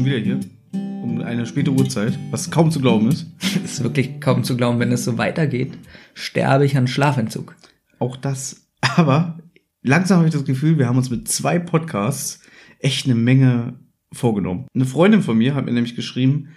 schon 0.00 0.06
wieder 0.06 0.18
hier. 0.18 0.40
Um 0.72 1.20
eine 1.20 1.44
späte 1.46 1.72
Uhrzeit, 1.72 2.18
was 2.30 2.50
kaum 2.50 2.70
zu 2.70 2.80
glauben 2.80 3.08
ist. 3.08 3.26
Es 3.64 3.72
ist 3.72 3.82
wirklich 3.82 4.20
kaum 4.20 4.44
zu 4.44 4.56
glauben, 4.56 4.78
wenn 4.78 4.92
es 4.92 5.04
so 5.04 5.18
weitergeht, 5.18 5.72
sterbe 6.14 6.64
ich 6.64 6.76
an 6.76 6.86
Schlafentzug. 6.86 7.54
Auch 7.98 8.16
das. 8.16 8.68
Aber 8.80 9.38
langsam 9.82 10.18
habe 10.18 10.28
ich 10.28 10.34
das 10.34 10.44
Gefühl, 10.44 10.78
wir 10.78 10.86
haben 10.86 10.96
uns 10.96 11.10
mit 11.10 11.28
zwei 11.28 11.58
Podcasts 11.58 12.40
echt 12.78 13.04
eine 13.04 13.14
Menge 13.14 13.74
vorgenommen. 14.12 14.66
Eine 14.74 14.86
Freundin 14.86 15.22
von 15.22 15.36
mir 15.36 15.54
hat 15.54 15.66
mir 15.66 15.72
nämlich 15.72 15.96
geschrieben, 15.96 16.48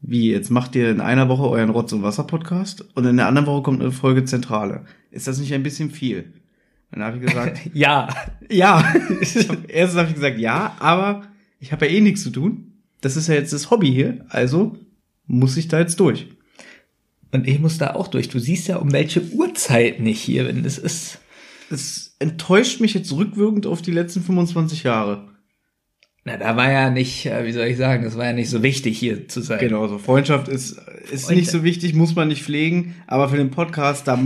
wie, 0.00 0.30
jetzt 0.30 0.50
macht 0.50 0.74
ihr 0.74 0.90
in 0.90 1.00
einer 1.00 1.28
Woche 1.28 1.48
euren 1.48 1.70
Rotz- 1.70 1.92
und 1.92 2.02
Wasser-Podcast 2.02 2.96
und 2.96 3.04
in 3.04 3.16
der 3.16 3.26
anderen 3.26 3.46
Woche 3.46 3.62
kommt 3.62 3.80
eine 3.80 3.92
Folge 3.92 4.24
Zentrale. 4.24 4.84
Ist 5.10 5.26
das 5.26 5.38
nicht 5.38 5.52
ein 5.52 5.62
bisschen 5.62 5.90
viel? 5.90 6.32
Dann 6.92 7.02
habe 7.02 7.18
ich 7.18 7.26
gesagt, 7.26 7.60
Ja. 7.74 8.08
Ja, 8.50 8.82
hab, 8.82 9.68
erstens 9.68 9.98
habe 9.98 10.08
ich 10.08 10.14
gesagt 10.14 10.38
ja, 10.38 10.76
aber 10.78 11.24
ich 11.58 11.72
habe 11.72 11.86
ja 11.86 11.92
eh 11.92 12.00
nichts 12.00 12.22
zu 12.22 12.30
tun. 12.30 12.75
Das 13.06 13.16
ist 13.16 13.28
ja 13.28 13.36
jetzt 13.36 13.52
das 13.52 13.70
Hobby 13.70 13.86
hier, 13.92 14.26
also 14.30 14.76
muss 15.28 15.56
ich 15.56 15.68
da 15.68 15.78
jetzt 15.78 16.00
durch. 16.00 16.26
Und 17.30 17.46
ich 17.46 17.60
muss 17.60 17.78
da 17.78 17.94
auch 17.94 18.08
durch. 18.08 18.28
Du 18.28 18.40
siehst 18.40 18.66
ja, 18.66 18.78
um 18.78 18.90
welche 18.92 19.22
Uhrzeit 19.30 20.00
nicht 20.00 20.20
hier 20.20 20.42
bin. 20.44 20.64
Es 20.64 20.76
ist. 20.76 21.20
Es 21.70 22.16
enttäuscht 22.18 22.80
mich 22.80 22.94
jetzt 22.94 23.12
rückwirkend 23.12 23.64
auf 23.66 23.80
die 23.80 23.92
letzten 23.92 24.22
25 24.22 24.82
Jahre. 24.82 25.28
Na, 26.24 26.36
da 26.36 26.56
war 26.56 26.68
ja 26.72 26.90
nicht, 26.90 27.26
äh, 27.26 27.46
wie 27.46 27.52
soll 27.52 27.66
ich 27.66 27.76
sagen, 27.76 28.02
das 28.02 28.16
war 28.16 28.24
ja 28.24 28.32
nicht 28.32 28.50
so 28.50 28.64
wichtig 28.64 28.98
hier 28.98 29.28
zu 29.28 29.40
sein. 29.40 29.60
Genau, 29.60 29.86
so 29.86 29.98
Freundschaft 29.98 30.48
ist, 30.48 30.72
ist 30.72 30.80
Freundschaft. 30.80 31.30
nicht 31.36 31.50
so 31.50 31.62
wichtig, 31.62 31.94
muss 31.94 32.16
man 32.16 32.26
nicht 32.26 32.42
pflegen, 32.42 32.96
aber 33.06 33.28
für 33.28 33.36
den 33.36 33.52
Podcast, 33.52 34.08
da 34.08 34.18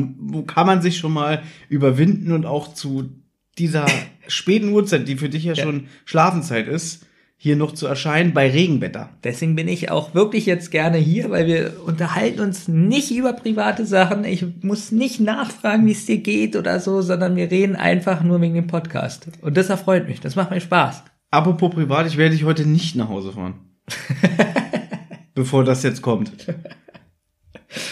kann 0.47 0.67
man 0.67 0.81
sich 0.81 0.97
schon 0.97 1.13
mal 1.13 1.43
überwinden 1.69 2.33
und 2.33 2.47
auch 2.47 2.73
zu 2.73 3.11
dieser 3.59 3.85
späten 4.29 4.71
Uhrzeit, 4.71 5.07
die 5.07 5.17
für 5.17 5.29
dich 5.29 5.45
ja, 5.45 5.53
Ja. 5.53 5.65
schon 5.65 5.89
Schlafenszeit 6.07 6.69
ist, 6.69 7.05
hier 7.43 7.57
noch 7.57 7.73
zu 7.73 7.87
erscheinen 7.87 8.35
bei 8.35 8.51
Regenwetter. 8.51 9.09
Deswegen 9.25 9.57
bin 9.57 9.67
ich 9.67 9.91
auch 9.91 10.13
wirklich 10.13 10.45
jetzt 10.45 10.71
gerne 10.71 10.99
hier, 10.99 11.31
weil 11.31 11.47
wir 11.47 11.73
unterhalten 11.87 12.41
uns 12.41 12.69
nicht 12.69 13.11
über 13.11 13.33
private 13.33 13.87
Sachen. 13.87 14.25
Ich 14.25 14.45
muss 14.61 14.93
nicht 14.93 15.21
nachfragen, 15.21 15.87
wie 15.87 15.93
es 15.93 16.05
dir 16.05 16.19
geht 16.19 16.55
oder 16.55 16.81
so, 16.81 17.01
sondern 17.01 17.37
wir 17.37 17.51
reden 17.51 17.77
einfach 17.77 18.23
nur 18.23 18.43
wegen 18.43 18.53
dem 18.53 18.67
Podcast. 18.67 19.29
Und 19.41 19.57
das 19.57 19.71
erfreut 19.71 20.07
mich. 20.07 20.21
Das 20.21 20.37
macht 20.37 20.51
mir 20.51 20.61
Spaß. 20.61 21.03
Apropos 21.31 21.71
privat, 21.71 22.07
ich 22.07 22.19
werde 22.19 22.37
dich 22.37 22.45
heute 22.45 22.67
nicht 22.67 22.95
nach 22.95 23.09
Hause 23.09 23.33
fahren. 23.33 23.55
Bevor 25.35 25.65
das 25.65 25.83
jetzt 25.83 26.03
kommt. 26.03 26.31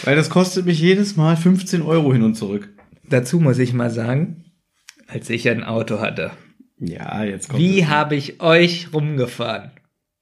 Weil 0.03 0.15
das 0.15 0.29
kostet 0.29 0.67
mich 0.67 0.79
jedes 0.79 1.15
Mal 1.15 1.35
15 1.35 1.81
Euro 1.81 2.13
hin 2.13 2.21
und 2.21 2.35
zurück. 2.35 2.69
Dazu 3.09 3.39
muss 3.39 3.57
ich 3.57 3.73
mal 3.73 3.89
sagen, 3.89 4.43
als 5.07 5.27
ich 5.31 5.49
ein 5.49 5.63
Auto 5.63 6.01
hatte, 6.01 6.29
Ja, 6.79 7.23
jetzt 7.23 7.49
kommt 7.49 7.61
wie 7.61 7.85
habe 7.85 8.15
ich 8.15 8.41
euch 8.41 8.93
rumgefahren? 8.93 9.71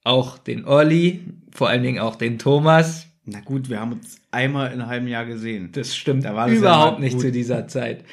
Auch 0.04 0.38
den 0.38 0.64
Olli, 0.64 1.20
vor 1.50 1.68
allen 1.68 1.82
Dingen 1.82 1.98
auch 1.98 2.16
den 2.16 2.38
Thomas. 2.38 3.06
Na 3.24 3.40
gut, 3.40 3.68
wir 3.68 3.80
haben 3.80 3.92
uns 3.92 4.20
einmal 4.30 4.68
in 4.68 4.80
einem 4.80 4.88
halben 4.88 5.08
Jahr 5.08 5.26
gesehen. 5.26 5.70
Das 5.72 5.94
stimmt 5.94 6.24
Da 6.24 6.34
war 6.34 6.48
ja 6.48 6.54
überhaupt 6.54 6.98
mal 6.98 7.04
nicht 7.04 7.20
zu 7.20 7.30
dieser 7.30 7.68
Zeit. 7.68 8.04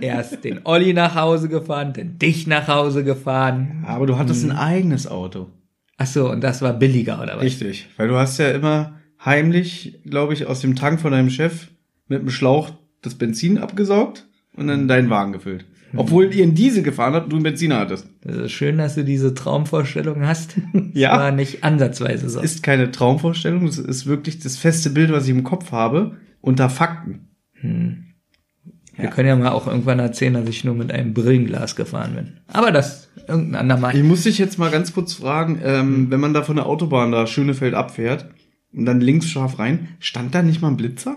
Erst 0.00 0.44
den 0.44 0.60
Olli 0.64 0.92
nach 0.92 1.14
Hause 1.14 1.48
gefahren, 1.48 1.92
dann 1.94 2.18
dich 2.18 2.46
nach 2.46 2.68
Hause 2.68 3.02
gefahren. 3.02 3.82
Aber 3.86 4.06
du 4.06 4.18
hattest 4.18 4.44
ein 4.44 4.52
eigenes 4.52 5.06
Auto. 5.06 5.48
Ach 5.96 6.06
so, 6.06 6.30
und 6.30 6.42
das 6.42 6.60
war 6.60 6.74
billiger 6.74 7.22
oder 7.22 7.36
was? 7.36 7.44
Richtig. 7.44 7.88
Weil 7.96 8.08
du 8.08 8.16
hast 8.16 8.38
ja 8.38 8.50
immer 8.50 9.00
heimlich, 9.24 10.00
glaube 10.04 10.34
ich, 10.34 10.46
aus 10.46 10.60
dem 10.60 10.76
Tank 10.76 11.00
von 11.00 11.12
deinem 11.12 11.30
Chef 11.30 11.68
mit 12.08 12.20
dem 12.20 12.30
Schlauch 12.30 12.70
das 13.02 13.14
Benzin 13.14 13.58
abgesaugt 13.58 14.26
und 14.54 14.66
dann 14.66 14.88
deinen 14.88 15.10
Wagen 15.10 15.32
gefüllt. 15.32 15.64
Obwohl 15.96 16.32
ihr 16.34 16.44
in 16.44 16.54
Diesel 16.54 16.82
gefahren 16.82 17.14
habt 17.14 17.24
und 17.24 17.30
du 17.30 17.36
einen 17.36 17.42
Benziner 17.42 17.78
hattest. 17.80 18.06
Das 18.22 18.36
ist 18.36 18.52
schön, 18.52 18.78
dass 18.78 18.94
du 18.94 19.04
diese 19.04 19.34
Traumvorstellung 19.34 20.24
hast. 20.26 20.56
Das 20.72 20.82
Ja. 20.94 21.18
war 21.18 21.32
nicht 21.32 21.64
ansatzweise 21.64 22.28
so. 22.30 22.40
ist 22.40 22.62
keine 22.62 22.90
Traumvorstellung, 22.90 23.66
es 23.66 23.78
ist 23.78 24.06
wirklich 24.06 24.38
das 24.38 24.56
feste 24.56 24.90
Bild, 24.90 25.10
was 25.12 25.24
ich 25.24 25.30
im 25.30 25.42
Kopf 25.44 25.72
habe, 25.72 26.16
unter 26.40 26.70
Fakten. 26.70 27.28
Wir 27.62 29.08
können 29.08 29.28
ja 29.28 29.36
mal 29.36 29.50
auch 29.50 29.66
irgendwann 29.66 29.98
erzählen, 29.98 30.34
dass 30.34 30.48
ich 30.48 30.64
nur 30.64 30.74
mit 30.74 30.92
einem 30.92 31.14
Brillenglas 31.14 31.76
gefahren 31.76 32.14
bin. 32.14 32.32
Aber 32.48 32.70
das 32.70 33.08
irgendein 33.28 33.56
andermal. 33.62 33.96
Ich 33.96 34.02
muss 34.02 34.22
dich 34.24 34.38
jetzt 34.38 34.58
mal 34.58 34.70
ganz 34.70 34.92
kurz 34.92 35.14
fragen, 35.14 35.60
ähm, 35.62 36.10
wenn 36.10 36.20
man 36.20 36.34
da 36.34 36.42
von 36.42 36.56
der 36.56 36.66
Autobahn 36.66 37.12
da 37.12 37.26
Schönefeld 37.26 37.74
abfährt 37.74 38.26
und 38.72 38.86
dann 38.86 39.00
links 39.00 39.28
scharf 39.28 39.58
rein, 39.58 39.88
stand 39.98 40.34
da 40.34 40.42
nicht 40.42 40.60
mal 40.62 40.68
ein 40.68 40.76
Blitzer? 40.76 41.16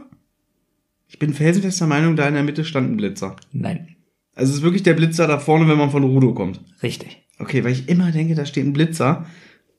Ich 1.08 1.20
bin 1.20 1.34
felsenfester 1.34 1.86
Meinung, 1.88 2.16
da 2.16 2.28
in 2.28 2.34
der 2.34 2.44
Mitte 2.44 2.66
stand 2.66 2.92
ein 2.92 2.98
Blitzer. 2.98 3.36
Nein, 3.52 3.93
Also 4.36 4.52
es 4.52 4.58
ist 4.58 4.64
wirklich 4.64 4.84
der 4.84 4.94
Blitzer 4.94 5.28
da 5.28 5.40
vorne, 5.40 5.68
wenn 5.68 5.78
man 5.78 5.92
von 5.92 6.04
Rudo 6.04 6.34
kommt. 6.34 6.62
richtig. 6.82 7.20
Okay, 7.40 7.64
weil 7.64 7.74
ich 7.74 7.90
immer 7.90 8.12
denke, 8.12 8.36
da 8.36 8.46
steht 8.46 8.66
ein 8.66 8.74
Blitzer. 8.74 9.26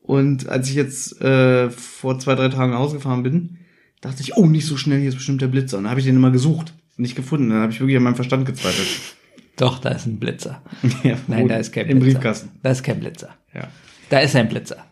Und 0.03 0.48
als 0.48 0.69
ich 0.69 0.75
jetzt 0.75 1.20
äh, 1.22 1.70
vor 1.70 2.19
zwei, 2.19 2.34
drei 2.34 2.48
Tagen 2.48 2.72
nach 2.72 2.81
Hause 2.81 2.97
gefahren 2.97 3.22
bin, 3.22 3.59
dachte 4.00 4.22
ich, 4.22 4.37
oh, 4.37 4.47
nicht 4.47 4.66
so 4.66 4.76
schnell, 4.76 4.98
hier 4.98 5.09
ist 5.09 5.15
bestimmt 5.15 5.41
der 5.41 5.48
Blitzer. 5.48 5.78
Und 5.78 5.84
dann 5.84 5.91
habe 5.91 6.00
ich 6.00 6.06
den 6.06 6.16
immer 6.16 6.31
gesucht 6.31 6.75
nicht 6.97 7.16
gefunden. 7.16 7.50
Dann 7.50 7.60
habe 7.60 7.72
ich 7.72 7.81
wirklich 7.81 7.97
an 7.97 8.03
meinem 8.03 8.15
Verstand 8.15 8.47
gezweifelt. 8.47 8.88
Doch, 9.56 9.78
da 9.78 9.91
ist 9.91 10.06
ein 10.06 10.19
Blitzer. 10.19 10.62
ja, 11.03 11.16
Nein, 11.28 11.48
da 11.48 11.56
ist 11.56 11.72
kein 11.72 11.86
Im 11.86 12.00
Blitzer. 12.00 12.19
Briefkasten. 12.19 12.50
Da 12.62 12.71
ist 12.71 12.82
kein 12.82 13.00
Blitzer. 13.00 13.34
Ja. 13.54 13.69
Da 14.10 14.21
ist 14.21 14.34
ein 14.36 14.48
Blitzer. 14.48 14.84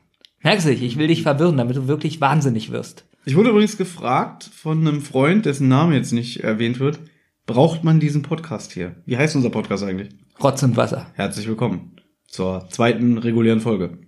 Merkst 0.42 0.66
du 0.66 0.70
dich, 0.70 0.82
ich 0.82 0.98
will 0.98 1.08
dich 1.08 1.22
verwirren, 1.22 1.56
damit 1.56 1.76
du 1.76 1.88
wirklich 1.88 2.20
wahnsinnig 2.20 2.70
wirst. 2.70 3.04
Ich 3.24 3.36
wurde 3.36 3.50
übrigens 3.50 3.76
gefragt 3.76 4.50
von 4.52 4.86
einem 4.86 5.00
Freund, 5.00 5.46
dessen 5.46 5.68
Name 5.68 5.94
jetzt 5.94 6.12
nicht 6.12 6.40
erwähnt 6.40 6.80
wird, 6.80 6.98
braucht 7.47 7.84
man 7.84 8.00
diesen 8.00 8.22
Podcast 8.22 8.72
hier? 8.72 8.97
Wie 9.04 9.16
heißt 9.16 9.36
unser 9.36 9.50
Podcast 9.50 9.84
eigentlich? 9.84 10.08
Rotz 10.42 10.62
und 10.62 10.76
Wasser. 10.76 11.06
Herzlich 11.14 11.47
willkommen 11.48 11.97
zur 12.26 12.66
zweiten 12.69 13.16
regulären 13.19 13.60
Folge. 13.60 13.98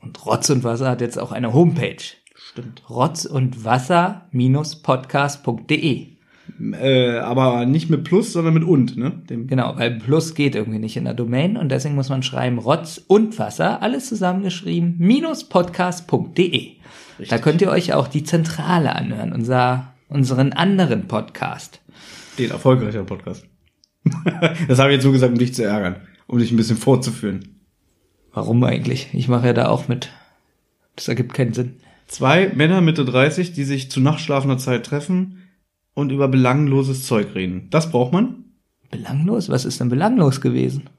Und 0.00 0.24
Rotz 0.24 0.48
und 0.50 0.64
Wasser 0.64 0.90
hat 0.90 1.00
jetzt 1.00 1.18
auch 1.18 1.32
eine 1.32 1.52
Homepage. 1.52 1.96
Stimmt. 2.34 2.88
Rotz 2.88 3.24
und 3.24 3.64
Wasser-podcast.de. 3.64 6.06
Äh, 6.72 7.18
aber 7.18 7.66
nicht 7.66 7.90
mit 7.90 8.04
Plus, 8.04 8.32
sondern 8.32 8.54
mit 8.54 8.62
und, 8.64 8.96
ne? 8.96 9.10
Dem 9.28 9.48
Genau, 9.48 9.76
weil 9.76 9.98
Plus 9.98 10.34
geht 10.34 10.54
irgendwie 10.54 10.78
nicht 10.78 10.96
in 10.96 11.04
der 11.04 11.14
Domain 11.14 11.56
und 11.56 11.70
deswegen 11.70 11.96
muss 11.96 12.10
man 12.10 12.22
schreiben 12.22 12.58
Rotz 12.58 13.02
und 13.06 13.38
Wasser, 13.38 13.82
alles 13.82 14.08
zusammengeschrieben, 14.08 14.94
minus 14.98 15.44
podcast.de. 15.44 16.72
Da 17.28 17.38
könnt 17.38 17.62
ihr 17.62 17.70
euch 17.70 17.94
auch 17.94 18.08
die 18.08 18.24
Zentrale 18.24 18.94
anhören, 18.94 19.32
unser, 19.32 19.94
unseren 20.08 20.52
anderen 20.52 21.08
Podcast. 21.08 21.80
Den 22.38 22.50
erfolgreicheren 22.50 23.06
Podcast. 23.06 23.46
das 24.68 24.78
habe 24.78 24.90
ich 24.90 24.96
jetzt 24.96 25.04
nur 25.04 25.12
gesagt, 25.12 25.32
um 25.32 25.38
dich 25.38 25.54
zu 25.54 25.64
ärgern. 25.64 25.96
Um 26.26 26.38
dich 26.38 26.50
ein 26.50 26.56
bisschen 26.56 26.76
vorzuführen. 26.76 27.60
Warum 28.32 28.62
eigentlich? 28.64 29.08
Ich 29.12 29.28
mache 29.28 29.46
ja 29.46 29.52
da 29.52 29.68
auch 29.68 29.88
mit. 29.88 30.10
Das 30.96 31.08
ergibt 31.08 31.34
keinen 31.34 31.54
Sinn. 31.54 31.76
Zwei 32.06 32.48
Männer 32.54 32.80
Mitte 32.80 33.04
30, 33.04 33.52
die 33.52 33.64
sich 33.64 33.90
zu 33.90 34.00
nachtschlafender 34.00 34.58
Zeit 34.58 34.84
treffen 34.84 35.42
und 35.94 36.10
über 36.10 36.28
belangloses 36.28 37.06
Zeug 37.06 37.34
reden. 37.34 37.68
Das 37.70 37.90
braucht 37.90 38.12
man? 38.12 38.44
Belanglos? 38.90 39.48
Was 39.48 39.64
ist 39.64 39.80
denn 39.80 39.88
belanglos 39.88 40.40
gewesen? 40.40 40.90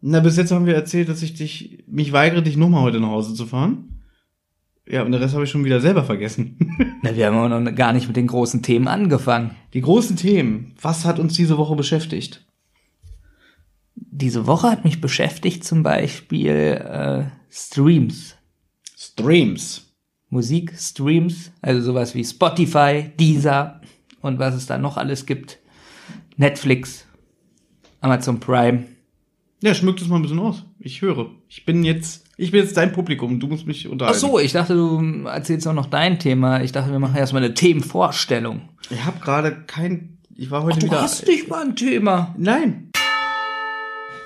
Na, 0.00 0.20
bis 0.20 0.36
jetzt 0.36 0.52
haben 0.52 0.66
wir 0.66 0.74
erzählt, 0.74 1.08
dass 1.08 1.22
ich 1.22 1.34
dich, 1.34 1.84
mich 1.86 2.12
weigere, 2.12 2.42
dich 2.42 2.56
nochmal 2.56 2.82
heute 2.82 3.00
nach 3.00 3.08
Hause 3.08 3.34
zu 3.34 3.46
fahren. 3.46 3.97
Ja, 4.90 5.02
und 5.02 5.12
den 5.12 5.20
Rest 5.20 5.34
habe 5.34 5.44
ich 5.44 5.50
schon 5.50 5.64
wieder 5.64 5.80
selber 5.80 6.04
vergessen. 6.04 6.56
Na, 7.02 7.14
wir 7.14 7.26
haben 7.26 7.36
auch 7.36 7.60
noch 7.60 7.74
gar 7.74 7.92
nicht 7.92 8.06
mit 8.06 8.16
den 8.16 8.26
großen 8.26 8.62
Themen 8.62 8.88
angefangen. 8.88 9.50
Die 9.74 9.82
großen 9.82 10.16
Themen. 10.16 10.74
Was 10.80 11.04
hat 11.04 11.18
uns 11.18 11.34
diese 11.34 11.58
Woche 11.58 11.76
beschäftigt? 11.76 12.46
Diese 13.94 14.46
Woche 14.46 14.70
hat 14.70 14.84
mich 14.84 15.00
beschäftigt 15.00 15.64
zum 15.64 15.82
Beispiel 15.82 16.50
äh, 16.50 17.24
Streams. 17.50 18.36
Streams. 18.96 19.88
Musikstreams, 20.30 21.52
also 21.62 21.80
sowas 21.80 22.14
wie 22.14 22.24
Spotify, 22.24 23.10
Deezer 23.18 23.80
und 24.20 24.38
was 24.38 24.54
es 24.54 24.66
da 24.66 24.78
noch 24.78 24.96
alles 24.96 25.26
gibt. 25.26 25.58
Netflix, 26.36 27.06
Amazon 28.00 28.38
Prime. 28.38 28.84
Ja, 29.62 29.74
schmückt 29.74 30.00
es 30.00 30.08
mal 30.08 30.16
ein 30.16 30.22
bisschen 30.22 30.38
aus. 30.38 30.64
Ich 30.78 31.02
höre. 31.02 31.30
Ich 31.48 31.64
bin 31.64 31.82
jetzt, 31.82 32.27
ich 32.38 32.50
bin 32.52 32.62
jetzt 32.62 32.76
dein 32.76 32.92
Publikum. 32.92 33.38
Du 33.40 33.48
musst 33.48 33.66
mich 33.66 33.84
Ach 33.86 33.90
unterhalten. 33.92 34.18
so, 34.20 34.38
ich 34.38 34.52
dachte, 34.52 34.74
du 34.74 35.26
erzählst 35.26 35.66
auch 35.68 35.74
noch 35.74 35.86
dein 35.86 36.18
Thema. 36.18 36.62
Ich 36.62 36.72
dachte, 36.72 36.90
wir 36.90 36.98
machen 36.98 37.16
erstmal 37.16 37.44
eine 37.44 37.52
Themenvorstellung. 37.52 38.68
Ich 38.88 39.04
habe 39.04 39.18
gerade 39.20 39.64
kein, 39.66 40.18
ich 40.34 40.50
war 40.50 40.62
heute 40.62 40.78
Du 40.78 40.86
wieder. 40.86 41.02
hast 41.02 41.26
nicht 41.26 41.48
mal 41.48 41.66
ein 41.66 41.76
Thema. 41.76 42.34
Nein. 42.38 42.90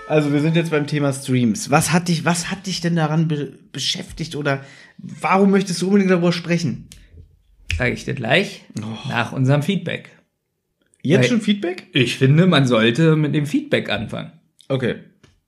Also 0.09 0.33
wir 0.33 0.41
sind 0.41 0.57
jetzt 0.57 0.71
beim 0.71 0.87
Thema 0.87 1.13
Streams. 1.13 1.71
Was 1.71 1.91
hat 1.93 2.09
dich, 2.09 2.25
was 2.25 2.51
hat 2.51 2.67
dich 2.67 2.81
denn 2.81 2.97
daran 2.97 3.29
be 3.29 3.53
beschäftigt 3.73 4.37
oder 4.37 4.63
warum 4.99 5.51
möchtest 5.51 5.81
du 5.81 5.87
unbedingt 5.87 6.11
darüber 6.11 6.33
sprechen? 6.33 6.89
Sage 7.79 7.93
ich 7.93 8.05
dir 8.05 8.15
gleich 8.15 8.63
nach 9.09 9.33
unserem 9.33 9.63
Feedback. 9.63 10.11
Jetzt 11.03 11.23
Weil- 11.23 11.29
schon 11.31 11.41
Feedback? 11.41 11.87
Ich 11.93 12.19
finde, 12.19 12.47
man 12.47 12.67
sollte 12.67 13.17
mit 13.17 13.35
dem 13.35 13.47
Feedback 13.47 13.89
anfangen. 13.91 14.33
Okay, 14.69 14.97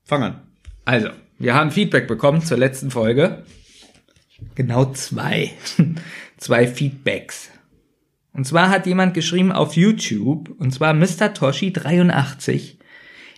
fang 0.03 0.23
an. 0.23 0.41
Also, 0.85 1.09
wir 1.37 1.53
haben 1.53 1.71
Feedback 1.71 2.07
bekommen 2.07 2.41
zur 2.41 2.57
letzten 2.57 2.91
Folge. 2.91 3.43
Genau 4.55 4.85
zwei. 4.93 5.51
zwei 6.37 6.67
Feedbacks. 6.67 7.49
Und 8.33 8.45
zwar 8.45 8.69
hat 8.69 8.85
jemand 8.85 9.13
geschrieben 9.13 9.51
auf 9.51 9.75
YouTube, 9.75 10.49
und 10.59 10.71
zwar 10.73 10.93
Mr. 10.93 11.33
Toshi 11.33 11.71
83. 11.71 12.79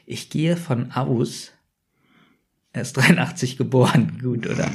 Ich 0.05 0.29
gehe 0.29 0.57
von 0.57 0.91
aus, 0.91 1.51
er 2.73 2.81
ist 2.81 2.93
83 2.93 3.57
geboren, 3.57 4.19
gut, 4.23 4.47
oder? 4.47 4.71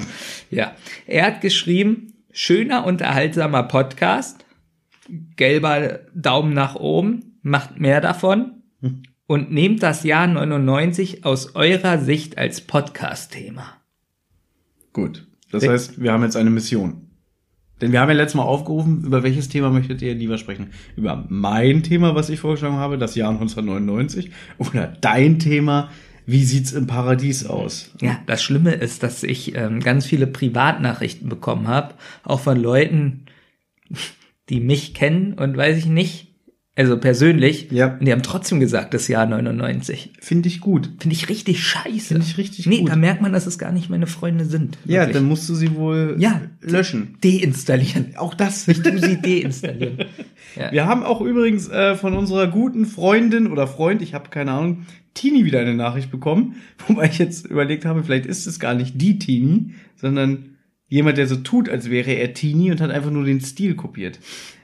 Ja. 0.51 0.77
Er 1.07 1.27
hat 1.27 1.41
geschrieben, 1.41 2.25
schöner, 2.33 2.87
unterhaltsamer 2.87 3.65
Podcast, 3.65 4.45
gelber 5.37 6.01
Daumen 6.15 6.55
nach 6.55 6.77
oben, 6.77 7.39
macht 7.43 7.81
mehr 7.81 8.01
davon 8.01 8.63
und 9.33 9.51
nehmt 9.51 9.83
das 9.83 10.05
Jahr 10.05 10.27
99 10.27 11.25
aus 11.25 11.55
eurer 11.55 11.97
Sicht 11.97 12.37
als 12.37 12.61
Podcast-Thema. 12.61 13.65
Gut. 14.93 15.27
Das 15.51 15.67
heißt, 15.67 16.03
wir 16.03 16.13
haben 16.13 16.23
jetzt 16.23 16.37
eine 16.37 16.51
Mission. 16.51 17.09
Denn 17.81 17.93
wir 17.93 18.01
haben 18.01 18.11
ja 18.11 18.15
letztes 18.15 18.35
Mal 18.35 18.43
aufgerufen, 18.43 19.05
über 19.07 19.23
welches 19.23 19.49
Thema 19.49 19.71
möchtet 19.71 20.03
ihr 20.03 20.15
lieber 20.15 20.37
sprechen? 20.37 20.73
Über 20.97 21.25
mein 21.31 21.83
Thema, 21.83 22.15
was 22.15 22.29
ich 22.29 22.41
vorgeschlagen 22.41 22.77
habe, 22.77 22.99
das 22.99 23.15
Jahr 23.15 23.31
1999, 23.31 24.33
oder 24.59 24.89
dein 25.01 25.39
Thema, 25.39 25.89
wie 26.27 26.45
sieht's 26.45 26.73
im 26.73 26.87
Paradies 26.87 27.47
aus? 27.47 27.91
Ja, 28.03 28.21
das 28.27 28.43
Schlimme 28.43 28.73
ist, 28.75 29.03
dass 29.03 29.23
ich 29.23 29.55
ähm, 29.55 29.81
ganz 29.81 30.05
viele 30.05 30.27
Privatnachrichten 30.27 31.31
bekommen 31.31 31.69
habe, 31.69 31.95
auch 32.23 32.41
von 32.41 32.61
Leuten, 32.61 33.25
die 34.51 34.61
mich 34.61 34.93
kennen 34.93 35.33
und 35.33 35.57
weiß 35.57 35.79
ich 35.79 35.87
nicht, 35.87 36.32
also 36.75 36.97
persönlich. 36.99 37.71
Ja. 37.71 37.99
Und 37.99 38.07
die 38.07 38.13
haben 38.13 38.23
trotzdem 38.23 38.59
gesagt, 38.59 38.95
das 38.95 39.07
Jahr 39.07 39.27
99. 39.27 40.15
Finde 40.21 40.49
ich 40.49 40.61
gut. 40.61 40.89
Finde 40.99 41.15
ich 41.15 41.29
richtig 41.29 41.63
scheiße. 41.63 42.15
Finde 42.15 42.25
ich 42.27 42.39
richtig 42.39 42.67
nee, 42.67 42.79
gut. 42.79 42.89
da 42.89 42.97
merkt 42.97 43.21
man, 43.21 43.33
dass 43.33 43.47
es 43.47 43.59
gar 43.59 43.73
nicht 43.73 43.91
meine 43.91 44.07
Freunde 44.07 44.47
sind. 44.47 44.79
Ja, 44.87 45.01
Wirklich. 45.01 45.17
dann 45.17 45.25
musst 45.27 45.49
du 45.51 45.55
sie 45.55 45.75
wohl 45.75 46.17
Ja. 46.19 46.41
löschen. 46.63 47.19
deinstallieren. 47.23 48.17
Auch 48.17 48.33
das. 48.33 48.67
Ich 48.69 48.83
tu 48.83 48.97
sie 48.99 49.21
deinstallieren. 49.21 49.99
ja. 50.57 50.73
Wir 50.73 50.87
haben 50.87 51.03
auch 51.03 51.21
übrigens 51.21 51.69
äh, 51.69 51.95
von 51.95 52.15
unserer 52.15 52.47
guten 52.47 52.87
Freundin 52.87 53.49
oder 53.49 53.67
Freund, 53.67 54.01
ich 54.01 54.15
habe 54.15 54.31
keine 54.31 54.53
Ahnung, 54.53 54.87
Tini 55.13 55.45
wieder 55.45 55.61
eine 55.61 55.75
Nachricht 55.75 56.11
bekommen, 56.11 56.55
wobei 56.89 57.05
ich 57.05 57.19
jetzt 57.19 57.47
überlegt 57.47 57.85
habe, 57.85 58.03
vielleicht 58.03 58.25
ist 58.25 58.47
es 58.47 58.59
gar 58.59 58.73
nicht 58.75 58.99
die 58.99 59.19
Tini, 59.19 59.75
sondern 59.97 60.57
jemand, 60.89 61.19
der 61.19 61.27
so 61.27 61.37
tut, 61.37 61.69
als 61.69 61.91
wäre 61.91 62.13
er 62.13 62.33
Tini 62.33 62.71
und 62.71 62.81
hat 62.81 62.91
einfach 62.91 63.11
nur 63.11 63.25
den 63.25 63.41
Stil 63.43 63.75
kopiert. 63.75 64.19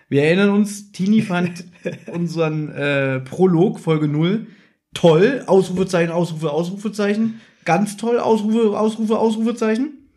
Wir 0.08 0.24
erinnern 0.24 0.50
uns, 0.50 0.90
Tini 0.92 1.22
fand 1.22 1.64
unseren 2.12 2.70
äh, 2.70 3.20
Prolog, 3.20 3.78
Folge 3.78 4.08
0, 4.08 4.46
toll, 4.94 5.44
Ausrufezeichen, 5.46 6.10
Ausrufe, 6.10 6.50
Ausrufezeichen, 6.50 7.40
ganz 7.64 7.96
toll, 7.96 8.18
Ausrufe, 8.18 8.78
Ausrufe, 8.78 9.18
Ausrufezeichen. 9.18 10.10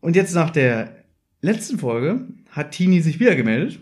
Und 0.00 0.16
jetzt 0.16 0.34
nach 0.34 0.50
der 0.50 0.96
letzten 1.40 1.78
Folge 1.78 2.26
hat 2.50 2.72
Tini 2.72 3.00
sich 3.00 3.20
wieder 3.20 3.36
gemeldet. 3.36 3.78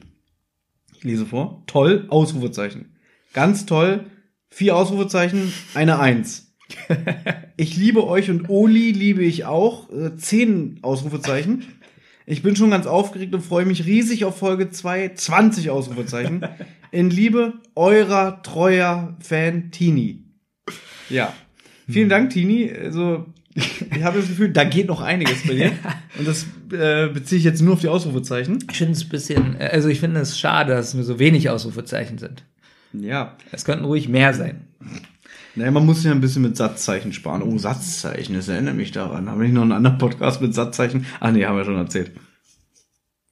Ich 0.95 1.05
lese 1.05 1.27
vor. 1.27 1.63
Toll, 1.67 2.07
Ausrufezeichen. 2.09 2.97
Ganz 3.33 3.65
toll, 3.67 4.05
vier 4.51 4.77
Ausrufezeichen, 4.77 5.53
eine 5.75 5.99
Eins. 5.99 6.49
Ich 7.59 7.77
liebe 7.77 8.07
euch 8.07 8.31
und 8.31 8.49
Oli 8.49 8.93
liebe 8.93 9.23
ich 9.23 9.45
auch. 9.45 9.91
Äh, 9.93 10.17
zehn 10.17 10.79
Ausrufezeichen. 10.83 11.65
Ich 12.27 12.43
bin 12.43 12.57
schon 12.57 12.71
ganz 12.71 12.87
aufgeregt 12.87 13.35
und 13.35 13.43
freue 13.43 13.67
mich 13.67 13.85
riesig 13.87 14.25
auf 14.25 14.39
Folge 14.39 14.71
2. 14.71 15.13
20 15.15 15.71
Ausrufezeichen. 15.71 16.47
In 16.91 17.11
Liebe, 17.11 17.55
eurer 17.75 18.43
treuer 18.43 19.17
Fan 19.21 19.71
Tini. 19.71 20.25
Ja. 21.09 21.33
Vielen 21.89 22.09
Dank, 22.09 22.31
Tini. 22.31 22.71
Also, 22.71 23.27
ich 23.55 24.03
habe 24.03 24.19
das 24.19 24.29
Gefühl, 24.29 24.51
da 24.51 24.65
geht 24.65 24.87
noch 24.87 25.01
einiges 25.01 25.47
bei 25.47 25.55
dir. 25.55 25.73
Und 26.19 26.29
das 26.29 26.47
äh, 26.73 27.09
beziehe 27.09 27.39
ich 27.39 27.45
jetzt 27.45 27.61
nur 27.61 27.75
auf 27.75 27.81
die 27.81 27.89
Ausrufezeichen. 27.89 28.59
Ich 28.71 28.79
finde 28.79 28.93
es 28.93 29.05
ein 29.05 29.09
bisschen, 29.09 29.57
also 29.57 29.89
ich 29.89 30.01
finde 30.01 30.21
es 30.21 30.39
schade, 30.39 30.75
dass 30.75 30.89
es 30.89 30.95
nur 30.95 31.05
so 31.05 31.19
wenig 31.19 31.51
Ausrufezeichen 31.51 32.19
sind. 32.19 32.45
Ja. 32.93 33.37
Es 33.51 33.65
könnten 33.65 33.85
ruhig 33.85 34.09
mehr 34.09 34.35
sein. 34.35 34.67
Naja, 35.55 35.71
man 35.71 35.85
muss 35.85 36.03
ja 36.05 36.11
ein 36.13 36.21
bisschen 36.21 36.43
mit 36.43 36.57
Satzzeichen 36.57 37.13
sparen. 37.13 37.43
Oh, 37.43 37.59
Satzzeichen, 37.59 38.35
das 38.35 38.49
erinnert 38.49 38.75
mich 38.77 38.91
daran. 38.93 39.29
Haben 39.29 39.39
wir 39.41 39.45
nicht 39.47 39.55
noch 39.55 39.63
einen 39.63 39.73
anderen 39.73 39.99
Podcast 39.99 40.41
mit 40.41 40.55
Satzzeichen? 40.55 41.05
Ah, 41.21 41.31
nee, 41.31 41.45
haben 41.45 41.57
wir 41.59 41.65
schon 41.65 41.77
erzählt. 41.77 42.13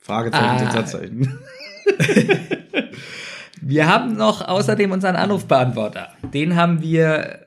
Fragezeichen 0.00 0.44
Ah. 0.44 0.58
sind 0.58 0.72
Satzzeichen. 0.72 1.38
Wir 3.62 3.86
haben 3.88 4.16
noch 4.16 4.46
außerdem 4.46 4.90
unseren 4.90 5.16
Anrufbeantworter. 5.16 6.08
Den 6.32 6.56
haben 6.56 6.80
wir, 6.80 7.40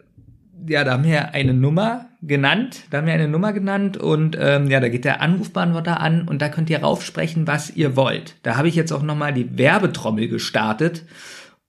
ja, 0.67 0.83
da 0.83 0.91
haben 0.93 1.03
wir 1.05 1.33
eine 1.33 1.53
Nummer 1.55 2.05
genannt. 2.21 2.83
Da 2.91 2.99
haben 2.99 3.07
wir 3.07 3.13
eine 3.13 3.27
Nummer 3.27 3.51
genannt 3.51 3.97
und 3.97 4.37
ähm, 4.39 4.69
ja, 4.69 4.79
da 4.79 4.89
geht 4.89 5.05
der 5.05 5.21
Anrufbeantworter 5.21 5.99
an 5.99 6.27
und 6.27 6.41
da 6.41 6.49
könnt 6.49 6.69
ihr 6.69 6.81
raufsprechen, 6.83 7.47
was 7.47 7.71
ihr 7.71 7.95
wollt. 7.95 8.35
Da 8.43 8.57
habe 8.57 8.67
ich 8.67 8.75
jetzt 8.75 8.93
auch 8.93 9.01
nochmal 9.01 9.33
die 9.33 9.57
Werbetrommel 9.57 10.27
gestartet 10.27 11.03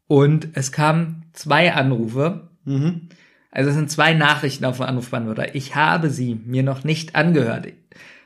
und 0.07 0.49
es 0.53 0.73
kamen 0.73 1.23
zwei 1.33 1.73
Anrufe. 1.73 2.51
Mhm. 2.65 3.09
Also 3.51 3.71
es 3.71 3.77
sind 3.77 3.91
zwei 3.91 4.15
Nachrichten 4.15 4.65
auf 4.65 4.79
dem 4.79 4.87
Anrufbeantworter. 4.87 5.55
Ich 5.55 5.77
habe 5.77 6.11
sie 6.11 6.35
mir 6.45 6.63
noch 6.63 6.83
nicht 6.83 7.15
angehört. 7.15 7.69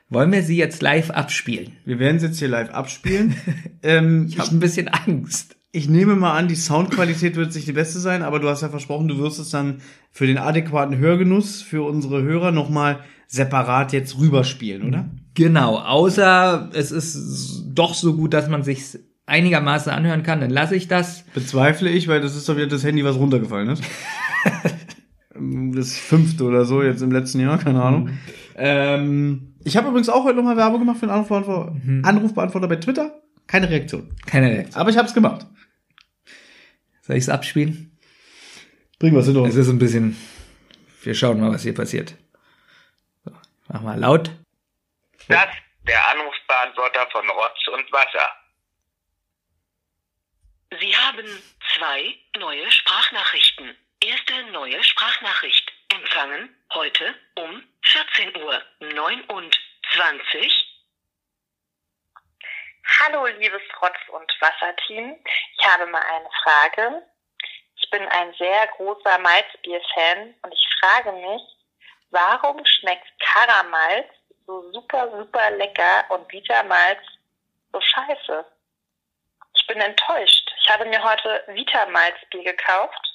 Wollen 0.09 0.33
wir 0.33 0.43
sie 0.43 0.57
jetzt 0.57 0.81
live 0.81 1.11
abspielen? 1.11 1.73
Wir 1.85 1.99
werden 1.99 2.17
es 2.17 2.23
jetzt 2.23 2.39
hier 2.39 2.49
live 2.49 2.71
abspielen. 2.71 3.37
ähm, 3.83 4.27
Ich 4.29 4.39
habe 4.39 4.51
ein 4.51 4.61
bisschen 4.61 4.89
Angst. 4.89 5.57
Ich 5.71 5.87
nehme 5.87 6.17
mal 6.17 6.35
an, 6.35 6.49
die 6.49 6.57
Soundqualität 6.57 7.37
wird 7.37 7.55
nicht 7.55 7.69
die 7.69 7.73
beste 7.73 7.99
sein, 7.99 8.23
aber 8.23 8.41
du 8.41 8.49
hast 8.49 8.63
ja 8.63 8.71
versprochen, 8.71 9.07
du 9.07 9.19
wirst 9.19 9.39
es 9.39 9.51
dann 9.51 9.83
für 10.11 10.27
den 10.27 10.39
adäquaten 10.39 10.97
Hörgenuss 10.97 11.61
für 11.61 11.83
unsere 11.83 12.23
Hörer 12.23 12.53
nochmal 12.53 13.01
separat 13.27 13.93
jetzt 13.93 14.19
rüberspielen, 14.19 14.89
oder? 14.89 15.11
Genau, 15.35 15.77
außer 15.77 16.71
es 16.73 16.91
ist 16.91 17.65
doch 17.69 17.93
so 17.93 18.17
gut, 18.17 18.33
dass 18.33 18.49
man 18.49 18.63
sich 18.63 18.99
einigermaßen 19.27 19.93
anhören 19.93 20.23
kann, 20.23 20.41
dann 20.41 20.49
lasse 20.49 20.75
ich 20.75 20.89
das. 20.89 21.25
Bezweifle 21.35 21.91
ich, 21.91 22.09
weil 22.09 22.23
das 22.23 22.35
ist 22.35 22.49
doch 22.49 22.57
wieder 22.57 22.67
das 22.67 22.83
Handy, 22.83 23.05
was 23.05 23.17
runtergefallen 23.17 23.69
ist. 23.69 23.83
das 25.75 25.97
fünfte 25.97 26.45
oder 26.45 26.65
so 26.65 26.83
jetzt 26.83 27.03
im 27.03 27.13
letzten 27.13 27.41
Jahr, 27.41 27.59
keine 27.59 27.83
Ahnung. 27.83 28.19
Ähm, 28.57 29.55
ich 29.65 29.77
habe 29.77 29.89
übrigens 29.89 30.09
auch 30.09 30.25
heute 30.25 30.37
nochmal 30.37 30.57
Werbung 30.57 30.81
gemacht 30.81 30.99
für 30.99 31.07
einen 31.07 31.13
Anrufbeantworter, 31.13 31.77
Anrufbeantworter 32.03 32.69
bei 32.69 32.77
Twitter. 32.77 33.23
Keine 33.47 33.71
Reaktion. 33.71 34.15
Keine 34.27 34.51
Reaktion. 34.51 34.81
Aber 34.81 34.91
ich 34.91 34.97
habe 34.97 35.09
es 35.09 35.15
gemacht. 35.15 35.47
Soll 37.03 37.17
ich 37.17 37.25
es 37.25 37.29
abspielen? 37.29 37.97
Bring 38.99 39.15
was 39.15 39.27
hinter 39.27 39.45
Es 39.45 39.57
ist 39.57 39.69
ein 39.69 39.79
bisschen. 39.79 40.17
Wir 41.03 41.15
schauen 41.15 41.41
mal, 41.41 41.53
was 41.53 41.63
hier 41.63 41.75
passiert. 41.75 42.15
So, 43.25 43.31
mach 43.69 43.81
mal 43.81 43.99
laut. 43.99 44.31
Das 45.29 45.49
der 45.87 46.09
Anrufbeantworter 46.11 47.07
von 47.11 47.29
Rotz 47.31 47.69
und 47.73 47.93
Wasser. 47.93 48.29
Sie 50.79 50.95
haben 50.95 51.27
zwei 51.75 52.15
neue 52.39 52.71
Sprachnachrichten. 52.71 53.75
Erste 54.09 54.43
neue 54.53 54.83
Sprachnachricht. 54.83 55.71
Empfangen 55.93 56.57
heute 56.73 57.15
um 57.35 57.63
14 57.83 58.43
Uhr 58.43 58.63
29. 58.81 60.83
Hallo, 63.01 63.27
liebes 63.27 63.61
Rotz- 63.83 64.09
und 64.09 64.33
Wasserteam. 64.41 65.23
Ich 65.59 65.67
habe 65.67 65.85
mal 65.89 66.01
eine 66.01 66.31
Frage. 66.43 67.03
Ich 67.77 67.91
bin 67.91 68.09
ein 68.09 68.33
sehr 68.39 68.69
großer 68.69 69.19
Malzbier-Fan 69.19 70.35
und 70.41 70.55
ich 70.55 70.67
frage 70.81 71.13
mich, 71.13 71.43
warum 72.09 72.65
schmeckt 72.65 73.07
Karamalz 73.21 74.09
so 74.47 74.73
super, 74.73 75.11
super 75.19 75.51
lecker 75.51 76.07
und 76.09 76.33
Vitamalz 76.33 77.03
so 77.75 77.81
scheiße? 77.83 78.47
Ich 79.55 79.67
bin 79.67 79.83
enttäuscht. 79.83 80.51
Ich 80.63 80.71
habe 80.71 80.87
mir 80.87 81.05
heute 81.05 81.45
Vitamalzbier 81.49 82.45
gekauft 82.45 83.08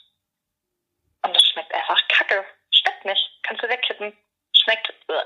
und 1.24 1.36
es 1.36 1.44
schmeckt 1.50 1.74
einfach 1.74 2.00
kacke. 2.10 2.46
Schmeckt 2.72 3.06
nicht. 3.06 3.40
Kannst 3.44 3.64
du 3.64 3.70
wegkippen. 3.70 4.18
Schmeckt, 4.54 4.94
uah, 5.10 5.26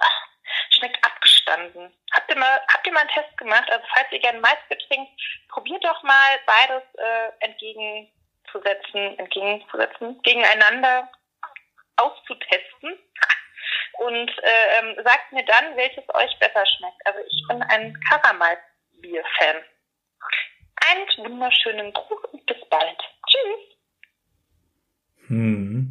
schmeckt 0.70 1.04
abgestanden. 1.04 1.94
Habt 2.14 2.30
ihr 2.30 2.38
mal, 2.38 2.62
habt 2.74 2.88
ihr 2.88 2.94
mal 2.94 3.02
einen 3.02 3.10
Test 3.10 3.38
gemacht? 3.38 3.70
Also 3.70 3.86
falls 3.94 4.12
ihr 4.12 4.20
gerne 4.20 4.40
Malzbier 4.40 4.78
trinkt, 4.80 5.12
probiert 5.50 5.84
doch 5.84 6.02
mal 6.04 6.40
beides 6.46 6.84
äh, 6.96 7.32
entgegenzusetzen, 7.40 9.20
entgegenzusetzen, 9.20 10.22
gegeneinander 10.22 11.10
auszutesten. 11.98 13.00
Und 14.00 14.30
äh, 14.44 14.80
ähm, 14.80 14.96
sagt 15.04 15.32
mir 15.32 15.44
dann, 15.46 15.76
welches 15.76 16.04
euch 16.14 16.38
besser 16.40 16.66
schmeckt. 16.66 17.06
Also 17.06 17.20
ich 17.28 17.44
bin 17.48 17.62
ein 17.64 18.00
Karamellbier-Fan. 18.10 19.64
Einen 20.90 21.32
wunderschönen 21.32 21.92
Gruß 21.94 22.26
und 22.32 22.46
bis 22.46 22.64
bald. 22.70 23.00
Tschüss. 23.28 23.78
Hm. 25.28 25.87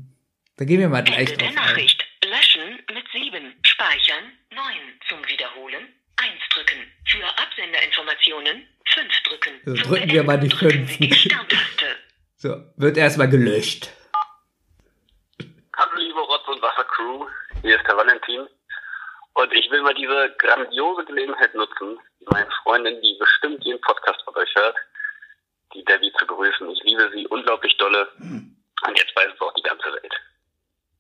Da 0.58 0.64
gehen 0.64 0.80
wir 0.80 0.88
mal 0.88 1.04
gleich 1.04 1.18
Ende 1.30 1.36
der 1.36 1.48
drauf 1.48 1.58
ein. 1.58 1.66
Nachricht. 1.66 2.06
Löschen 2.24 2.82
mit 2.94 3.04
7. 3.12 3.54
Speichern 3.62 4.24
9. 4.54 4.64
Zum 5.08 5.18
Wiederholen 5.28 5.88
1 6.16 6.32
drücken. 6.50 6.90
Für 7.06 7.24
Absenderinformationen 7.38 8.66
5 8.94 9.22
drücken. 9.24 9.52
So, 9.66 9.74
Zum 9.74 9.90
drücken 9.90 10.10
wir 10.10 10.22
mal 10.22 10.40
die 10.40 10.48
Beenden 10.48 10.58
drücken 10.58 10.88
fünf. 10.88 10.98
Sie 10.98 11.08
die 11.08 11.14
Sterntaste. 11.14 11.86
So, 12.38 12.54
wird 12.76 12.98
erstmal 12.98 13.30
gelöscht. 13.30 13.88
Hallo 15.74 15.96
liebe 15.96 16.20
Rotz 16.20 16.46
und 16.48 16.60
Wasser 16.60 16.84
Crew, 16.84 17.26
hier 17.62 17.76
ist 17.78 17.86
der 17.88 17.96
Valentin. 17.96 18.46
Und 19.32 19.52
ich 19.54 19.70
will 19.70 19.80
mal 19.80 19.94
diese 19.94 20.34
grandiose 20.38 21.06
Gelegenheit 21.06 21.54
nutzen, 21.54 21.98
meine 22.30 22.50
Freundin, 22.62 23.00
die 23.00 23.16
bestimmt 23.18 23.64
jeden 23.64 23.80
Podcast 23.80 24.20
von 24.22 24.36
euch 24.36 24.54
hört, 24.54 24.76
die 25.72 25.82
Debbie 25.86 26.12
zu 26.18 26.26
grüßen. 26.26 26.70
Ich 26.72 26.82
liebe 26.84 27.10
sie 27.14 27.26
unglaublich 27.28 27.74
dolle. 27.78 28.06
Und 28.18 28.98
jetzt 28.98 29.16
weiß 29.16 29.28
es 29.34 29.40
auch 29.40 29.54
die 29.54 29.62
ganze 29.62 29.86
Welt. 29.90 30.14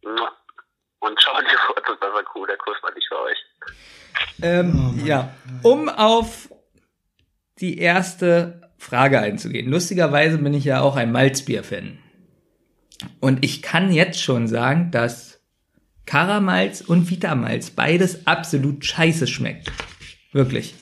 Und 0.06 1.20
ciao, 1.20 1.34
liebe 1.40 1.50
Rotz 1.68 1.88
und 1.88 2.00
Wasserkuh, 2.00 2.46
der 2.46 2.56
Kuss 2.58 2.76
war 2.82 2.94
nicht 2.94 3.08
für 3.08 3.20
euch. 3.20 3.38
Ähm, 4.40 5.00
ja, 5.04 5.34
um 5.62 5.88
auf 5.88 6.48
die 7.58 7.78
erste 7.78 8.70
Frage 8.78 9.20
einzugehen. 9.20 9.70
Lustigerweise 9.70 10.38
bin 10.38 10.54
ich 10.54 10.64
ja 10.64 10.80
auch 10.80 10.96
ein 10.96 11.10
Malzbier-Fan. 11.10 11.98
Und 13.20 13.44
ich 13.44 13.62
kann 13.62 13.92
jetzt 13.92 14.22
schon 14.22 14.46
sagen, 14.46 14.90
dass 14.90 15.40
Karamalz 16.06 16.82
und 16.82 17.10
Vitamalz 17.10 17.70
beides 17.70 18.26
absolut 18.26 18.84
scheiße 18.84 19.26
schmeckt. 19.26 19.72
Wirklich. 20.32 20.74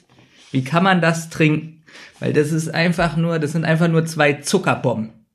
Wie 0.50 0.64
kann 0.64 0.84
man 0.84 1.00
das 1.00 1.30
trinken? 1.30 1.84
Weil 2.20 2.32
das 2.32 2.52
ist 2.52 2.68
einfach 2.68 3.16
nur, 3.16 3.38
das 3.38 3.52
sind 3.52 3.64
einfach 3.64 3.88
nur 3.88 4.04
zwei 4.04 4.34
Zuckerbomben. 4.34 5.26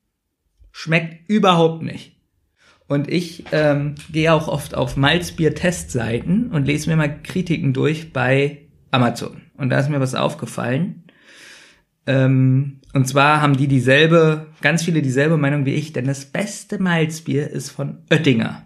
Schmeckt 0.71 1.29
überhaupt 1.29 1.81
nicht. 1.81 2.18
Und 2.89 3.07
ich 3.07 3.45
ähm, 3.51 3.93
gehe 4.11 4.33
auch 4.33 4.47
oft 4.47 4.73
auf 4.73 4.97
Malzbier-Testseiten 4.97 6.49
und 6.49 6.65
lese 6.65 6.89
mir 6.89 6.95
mal 6.95 7.21
Kritiken 7.21 7.71
durch 7.71 8.11
bei 8.11 8.65
Amazon. 8.89 9.43
Und 9.55 9.69
da 9.69 9.79
ist 9.79 9.89
mir 9.89 9.99
was 9.99 10.15
aufgefallen. 10.15 11.03
Ähm, 12.07 12.79
und 12.95 13.07
zwar 13.07 13.43
haben 13.43 13.55
die 13.55 13.67
dieselbe, 13.67 14.47
ganz 14.61 14.83
viele 14.83 15.03
dieselbe 15.03 15.37
Meinung 15.37 15.67
wie 15.67 15.75
ich, 15.75 15.93
denn 15.93 16.05
das 16.05 16.25
beste 16.25 16.81
Malzbier 16.81 17.47
ist 17.47 17.69
von 17.69 17.99
Oettinger. 18.09 18.65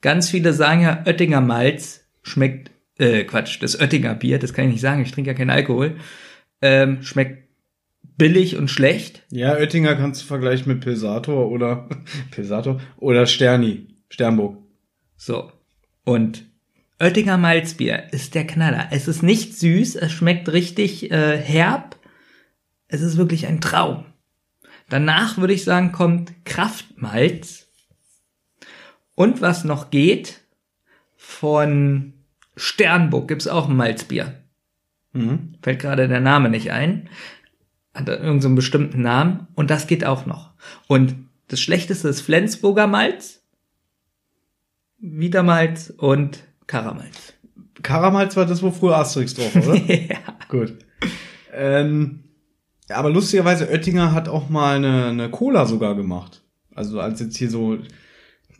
Ganz 0.00 0.30
viele 0.30 0.54
sagen 0.54 0.80
ja, 0.80 1.02
Oettinger 1.04 1.42
Malz 1.42 2.08
schmeckt, 2.22 2.70
äh, 2.98 3.24
Quatsch, 3.24 3.62
das 3.62 3.78
Oettinger 3.78 4.14
Bier, 4.14 4.38
das 4.38 4.54
kann 4.54 4.64
ich 4.64 4.72
nicht 4.72 4.80
sagen, 4.80 5.02
ich 5.02 5.12
trinke 5.12 5.32
ja 5.32 5.36
keinen 5.36 5.50
Alkohol, 5.50 5.96
ähm, 6.62 7.02
schmeckt 7.02 7.45
billig 8.16 8.56
und 8.56 8.70
schlecht. 8.70 9.22
Ja, 9.30 9.54
Oettinger 9.54 9.94
kannst 9.96 10.22
du 10.22 10.26
vergleichen 10.26 10.72
mit 10.72 10.82
Pilsator 10.82 11.50
oder 11.50 11.88
Pilsator 12.30 12.80
oder 12.96 13.26
Sterni, 13.26 13.88
Sternburg. 14.08 14.58
So. 15.16 15.50
Und 16.04 16.44
Oettinger 16.98 17.36
Malzbier 17.36 18.04
ist 18.12 18.34
der 18.34 18.46
Knaller. 18.46 18.88
Es 18.90 19.08
ist 19.08 19.22
nicht 19.22 19.58
süß, 19.58 19.96
es 19.96 20.12
schmeckt 20.12 20.50
richtig 20.50 21.10
äh, 21.10 21.36
herb. 21.36 21.96
Es 22.88 23.02
ist 23.02 23.16
wirklich 23.16 23.46
ein 23.46 23.60
Traum. 23.60 24.06
Danach 24.88 25.36
würde 25.36 25.52
ich 25.52 25.64
sagen, 25.64 25.92
kommt 25.92 26.32
Kraftmalz. 26.44 27.66
Und 29.14 29.40
was 29.40 29.64
noch 29.64 29.90
geht, 29.90 30.40
von 31.16 32.12
Sternburg 32.56 33.28
gibt's 33.28 33.48
auch 33.48 33.68
ein 33.68 33.76
Malzbier. 33.76 34.34
Mhm. 35.12 35.54
Fällt 35.62 35.80
gerade 35.80 36.08
der 36.08 36.20
Name 36.20 36.48
nicht 36.48 36.70
ein. 36.70 37.08
Hat 37.96 38.08
irgendeinen 38.08 38.40
so 38.40 38.48
einen 38.48 38.56
bestimmten 38.56 39.02
Namen. 39.02 39.48
Und 39.54 39.70
das 39.70 39.86
geht 39.86 40.04
auch 40.04 40.26
noch. 40.26 40.52
Und 40.86 41.14
das 41.48 41.60
Schlechteste 41.60 42.08
ist 42.08 42.20
Flensburger 42.20 42.86
Malz, 42.86 43.42
Wiedermalz 44.98 45.92
und 45.96 46.44
Karamalz. 46.66 47.34
Karamalz 47.82 48.36
war 48.36 48.46
das, 48.46 48.62
wo 48.62 48.70
früher 48.70 48.96
Asterix 48.96 49.34
drauf 49.34 49.54
war, 49.54 49.74
oder? 49.74 49.76
ja. 49.94 50.18
Gut. 50.48 50.74
Ähm, 51.54 52.24
aber 52.88 53.10
lustigerweise, 53.10 53.68
Oettinger 53.68 54.12
hat 54.12 54.28
auch 54.28 54.48
mal 54.48 54.76
eine, 54.76 55.06
eine 55.06 55.30
Cola 55.30 55.66
sogar 55.66 55.94
gemacht. 55.94 56.42
Also 56.74 57.00
als 57.00 57.20
jetzt 57.20 57.36
hier 57.36 57.50
so 57.50 57.78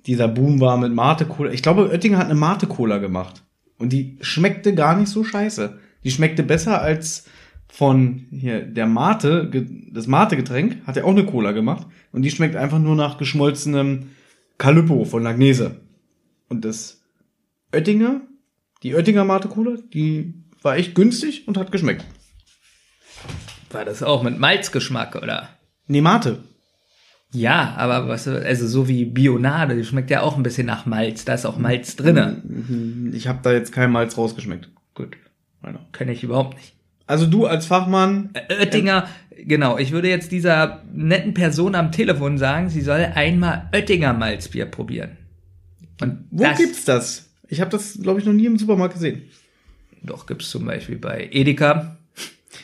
dieser 0.06 0.28
Boom 0.28 0.60
war 0.60 0.76
mit 0.78 0.92
Mate-Cola. 0.92 1.50
Ich 1.50 1.62
glaube, 1.62 1.90
Oettinger 1.90 2.18
hat 2.18 2.26
eine 2.26 2.34
Mate-Cola 2.34 2.98
gemacht. 2.98 3.42
Und 3.78 3.92
die 3.92 4.16
schmeckte 4.20 4.74
gar 4.74 4.96
nicht 4.96 5.08
so 5.08 5.24
scheiße. 5.24 5.78
Die 6.04 6.10
schmeckte 6.10 6.42
besser 6.42 6.80
als 6.80 7.26
von 7.68 8.26
hier 8.30 8.62
der 8.62 8.86
Mate, 8.86 9.50
das 9.92 10.06
Mate-Getränk, 10.06 10.86
hat 10.86 10.96
er 10.96 11.04
auch 11.04 11.10
eine 11.10 11.26
Cola 11.26 11.52
gemacht. 11.52 11.86
Und 12.12 12.22
die 12.22 12.30
schmeckt 12.30 12.56
einfach 12.56 12.78
nur 12.78 12.94
nach 12.96 13.18
geschmolzenem 13.18 14.10
Calippo 14.58 15.04
von 15.04 15.22
Langnese. 15.22 15.80
Und 16.48 16.64
das 16.64 17.02
Oettinger, 17.72 18.22
die 18.82 18.94
Oettinger 18.94 19.24
Mate-Cola, 19.24 19.76
die 19.92 20.34
war 20.62 20.76
echt 20.76 20.94
günstig 20.94 21.46
und 21.46 21.58
hat 21.58 21.72
geschmeckt. 21.72 22.04
War 23.70 23.84
das 23.84 24.02
auch 24.02 24.22
mit 24.22 24.38
Malzgeschmack, 24.38 25.16
oder? 25.16 25.48
Nee, 25.86 26.00
Mate. 26.00 26.42
Ja, 27.32 27.74
aber 27.76 28.08
was, 28.08 28.28
also 28.28 28.66
so 28.66 28.88
wie 28.88 29.04
Bionade, 29.04 29.76
die 29.76 29.84
schmeckt 29.84 30.10
ja 30.10 30.22
auch 30.22 30.36
ein 30.36 30.42
bisschen 30.42 30.66
nach 30.66 30.86
Malz. 30.86 31.24
Da 31.24 31.34
ist 31.34 31.44
auch 31.44 31.58
Malz 31.58 31.96
drinne. 31.96 32.42
Ich 33.12 33.28
habe 33.28 33.40
da 33.42 33.52
jetzt 33.52 33.72
kein 33.72 33.90
Malz 33.90 34.16
rausgeschmeckt. 34.16 34.70
Gut, 34.94 35.16
kenne 35.92 36.12
ich 36.12 36.22
überhaupt 36.22 36.56
nicht. 36.56 36.75
Also 37.06 37.26
du 37.26 37.46
als 37.46 37.66
Fachmann, 37.66 38.30
Oettinger, 38.48 39.08
genau, 39.44 39.78
ich 39.78 39.92
würde 39.92 40.08
jetzt 40.08 40.32
dieser 40.32 40.82
netten 40.92 41.34
Person 41.34 41.74
am 41.74 41.92
Telefon 41.92 42.36
sagen, 42.38 42.68
sie 42.68 42.80
soll 42.80 43.06
einmal 43.14 43.68
Oettinger 43.72 44.12
Malzbier 44.12 44.66
probieren. 44.66 45.16
Und 46.00 46.24
wo 46.30 46.42
das, 46.44 46.58
gibt's 46.58 46.84
das? 46.84 47.30
Ich 47.48 47.60
habe 47.60 47.70
das, 47.70 47.98
glaube 48.02 48.18
ich, 48.20 48.26
noch 48.26 48.32
nie 48.32 48.46
im 48.46 48.58
Supermarkt 48.58 48.94
gesehen. 48.94 49.22
Doch, 50.02 50.26
gibt's 50.26 50.50
zum 50.50 50.64
Beispiel 50.66 50.96
bei 50.98 51.28
Edeka, 51.32 51.96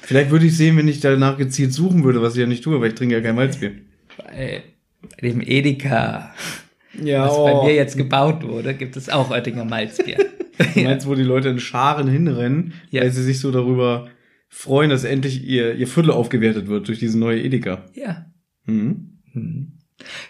Vielleicht 0.01 0.31
würde 0.31 0.47
ich 0.47 0.57
sehen, 0.57 0.77
wenn 0.77 0.89
ich 0.89 1.01
danach 1.01 1.37
gezielt 1.39 1.73
suchen 1.73 2.03
würde, 2.03 2.21
was 2.23 2.35
ich 2.35 2.41
ja 2.41 2.47
nicht 2.47 2.65
tue, 2.65 2.81
weil 2.81 2.89
ich 2.89 2.95
trinke 2.95 3.15
ja 3.15 3.21
kein 3.21 3.35
Malzbier. 3.37 3.73
bei, 4.17 4.63
bei 5.21 5.29
dem 5.29 5.41
Edeka, 5.41 6.35
Ja, 7.01 7.27
was 7.29 7.37
bei 7.37 7.63
mir 7.67 7.75
jetzt 7.75 7.97
gebaut 7.97 8.43
wurde, 8.43 8.75
gibt 8.75 8.97
es 8.97 9.09
auch 9.09 9.31
Oettinger 9.31 9.65
Malzbier. 9.65 10.17
Du 10.75 10.81
meinst, 10.81 11.07
wo 11.07 11.15
die 11.15 11.23
Leute 11.23 11.49
in 11.51 11.61
Scharen 11.61 12.09
hinrennen, 12.09 12.73
Ja. 12.91 13.03
weil 13.03 13.11
sie 13.11 13.23
sich 13.23 13.39
so 13.41 13.51
darüber 13.51 14.09
freuen, 14.54 14.90
dass 14.90 15.02
endlich 15.04 15.42
ihr, 15.44 15.75
ihr 15.75 15.88
Viertel 15.88 16.11
aufgewertet 16.11 16.68
wird 16.68 16.87
durch 16.87 16.99
diese 16.99 17.18
neue 17.18 17.42
Edeka. 17.42 17.87
ja. 17.94 18.26
Mhm. 18.66 19.09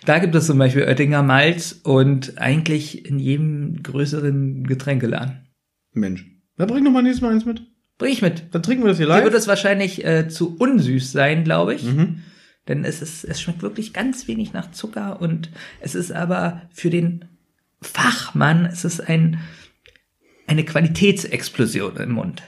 Da 0.04 0.18
gibt 0.18 0.34
es 0.34 0.46
zum 0.46 0.58
Beispiel 0.58 0.82
Oettinger 0.82 1.22
Malz 1.22 1.80
und 1.82 2.38
eigentlich 2.38 3.04
in 3.06 3.18
jedem 3.18 3.82
größeren 3.82 4.64
Getränkeladen. 4.66 5.46
Mensch. 5.92 6.26
Da 6.56 6.66
bring 6.66 6.84
doch 6.84 6.92
mal 6.92 7.02
nächstes 7.02 7.22
Mal 7.22 7.32
eins 7.32 7.44
mit. 7.44 7.62
Bring 7.98 8.12
ich 8.12 8.22
mit. 8.22 8.44
Dann 8.52 8.62
trinken 8.62 8.84
wir 8.84 8.88
das 8.88 8.98
hier 8.98 9.06
Hier 9.06 9.14
live. 9.14 9.24
wird 9.24 9.34
es 9.34 9.48
wahrscheinlich 9.48 10.04
äh, 10.04 10.28
zu 10.28 10.56
unsüß 10.56 11.12
sein, 11.12 11.44
glaube 11.44 11.74
ich. 11.74 11.84
Mhm. 11.84 12.22
Denn 12.68 12.84
es 12.84 13.02
ist, 13.02 13.24
es 13.24 13.40
schmeckt 13.40 13.62
wirklich 13.62 13.92
ganz 13.92 14.28
wenig 14.28 14.52
nach 14.52 14.70
Zucker 14.70 15.20
und 15.20 15.50
es 15.80 15.94
ist 15.94 16.12
aber 16.12 16.62
für 16.70 16.90
den 16.90 17.24
Fachmann, 17.80 18.66
es 18.66 18.84
ist 18.84 19.00
ein, 19.00 19.38
eine 20.46 20.64
Qualitätsexplosion 20.64 21.96
im 21.96 22.12
Mund. 22.12 22.42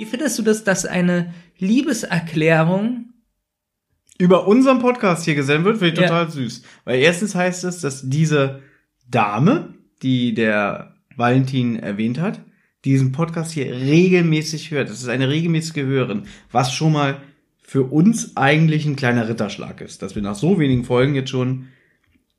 Wie 0.00 0.06
findest 0.06 0.38
du 0.38 0.42
das, 0.42 0.64
dass 0.64 0.86
eine 0.86 1.34
Liebeserklärung 1.58 3.10
über 4.16 4.48
unseren 4.48 4.78
Podcast 4.78 5.26
hier 5.26 5.34
gesendet 5.34 5.66
wird, 5.66 5.76
finde 5.76 5.92
ich 5.92 6.00
Ja. 6.00 6.06
total 6.06 6.30
süß. 6.30 6.62
Weil 6.86 7.00
erstens 7.00 7.34
heißt 7.34 7.64
es, 7.64 7.82
dass 7.82 8.08
diese 8.08 8.62
Dame, 9.10 9.74
die 10.02 10.32
der 10.32 10.94
Valentin 11.16 11.76
erwähnt 11.76 12.18
hat, 12.18 12.40
diesen 12.86 13.12
Podcast 13.12 13.52
hier 13.52 13.66
regelmäßig 13.74 14.70
hört. 14.70 14.88
Das 14.88 15.02
ist 15.02 15.08
eine 15.10 15.28
regelmäßige 15.28 15.82
Hörerin, 15.82 16.22
was 16.50 16.72
schon 16.72 16.94
mal 16.94 17.18
für 17.62 17.82
uns 17.82 18.38
eigentlich 18.38 18.86
ein 18.86 18.96
kleiner 18.96 19.28
Ritterschlag 19.28 19.82
ist, 19.82 20.00
dass 20.00 20.14
wir 20.14 20.22
nach 20.22 20.34
so 20.34 20.58
wenigen 20.58 20.84
Folgen 20.84 21.14
jetzt 21.14 21.28
schon 21.28 21.66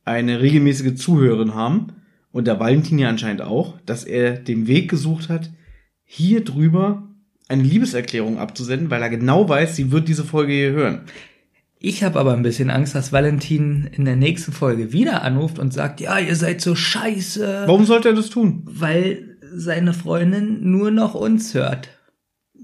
eine 0.04 0.42
regelmäßige 0.42 0.96
Zuhörerin 0.96 1.54
haben 1.54 1.90
und 2.32 2.48
der 2.48 2.60
Valentin 2.60 2.98
ja 2.98 3.08
anscheinend 3.08 3.44
auch, 3.44 3.80
dass 3.86 4.04
er 4.04 4.32
den 4.32 4.66
Weg 4.66 4.90
gesucht 4.90 5.30
hat, 5.30 5.52
hier 6.06 6.44
drüber 6.44 7.08
eine 7.52 7.64
Liebeserklärung 7.64 8.40
abzusenden, 8.40 8.90
weil 8.90 9.02
er 9.02 9.10
genau 9.10 9.48
weiß, 9.48 9.76
sie 9.76 9.92
wird 9.92 10.08
diese 10.08 10.24
Folge 10.24 10.54
hier 10.54 10.72
hören. 10.72 11.02
Ich 11.80 12.04
habe 12.04 12.20
aber 12.20 12.34
ein 12.34 12.44
bisschen 12.44 12.70
Angst, 12.70 12.94
dass 12.96 13.12
Valentin 13.12 13.90
in 13.92 14.06
der 14.06 14.16
nächsten 14.16 14.52
Folge 14.52 14.94
wieder 14.94 15.24
anruft 15.24 15.58
und 15.60 15.74
sagt, 15.74 16.00
ja, 16.00 16.20
ihr 16.20 16.36
seid 16.36 16.62
so 16.62 16.76
scheiße, 16.76 17.64
Warum 17.66 17.86
sollte 17.86 18.10
er 18.10 18.16
das 18.16 18.30
tun? 18.30 18.62
weil 18.66 19.38
seine 19.54 19.94
Freundin 19.94 20.72
nur 20.72 20.92
noch 20.92 21.14
uns 21.14 21.54
hört 21.54 21.90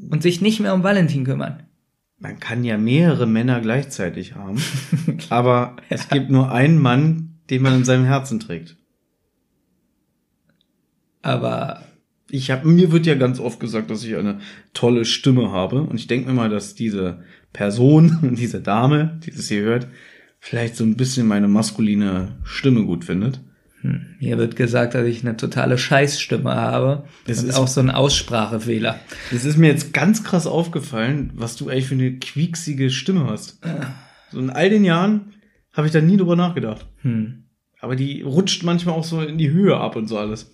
und 0.09 0.21
sich 0.23 0.39
nicht 0.39 0.59
mehr 0.59 0.73
um 0.73 0.83
Valentin 0.83 1.25
kümmern. 1.25 1.63
Man 2.19 2.39
kann 2.39 2.63
ja 2.63 2.77
mehrere 2.77 3.27
Männer 3.27 3.59
gleichzeitig 3.59 4.35
haben, 4.35 4.61
aber 5.29 5.75
es 5.89 6.09
gibt 6.09 6.29
nur 6.29 6.51
einen 6.51 6.79
Mann, 6.79 7.39
den 7.49 7.61
man 7.61 7.75
in 7.75 7.85
seinem 7.85 8.05
Herzen 8.05 8.39
trägt. 8.39 8.77
Aber 11.21 11.83
Ich 12.29 12.51
habe 12.51 12.67
mir 12.67 12.91
wird 12.91 13.05
ja 13.05 13.15
ganz 13.15 13.39
oft 13.39 13.59
gesagt, 13.59 13.89
dass 13.89 14.03
ich 14.03 14.15
eine 14.15 14.39
tolle 14.73 15.05
Stimme 15.05 15.51
habe 15.51 15.81
und 15.81 15.97
ich 15.97 16.07
denke 16.07 16.27
mir 16.27 16.35
mal, 16.35 16.49
dass 16.49 16.75
diese 16.75 17.23
Person, 17.53 18.35
diese 18.37 18.61
Dame, 18.61 19.19
die 19.25 19.31
das 19.31 19.47
hier 19.47 19.61
hört, 19.61 19.87
vielleicht 20.39 20.75
so 20.75 20.83
ein 20.83 20.97
bisschen 20.97 21.27
meine 21.27 21.47
maskuline 21.47 22.37
Stimme 22.43 22.83
gut 22.83 23.05
findet. 23.05 23.39
mir 24.19 24.37
wird 24.37 24.55
gesagt, 24.55 24.95
dass 24.95 25.05
ich 25.05 25.21
eine 25.23 25.37
totale 25.37 25.77
Scheißstimme 25.77 26.53
habe. 26.53 27.05
Das 27.25 27.37
Das 27.37 27.45
ist 27.45 27.55
auch 27.55 27.67
so 27.67 27.79
ein 27.79 27.91
Aussprachefehler. 27.91 28.99
Es 29.33 29.45
ist 29.45 29.57
mir 29.57 29.67
jetzt 29.67 29.93
ganz 29.93 30.23
krass 30.23 30.47
aufgefallen, 30.47 31.31
was 31.35 31.55
du 31.55 31.69
eigentlich 31.69 31.87
für 31.87 31.95
eine 31.95 32.13
quieksige 32.13 32.89
Stimme 32.89 33.27
hast. 33.27 33.59
So 34.31 34.39
in 34.39 34.49
all 34.49 34.69
den 34.69 34.83
Jahren 34.83 35.33
habe 35.73 35.87
ich 35.87 35.93
da 35.93 36.01
nie 36.01 36.17
drüber 36.17 36.35
nachgedacht. 36.35 36.85
Hm. 37.01 37.43
Aber 37.79 37.95
die 37.95 38.21
rutscht 38.23 38.63
manchmal 38.63 38.95
auch 38.95 39.03
so 39.03 39.21
in 39.21 39.37
die 39.37 39.51
Höhe 39.51 39.77
ab 39.77 39.95
und 39.95 40.07
so 40.07 40.17
alles. 40.17 40.51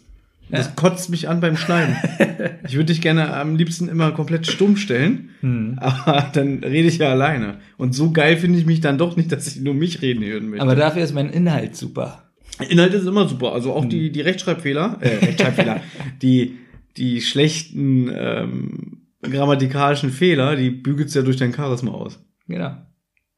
Das 0.50 0.75
kotzt 0.75 1.09
mich 1.09 1.29
an 1.29 1.39
beim 1.39 1.57
Schneiden. 1.57 1.95
ich 2.67 2.73
würde 2.75 2.85
dich 2.93 3.01
gerne 3.01 3.33
am 3.35 3.55
liebsten 3.55 3.88
immer 3.88 4.12
komplett 4.12 4.45
stumm 4.45 4.77
stellen, 4.77 5.29
Hm. 5.41 5.79
aber 5.79 6.29
dann 6.33 6.63
rede 6.63 6.88
ich 6.88 7.00
ja 7.00 7.09
alleine. 7.09 7.57
Und 7.77 7.95
so 7.95 8.12
geil 8.12 8.38
finde 8.38 8.59
ich 8.59 8.65
mich 8.65 8.79
dann 8.81 8.97
doch 8.97 9.15
nicht, 9.15 9.31
dass 9.31 9.47
ich 9.47 9.62
nur 9.62 9.73
mich 9.73 10.01
reden 10.01 10.23
hören 10.23 10.50
möchte. 10.50 10.62
Aber 10.63 10.75
dafür 10.75 11.03
ist 11.03 11.13
mein 11.15 11.29
Inhalt 11.29 11.75
super. 11.75 12.31
Inhalt 12.69 12.93
ist 12.93 13.07
immer 13.07 13.27
super. 13.27 13.53
Also 13.53 13.73
auch 13.73 13.81
Hm. 13.83 13.89
die, 13.89 14.12
die 14.12 14.21
Rechtschreibfehler, 14.21 14.97
äh, 15.01 15.25
Rechtschreibfehler, 15.25 15.81
die, 16.21 16.57
die 16.97 17.21
schlechten 17.21 18.12
ähm, 18.13 19.01
grammatikalischen 19.23 20.12
Fehler, 20.12 20.55
die 20.55 20.69
bügelt's 20.69 21.13
ja 21.15 21.23
durch 21.23 21.38
dein 21.38 21.53
Charisma 21.53 21.91
aus. 21.91 22.23
Genau. 22.47 22.75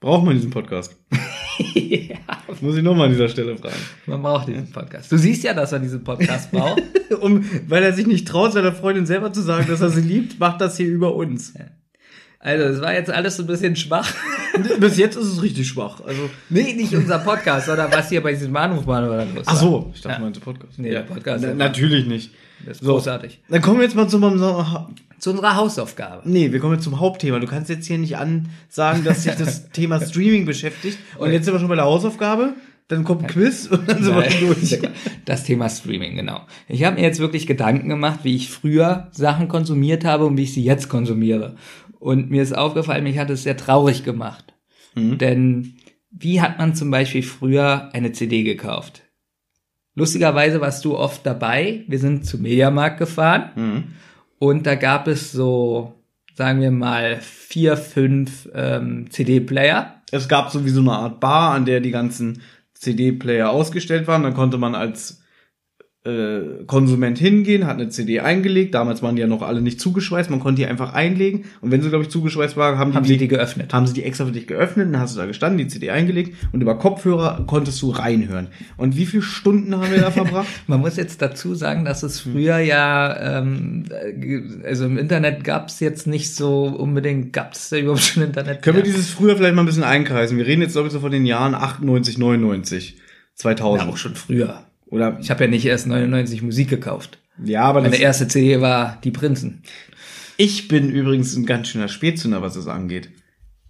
Braucht 0.01 0.25
man 0.25 0.35
diesen 0.35 0.49
Podcast? 0.51 0.97
ja, 1.57 2.17
Das 2.47 2.61
muss 2.61 2.75
ich 2.77 2.83
nochmal 2.83 3.05
an 3.07 3.11
dieser 3.11 3.29
Stelle 3.29 3.55
fragen. 3.57 3.75
man 4.05 4.21
braucht 4.21 4.47
diesen 4.47 4.71
Podcast. 4.71 5.11
Du 5.11 5.17
siehst 5.17 5.43
ja, 5.43 5.53
dass 5.53 5.71
er 5.71 5.79
diesen 5.79 6.03
Podcast 6.03 6.51
braucht. 6.51 6.81
Um, 7.21 7.45
weil 7.67 7.83
er 7.83 7.93
sich 7.93 8.07
nicht 8.07 8.27
traut, 8.27 8.51
seiner 8.53 8.73
Freundin 8.73 9.05
selber 9.05 9.31
zu 9.31 9.41
sagen, 9.41 9.67
dass 9.69 9.79
er 9.79 9.89
sie 9.89 10.01
liebt, 10.01 10.39
macht 10.39 10.59
das 10.59 10.75
hier 10.75 10.87
über 10.87 11.13
uns. 11.15 11.53
Also, 12.39 12.63
es 12.65 12.81
war 12.81 12.93
jetzt 12.93 13.11
alles 13.11 13.37
so 13.37 13.43
ein 13.43 13.47
bisschen 13.47 13.75
schwach. 13.75 14.11
Bis 14.79 14.97
jetzt 14.97 15.15
ist 15.15 15.27
es 15.27 15.41
richtig 15.41 15.67
schwach. 15.67 16.01
Also, 16.05 16.29
nee, 16.49 16.73
nicht 16.73 16.93
unser 16.95 17.19
Podcast, 17.19 17.67
sondern 17.67 17.91
was 17.91 18.09
hier 18.09 18.21
bei 18.23 18.31
diesem 18.33 18.55
Anrufbahn 18.55 19.05
oder 19.05 19.23
los 19.23 19.43
ach 19.45 19.55
so, 19.55 19.91
ich 19.93 20.01
dachte, 20.01 20.13
Ja. 20.13 20.17
du 20.17 20.23
meinst 20.25 20.41
Podcast. 20.41 20.79
Nee, 20.79 20.89
der 20.89 21.01
Podcast. 21.01 21.45
Na, 21.47 21.53
natürlich 21.53 22.07
nicht. 22.07 22.31
Das 22.65 22.77
ist 22.77 22.83
So. 22.85 22.93
großartig. 22.93 23.39
Dann 23.49 23.61
kommen 23.61 23.77
wir 23.77 23.85
jetzt 23.85 23.95
mal 23.95 24.07
zum, 24.09 24.21
zum 24.21 24.39
Zu 25.19 25.31
unserer 25.31 25.55
Hausaufgabe. 25.55 26.29
Nee, 26.29 26.51
wir 26.51 26.59
kommen 26.59 26.73
jetzt 26.73 26.83
zum 26.83 26.99
Hauptthema. 26.99 27.39
Du 27.39 27.47
kannst 27.47 27.69
jetzt 27.69 27.87
hier 27.87 27.97
nicht 27.97 28.17
ansagen, 28.17 29.03
dass 29.03 29.23
sich 29.23 29.35
das 29.35 29.69
Thema 29.71 29.99
Streaming 30.05 30.45
beschäftigt. 30.45 30.97
Und 31.17 31.31
jetzt 31.31 31.45
sind 31.45 31.53
wir 31.53 31.59
schon 31.59 31.69
bei 31.69 31.75
der 31.75 31.85
Hausaufgabe. 31.85 32.53
Dann 32.87 33.03
kommt 33.03 33.23
ein 33.23 33.27
Quiz 33.27 33.65
und 33.65 33.89
dann 33.89 34.03
sind 34.03 34.15
wir 34.15 34.29
schon 34.29 34.47
durch. 34.47 34.79
Das 35.25 35.43
Thema 35.43 35.69
Streaming, 35.69 36.15
genau. 36.15 36.41
Ich 36.67 36.83
habe 36.83 36.97
mir 36.97 37.01
jetzt 37.01 37.19
wirklich 37.19 37.47
Gedanken 37.47 37.89
gemacht, 37.89 38.19
wie 38.23 38.35
ich 38.35 38.51
früher 38.51 39.07
Sachen 39.11 39.47
konsumiert 39.47 40.05
habe 40.05 40.25
und 40.25 40.37
wie 40.37 40.43
ich 40.43 40.53
sie 40.53 40.63
jetzt 40.63 40.87
konsumiere. 40.87 41.55
Und 41.97 42.29
mir 42.29 42.43
ist 42.43 42.55
aufgefallen, 42.55 43.03
mich 43.03 43.17
hat 43.17 43.31
es 43.31 43.41
sehr 43.41 43.57
traurig 43.57 44.03
gemacht. 44.03 44.53
Mhm. 44.93 45.17
Denn 45.17 45.75
wie 46.11 46.41
hat 46.41 46.59
man 46.59 46.75
zum 46.75 46.91
Beispiel 46.91 47.23
früher 47.23 47.89
eine 47.93 48.11
CD 48.11 48.43
gekauft? 48.43 49.01
Lustigerweise 49.95 50.61
warst 50.61 50.85
du 50.85 50.95
oft 50.95 51.25
dabei. 51.25 51.85
Wir 51.87 51.99
sind 51.99 52.25
zum 52.25 52.41
Mediamarkt 52.41 52.99
gefahren 52.99 53.49
Mhm. 53.55 53.83
Und 54.39 54.65
da 54.65 54.75
gab 54.75 55.07
es 55.07 55.31
so, 55.31 55.93
sagen 56.33 56.61
wir 56.61 56.71
mal, 56.71 57.19
vier, 57.21 57.77
fünf 57.77 58.49
ähm, 58.53 59.09
CD-Player. 59.09 60.01
Es 60.11 60.27
gab 60.27 60.51
sowieso 60.51 60.81
eine 60.81 60.93
Art 60.93 61.19
Bar, 61.19 61.53
an 61.53 61.65
der 61.65 61.79
die 61.79 61.91
ganzen 61.91 62.41
CD-Player 62.73 63.49
ausgestellt 63.49 64.07
waren. 64.07 64.23
Dann 64.23 64.33
konnte 64.33 64.57
man 64.57 64.75
als 64.75 65.21
äh, 66.05 66.63
Konsument 66.67 67.17
hingehen, 67.17 67.65
hat 67.65 67.77
eine 67.77 67.89
CD 67.89 68.19
eingelegt. 68.19 68.75
Damals 68.75 69.01
waren 69.01 69.15
die 69.15 69.21
ja 69.21 69.27
noch 69.27 69.41
alle 69.41 69.61
nicht 69.61 69.81
zugeschweißt. 69.81 70.29
Man 70.29 70.39
konnte 70.39 70.61
die 70.61 70.67
einfach 70.67 70.93
einlegen. 70.93 71.45
Und 71.61 71.71
wenn 71.71 71.81
sie, 71.81 71.89
glaube 71.89 72.03
ich, 72.03 72.09
zugeschweißt 72.11 72.55
war, 72.57 72.77
haben, 72.77 72.93
Haben 72.93 73.03
die, 73.03 73.09
sie 73.13 73.17
die 73.17 73.27
geöffnet? 73.27 73.73
haben 73.73 73.87
sie 73.87 73.93
die 73.93 74.03
extra 74.03 74.25
für 74.25 74.31
dich 74.31 74.45
geöffnet, 74.45 74.93
dann 74.93 75.01
hast 75.01 75.15
du 75.15 75.19
da 75.19 75.25
gestanden, 75.25 75.57
die 75.57 75.67
CD 75.67 75.89
eingelegt 75.89 76.35
und 76.51 76.61
über 76.61 76.77
Kopfhörer 76.77 77.43
konntest 77.47 77.81
du 77.81 77.89
reinhören. 77.89 78.49
Und 78.77 78.95
wie 78.97 79.05
viele 79.07 79.23
Stunden 79.23 79.75
haben 79.75 79.91
wir 79.91 79.99
da 80.01 80.11
verbracht? 80.11 80.47
Man 80.67 80.79
muss 80.79 80.95
jetzt 80.95 81.21
dazu 81.21 81.55
sagen, 81.55 81.85
dass 81.85 82.03
es 82.03 82.19
früher 82.19 82.59
ja, 82.59 83.39
ähm, 83.39 83.85
äh, 83.89 84.67
also 84.67 84.85
im 84.85 84.97
Internet 84.99 85.43
gab 85.43 85.69
es 85.69 85.79
jetzt 85.79 86.05
nicht 86.05 86.35
so 86.35 86.65
unbedingt, 86.65 87.33
gab 87.33 87.53
es 87.53 87.69
da 87.69 87.77
überhaupt 87.77 88.01
schon 88.03 88.23
Internet? 88.23 88.61
Können 88.61 88.77
wir 88.77 88.83
Ja. 88.83 88.91
dieses 88.91 89.09
früher 89.09 89.35
vielleicht 89.35 89.55
mal 89.55 89.63
ein 89.63 89.65
bisschen 89.67 89.83
einkreisen? 89.83 90.37
Wir 90.37 90.45
reden 90.45 90.61
jetzt, 90.61 90.73
glaube 90.73 90.87
ich, 90.87 90.93
so 90.93 90.99
von 90.99 91.11
den 91.11 91.25
Jahren 91.25 91.55
98, 91.55 92.17
99, 92.19 92.97
2000. 93.33 93.83
ja, 93.87 93.91
auch 93.91 93.97
schon 93.97 94.15
früher. 94.15 94.63
Oder, 94.95 95.17
Ich 95.21 95.29
habe 95.29 95.43
ja 95.43 95.49
nicht 95.49 95.65
erst 95.65 95.87
99 95.87 96.41
Musik 96.41 96.69
gekauft. 96.69 97.19
ja, 97.43 97.63
aber 97.63 97.81
Meine 97.81 97.91
das, 97.91 97.99
erste 97.99 98.27
CD 98.27 98.61
war 98.61 98.99
Die 99.03 99.11
Prinzen. 99.11 99.61
ich 100.37 100.67
bin 100.67 100.89
übrigens 100.89 101.35
ein 101.35 101.45
ganz 101.45 101.67
schöner 101.69 101.87
Spätzünder, 101.89 102.41
was 102.41 102.55
es 102.55 102.67
angeht. 102.67 103.09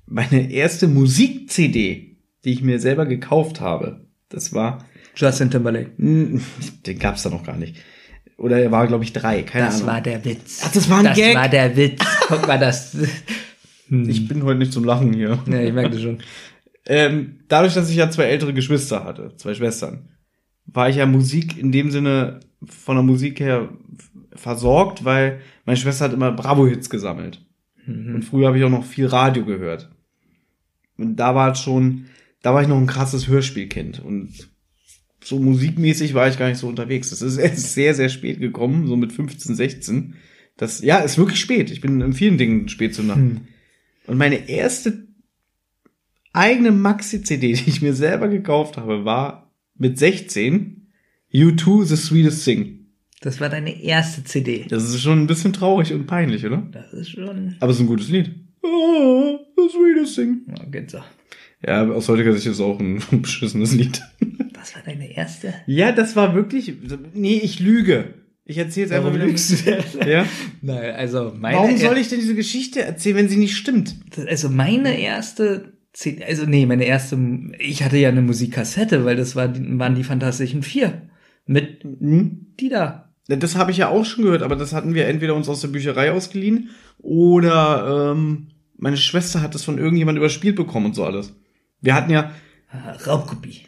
Meine 0.06 0.52
erste 0.52 0.88
Musik-CD, 0.88 2.18
die 2.44 2.50
ich 2.52 2.62
mir 2.62 2.80
selber 2.80 3.06
gekauft 3.06 3.60
habe, 3.60 4.06
das 4.30 4.54
war, 4.54 4.86
Justin 5.16 5.50
Timberlake. 5.50 5.92
den 5.98 7.00
gab's 7.00 7.24
da 7.24 7.30
noch 7.30 7.44
gar 7.44 7.58
nicht. 7.58 7.78
Oder 8.38 8.60
er 8.62 8.70
war, 8.72 8.86
glaube 8.86 9.04
ich, 9.06 9.14
drei, 9.14 9.44
keine 9.44 9.66
Das 9.68 9.76
Ahnung. 9.76 9.88
war 9.88 10.02
der 10.02 10.24
Witz. 10.26 10.62
Ach, 10.64 10.72
das 10.72 10.90
war 10.90 11.00
ein 11.00 11.06
das 11.06 11.16
Gag? 11.18 11.36
war 11.36 11.48
der 11.50 11.76
Witz. 11.78 12.02
Guck 12.28 12.48
mal, 12.48 12.60
das. 12.60 12.96
Hm. 13.88 14.10
ich 14.10 14.28
bin 14.28 14.42
heute 14.44 14.58
nicht 14.58 14.74
zum 14.74 14.84
Lachen 14.84 15.14
hier. 15.14 15.38
Ja, 15.48 15.62
ich 15.62 15.72
merke 15.72 15.92
das 15.92 16.02
schon. 16.02 16.18
Ähm, 16.88 17.42
dadurch, 17.48 17.76
dass 17.76 17.88
ich 17.88 17.96
ja 17.96 18.10
zwei 18.10 18.24
ältere 18.24 18.52
Geschwister 18.52 19.04
hatte, 19.04 19.34
zwei 19.38 19.54
Schwestern, 19.54 20.10
war 20.66 20.90
ich 20.90 20.98
ja 20.98 21.06
Musik 21.06 21.58
in 21.58 21.72
dem 21.72 21.92
Sinne 21.92 22.40
von 22.66 22.96
der 22.96 23.04
Musik 23.04 23.40
her 23.40 23.70
versorgt, 24.34 25.06
weil 25.06 25.40
meine 25.66 25.78
Schwester 25.78 26.06
hat 26.06 26.14
immer 26.14 26.32
Bravo-Hits 26.32 26.90
gesammelt. 26.90 27.46
Und 27.88 28.24
früher 28.24 28.48
habe 28.48 28.58
ich 28.58 28.64
auch 28.64 28.70
noch 28.70 28.86
viel 28.86 29.06
Radio 29.06 29.46
gehört. 29.46 29.92
Und 30.98 31.18
da 31.18 31.36
war 31.36 31.52
es 31.52 31.60
schon, 31.60 32.06
da 32.42 32.54
war 32.54 32.62
ich 32.62 32.68
noch 32.68 32.78
ein 32.78 32.88
krasses 32.88 33.28
Hörspielkind. 33.28 34.04
Und 34.04 34.50
so 35.24 35.40
musikmäßig 35.40 36.14
war 36.14 36.28
ich 36.28 36.38
gar 36.38 36.50
nicht 36.50 36.58
so 36.58 36.68
unterwegs. 36.68 37.10
Das 37.12 37.22
ist 37.22 37.38
erst 37.38 37.74
sehr, 37.74 37.94
sehr 37.94 38.10
spät 38.10 38.40
gekommen, 38.40 38.88
so 38.88 38.96
mit 38.96 39.14
15, 39.14 39.56
16. 39.56 40.16
Das, 40.58 40.82
ja, 40.82 41.00
ist 41.00 41.18
wirklich 41.18 41.40
spät. 41.40 41.70
Ich 41.70 41.82
bin 41.82 42.02
in 42.02 42.14
vielen 42.14 42.38
Dingen 42.38 42.70
spät 42.70 42.96
zu 42.96 43.04
Nacht. 43.04 43.20
Und 44.08 44.18
meine 44.18 44.50
erste 44.50 45.08
eigene 46.34 46.72
Maxi-CD, 46.72 47.54
die 47.54 47.70
ich 47.70 47.82
mir 47.82 47.94
selber 47.94 48.28
gekauft 48.28 48.78
habe, 48.78 49.06
war 49.06 49.45
mit 49.78 49.98
16 49.98 50.88
U2 51.34 51.86
The 51.86 51.96
Sweetest 51.96 52.44
Thing. 52.46 52.88
Das 53.22 53.40
war 53.40 53.50
deine 53.50 53.82
erste 53.82 54.24
CD. 54.24 54.66
Das 54.70 54.84
ist 54.84 55.02
schon 55.02 55.24
ein 55.24 55.28
bisschen 55.28 55.54
traurig 55.54 55.94
und 55.94 56.06
peinlich, 56.06 56.46
oder? 56.46 56.68
Das 56.72 56.94
ist 56.94 57.10
schon. 57.10 57.56
Aber 57.60 57.72
es 57.72 57.78
ist 57.78 57.82
ein 57.84 57.88
gutes 57.88 58.10
Lied. 58.10 58.32
Oh, 58.62 59.40
The 59.56 59.70
Sweetest 59.70 60.16
Thing. 60.16 60.42
Ja, 60.48 60.66
geht 60.66 60.92
so. 60.92 61.00
Ja, 61.66 61.88
aus 61.90 62.08
heutiger 62.10 62.34
Sicht 62.34 62.46
ist 62.46 62.54
es 62.54 62.62
auch 62.62 62.80
ein 62.80 63.02
beschissenes 63.22 63.74
Lied. 63.74 64.02
Das 64.54 64.76
war 64.76 64.82
deine 64.86 65.16
erste? 65.16 65.54
Ja, 65.66 65.92
das 65.92 66.16
war 66.16 66.36
wirklich. 66.36 66.74
Nee, 67.14 67.40
ich 67.44 67.60
lüge. 67.60 68.14
Ich 68.48 68.60
erzähle 68.60 68.86
es 68.86 68.92
einfach 68.92 69.14
wieder. 69.14 69.26
lügst 69.26 69.66
du? 69.66 69.84
Ja? 70.08 70.26
Nein, 70.62 70.94
also 70.96 71.34
meine. 71.36 71.58
Warum 71.58 71.78
soll 71.78 71.98
ich 71.98 72.10
denn 72.10 72.20
diese 72.20 72.36
Geschichte 72.36 72.82
erzählen, 72.84 73.16
wenn 73.16 73.30
sie 73.30 73.38
nicht 73.38 73.56
stimmt? 73.58 73.96
Also 74.28 74.50
meine 74.50 75.00
erste 75.00 75.74
CD, 75.96 76.24
also 76.26 76.46
nee, 76.46 76.66
meine 76.66 76.84
erste, 76.84 77.18
ich 77.58 77.84
hatte 77.84 77.98
ja 77.98 78.10
eine 78.10 78.22
Musikkassette, 78.22 79.06
weil 79.06 79.16
das 79.16 79.36
war, 79.36 79.54
waren 79.80 79.96
die 79.96 80.04
Fantastischen 80.04 80.62
Vier. 80.62 81.04
Mit 81.48 81.84
Hm? 81.84 82.48
die 82.60 82.70
da. 82.70 83.10
Das 83.28 83.56
habe 83.56 83.72
ich 83.72 83.78
ja 83.78 83.90
auch 83.90 84.04
schon 84.06 84.26
gehört, 84.26 84.44
aber 84.44 84.56
das 84.56 84.74
hatten 84.74 84.94
wir 84.94 85.08
entweder 85.08 85.36
uns 85.36 85.48
aus 85.50 85.62
der 85.62 85.70
Bücherei 85.70 86.12
ausgeliehen 86.12 86.70
oder 87.00 88.12
ähm, 88.14 88.48
meine 88.78 88.98
Schwester 88.98 89.42
hat 89.42 89.56
das 89.56 89.64
von 89.64 89.78
irgendjemand 89.78 90.18
überspielt 90.18 90.56
bekommen 90.56 90.88
und 90.88 90.96
so 90.96 91.04
alles. 91.06 91.34
Wir 91.82 91.94
hatten 91.96 92.12
ja 92.12 92.32
Ah, 92.72 92.92
Raubkopie. 93.08 93.62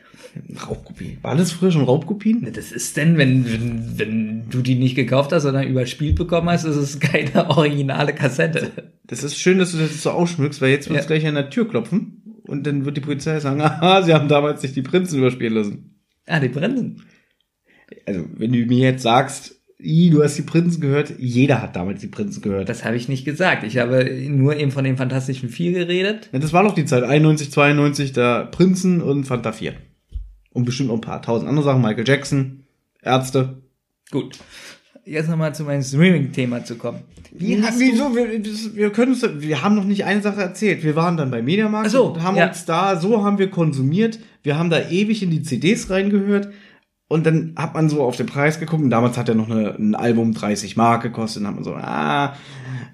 Raubkopie. 0.67 1.17
War 1.21 1.35
das 1.35 1.51
früher 1.51 1.71
schon 1.71 1.83
Raubkopien? 1.83 2.47
Das 2.53 2.71
ist 2.71 2.97
denn, 2.97 3.17
wenn, 3.17 3.45
wenn, 3.51 3.97
wenn 3.99 4.49
du 4.49 4.61
die 4.61 4.75
nicht 4.75 4.95
gekauft 4.95 5.31
hast, 5.31 5.43
sondern 5.43 5.67
überspielt 5.67 6.15
bekommen 6.15 6.49
hast, 6.49 6.65
ist 6.65 6.75
es 6.75 6.99
keine 6.99 7.49
originale 7.49 8.13
Kassette. 8.13 8.71
Das 9.05 9.23
ist 9.23 9.37
schön, 9.39 9.57
dass 9.59 9.71
du 9.71 9.77
das 9.77 10.03
so 10.03 10.11
ausschmückst, 10.11 10.61
weil 10.61 10.69
jetzt 10.71 10.89
wird 10.89 10.99
es 10.99 11.05
Ja. 11.05 11.07
gleich 11.07 11.25
an 11.27 11.35
der 11.35 11.49
Tür 11.49 11.67
klopfen 11.67 12.16
und 12.47 12.65
dann 12.65 12.85
wird 12.85 12.97
die 12.97 13.01
Polizei 13.01 13.39
sagen, 13.39 13.61
aha, 13.61 14.01
sie 14.03 14.13
haben 14.13 14.27
damals 14.27 14.61
sich 14.61 14.73
die 14.73 14.81
Prinzen 14.81 15.19
überspielen 15.19 15.53
lassen. 15.53 15.99
Ah, 16.25 16.39
die 16.39 16.49
Prinzen. 16.49 17.03
Also, 18.05 18.25
wenn 18.35 18.51
du 18.51 18.59
mir 18.65 18.79
jetzt 18.79 19.03
sagst, 19.03 19.61
"Ih, 19.79 20.09
du 20.09 20.23
hast 20.23 20.37
die 20.37 20.41
Prinzen 20.41 20.81
gehört, 20.81 21.13
jeder 21.19 21.61
hat 21.61 21.75
damals 21.75 22.01
die 22.01 22.07
Prinzen 22.07 22.41
gehört. 22.41 22.67
Das 22.67 22.83
habe 22.83 22.97
ich 22.97 23.07
nicht 23.07 23.23
gesagt. 23.25 23.63
Ich 23.63 23.77
habe 23.77 24.03
nur 24.29 24.57
eben 24.57 24.71
von 24.71 24.83
den 24.83 24.97
Fantastischen 24.97 25.49
Vier 25.49 25.71
geredet. 25.71 26.29
Ja, 26.33 26.39
das 26.39 26.51
war 26.51 26.63
doch 26.63 26.75
die 26.75 26.85
Zeit, 26.85 27.03
91, 27.03 27.51
92, 27.51 28.11
da 28.11 28.43
Prinzen 28.43 29.01
und 29.01 29.25
Fanta 29.25 29.51
4. 29.51 29.73
Und 30.51 30.65
bestimmt 30.65 30.89
noch 30.89 30.95
ein 30.95 31.01
paar 31.01 31.21
tausend 31.21 31.47
andere 31.47 31.63
Sachen, 31.63 31.81
Michael 31.81 32.07
Jackson, 32.07 32.63
Ärzte. 33.01 33.61
Gut. 34.11 34.37
Jetzt 35.07 35.29
nochmal 35.29 35.55
zu 35.55 35.63
meinem 35.63 35.83
Streaming-Thema 35.83 36.65
zu 36.65 36.75
kommen. 36.75 36.99
Wie 37.31 37.61
hast 37.63 37.79
du, 37.79 37.85
Wieso? 37.85 38.15
Wir, 38.15 38.75
wir 38.75 38.89
können 38.91 39.13
uns, 39.13 39.25
wir 39.39 39.63
haben 39.63 39.75
noch 39.75 39.85
nicht 39.85 40.03
eine 40.03 40.21
Sache 40.21 40.41
erzählt. 40.41 40.83
Wir 40.83 40.95
waren 40.95 41.15
dann 41.15 41.31
bei 41.31 41.41
Mediamarkt 41.41 41.91
so, 41.91 42.07
und 42.07 42.23
haben 42.23 42.35
ja. 42.35 42.47
uns 42.47 42.65
da, 42.65 42.97
so 42.97 43.23
haben 43.23 43.37
wir 43.37 43.49
konsumiert. 43.49 44.19
Wir 44.43 44.57
haben 44.57 44.69
da 44.69 44.89
ewig 44.89 45.23
in 45.23 45.31
die 45.31 45.43
CDs 45.43 45.89
reingehört. 45.89 46.49
Und 47.07 47.25
dann 47.25 47.53
hat 47.55 47.73
man 47.73 47.87
so 47.87 48.03
auf 48.03 48.17
den 48.17 48.25
Preis 48.25 48.59
geguckt. 48.59 48.83
Und 48.83 48.89
damals 48.89 49.17
hat 49.17 49.29
ja 49.29 49.33
noch 49.33 49.49
eine, 49.49 49.75
ein 49.75 49.95
Album 49.95 50.33
30 50.33 50.75
Mark 50.75 51.03
gekostet. 51.03 51.39
Und 51.39 51.45
dann 51.45 51.55
hat 51.55 51.63
man 51.63 51.63
so, 51.63 51.75
ah, 51.75 52.35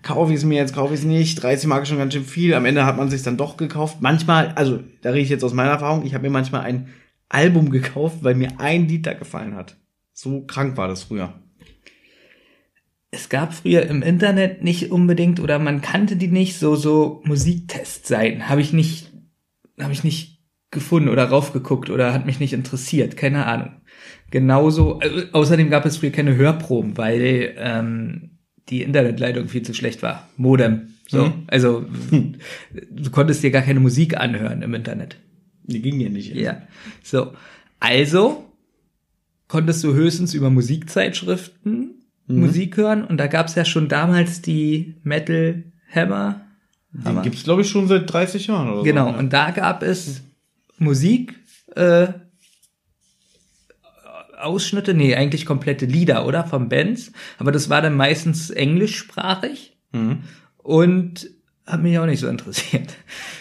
kaufe 0.03 0.31
ich 0.33 0.37
es 0.37 0.45
mir 0.45 0.59
jetzt, 0.59 0.75
kaufe 0.75 0.93
ich 0.93 0.99
es 0.99 1.05
nicht. 1.05 1.41
30 1.41 1.67
Mark 1.67 1.83
ist 1.83 1.89
schon 1.89 1.97
ganz 1.97 2.13
schön 2.13 2.25
viel. 2.25 2.53
Am 2.53 2.65
Ende 2.65 2.85
hat 2.85 2.97
man 2.97 3.09
sich 3.09 3.23
dann 3.23 3.37
doch 3.37 3.57
gekauft. 3.57 3.97
Manchmal, 4.01 4.49
also 4.55 4.79
da 5.01 5.09
rede 5.09 5.23
ich 5.23 5.29
jetzt 5.29 5.43
aus 5.43 5.53
meiner 5.53 5.71
Erfahrung, 5.71 6.05
ich 6.05 6.13
habe 6.13 6.23
mir 6.23 6.29
manchmal 6.29 6.61
ein 6.61 6.89
Album 7.29 7.71
gekauft, 7.71 8.17
weil 8.21 8.35
mir 8.35 8.59
ein 8.59 8.87
Lied 8.87 9.07
da 9.07 9.13
gefallen 9.13 9.55
hat. 9.55 9.77
So 10.13 10.41
krank 10.41 10.77
war 10.77 10.87
das 10.87 11.03
früher. 11.03 11.33
Es 13.13 13.29
gab 13.29 13.53
früher 13.53 13.83
im 13.83 14.01
Internet 14.01 14.63
nicht 14.63 14.91
unbedingt 14.91 15.39
oder 15.39 15.59
man 15.59 15.81
kannte 15.81 16.15
die 16.15 16.27
nicht, 16.27 16.57
so, 16.57 16.75
so 16.75 17.21
Musiktestseiten. 17.25 18.49
Habe 18.49 18.61
ich 18.61 18.73
nicht, 18.73 19.11
habe 19.79 19.93
ich 19.93 20.03
nicht 20.03 20.39
gefunden 20.71 21.09
oder 21.09 21.25
raufgeguckt 21.25 21.91
oder 21.91 22.11
hat 22.13 22.25
mich 22.25 22.39
nicht 22.39 22.53
interessiert, 22.53 23.15
keine 23.15 23.45
Ahnung. 23.45 23.69
Genauso, 24.31 24.99
äh, 25.01 25.27
außerdem 25.31 25.69
gab 25.69 25.85
es 25.85 25.97
früher 25.97 26.09
keine 26.09 26.35
Hörproben, 26.35 26.97
weil 26.97 27.53
ähm, 27.57 28.31
die 28.69 28.81
Internetleitung 28.81 29.47
viel 29.47 29.61
zu 29.61 29.75
schlecht 29.75 30.01
war. 30.01 30.27
Modem. 30.35 30.93
So, 31.07 31.25
Mhm. 31.25 31.33
also 31.47 31.85
du 32.71 33.11
konntest 33.11 33.43
dir 33.43 33.51
gar 33.51 33.61
keine 33.61 33.79
Musik 33.79 34.17
anhören 34.17 34.63
im 34.63 34.73
Internet. 34.73 35.17
Die 35.65 35.81
ging 35.81 35.99
ja 35.99 36.09
nicht. 36.09 36.33
Ja. 36.33 36.63
So. 37.03 37.33
Also 37.79 38.45
konntest 39.47 39.83
du 39.83 39.93
höchstens 39.93 40.33
über 40.33 40.49
Musikzeitschriften 40.49 42.02
Mhm. 42.27 42.39
Musik 42.41 42.77
hören 42.77 43.03
und 43.03 43.17
da 43.17 43.27
gab's 43.27 43.55
ja 43.55 43.65
schon 43.65 43.87
damals 43.89 44.41
die 44.41 44.95
Metal 45.03 45.63
Hammer. 45.93 46.41
Den 46.91 47.21
gibt's, 47.23 47.43
glaube 47.43 47.63
ich, 47.63 47.69
schon 47.69 47.87
seit 47.87 48.11
30 48.11 48.47
Jahren 48.47 48.69
oder 48.71 48.83
Genau, 48.83 49.11
so. 49.11 49.17
und 49.17 49.33
da 49.33 49.51
gab 49.51 49.81
es 49.83 50.21
Musik, 50.77 51.35
äh, 51.75 52.07
Ausschnitte, 54.39 54.93
nee, 54.93 55.15
eigentlich 55.15 55.45
komplette 55.45 55.85
Lieder, 55.85 56.25
oder? 56.27 56.43
Von 56.43 56.67
Bands. 56.69 57.11
Aber 57.39 57.51
das 57.51 57.69
war 57.69 57.81
dann 57.81 57.95
meistens 57.95 58.49
englischsprachig 58.49 59.75
Mhm. 59.93 60.23
und 60.57 61.29
hat 61.65 61.81
mich 61.81 61.97
auch 61.99 62.05
nicht 62.05 62.19
so 62.19 62.27
interessiert. 62.27 62.95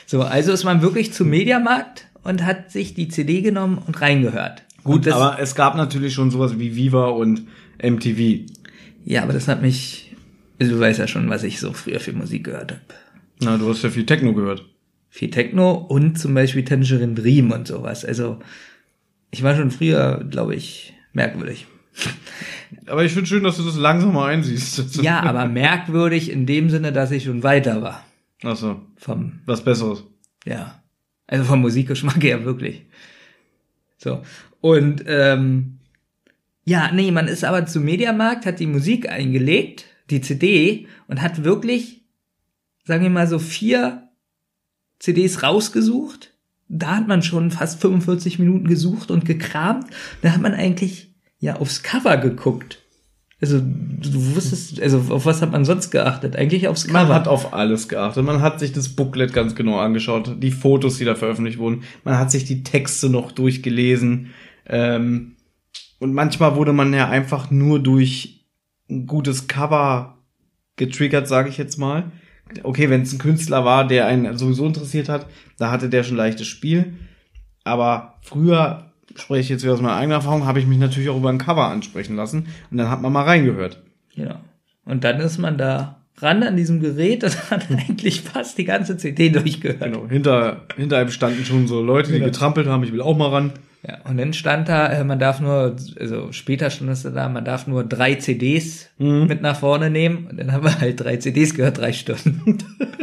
So, 0.06 0.22
also 0.22 0.52
ist 0.52 0.64
man 0.64 0.82
wirklich 0.82 1.12
zum 1.12 1.30
Mediamarkt 1.30 2.06
und 2.22 2.44
hat 2.44 2.70
sich 2.70 2.94
die 2.94 3.08
CD 3.08 3.40
genommen 3.40 3.78
und 3.84 4.00
reingehört. 4.00 4.62
Gut, 4.84 4.96
und 4.96 5.06
das, 5.06 5.14
aber 5.14 5.38
es 5.40 5.54
gab 5.54 5.74
natürlich 5.76 6.12
schon 6.14 6.30
sowas 6.30 6.58
wie 6.58 6.76
Viva 6.76 7.06
und 7.06 7.46
MTV. 7.82 8.46
Ja, 9.04 9.22
aber 9.22 9.32
das 9.32 9.48
hat 9.48 9.62
mich, 9.62 10.14
also 10.60 10.74
du 10.74 10.80
weißt 10.80 10.98
ja 10.98 11.06
schon, 11.08 11.28
was 11.28 11.42
ich 11.44 11.58
so 11.60 11.72
früher 11.72 12.00
für 12.00 12.12
Musik 12.12 12.44
gehört 12.44 12.72
habe. 12.72 12.80
Na, 13.40 13.58
du 13.58 13.68
hast 13.68 13.82
ja 13.82 13.90
viel 13.90 14.06
Techno 14.06 14.32
gehört. 14.34 14.64
Viel 15.08 15.30
Techno 15.30 15.72
und 15.72 16.18
zum 16.18 16.32
Beispiel 16.34 16.64
Tangerine 16.64 17.14
Dream 17.14 17.50
und 17.50 17.66
sowas. 17.66 18.04
Also 18.04 18.38
ich 19.30 19.42
war 19.42 19.56
schon 19.56 19.70
früher, 19.70 20.24
glaube 20.30 20.54
ich, 20.54 20.94
merkwürdig. 21.12 21.66
Aber 22.86 23.04
ich 23.04 23.12
finde 23.12 23.28
schön, 23.28 23.42
dass 23.44 23.58
du 23.58 23.64
das 23.64 23.76
langsam 23.76 24.14
mal 24.14 24.28
einsiehst. 24.32 24.96
Ja, 25.02 25.20
aber 25.22 25.46
merkwürdig 25.46 26.30
in 26.30 26.46
dem 26.46 26.70
Sinne, 26.70 26.92
dass 26.92 27.10
ich 27.10 27.24
schon 27.24 27.42
weiter 27.42 27.82
war. 27.82 28.04
Ach 28.44 28.56
so, 28.56 28.80
Vom, 28.96 29.40
was 29.46 29.62
Besseres. 29.62 30.04
ja, 30.46 30.82
also 31.26 31.44
vom 31.44 31.60
Musikgeschmack 31.60 32.22
her 32.22 32.44
wirklich. 32.44 32.82
So. 33.98 34.22
Und 34.60 35.04
ähm, 35.06 35.78
ja, 36.64 36.90
nee, 36.92 37.10
man 37.10 37.28
ist 37.28 37.44
aber 37.44 37.66
zum 37.66 37.84
Mediamarkt, 37.84 38.46
hat 38.46 38.60
die 38.60 38.66
Musik 38.66 39.08
eingelegt, 39.08 39.86
die 40.10 40.20
CD, 40.20 40.86
und 41.08 41.20
hat 41.20 41.44
wirklich, 41.44 42.04
sagen 42.84 43.02
wir 43.02 43.10
mal 43.10 43.26
so, 43.26 43.38
vier 43.38 44.08
CDs 44.98 45.42
rausgesucht. 45.42 46.32
Da 46.68 46.96
hat 46.96 47.08
man 47.08 47.22
schon 47.22 47.50
fast 47.50 47.80
45 47.80 48.38
Minuten 48.38 48.66
gesucht 48.66 49.10
und 49.10 49.24
gekramt. 49.24 49.86
Da 50.22 50.30
hat 50.30 50.40
man 50.40 50.54
eigentlich 50.54 51.12
ja 51.38 51.56
aufs 51.56 51.82
Cover 51.82 52.16
geguckt. 52.16 52.78
Also 53.40 53.60
du 53.60 54.36
wusstest, 54.36 54.80
also 54.80 55.04
auf 55.10 55.26
was 55.26 55.42
hat 55.42 55.50
man 55.50 55.64
sonst 55.64 55.90
geachtet? 55.90 56.36
Eigentlich 56.36 56.68
aufs 56.68 56.86
Cover. 56.86 57.02
Man 57.02 57.08
hat 57.08 57.26
auf 57.26 57.52
alles 57.52 57.88
geachtet. 57.88 58.24
Man 58.24 58.40
hat 58.40 58.60
sich 58.60 58.72
das 58.72 58.90
Booklet 58.90 59.32
ganz 59.32 59.56
genau 59.56 59.80
angeschaut, 59.80 60.36
die 60.40 60.52
Fotos, 60.52 60.98
die 60.98 61.04
da 61.04 61.16
veröffentlicht 61.16 61.58
wurden. 61.58 61.82
Man 62.04 62.16
hat 62.16 62.30
sich 62.30 62.44
die 62.44 62.62
Texte 62.62 63.10
noch 63.10 63.32
durchgelesen. 63.32 64.30
Ähm, 64.66 65.31
und 66.02 66.14
manchmal 66.14 66.56
wurde 66.56 66.72
man 66.72 66.92
ja 66.92 67.08
einfach 67.08 67.52
nur 67.52 67.78
durch 67.78 68.44
ein 68.90 69.06
gutes 69.06 69.46
Cover 69.46 70.18
getriggert, 70.76 71.28
sage 71.28 71.48
ich 71.48 71.58
jetzt 71.58 71.78
mal. 71.78 72.10
Okay, 72.64 72.90
wenn 72.90 73.02
es 73.02 73.12
ein 73.12 73.18
Künstler 73.20 73.64
war, 73.64 73.86
der 73.86 74.06
einen 74.06 74.36
sowieso 74.36 74.66
interessiert 74.66 75.08
hat, 75.08 75.26
da 75.58 75.70
hatte 75.70 75.88
der 75.88 76.02
schon 76.02 76.16
leichtes 76.16 76.48
Spiel. 76.48 76.94
Aber 77.62 78.18
früher, 78.22 78.90
spreche 79.14 79.42
ich 79.42 79.48
jetzt 79.48 79.62
wieder 79.62 79.74
aus 79.74 79.80
meiner 79.80 79.94
eigenen 79.94 80.16
Erfahrung, 80.16 80.44
habe 80.44 80.58
ich 80.58 80.66
mich 80.66 80.78
natürlich 80.78 81.08
auch 81.08 81.16
über 81.16 81.28
ein 81.28 81.38
Cover 81.38 81.68
ansprechen 81.68 82.16
lassen. 82.16 82.48
Und 82.72 82.78
dann 82.78 82.90
hat 82.90 83.00
man 83.00 83.12
mal 83.12 83.22
reingehört. 83.22 83.80
Genau. 84.16 84.40
Und 84.84 85.04
dann 85.04 85.20
ist 85.20 85.38
man 85.38 85.56
da 85.56 86.02
ran 86.18 86.42
an 86.42 86.56
diesem 86.56 86.80
Gerät 86.80 87.22
und 87.22 87.50
hat 87.52 87.70
eigentlich 87.70 88.22
fast 88.22 88.58
die 88.58 88.64
ganze 88.64 88.96
CD 88.96 89.30
durchgehört. 89.30 89.80
Genau, 89.80 90.08
hinter, 90.08 90.66
hinter 90.76 90.98
einem 90.98 91.10
standen 91.10 91.44
schon 91.44 91.68
so 91.68 91.80
Leute, 91.80 92.08
die 92.08 92.18
Genau. 92.18 92.26
getrampelt 92.26 92.66
haben, 92.66 92.82
ich 92.82 92.92
will 92.92 93.00
auch 93.02 93.16
mal 93.16 93.28
ran. 93.28 93.52
Ja, 93.86 93.98
und 94.08 94.16
dann 94.16 94.32
stand 94.32 94.68
da, 94.68 94.86
äh, 94.86 95.02
man 95.02 95.18
darf 95.18 95.40
nur, 95.40 95.74
also 95.98 96.30
später 96.30 96.70
stand 96.70 96.90
es 96.90 97.02
da, 97.02 97.28
man 97.28 97.44
darf 97.44 97.66
nur 97.66 97.82
drei 97.82 98.14
CDs 98.14 98.88
Mhm. 98.98 99.26
mit 99.26 99.42
nach 99.42 99.58
vorne 99.58 99.90
nehmen. 99.90 100.28
Und 100.30 100.36
dann 100.38 100.52
haben 100.52 100.62
wir 100.64 100.80
halt 100.80 101.00
drei 101.00 101.16
CDs 101.16 101.54
gehört, 101.54 101.78
drei 101.78 101.92
Stunden. 101.92 102.58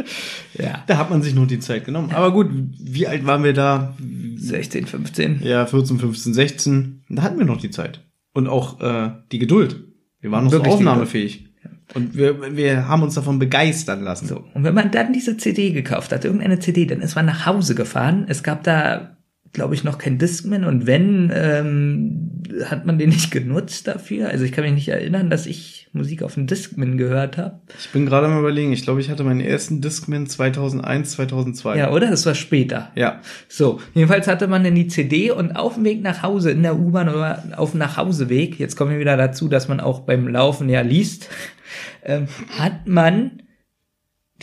ja, 0.58 0.82
Da 0.86 0.96
hat 0.96 1.10
man 1.10 1.20
sich 1.22 1.34
nur 1.34 1.46
die 1.46 1.58
Zeit 1.58 1.84
genommen. 1.84 2.12
Aber 2.12 2.32
gut, 2.32 2.48
wie 2.80 3.06
alt 3.06 3.26
waren 3.26 3.44
wir 3.44 3.52
da? 3.52 3.94
16, 4.36 4.86
15. 4.86 5.40
Ja, 5.42 5.66
14, 5.66 5.98
15, 5.98 6.32
16. 6.32 7.02
Da 7.10 7.22
hatten 7.22 7.38
wir 7.38 7.44
noch 7.46 7.60
die 7.60 7.70
Zeit. 7.70 8.00
Und 8.32 8.48
auch 8.48 8.80
äh, 8.80 9.10
die 9.32 9.38
Geduld. 9.38 9.76
Wir 10.20 10.30
waren 10.30 10.44
noch 10.44 10.52
Wirklich 10.52 10.72
so 10.72 10.76
aufnahmefähig. 10.78 11.46
Und 11.92 12.16
wir, 12.16 12.56
wir 12.56 12.86
haben 12.88 13.02
uns 13.02 13.14
davon 13.14 13.38
begeistern 13.38 14.02
lassen. 14.02 14.28
So. 14.28 14.44
Und 14.54 14.62
wenn 14.64 14.74
man 14.74 14.90
dann 14.92 15.12
diese 15.12 15.36
CD 15.36 15.72
gekauft 15.72 16.12
hat, 16.12 16.24
irgendeine 16.24 16.60
CD, 16.60 16.86
dann 16.86 17.00
ist 17.00 17.16
man 17.16 17.26
nach 17.26 17.46
Hause 17.46 17.74
gefahren. 17.74 18.26
Es 18.28 18.42
gab 18.44 18.62
da, 18.62 19.16
glaube 19.52 19.74
ich, 19.74 19.82
noch 19.82 19.98
kein 19.98 20.18
Discman 20.18 20.64
und 20.64 20.86
wenn, 20.86 21.32
ähm, 21.34 22.42
hat 22.66 22.86
man 22.86 22.98
den 22.98 23.10
nicht 23.10 23.30
genutzt 23.30 23.88
dafür. 23.88 24.28
Also 24.28 24.44
ich 24.44 24.52
kann 24.52 24.64
mich 24.64 24.74
nicht 24.74 24.88
erinnern, 24.88 25.28
dass 25.28 25.46
ich 25.46 25.88
Musik 25.92 26.22
auf 26.22 26.34
dem 26.34 26.46
Discman 26.46 26.96
gehört 26.96 27.36
habe. 27.36 27.58
Ich 27.78 27.90
bin 27.90 28.06
gerade 28.06 28.28
mal 28.28 28.38
überlegen, 28.38 28.72
ich 28.72 28.82
glaube, 28.82 29.00
ich 29.00 29.10
hatte 29.10 29.24
meinen 29.24 29.40
ersten 29.40 29.80
Discman 29.80 30.28
2001, 30.28 31.12
2002. 31.12 31.78
Ja, 31.78 31.90
oder? 31.90 32.10
Das 32.10 32.26
war 32.26 32.36
später. 32.36 32.92
Ja. 32.94 33.20
So, 33.48 33.80
jedenfalls 33.92 34.28
hatte 34.28 34.46
man 34.46 34.62
dann 34.62 34.76
die 34.76 34.86
CD 34.86 35.32
und 35.32 35.56
auf 35.56 35.74
dem 35.74 35.84
Weg 35.84 36.00
nach 36.02 36.22
Hause, 36.22 36.52
in 36.52 36.62
der 36.62 36.78
U-Bahn 36.78 37.08
oder 37.08 37.42
auf 37.56 37.72
dem 37.72 37.78
Nachhauseweg, 37.78 38.60
jetzt 38.60 38.76
kommen 38.76 38.92
wir 38.92 39.00
wieder 39.00 39.16
dazu, 39.16 39.48
dass 39.48 39.66
man 39.66 39.80
auch 39.80 40.00
beim 40.00 40.28
Laufen 40.28 40.68
ja 40.68 40.82
liest, 40.82 41.28
ähm, 42.04 42.28
hat 42.56 42.86
man 42.86 43.42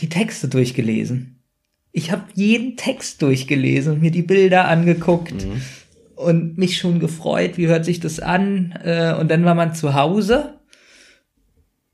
die 0.00 0.10
Texte 0.10 0.48
durchgelesen. 0.48 1.37
Ich 1.98 2.12
habe 2.12 2.22
jeden 2.34 2.76
Text 2.76 3.22
durchgelesen 3.22 3.94
und 3.94 4.00
mir 4.00 4.12
die 4.12 4.22
Bilder 4.22 4.68
angeguckt 4.68 5.48
und 6.14 6.56
mich 6.56 6.78
schon 6.78 7.00
gefreut, 7.00 7.56
wie 7.56 7.66
hört 7.66 7.84
sich 7.84 7.98
das 7.98 8.20
an. 8.20 8.72
Äh, 8.84 9.16
und 9.18 9.28
dann 9.28 9.44
war 9.44 9.56
man 9.56 9.74
zu 9.74 9.94
Hause 9.94 10.60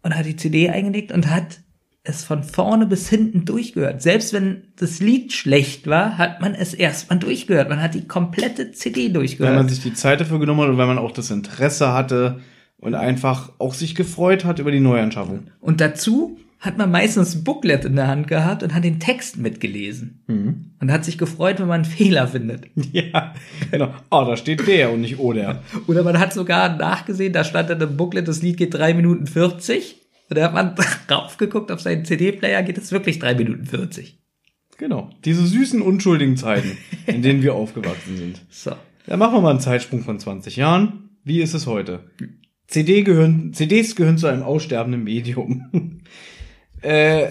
und 0.02 0.14
hat 0.14 0.26
die 0.26 0.36
CD 0.36 0.68
eingelegt 0.68 1.10
und 1.10 1.30
hat 1.30 1.60
es 2.02 2.22
von 2.22 2.42
vorne 2.42 2.84
bis 2.84 3.08
hinten 3.08 3.46
durchgehört. 3.46 4.02
Selbst 4.02 4.34
wenn 4.34 4.64
das 4.76 5.00
Lied 5.00 5.32
schlecht 5.32 5.86
war, 5.86 6.18
hat 6.18 6.42
man 6.42 6.54
es 6.54 6.74
erstmal 6.74 7.18
durchgehört. 7.18 7.70
Man 7.70 7.80
hat 7.80 7.94
die 7.94 8.06
komplette 8.06 8.72
CD 8.72 9.04
Wenn 9.04 9.04
man 9.04 9.14
durchgehört. 9.14 9.70
sich 9.70 9.82
die 9.82 9.94
Zeit 9.94 10.20
dafür 10.20 10.38
genommen 10.38 10.60
hat 10.60 10.68
und 10.68 10.76
wenn 10.76 10.86
man 10.86 10.98
auch 10.98 11.12
das 11.12 11.30
Interesse 11.30 11.94
hatte 11.94 12.40
und 12.76 12.94
einfach 12.94 13.52
auch 13.58 13.72
sich 13.72 13.94
gefreut 13.94 14.44
hat 14.44 14.58
über 14.58 14.70
die 14.70 14.80
Neuanschaffung. 14.80 15.46
Und 15.60 15.80
dazu 15.80 16.36
hat 16.64 16.78
man 16.78 16.90
meistens 16.90 17.34
ein 17.34 17.44
Booklet 17.44 17.84
in 17.84 17.96
der 17.96 18.06
Hand 18.06 18.26
gehabt 18.26 18.62
und 18.62 18.74
hat 18.74 18.84
den 18.84 18.98
Text 18.98 19.36
mitgelesen. 19.36 20.24
Und 20.80 20.90
hat 20.90 21.04
sich 21.04 21.18
gefreut, 21.18 21.60
wenn 21.60 21.68
man 21.68 21.82
einen 21.82 21.84
Fehler 21.84 22.26
findet. 22.28 22.66
Ja, 22.92 23.34
genau. 23.70 23.92
Oh, 24.10 24.24
da 24.24 24.36
steht 24.36 24.66
der 24.66 24.92
und 24.92 25.00
nicht 25.00 25.18
oh 25.18 25.32
der. 25.32 25.62
Oder 25.86 26.02
man 26.04 26.18
hat 26.18 26.32
sogar 26.32 26.76
nachgesehen, 26.76 27.32
da 27.32 27.44
stand 27.44 27.70
dann 27.70 27.80
im 27.80 27.96
Booklet, 27.96 28.28
das 28.28 28.40
Lied 28.40 28.56
geht 28.56 28.72
drei 28.72 28.94
Minuten 28.94 29.26
40. 29.26 30.00
Und 30.30 30.38
da 30.38 30.44
hat 30.44 30.54
man 30.54 30.74
raufgeguckt 31.10 31.70
auf 31.70 31.80
seinen 31.80 32.04
CD-Player, 32.04 32.62
geht 32.62 32.78
es 32.78 32.92
wirklich 32.92 33.18
drei 33.18 33.34
Minuten 33.34 33.66
40. 33.66 34.18
Genau. 34.78 35.10
Diese 35.24 35.46
süßen, 35.46 35.82
unschuldigen 35.82 36.36
Zeiten, 36.36 36.76
in 37.06 37.22
denen 37.22 37.42
wir 37.42 37.54
aufgewachsen 37.54 38.16
sind. 38.16 38.42
So. 38.50 38.72
Dann 39.06 39.18
machen 39.18 39.34
wir 39.34 39.40
mal 39.40 39.50
einen 39.50 39.60
Zeitsprung 39.60 40.02
von 40.02 40.18
20 40.18 40.56
Jahren. 40.56 41.10
Wie 41.24 41.42
ist 41.42 41.54
es 41.54 41.66
heute? 41.66 42.00
CD 42.66 43.02
gehören, 43.02 43.52
CDs 43.52 43.96
gehören 43.96 44.18
zu 44.18 44.26
einem 44.26 44.42
aussterbenden 44.42 45.04
Medium. 45.04 46.00
Äh, 46.84 47.30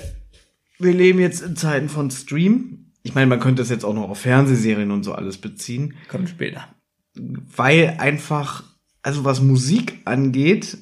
wir 0.79 0.93
leben 0.93 1.19
jetzt 1.19 1.41
in 1.41 1.55
Zeiten 1.55 1.89
von 1.89 2.11
Stream. 2.11 2.91
Ich 3.03 3.13
meine, 3.15 3.27
man 3.27 3.39
könnte 3.39 3.61
es 3.61 3.69
jetzt 3.69 3.85
auch 3.85 3.93
noch 3.93 4.09
auf 4.09 4.19
Fernsehserien 4.19 4.91
und 4.91 5.03
so 5.03 5.13
alles 5.13 5.37
beziehen, 5.37 5.95
Kommt 6.07 6.29
später. 6.29 6.67
weil 7.15 7.95
einfach, 7.99 8.63
also 9.01 9.23
was 9.25 9.41
Musik 9.41 9.99
angeht, 10.05 10.77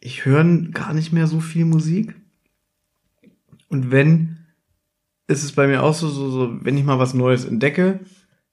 ich 0.00 0.24
höre 0.24 0.44
gar 0.70 0.94
nicht 0.94 1.12
mehr 1.12 1.26
so 1.26 1.40
viel 1.40 1.64
Musik. 1.64 2.14
Und 3.68 3.90
wenn, 3.90 4.38
ist 5.26 5.42
es 5.42 5.52
bei 5.52 5.66
mir 5.66 5.82
auch 5.82 5.94
so, 5.94 6.08
so, 6.08 6.30
so, 6.30 6.64
wenn 6.64 6.76
ich 6.78 6.84
mal 6.84 6.98
was 6.98 7.14
Neues 7.14 7.44
entdecke 7.44 8.00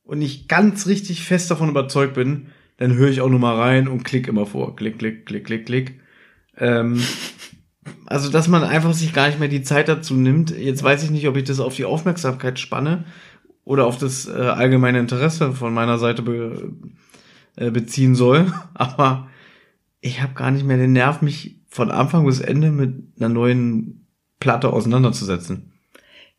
und 0.03 0.21
ich 0.21 0.47
ganz 0.47 0.87
richtig 0.87 1.23
fest 1.23 1.51
davon 1.51 1.69
überzeugt 1.69 2.15
bin, 2.15 2.47
dann 2.77 2.95
höre 2.95 3.09
ich 3.09 3.21
auch 3.21 3.29
nur 3.29 3.39
mal 3.39 3.55
rein 3.55 3.87
und 3.87 4.03
klick 4.03 4.27
immer 4.27 4.45
vor. 4.47 4.75
Klick, 4.75 4.97
klick, 4.97 5.25
klick, 5.25 5.45
klick, 5.45 5.65
klick. 5.65 5.99
Ähm, 6.57 6.99
also, 8.05 8.29
dass 8.29 8.47
man 8.47 8.63
einfach 8.63 8.93
sich 8.93 9.13
gar 9.13 9.27
nicht 9.27 9.39
mehr 9.39 9.47
die 9.47 9.63
Zeit 9.63 9.87
dazu 9.87 10.13
nimmt. 10.15 10.51
Jetzt 10.51 10.83
weiß 10.83 11.03
ich 11.03 11.09
nicht, 11.09 11.27
ob 11.27 11.35
ich 11.37 11.45
das 11.45 11.59
auf 11.59 11.75
die 11.75 11.85
Aufmerksamkeit 11.85 12.59
spanne 12.59 13.05
oder 13.63 13.85
auf 13.87 13.97
das 13.97 14.27
äh, 14.27 14.31
allgemeine 14.31 14.99
Interesse 14.99 15.53
von 15.53 15.73
meiner 15.73 15.97
Seite 15.97 16.21
be, 16.21 16.73
äh, 17.55 17.71
beziehen 17.71 18.15
soll. 18.15 18.53
Aber 18.73 19.29
ich 19.99 20.21
habe 20.21 20.33
gar 20.33 20.51
nicht 20.51 20.65
mehr 20.65 20.77
den 20.77 20.93
Nerv, 20.93 21.21
mich 21.21 21.57
von 21.69 21.89
Anfang 21.91 22.25
bis 22.25 22.39
Ende 22.39 22.71
mit 22.71 22.93
einer 23.17 23.29
neuen 23.29 24.05
Platte 24.39 24.71
auseinanderzusetzen. 24.73 25.71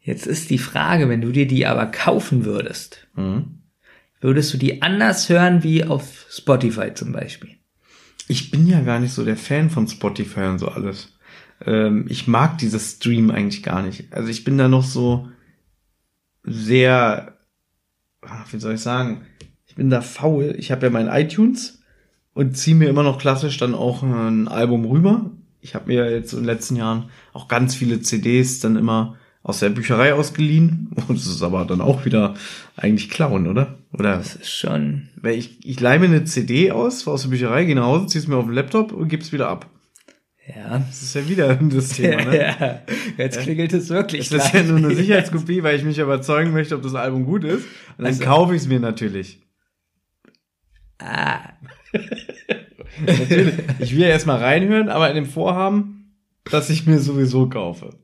Jetzt 0.00 0.26
ist 0.26 0.50
die 0.50 0.59
Frage, 0.59 1.09
wenn 1.09 1.20
du 1.20 1.31
dir 1.31 1.46
die 1.46 1.66
aber 1.66 1.87
kaufen 1.87 2.44
würdest, 2.44 3.07
Mhm. 3.14 3.61
würdest 4.20 4.52
du 4.52 4.59
die 4.59 4.83
anders 4.83 5.28
hören 5.28 5.62
wie 5.62 5.85
auf 5.85 6.26
Spotify 6.28 6.92
zum 6.92 7.12
Beispiel? 7.12 7.50
Ich 8.28 8.50
bin 8.50 8.66
ja 8.66 8.81
gar 8.81 8.98
nicht 8.98 9.12
so 9.12 9.24
der 9.24 9.37
Fan 9.37 9.70
von 9.70 9.87
Spotify 9.87 10.40
und 10.42 10.59
so 10.59 10.68
alles. 10.68 11.12
Ähm, 11.66 12.07
ich 12.09 12.27
mag 12.27 12.59
dieses 12.59 12.92
Stream 12.92 13.31
eigentlich 13.31 13.62
gar 13.62 13.83
nicht. 13.83 14.12
Also 14.12 14.29
ich 14.29 14.44
bin 14.44 14.59
da 14.59 14.68
noch 14.68 14.85
so 14.85 15.29
sehr, 16.44 17.37
ah, 18.22 18.44
wie 18.51 18.59
soll 18.59 18.75
ich 18.75 18.81
sagen, 18.81 19.22
ich 19.66 19.75
bin 19.75 19.90
da 19.90 20.01
faul. 20.01 20.55
Ich 20.59 20.70
habe 20.70 20.87
ja 20.87 20.90
mein 20.90 21.09
iTunes 21.09 21.81
und 22.35 22.57
ziehe 22.57 22.77
mir 22.77 22.88
immer 22.88 23.03
noch 23.03 23.18
klassisch 23.18 23.57
dann 23.59 23.75
auch 23.75 24.03
ein 24.03 24.48
Album 24.48 24.85
rüber. 24.85 25.31
Ich 25.61 25.75
habe 25.75 25.87
mir 25.87 26.11
jetzt 26.11 26.33
in 26.33 26.40
den 26.40 26.46
letzten 26.46 26.77
Jahren 26.77 27.11
auch 27.33 27.48
ganz 27.48 27.75
viele 27.75 28.01
CDs 28.01 28.61
dann 28.61 28.77
immer 28.77 29.16
aus 29.42 29.61
der 29.61 29.70
Bücherei 29.70 30.14
ausgeliehen. 30.14 30.90
Und 31.09 31.18
das 31.18 31.27
ist 31.27 31.42
aber 31.42 31.64
dann 31.64 31.81
auch 31.81 32.05
wieder 32.05 32.35
eigentlich 32.77 33.11
klauen, 33.11 33.46
oder? 33.46 33.79
Oder? 33.92 34.16
Das 34.16 34.37
ist 34.37 34.51
schon. 34.51 35.09
Weil 35.16 35.37
ich, 35.37 35.64
ich 35.64 35.81
leih 35.81 35.98
mir 35.98 36.07
eine 36.07 36.25
CD 36.25 36.70
aus, 36.70 37.07
aus 37.07 37.22
der 37.22 37.31
Bücherei, 37.31 37.64
gehe 37.64 37.75
nach 37.75 37.85
Hause, 37.85 38.07
zieh's 38.07 38.27
mir 38.27 38.37
auf 38.37 38.46
den 38.46 38.55
Laptop 38.55 38.92
und 38.92 39.09
gib's 39.09 39.33
wieder 39.33 39.48
ab. 39.48 39.68
Ja. 40.46 40.78
Das 40.78 41.02
ist 41.02 41.14
ja 41.14 41.28
wieder 41.28 41.55
das 41.55 41.88
Thema, 41.96 42.24
ne? 42.24 42.37
ja. 42.37 42.83
Jetzt 43.16 43.40
klingelt 43.40 43.72
es 43.72 43.88
wirklich. 43.90 44.28
Das 44.28 44.46
ist 44.46 44.55
ja 44.55 44.62
nur 44.64 44.78
eine 44.78 44.94
Sicherheitskopie, 44.94 45.62
weil 45.62 45.76
ich 45.76 45.85
mich 45.85 45.98
überzeugen 45.98 46.52
möchte, 46.52 46.74
ob 46.74 46.83
das 46.83 46.94
Album 46.94 47.24
gut 47.24 47.44
ist. 47.44 47.64
Und 47.96 47.98
dann 47.98 48.07
Also- 48.07 48.24
kaufe 48.24 48.55
ich 48.55 48.62
es 48.62 48.68
mir 48.68 48.81
natürlich. 48.81 49.40
Ah. 50.98 51.40
Natürlich. 53.07 53.55
Ich 53.81 53.92
will 53.92 54.00
ja 54.02 54.09
erstmal 54.09 54.38
reinhören, 54.38 54.88
aber 54.88 55.09
in 55.09 55.16
dem 55.16 55.26
Vorhaben, 55.26 56.14
dass 56.44 56.70
ich 56.70 56.87
mir 56.87 56.98
sowieso 56.98 57.48
kaufe. 57.48 57.98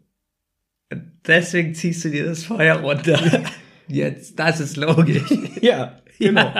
Deswegen 1.26 1.74
ziehst 1.74 2.04
du 2.04 2.10
dir 2.10 2.24
das 2.24 2.44
Feuer 2.44 2.76
runter. 2.76 3.42
Jetzt, 3.88 4.38
das 4.38 4.60
ist 4.60 4.76
logisch. 4.76 5.30
Ja, 5.60 6.00
genau. 6.18 6.52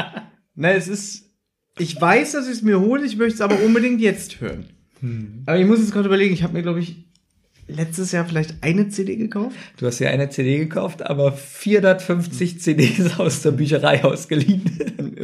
Na, 0.54 0.70
es 0.72 0.88
ist, 0.88 1.30
ich 1.78 1.98
weiß, 2.00 2.32
dass 2.32 2.46
ich 2.46 2.52
es 2.54 2.62
mir 2.62 2.78
hole, 2.80 3.04
ich 3.04 3.16
möchte 3.16 3.34
es 3.34 3.40
aber 3.40 3.60
unbedingt 3.62 4.00
jetzt 4.00 4.40
hören. 4.40 4.66
Aber 5.46 5.58
ich 5.58 5.66
muss 5.66 5.78
jetzt 5.80 5.92
gerade 5.92 6.06
überlegen, 6.08 6.32
ich 6.34 6.42
habe 6.42 6.52
mir, 6.54 6.62
glaube 6.62 6.80
ich, 6.80 7.04
letztes 7.68 8.12
Jahr 8.12 8.24
vielleicht 8.24 8.62
eine 8.62 8.88
CD 8.88 9.16
gekauft. 9.16 9.54
Du 9.76 9.87
hast 9.87 9.98
ja 9.98 10.08
eine 10.11 10.30
CD 10.30 10.58
gekauft, 10.58 11.02
aber 11.02 11.32
450 11.32 12.61
CDs 12.61 13.18
aus 13.18 13.42
der 13.42 13.50
Bücherei 13.52 14.02
ausgeliehen. 14.04 14.62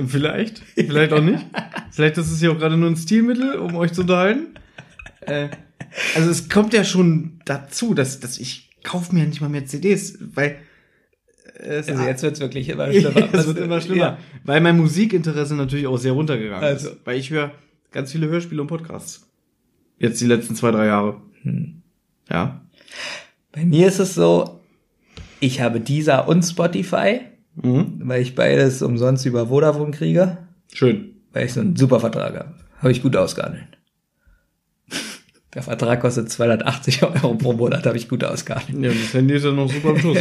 Vielleicht, 0.09 0.63
vielleicht 0.77 1.13
auch 1.13 1.23
nicht. 1.23 1.45
vielleicht 1.91 2.19
ist 2.19 2.31
es 2.31 2.41
ja 2.43 2.51
auch 2.51 2.59
gerade 2.59 2.77
nur 2.77 2.91
ein 2.91 2.97
Stilmittel, 2.97 3.55
um 3.57 3.75
euch 3.77 3.93
zu 3.93 4.03
unterhalten. 4.03 4.49
Äh, 5.23 5.49
also 6.15 6.29
es 6.31 6.49
kommt 6.49 6.75
ja 6.75 6.85
schon 6.85 7.41
dazu, 7.45 7.95
dass, 7.95 8.21
dass 8.21 8.39
ich 8.39 8.71
kaufe 8.83 9.15
mir 9.15 9.21
ja 9.23 9.27
nicht 9.27 9.41
mal 9.41 9.49
mehr 9.49 9.65
CDs, 9.65 10.19
weil 10.35 10.57
äh, 11.61 11.77
es 11.77 11.89
Also 11.89 12.03
jetzt 12.03 12.23
wird's 12.23 12.41
wirklich 12.41 12.69
immer 12.69 12.93
schlimmer. 12.93 13.29
es 13.33 13.47
wird 13.47 13.59
immer 13.59 13.81
schlimmer, 13.81 14.01
Ja. 14.05 14.19
weil 14.45 14.61
mein 14.61 14.77
Musikinteresse 14.77 15.55
natürlich 15.55 15.87
auch 15.87 15.97
sehr 15.97 16.13
runtergegangen 16.13 16.63
Also. 16.63 16.91
ist. 16.91 16.97
Weil 17.05 17.19
ich 17.19 17.31
höre 17.31 17.53
ganz 17.93 18.13
viele 18.13 18.27
Hörspiele 18.29 18.61
und 18.61 18.69
Podcasts. 18.69 19.24
Jetzt 19.99 20.21
die 20.21 20.27
letzten 20.27 20.55
zwei, 20.57 20.71
drei 20.71 20.87
Jahre. 20.87 21.21
Hm. 21.43 21.83
Ja. 22.31 22.61
Bei 23.53 23.65
mir 23.65 23.87
ist 23.89 23.99
es 24.01 24.15
so, 24.15 24.61
ich 25.41 25.61
habe 25.61 25.81
Deezer 25.81 26.27
und 26.29 26.43
Spotify, 26.43 27.21
Mhm. 27.57 28.01
weil 28.05 28.21
ich 28.21 28.35
beides 28.35 28.83
umsonst 28.83 29.25
über 29.27 29.47
Vodafone 29.47 29.93
kriege, 29.93 30.39
Schön. 30.73 31.13
weil 31.33 31.47
ich 31.47 31.53
so 31.53 31.61
einen 31.61 31.77
super 31.77 32.01
Vertrag 32.01 32.35
habe. 32.37 32.55
Habe 32.79 32.91
ich 32.91 33.01
gut 33.01 33.15
ausgehandelt. 33.15 33.79
Der 35.55 35.63
Vertrag 35.63 36.01
kostet 36.01 36.31
280 36.33 37.05
Euro 37.05 37.35
pro 37.37 37.53
Monat, 37.53 37.87
habe 37.87 37.97
ich 37.97 38.09
gut 38.09 38.25
ausgehandelt. 38.25 38.83
Ja, 38.83 38.89
das 39.01 39.15
Handy 39.15 39.35
ist 39.35 39.45
ja 39.45 39.53
noch 39.53 39.71
super 39.71 39.91
am 39.91 39.99
Schluss. 40.01 40.19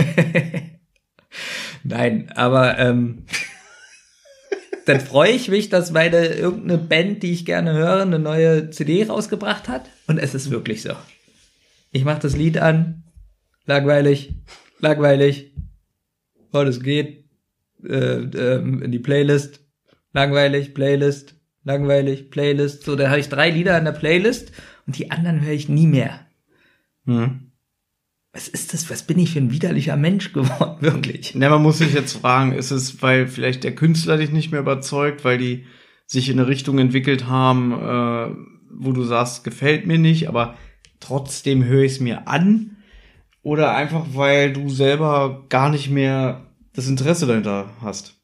Nein, 1.84 2.30
aber 2.36 2.78
ähm, 2.78 3.24
dann 4.86 5.00
freue 5.00 5.32
ich 5.32 5.48
mich, 5.50 5.70
dass 5.70 5.92
meine 5.92 6.28
irgendeine 6.28 6.78
Band, 6.78 7.24
die 7.24 7.32
ich 7.32 7.46
gerne 7.46 7.74
höre, 7.74 8.02
eine 8.02 8.20
neue 8.20 8.70
CD 8.70 9.06
rausgebracht 9.06 9.70
hat. 9.70 9.90
Und 10.08 10.18
es 10.18 10.34
ist 10.34 10.52
wirklich 10.52 10.82
so. 10.82 10.92
Ich 11.92 12.04
mache 12.06 12.22
das 12.22 12.36
Lied 12.36 12.58
an, 12.58 13.04
langweilig, 13.66 14.34
langweilig. 14.80 15.54
Oh, 16.52 16.64
das 16.64 16.82
geht 16.82 17.26
äh, 17.84 17.96
ähm, 17.96 18.82
in 18.82 18.92
die 18.92 19.00
Playlist, 19.00 19.62
langweilig, 20.12 20.74
Playlist, 20.74 21.36
langweilig, 21.64 22.30
Playlist. 22.30 22.84
So, 22.84 22.96
dann 22.96 23.10
habe 23.10 23.20
ich 23.20 23.30
drei 23.30 23.50
Lieder 23.50 23.78
in 23.78 23.86
der 23.86 23.92
Playlist 23.94 24.52
und 24.86 24.98
die 24.98 25.12
anderen 25.12 25.42
höre 25.42 25.54
ich 25.54 25.70
nie 25.70 25.88
mehr. 25.88 26.26
Mhm. 27.06 27.53
Was 28.34 28.48
ist 28.48 28.74
das? 28.74 28.90
Was 28.90 29.04
bin 29.04 29.20
ich 29.20 29.32
für 29.32 29.40
ein 29.40 29.52
widerlicher 29.52 29.96
Mensch 29.96 30.34
geworden, 30.34 30.78
wirklich? 30.82 31.34
Na, 31.36 31.50
man 31.50 31.62
muss 31.62 31.78
sich 31.78 31.94
jetzt 31.94 32.14
fragen, 32.14 32.52
ist 32.52 32.72
es, 32.72 33.02
weil 33.04 33.28
vielleicht 33.28 33.64
der 33.64 33.76
Künstler 33.76 34.18
dich 34.18 34.32
nicht 34.32 34.52
mehr 34.52 34.62
überzeugt, 34.62 35.24
weil 35.24 35.38
die 35.38 35.66
sich 36.08 36.30
in 36.30 36.40
eine 36.40 36.48
Richtung 36.48 36.80
entwickelt 36.80 37.28
haben, 37.28 37.72
äh, 37.72 38.36
wo 38.72 38.92
du 38.92 39.04
sagst, 39.04 39.44
gefällt 39.44 39.86
mir 39.86 40.00
nicht, 40.00 40.28
aber 40.28 40.58
trotzdem 41.00 41.64
höre 41.64 41.84
ich 41.84 41.94
es 41.94 42.00
mir 42.00 42.28
an? 42.28 42.78
Oder 43.44 43.76
einfach, 43.76 44.08
weil 44.14 44.52
du 44.52 44.70
selber 44.70 45.46
gar 45.50 45.70
nicht 45.70 45.92
mehr 45.92 46.48
das 46.74 46.88
Interesse 46.88 47.28
dahinter 47.28 47.70
hast? 47.82 48.20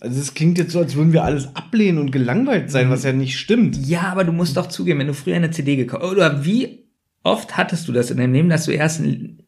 Also 0.00 0.18
es 0.20 0.34
klingt 0.34 0.58
jetzt 0.58 0.72
so, 0.72 0.78
als 0.78 0.94
würden 0.94 1.12
wir 1.12 1.24
alles 1.24 1.54
ablehnen 1.56 1.98
und 1.98 2.10
gelangweilt 2.12 2.70
sein, 2.70 2.88
was 2.88 3.04
ja 3.04 3.12
nicht 3.12 3.38
stimmt. 3.38 3.76
Ja, 3.86 4.02
aber 4.12 4.24
du 4.24 4.32
musst 4.32 4.56
doch 4.56 4.66
zugeben, 4.66 5.00
wenn 5.00 5.08
du 5.08 5.14
früher 5.14 5.36
eine 5.36 5.50
CD 5.50 5.76
gekauft 5.76 6.04
oder 6.04 6.44
wie 6.44 6.89
oft 7.22 7.56
hattest 7.56 7.88
du 7.88 7.92
das 7.92 8.10
in 8.10 8.18
deinem 8.18 8.32
Leben, 8.32 8.48
dass 8.48 8.66
du 8.66 8.72
erst 8.72 9.00
ein 9.00 9.42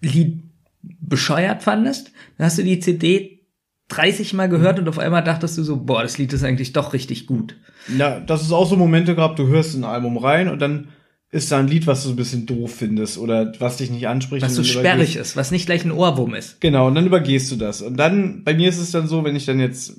Lied 0.00 0.42
bescheuert 0.82 1.62
fandest, 1.62 2.12
dann 2.38 2.46
hast 2.46 2.58
du 2.58 2.64
die 2.64 2.80
CD 2.80 3.40
30 3.88 4.32
Mal 4.34 4.48
gehört 4.48 4.78
und 4.78 4.88
auf 4.88 4.98
einmal 4.98 5.22
dachtest 5.22 5.58
du 5.58 5.62
so, 5.62 5.76
boah, 5.84 6.02
das 6.02 6.18
Lied 6.18 6.32
ist 6.32 6.44
eigentlich 6.44 6.72
doch 6.72 6.92
richtig 6.92 7.26
gut. 7.26 7.56
Ja, 7.96 8.20
das 8.20 8.42
ist 8.42 8.52
auch 8.52 8.68
so 8.68 8.76
Momente 8.76 9.14
gehabt, 9.14 9.38
du 9.38 9.46
hörst 9.46 9.74
ein 9.74 9.84
Album 9.84 10.16
rein 10.16 10.48
und 10.48 10.60
dann 10.60 10.88
ist 11.30 11.50
da 11.50 11.58
ein 11.58 11.68
Lied, 11.68 11.86
was 11.86 12.04
du 12.04 12.10
ein 12.10 12.16
bisschen 12.16 12.46
doof 12.46 12.74
findest 12.74 13.18
oder 13.18 13.52
was 13.58 13.78
dich 13.78 13.90
nicht 13.90 14.06
anspricht. 14.06 14.44
Was 14.44 14.54
so 14.54 14.64
sperrig 14.64 15.16
ist, 15.16 15.34
was 15.34 15.50
nicht 15.50 15.66
gleich 15.66 15.84
ein 15.84 15.90
Ohrwurm 15.90 16.34
ist. 16.34 16.60
Genau, 16.60 16.88
und 16.88 16.94
dann 16.94 17.06
übergehst 17.06 17.50
du 17.50 17.56
das. 17.56 17.80
Und 17.80 17.96
dann, 17.96 18.44
bei 18.44 18.54
mir 18.54 18.68
ist 18.68 18.78
es 18.78 18.90
dann 18.90 19.08
so, 19.08 19.24
wenn 19.24 19.34
ich 19.34 19.46
dann 19.46 19.58
jetzt, 19.58 19.96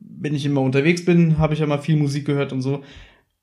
wenn 0.00 0.34
ich 0.34 0.46
immer 0.46 0.62
unterwegs 0.62 1.04
bin, 1.04 1.38
habe 1.38 1.52
ich 1.54 1.60
ja 1.60 1.66
mal 1.66 1.78
viel 1.78 1.96
Musik 1.96 2.24
gehört 2.24 2.52
und 2.52 2.62
so. 2.62 2.82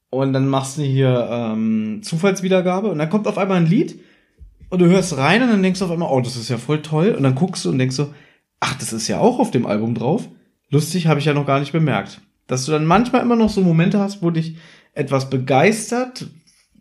Und 0.10 0.34
dann 0.34 0.48
machst 0.48 0.78
du 0.78 0.84
hier 0.84 1.28
ähm, 1.30 2.00
Zufallswiedergabe 2.02 2.89
und 2.89 2.98
dann 2.98 3.10
kommt 3.10 3.28
auf 3.28 3.38
einmal 3.38 3.58
ein 3.58 3.65
Lied 3.65 4.00
und 4.70 4.80
du 4.80 4.86
hörst 4.86 5.17
rein 5.17 5.41
und 5.43 5.50
dann 5.50 5.63
denkst 5.63 5.80
du 5.80 5.86
auf 5.86 5.91
einmal, 5.91 6.10
oh, 6.12 6.22
das 6.22 6.36
ist 6.36 6.50
ja 6.50 6.58
voll 6.58 6.82
toll. 6.82 7.13
Und 7.15 7.24
dann 7.24 7.36
guckst 7.36 7.65
du 7.65 7.70
und 7.70 7.78
denkst 7.78 7.96
so, 7.96 8.13
ach, 8.60 8.76
das 8.76 8.93
ist 8.93 9.08
ja 9.08 9.20
auch 9.20 9.39
auf 9.39 9.52
dem 9.52 9.65
Album 9.65 9.96
drauf. 9.96 10.28
Lustig, 10.70 11.08
habe 11.08 11.20
ich 11.20 11.26
ja 11.26 11.34
noch 11.34 11.46
gar 11.46 11.60
nicht 11.60 11.72
bemerkt. 11.72 12.22
Dass 12.48 12.65
du 12.65 12.72
dann 12.72 12.86
manchmal 12.86 13.22
immer 13.22 13.36
noch 13.36 13.50
so 13.50 13.62
Momente 13.62 14.00
hast, 14.00 14.22
wo 14.22 14.30
dich 14.30 14.58
etwas 14.93 15.30
begeistert, 15.30 16.28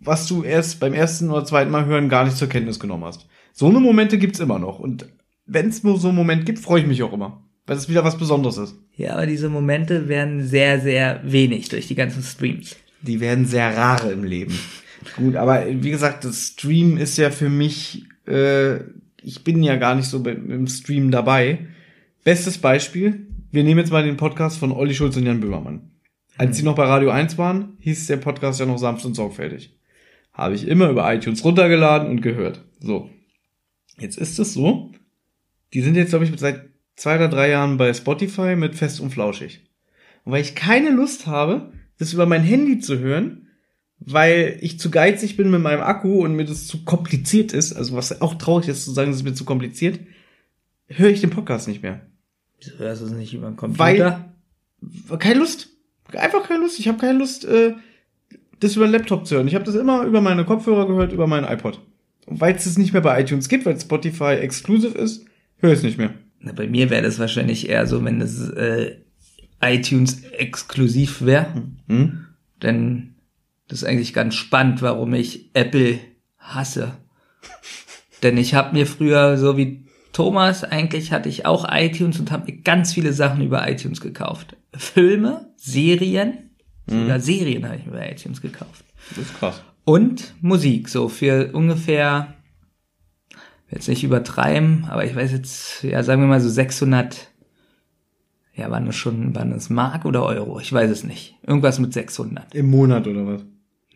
was 0.01 0.27
du 0.27 0.43
erst 0.43 0.81
beim 0.81 0.95
ersten 0.95 1.31
oder 1.31 1.45
zweiten 1.45 1.71
Mal 1.71 1.87
hören 1.87 2.09
gar 2.09 2.25
nicht 2.25 2.37
zur 2.37 2.49
Kenntnis 2.49 2.81
genommen 2.81 3.05
hast. 3.05 3.27
So 3.53 3.67
eine 3.69 3.81
Momente 3.81 4.19
gibt's 4.19 4.41
immer 4.41 4.59
noch. 4.59 4.79
Und 4.79 5.07
wenn 5.47 5.69
es 5.69 5.83
nur 5.83 5.99
so 5.99 6.09
einen 6.09 6.17
Moment 6.17 6.47
gibt, 6.47 6.59
freue 6.59 6.81
ich 6.81 6.87
mich 6.87 7.03
auch 7.03 7.13
immer. 7.13 7.43
Weil 7.67 7.77
es 7.77 7.89
wieder 7.89 8.05
was 8.05 8.19
Besonderes 8.19 8.59
ist. 8.59 8.77
Ja, 8.95 9.15
aber 9.15 9.27
diese 9.27 9.49
Momente 9.49 10.09
werden 10.09 10.45
sehr, 10.45 10.81
sehr 10.81 11.21
wenig 11.25 11.69
durch 11.69 11.89
die 11.89 11.97
ganzen 11.97 12.23
Streams. 12.23 12.77
Die 13.07 13.21
werden 13.21 13.47
sehr 13.47 13.77
rare 13.77 14.13
im 14.13 14.25
Leben. 14.25 14.59
Gut, 15.17 15.37
aber 15.37 15.65
wie 15.69 15.91
gesagt, 15.91 16.25
das 16.25 16.49
Stream 16.49 16.97
ist 16.97 17.17
ja 17.17 17.31
für 17.31 17.49
mich, 17.49 18.05
äh, 18.27 18.77
ich 19.23 19.45
bin 19.45 19.63
ja 19.63 19.77
gar 19.77 19.95
nicht 19.95 20.09
so 20.09 20.23
im 20.25 20.67
Stream 20.67 21.11
dabei. 21.11 21.67
Bestes 22.25 22.59
Beispiel, 22.59 23.27
wir 23.53 23.63
nehmen 23.63 23.79
jetzt 23.79 23.93
mal 23.93 24.05
den 24.05 24.17
Podcast 24.17 24.59
von 24.59 24.73
Olli 24.73 24.95
Schulz 24.95 25.17
und 25.17 25.27
Jan 25.27 25.41
Böhmermann. 25.41 25.91
Als 26.39 26.57
sie 26.57 26.65
noch 26.65 26.75
bei 26.75 26.85
Radio 26.85 27.11
1 27.11 27.39
waren, 27.39 27.77
hieß 27.81 28.09
der 28.09 28.19
Podcast 28.19 28.61
ja 28.61 28.67
noch 28.67 28.79
sanft 28.79 29.05
und 29.05 29.15
sorgfältig. 29.15 29.79
Habe 30.33 30.55
ich 30.55 30.69
immer 30.69 30.91
über 30.91 31.13
iTunes 31.15 31.45
runtergeladen 31.45 32.09
und 32.09 32.21
gehört. 32.21 32.65
So. 32.81 33.09
Jetzt 33.99 34.19
ist 34.19 34.39
es 34.39 34.53
so, 34.53 34.93
die 35.73 35.81
sind 35.81 35.95
jetzt, 35.95 36.11
glaube 36.11 36.27
ich, 36.27 36.39
seit 36.39 36.69
zwei 36.97 37.17
oder 37.17 37.29
drei 37.29 37.49
Jahren 37.49 37.79
bei 37.79 37.95
Spotify 37.95 38.55
mit 38.57 38.75
Fest 38.75 39.01
und 39.01 39.11
Flauschig. 39.11 39.63
Und 40.25 40.33
weil 40.33 40.43
ich 40.43 40.55
keine 40.55 40.91
Lust 40.91 41.27
habe, 41.27 41.73
das 41.99 42.13
über 42.13 42.27
mein 42.27 42.43
Handy 42.43 42.79
zu 42.81 42.99
hören, 42.99 43.49
weil 43.99 44.59
ich 44.61 44.79
zu 44.79 44.91
geizig 44.91 45.37
bin 45.37 45.51
mit 45.51 45.63
meinem 45.63 45.83
Akku 45.83 46.23
und 46.25 46.35
mir 46.35 46.45
das 46.45 46.67
zu 46.67 46.85
kompliziert 46.85 47.53
ist, 47.53 47.73
also 47.73 47.97
was 47.97 48.21
auch 48.21 48.35
traurig 48.35 48.69
ist 48.69 48.85
zu 48.85 48.93
sagen, 48.93 49.11
es 49.11 49.19
ist 49.19 49.23
mir 49.23 49.35
zu 49.35 49.45
kompliziert, 49.45 50.01
höre 50.87 51.11
ich 51.11 51.21
den 51.21 51.31
Podcast 51.31 51.69
nicht 51.69 51.83
mehr. 51.83 52.03
Wieso 52.59 52.79
hörst 52.79 53.03
du 53.03 53.07
es 53.07 53.13
nicht 53.13 53.35
über 53.35 53.49
den 53.49 53.57
Computer? 53.57 54.33
Weil 55.09 55.19
keine 55.19 55.41
Lust, 55.41 55.71
einfach 56.13 56.47
keine 56.47 56.61
Lust. 56.61 56.79
Ich 56.79 56.89
habe 56.89 56.99
keine 56.99 57.19
Lust, 57.19 57.45
äh, 57.45 57.75
das 58.61 58.77
über 58.77 58.87
den 58.87 58.93
Laptop 58.93 59.27
zu 59.27 59.37
hören. 59.37 59.49
Ich 59.49 59.55
habe 59.55 59.65
das 59.65 59.75
immer 59.75 60.05
über 60.05 60.21
meine 60.21 60.45
Kopfhörer 60.45 60.87
gehört, 60.87 61.13
über 61.13 61.27
meinen 61.27 61.47
iPod. 61.47 61.81
Und 62.27 62.41
weil 62.41 62.55
es 62.55 62.67
es 62.67 62.79
nicht 62.79 62.93
mehr 62.93 63.03
bei 63.03 63.21
iTunes 63.21 63.49
gibt, 63.49 63.67
weil 63.67 63.79
Spotify 63.79 64.35
exclusive 64.35 64.97
ist, 64.97 65.27
höre 65.59 65.73
ich 65.73 65.79
es 65.79 65.85
nicht 65.85 65.99
mehr. 65.99 66.15
Na, 66.41 66.53
bei 66.53 66.67
mir 66.67 66.91
wäre 66.91 67.03
das 67.03 67.19
wahrscheinlich 67.19 67.69
eher 67.69 67.87
so, 67.87 68.05
wenn 68.05 68.21
es 68.21 68.49
äh, 68.51 68.97
iTunes 69.61 70.23
exklusiv 70.25 71.23
wäre. 71.23 71.63
Hm? 71.89 72.27
Denn 72.63 73.15
das 73.69 73.83
ist 73.83 73.89
eigentlich 73.89 74.15
ganz 74.15 74.35
spannend, 74.35 74.83
warum 74.83 75.15
ich 75.15 75.51
Apple 75.55 75.99
hasse. 76.39 76.97
Denn 78.23 78.37
ich 78.37 78.55
habe 78.55 78.75
mir 78.75 78.87
früher, 78.87 79.37
so 79.37 79.57
wie 79.57 79.87
Thomas, 80.13 80.65
eigentlich 80.65 81.13
hatte 81.13 81.29
ich 81.29 81.45
auch 81.45 81.67
iTunes 81.71 82.19
und 82.19 82.31
habe 82.31 82.51
mir 82.51 82.59
ganz 82.63 82.95
viele 82.95 83.13
Sachen 83.13 83.43
über 83.43 83.69
iTunes 83.69 84.01
gekauft. 84.01 84.57
Filme, 84.75 85.53
Serien, 85.57 86.51
sogar 86.87 87.21
Serien 87.21 87.67
habe 87.67 87.77
ich 87.77 87.85
mir 87.85 87.93
über 87.93 88.11
iTunes 88.11 88.41
gekauft. 88.41 88.85
Das 89.11 89.19
ist 89.19 89.39
krass. 89.39 89.63
Und 89.85 90.35
Musik, 90.41 90.89
so 90.89 91.09
für 91.09 91.53
ungefähr, 91.53 92.35
jetzt 93.71 93.89
nicht 93.89 94.05
übertreiben, 94.05 94.87
aber 94.89 95.05
ich 95.05 95.15
weiß 95.15 95.33
jetzt, 95.33 95.83
ja, 95.83 96.03
sagen 96.03 96.23
wir 96.23 96.29
mal 96.29 96.41
so 96.41 96.49
600, 96.49 97.29
ja, 98.57 98.71
waren 98.71 98.87
es 98.87 98.97
schon, 98.97 99.35
waren 99.35 99.53
es 99.53 99.71
Mark 99.71 100.05
oder 100.05 100.25
Euro? 100.25 100.59
Ich 100.61 100.73
weiß 100.73 100.91
es 100.91 101.05
nicht. 101.05 101.37
Irgendwas 101.47 101.79
mit 101.79 101.93
600. 101.93 102.55
Im 102.55 102.71
Monat 102.71 103.07
oder 103.07 103.27
was? 103.27 103.45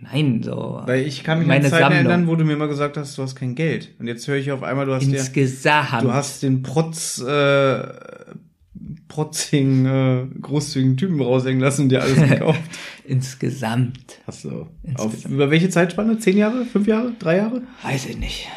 Nein, 0.01 0.43
so. 0.43 0.83
Weil 0.87 1.07
ich 1.07 1.25
kann 1.25 1.39
mich 1.39 1.49
Meine 1.49 1.65
an 1.65 1.71
Zeiten 1.71 1.83
Sammlung. 1.83 1.99
erinnern, 1.99 2.27
wo 2.27 2.37
du 2.37 2.45
mir 2.45 2.55
immer 2.55 2.69
gesagt 2.69 2.97
hast, 2.97 3.17
du 3.19 3.23
hast 3.23 3.35
kein 3.37 3.55
Geld. 3.55 3.95
Und 3.99 4.07
jetzt 4.07 4.27
höre 4.29 4.37
ich 4.37 4.51
auf 4.53 4.63
einmal, 4.63 4.87
du 4.87 4.95
hast 4.95 5.03
Insgesamt. 5.05 6.03
du 6.03 6.13
hast 6.13 6.43
den 6.43 6.63
Protz, 6.63 7.21
äh, 7.21 7.83
protzigen, 9.09 9.87
äh, 9.87 10.27
großzügigen 10.41 10.97
Typen 10.97 11.21
raushängen 11.21 11.61
lassen 11.61 11.83
und 11.83 11.89
dir 11.91 12.03
alles 12.03 12.17
gekauft. 12.17 12.61
Insgesamt. 13.05 14.19
Hast 14.27 14.45
du. 14.45 14.51
Auf, 14.51 14.69
Insgesamt. 14.85 15.35
über 15.35 15.51
welche 15.51 15.69
Zeitspanne? 15.69 16.19
Zehn 16.19 16.37
Jahre? 16.39 16.65
Fünf 16.65 16.87
Jahre? 16.87 17.13
Drei 17.19 17.37
Jahre? 17.39 17.63
Weiß 17.83 18.07
ich 18.07 18.19
nicht. 18.19 18.49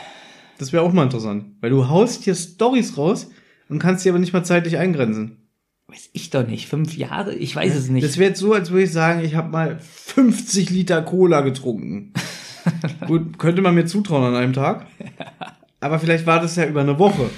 Das 0.60 0.72
wäre 0.72 0.84
auch 0.84 0.94
mal 0.94 1.04
interessant. 1.04 1.46
Weil 1.62 1.72
du 1.72 1.90
haust 1.90 2.24
hier 2.24 2.36
Stories 2.36 2.98
raus 2.98 3.30
und 3.68 3.80
kannst 3.80 4.06
die 4.06 4.10
aber 4.10 4.20
nicht 4.20 4.34
mal 4.34 4.44
zeitlich 4.44 4.78
eingrenzen. 4.78 5.38
Weiß 5.88 6.10
ich 6.14 6.30
doch 6.30 6.48
nicht. 6.48 6.68
Fünf 6.68 6.96
Jahre? 6.96 7.34
Ich 7.34 7.56
weiß 7.56 7.76
es 7.76 7.90
nicht. 7.90 8.06
Das 8.06 8.18
wäre 8.18 8.30
jetzt 8.30 8.40
so, 8.40 8.54
als 8.54 8.72
würde 8.72 8.84
ich 8.84 8.92
sagen, 8.92 9.24
ich 9.24 9.36
habe 9.36 9.50
mal 9.50 9.80
50 9.80 10.70
Liter 10.70 11.02
Cola 11.02 11.42
getrunken. 11.42 12.14
Gut, 13.08 13.38
könnte 13.38 13.62
man 13.62 13.76
mir 13.76 13.86
zutrauen 13.86 14.24
an 14.24 14.36
einem 14.36 14.54
Tag. 14.54 14.88
Aber 15.80 16.00
vielleicht 16.00 16.26
war 16.26 16.40
das 16.40 16.56
ja 16.56 16.66
über 16.66 16.82
eine 16.82 16.98
Woche. 16.98 17.30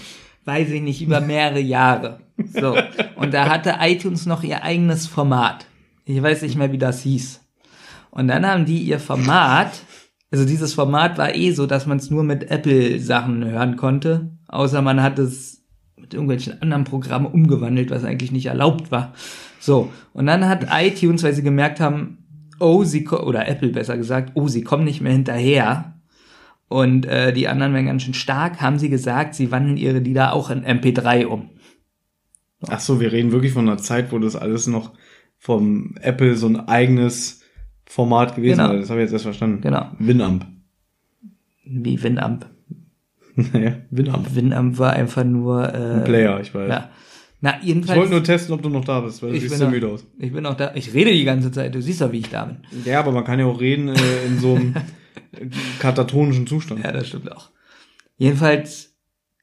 weiß 0.45 0.69
ich 0.69 0.81
nicht, 0.81 1.01
über 1.01 1.21
mehrere 1.21 1.59
Jahre. 1.59 2.19
So. 2.53 2.77
Und 3.15 3.33
da 3.33 3.49
hatte 3.49 3.77
iTunes 3.79 4.25
noch 4.25 4.43
ihr 4.43 4.63
eigenes 4.63 5.07
Format. 5.07 5.65
Ich 6.05 6.21
weiß 6.21 6.43
nicht 6.43 6.55
mehr, 6.55 6.71
wie 6.71 6.77
das 6.77 7.01
hieß. 7.01 7.41
Und 8.11 8.27
dann 8.27 8.45
haben 8.45 8.65
die 8.65 8.83
ihr 8.83 8.99
Format, 8.99 9.81
also 10.31 10.45
dieses 10.45 10.73
Format 10.73 11.17
war 11.17 11.35
eh 11.35 11.51
so, 11.51 11.65
dass 11.65 11.85
man 11.85 11.97
es 11.97 12.09
nur 12.11 12.23
mit 12.23 12.49
Apple-Sachen 12.49 13.43
hören 13.43 13.75
konnte, 13.75 14.37
außer 14.47 14.81
man 14.81 15.01
hat 15.01 15.19
es 15.19 15.64
mit 16.05 16.13
irgendwelchen 16.13 16.61
anderen 16.61 16.83
Programmen 16.83 17.25
umgewandelt, 17.25 17.89
was 17.89 18.03
eigentlich 18.03 18.31
nicht 18.31 18.45
erlaubt 18.45 18.91
war. 18.91 19.13
So. 19.59 19.91
Und 20.13 20.27
dann 20.27 20.47
hat 20.47 20.67
iTunes, 20.71 21.23
weil 21.23 21.33
sie 21.33 21.43
gemerkt 21.43 21.79
haben, 21.79 22.19
oh, 22.59 22.83
sie, 22.83 23.07
oder 23.07 23.47
Apple 23.47 23.69
besser 23.69 23.97
gesagt, 23.97 24.31
oh, 24.35 24.47
sie 24.47 24.63
kommen 24.63 24.85
nicht 24.85 25.01
mehr 25.01 25.11
hinterher, 25.11 25.95
und 26.67 27.05
äh, 27.05 27.31
die 27.31 27.47
anderen 27.47 27.73
werden 27.73 27.85
ganz 27.85 28.03
schön 28.03 28.13
stark, 28.13 28.59
haben 28.61 28.79
sie 28.79 28.89
gesagt, 28.89 29.35
sie 29.35 29.51
wandeln 29.51 29.77
ihre 29.77 29.99
Lieder 29.99 30.33
auch 30.33 30.49
in 30.49 30.65
MP3 30.65 31.25
um. 31.25 31.49
Ach 32.67 32.79
so, 32.79 32.99
wir 32.99 33.11
reden 33.11 33.31
wirklich 33.31 33.53
von 33.53 33.67
einer 33.67 33.77
Zeit, 33.77 34.11
wo 34.11 34.17
das 34.17 34.35
alles 34.35 34.65
noch 34.65 34.93
vom 35.37 35.95
Apple 36.01 36.35
so 36.35 36.47
ein 36.47 36.67
eigenes 36.67 37.41
Format 37.85 38.35
gewesen 38.35 38.57
Genau. 38.57 38.69
war. 38.69 38.77
Das 38.77 38.89
habe 38.89 38.99
ich 39.01 39.05
jetzt 39.05 39.13
erst 39.13 39.25
verstanden. 39.25 39.61
Genau. 39.61 39.91
Winamp. 39.99 40.47
Wie 41.65 42.01
Winamp. 42.01 42.47
naja, 43.53 43.77
Winamp. 43.91 44.33
Winamp 44.35 44.77
war 44.79 44.93
einfach 44.93 45.23
nur 45.23 45.73
äh, 45.73 45.77
Ein 45.95 46.03
Player, 46.03 46.39
ich 46.41 46.53
weiß. 46.53 46.69
Ja. 46.69 46.89
Na, 47.41 47.57
Ich 47.61 47.67
jedenfalls. 47.67 47.99
wollte 47.99 48.11
nur 48.13 48.23
testen, 48.23 48.53
ob 48.55 48.61
du 48.63 48.69
noch 48.69 48.85
da 48.85 49.01
bist, 49.01 49.21
weil 49.21 49.31
du 49.31 49.35
ich 49.35 49.43
siehst 49.43 49.57
so 49.57 49.67
müde 49.69 49.87
aus. 49.89 50.05
ich 50.17 50.31
bin 50.31 50.45
auch 50.45 50.55
da. 50.55 50.71
Ich 50.75 50.93
rede 50.93 51.11
die 51.11 51.25
ganze 51.25 51.51
Zeit. 51.51 51.75
Du 51.75 51.81
siehst 51.81 52.01
doch, 52.01 52.11
wie 52.11 52.19
ich 52.19 52.29
da 52.29 52.45
bin. 52.45 52.57
Ja, 52.85 52.99
aber 52.99 53.11
man 53.11 53.23
kann 53.25 53.39
ja 53.39 53.45
auch 53.45 53.59
reden 53.59 53.89
äh, 53.89 54.25
in 54.25 54.39
so 54.39 54.55
einem 54.55 54.73
katatonischen 55.79 56.47
Zustand. 56.47 56.83
Ja, 56.83 56.91
das 56.91 57.07
stimmt 57.07 57.31
auch. 57.31 57.49
Jedenfalls 58.17 58.95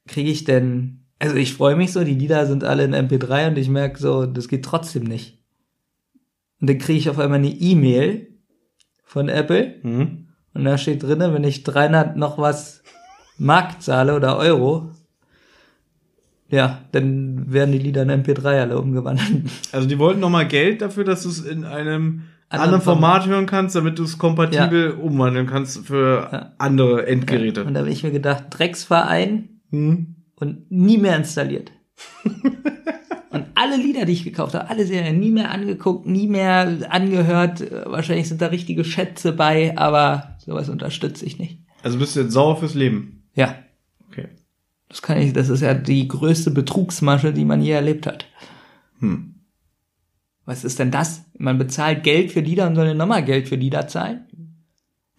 kriege 0.07 0.31
ich 0.31 0.43
denn, 0.43 1.05
also 1.19 1.35
ich 1.35 1.53
freue 1.53 1.75
mich 1.75 1.91
so, 1.91 2.03
die 2.03 2.15
Lieder 2.15 2.45
sind 2.45 2.63
alle 2.63 2.83
in 2.83 2.95
MP3 2.95 3.49
und 3.49 3.57
ich 3.57 3.69
merke 3.69 3.99
so, 3.99 4.25
das 4.25 4.47
geht 4.47 4.65
trotzdem 4.65 5.03
nicht. 5.03 5.39
Und 6.59 6.69
dann 6.69 6.77
kriege 6.79 6.97
ich 6.99 7.09
auf 7.09 7.19
einmal 7.19 7.39
eine 7.39 7.49
E-Mail 7.51 8.27
von 9.03 9.29
Apple 9.29 9.75
Mhm. 9.83 10.27
und 10.53 10.65
da 10.65 10.77
steht 10.77 11.03
drinne, 11.03 11.33
wenn 11.33 11.43
ich 11.43 11.63
300 11.63 12.17
noch 12.17 12.37
was 12.37 12.82
Mark 13.37 13.81
zahle 13.81 14.15
oder 14.15 14.37
Euro, 14.37 14.91
ja, 16.49 16.79
dann 16.91 17.51
werden 17.51 17.71
die 17.71 17.79
Lieder 17.79 18.03
in 18.03 18.11
MP3 18.11 18.45
alle 18.61 18.79
umgewandelt. 18.79 19.49
Also 19.71 19.87
die 19.87 19.97
wollten 19.97 20.19
nochmal 20.19 20.47
Geld 20.47 20.81
dafür, 20.81 21.03
dass 21.03 21.23
du 21.23 21.29
es 21.29 21.39
in 21.43 21.63
einem 21.65 22.23
Anderen 22.49 22.81
Format 22.81 23.25
hören 23.25 23.47
kannst, 23.47 23.75
damit 23.75 23.97
du 23.97 24.03
es 24.03 24.19
kompatibel 24.19 24.91
umwandeln 24.91 25.47
kannst 25.47 25.87
für 25.87 26.29
Ja. 26.31 26.51
andere 26.59 27.07
Endgeräte. 27.07 27.63
Und 27.65 27.73
da 27.73 27.79
habe 27.79 27.89
ich 27.89 28.03
mir 28.03 28.11
gedacht, 28.11 28.45
Drecksverein 28.51 29.49
Hm? 29.71 30.15
und 30.35 30.69
nie 30.71 30.99
mehr 30.99 31.15
installiert. 31.17 31.71
und 33.31 33.45
alle 33.55 33.77
Lieder, 33.77 34.05
die 34.05 34.13
ich 34.13 34.23
gekauft 34.23 34.53
habe, 34.53 34.69
alle 34.69 34.85
Serien, 34.85 35.19
nie 35.19 35.31
mehr 35.31 35.49
angeguckt, 35.49 36.05
nie 36.05 36.27
mehr 36.27 36.77
angehört. 36.89 37.63
Wahrscheinlich 37.85 38.27
sind 38.29 38.41
da 38.43 38.47
richtige 38.47 38.83
Schätze 38.83 39.31
bei, 39.31 39.75
aber 39.75 40.35
sowas 40.45 40.69
unterstütze 40.69 41.25
ich 41.25 41.39
nicht. 41.39 41.57
Also 41.81 41.97
bist 41.97 42.15
du 42.15 42.19
jetzt 42.21 42.33
sauer 42.33 42.57
fürs 42.57 42.75
Leben. 42.75 43.22
Ja, 43.33 43.55
Okay. 44.09 44.27
das 44.89 45.01
kann 45.01 45.17
ich, 45.19 45.33
das 45.33 45.49
ist 45.49 45.61
ja 45.61 45.73
die 45.73 46.07
größte 46.07 46.51
Betrugsmasche, 46.51 47.33
die 47.33 47.45
man 47.45 47.61
je 47.61 47.71
erlebt 47.71 48.05
hat. 48.05 48.27
Hm. 48.99 49.35
Was 50.45 50.63
ist 50.63 50.77
denn 50.79 50.91
das? 50.91 51.23
Man 51.37 51.57
bezahlt 51.57 52.03
Geld 52.03 52.31
für 52.31 52.41
Lieder 52.41 52.67
und 52.67 52.75
soll 52.75 52.87
dann 52.87 52.97
nochmal 52.97 53.23
Geld 53.23 53.47
für 53.47 53.55
Lieder 53.55 53.87
zahlen? 53.87 54.27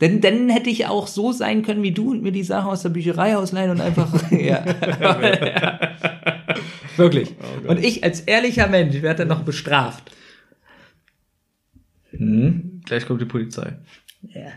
Denn 0.00 0.20
dann 0.20 0.48
hätte 0.48 0.70
ich 0.70 0.86
auch 0.86 1.06
so 1.06 1.32
sein 1.32 1.62
können 1.62 1.82
wie 1.82 1.92
du 1.92 2.10
und 2.10 2.22
mir 2.22 2.32
die 2.32 2.42
Sachen 2.42 2.68
aus 2.70 2.82
der 2.82 2.90
Bücherei 2.90 3.36
ausleihen 3.36 3.70
und 3.70 3.80
einfach. 3.80 4.12
ja. 4.30 4.64
Wirklich. 6.96 7.34
und 7.66 7.82
ich 7.82 8.04
als 8.04 8.20
ehrlicher 8.20 8.68
Mensch 8.68 9.00
werde 9.02 9.20
dann 9.24 9.28
noch 9.28 9.44
bestraft. 9.44 10.10
Gleich 12.12 13.06
kommt 13.06 13.20
die 13.20 13.26
Polizei. 13.26 13.78
Ja. 14.22 14.52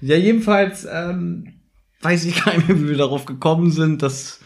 Ja, 0.00 0.16
jedenfalls 0.16 0.86
ähm, 0.90 1.57
weiß 2.00 2.24
ich 2.24 2.44
gar 2.44 2.56
nicht 2.56 2.68
mehr, 2.68 2.80
wie 2.80 2.88
wir 2.88 2.96
darauf 2.96 3.24
gekommen 3.24 3.70
sind, 3.70 4.02
dass 4.02 4.40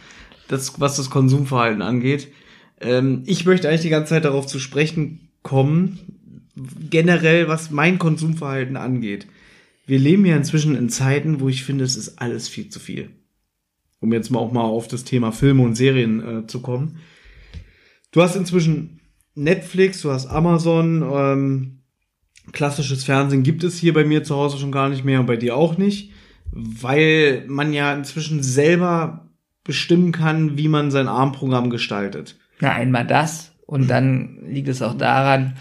das, 0.49 0.81
was 0.81 0.97
das 0.97 1.11
Konsumverhalten 1.11 1.83
angeht. 1.83 2.29
Ähm, 2.81 3.23
ich 3.27 3.45
möchte 3.45 3.69
eigentlich 3.69 3.83
die 3.83 3.91
ganze 3.91 4.11
Zeit 4.11 4.25
darauf 4.25 4.47
zu 4.47 4.59
sprechen 4.59 5.31
kommen, 5.43 5.99
generell, 6.91 7.49
was 7.49 7.71
mein 7.71 7.99
Konsumverhalten 7.99 8.77
angeht. 8.77 9.27
Wir 9.87 9.99
leben 9.99 10.25
ja 10.25 10.37
inzwischen 10.37 10.77
in 10.77 10.89
Zeiten, 10.89 11.41
wo 11.41 11.49
ich 11.49 11.65
finde, 11.65 11.85
es 11.85 11.97
ist 11.97 12.21
alles 12.21 12.49
viel 12.49 12.69
zu 12.69 12.79
viel. 12.79 13.11
Um 14.01 14.13
jetzt 14.13 14.31
mal 14.31 14.39
auch 14.39 14.53
mal 14.53 14.63
auf 14.63 14.89
das 14.89 15.05
Thema 15.05 15.33
Filme 15.33 15.63
und 15.63 15.75
Serien 15.75 16.21
äh, 16.45 16.47
zu 16.47 16.61
kommen. 16.61 16.99
Du 18.11 18.23
hast 18.23 18.37
inzwischen 18.37 19.01
Netflix, 19.35 20.03
du 20.03 20.11
hast 20.11 20.27
Amazon, 20.27 21.03
ähm, 21.03 21.79
klassisches 22.53 23.05
Fernsehen 23.05 23.43
gibt 23.43 23.65
es 23.65 23.79
hier 23.79 23.95
bei 23.95 24.05
mir 24.05 24.25
zu 24.25 24.37
Hause 24.37 24.59
schon 24.59 24.73
gar 24.73 24.89
nicht 24.89 25.05
mehr 25.05 25.21
und 25.21 25.27
bei 25.27 25.37
dir 25.37 25.57
auch 25.57 25.79
nicht, 25.79 26.13
weil 26.53 27.45
man 27.49 27.73
ja 27.73 27.93
inzwischen 27.95 28.43
selber 28.43 29.31
bestimmen 29.65 30.13
kann, 30.13 30.57
wie 30.57 30.69
man 30.69 30.91
sein 30.91 31.09
Armprogramm 31.09 31.71
gestaltet. 31.71 32.39
Na, 32.61 32.73
einmal 32.73 33.07
das 33.07 33.53
und 33.67 33.89
dann 33.89 34.39
liegt 34.49 34.69
es 34.69 34.83
auch 34.83 34.97
daran, 34.97 35.55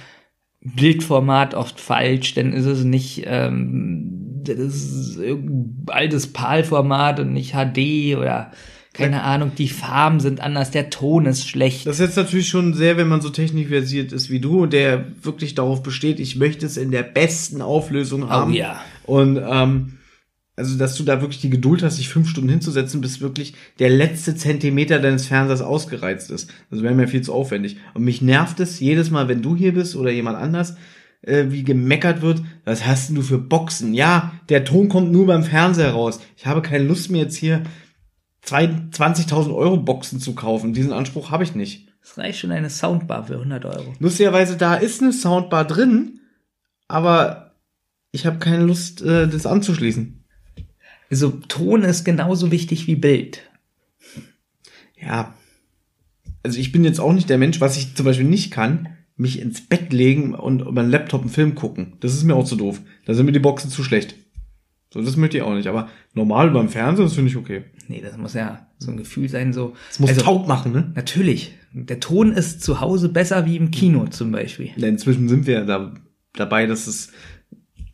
Bildformat 0.61 1.55
oft 1.55 1.79
falsch, 1.79 2.35
denn 2.35 2.53
ist 2.53 2.65
es 2.65 2.83
nicht, 2.83 3.23
ähm, 3.25 4.41
das 4.43 5.17
altes 5.87 6.33
PAL-Format 6.33 7.19
und 7.19 7.33
nicht 7.33 7.53
HD 7.53 8.17
oder 8.17 8.51
keine 8.93 9.23
Ahnung, 9.23 9.53
die 9.57 9.69
Farben 9.69 10.19
sind 10.19 10.41
anders, 10.41 10.71
der 10.71 10.89
Ton 10.89 11.25
ist 11.25 11.47
schlecht. 11.47 11.87
Das 11.87 11.99
ist 11.99 12.07
jetzt 12.07 12.17
natürlich 12.17 12.49
schon 12.49 12.73
sehr, 12.73 12.97
wenn 12.97 13.07
man 13.07 13.21
so 13.21 13.29
technikversiert 13.29 14.11
ist 14.11 14.29
wie 14.29 14.41
du 14.41 14.63
und 14.63 14.73
der 14.73 15.05
wirklich 15.23 15.55
darauf 15.55 15.81
besteht, 15.81 16.19
ich 16.19 16.35
möchte 16.35 16.65
es 16.65 16.75
in 16.75 16.91
der 16.91 17.03
besten 17.03 17.61
Auflösung 17.61 18.29
haben. 18.29 18.51
Oh 18.51 18.55
ja. 18.55 18.81
Und 19.05 19.39
ähm, 19.41 19.93
also, 20.55 20.77
dass 20.77 20.95
du 20.95 21.03
da 21.03 21.21
wirklich 21.21 21.39
die 21.41 21.49
Geduld 21.49 21.81
hast, 21.81 21.97
dich 21.97 22.09
fünf 22.09 22.29
Stunden 22.29 22.49
hinzusetzen, 22.49 23.01
bis 23.01 23.21
wirklich 23.21 23.53
der 23.79 23.89
letzte 23.89 24.35
Zentimeter 24.35 24.99
deines 24.99 25.27
Fernsehers 25.27 25.61
ausgereizt 25.61 26.29
ist. 26.29 26.49
Das 26.69 26.83
wäre 26.83 26.93
mir 26.93 27.07
viel 27.07 27.21
zu 27.21 27.33
aufwendig. 27.33 27.77
Und 27.93 28.03
mich 28.03 28.21
nervt 28.21 28.59
es 28.59 28.79
jedes 28.79 29.09
Mal, 29.11 29.27
wenn 29.27 29.41
du 29.41 29.55
hier 29.55 29.73
bist 29.73 29.95
oder 29.95 30.11
jemand 30.11 30.37
anders, 30.37 30.75
äh, 31.21 31.45
wie 31.49 31.63
gemeckert 31.63 32.21
wird, 32.21 32.41
was 32.65 32.85
hast 32.85 33.09
denn 33.09 33.15
du 33.15 33.21
für 33.21 33.37
Boxen? 33.37 33.93
Ja, 33.93 34.33
der 34.49 34.65
Ton 34.65 34.89
kommt 34.89 35.11
nur 35.11 35.25
beim 35.25 35.43
Fernseher 35.43 35.91
raus. 35.91 36.19
Ich 36.35 36.45
habe 36.45 36.61
keine 36.61 36.83
Lust 36.83 37.09
mir 37.09 37.19
jetzt 37.19 37.35
hier 37.37 37.63
zwei- 38.41 38.87
20.000 38.91 39.55
Euro 39.55 39.77
Boxen 39.77 40.19
zu 40.19 40.35
kaufen. 40.35 40.73
Diesen 40.73 40.91
Anspruch 40.93 41.31
habe 41.31 41.43
ich 41.43 41.55
nicht. 41.55 41.87
Es 42.03 42.17
reicht 42.17 42.39
schon 42.39 42.51
eine 42.51 42.69
Soundbar 42.69 43.25
für 43.25 43.37
100 43.37 43.63
Euro. 43.65 43.93
Lustigerweise, 43.99 44.57
da 44.57 44.75
ist 44.75 45.01
eine 45.01 45.13
Soundbar 45.13 45.65
drin, 45.65 46.19
aber 46.87 47.55
ich 48.11 48.25
habe 48.25 48.39
keine 48.39 48.65
Lust, 48.65 49.01
äh, 49.01 49.27
das 49.27 49.45
anzuschließen. 49.45 50.20
Also 51.11 51.31
Ton 51.49 51.83
ist 51.83 52.05
genauso 52.05 52.51
wichtig 52.51 52.87
wie 52.87 52.95
Bild. 52.95 53.41
Ja. 54.99 55.35
Also 56.41 56.57
ich 56.57 56.71
bin 56.71 56.83
jetzt 56.85 56.99
auch 56.99 57.13
nicht 57.13 57.29
der 57.29 57.37
Mensch, 57.37 57.59
was 57.59 57.77
ich 57.77 57.95
zum 57.95 58.05
Beispiel 58.05 58.25
nicht 58.25 58.49
kann, 58.49 58.89
mich 59.17 59.39
ins 59.39 59.67
Bett 59.67 59.91
legen 59.93 60.33
und 60.33 60.61
über 60.61 60.81
einen 60.81 60.89
Laptop 60.89 61.21
einen 61.21 61.29
Film 61.29 61.53
gucken. 61.53 61.97
Das 61.99 62.13
ist 62.13 62.23
mir 62.23 62.35
auch 62.35 62.45
zu 62.45 62.55
doof. 62.55 62.81
Da 63.05 63.13
sind 63.13 63.25
mir 63.25 63.33
die 63.33 63.39
Boxen 63.39 63.69
zu 63.69 63.83
schlecht. 63.83 64.15
So, 64.93 65.01
das 65.01 65.17
möchte 65.17 65.37
ich 65.37 65.43
auch 65.43 65.53
nicht. 65.53 65.67
Aber 65.67 65.89
normal 66.13 66.49
beim 66.51 66.69
Fernsehen, 66.69 67.05
das 67.05 67.13
finde 67.13 67.29
ich 67.29 67.37
okay. 67.37 67.65
Nee, 67.87 68.01
das 68.01 68.17
muss 68.17 68.33
ja 68.33 68.67
so 68.77 68.91
ein 68.91 68.97
Gefühl 68.97 69.27
sein, 69.27 69.53
so. 69.53 69.73
Es 69.89 69.99
muss 69.99 70.09
also, 70.11 70.21
taub 70.21 70.47
machen, 70.47 70.71
ne? 70.71 70.91
Natürlich. 70.95 71.53
Der 71.73 71.99
Ton 71.99 72.31
ist 72.31 72.61
zu 72.61 72.79
Hause 72.79 73.09
besser 73.09 73.45
wie 73.45 73.57
im 73.57 73.69
Kino 73.71 74.07
zum 74.07 74.31
Beispiel. 74.31 74.71
Ja, 74.77 74.87
inzwischen 74.87 75.29
sind 75.29 75.45
wir 75.45 75.65
da 75.65 75.93
dabei, 76.33 76.65
dass 76.65 76.87
es 76.87 77.11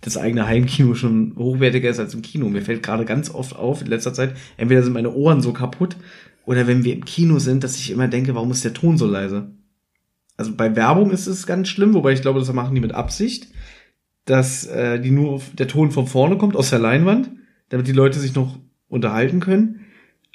das 0.02 0.18
eigene 0.18 0.48
Heimkino 0.48 0.94
schon 0.96 1.34
hochwertiger 1.38 1.90
ist 1.90 2.00
als 2.00 2.14
im 2.14 2.22
Kino. 2.22 2.50
Mir 2.50 2.62
fällt 2.62 2.84
gerade 2.84 3.06
ganz 3.06 3.30
oft 3.34 3.56
auf 3.56 3.82
in 3.82 3.88
letzter 3.88 4.14
Zeit, 4.14 4.36
entweder 4.58 4.84
sind 4.84 4.94
meine 4.94 5.14
Ohren 5.14 5.42
so 5.42 5.54
kaputt 5.54 5.98
oder 6.46 6.66
wenn 6.66 6.84
wir 6.84 6.94
im 6.94 7.04
Kino 7.06 7.40
sind, 7.40 7.64
dass 7.64 7.76
ich 7.76 7.92
immer 7.92 8.08
denke, 8.08 8.36
warum 8.36 8.52
ist 8.52 8.64
der 8.64 8.74
Ton 8.74 8.98
so 8.98 9.06
leise? 9.06 9.52
Also 10.38 10.56
bei 10.56 10.76
Werbung 10.76 11.12
ist 11.12 11.28
es 11.28 11.48
ganz 11.48 11.68
schlimm, 11.68 11.94
wobei 11.94 12.14
ich 12.14 12.22
glaube, 12.22 12.40
das 12.40 12.54
machen 12.54 12.76
die 12.76 12.82
mit 12.82 12.94
Absicht, 12.94 13.48
dass 14.26 14.66
äh, 14.68 15.00
die 15.00 15.12
nur 15.12 15.32
auf, 15.32 15.50
der 15.54 15.68
Ton 15.68 15.92
von 15.92 16.08
vorne 16.08 16.38
kommt 16.38 16.56
aus 16.56 16.70
der 16.70 16.80
Leinwand, 16.80 17.32
damit 17.70 17.88
die 17.88 17.94
Leute 17.94 18.20
sich 18.20 18.36
noch 18.36 18.58
unterhalten 18.88 19.40
können. 19.40 19.82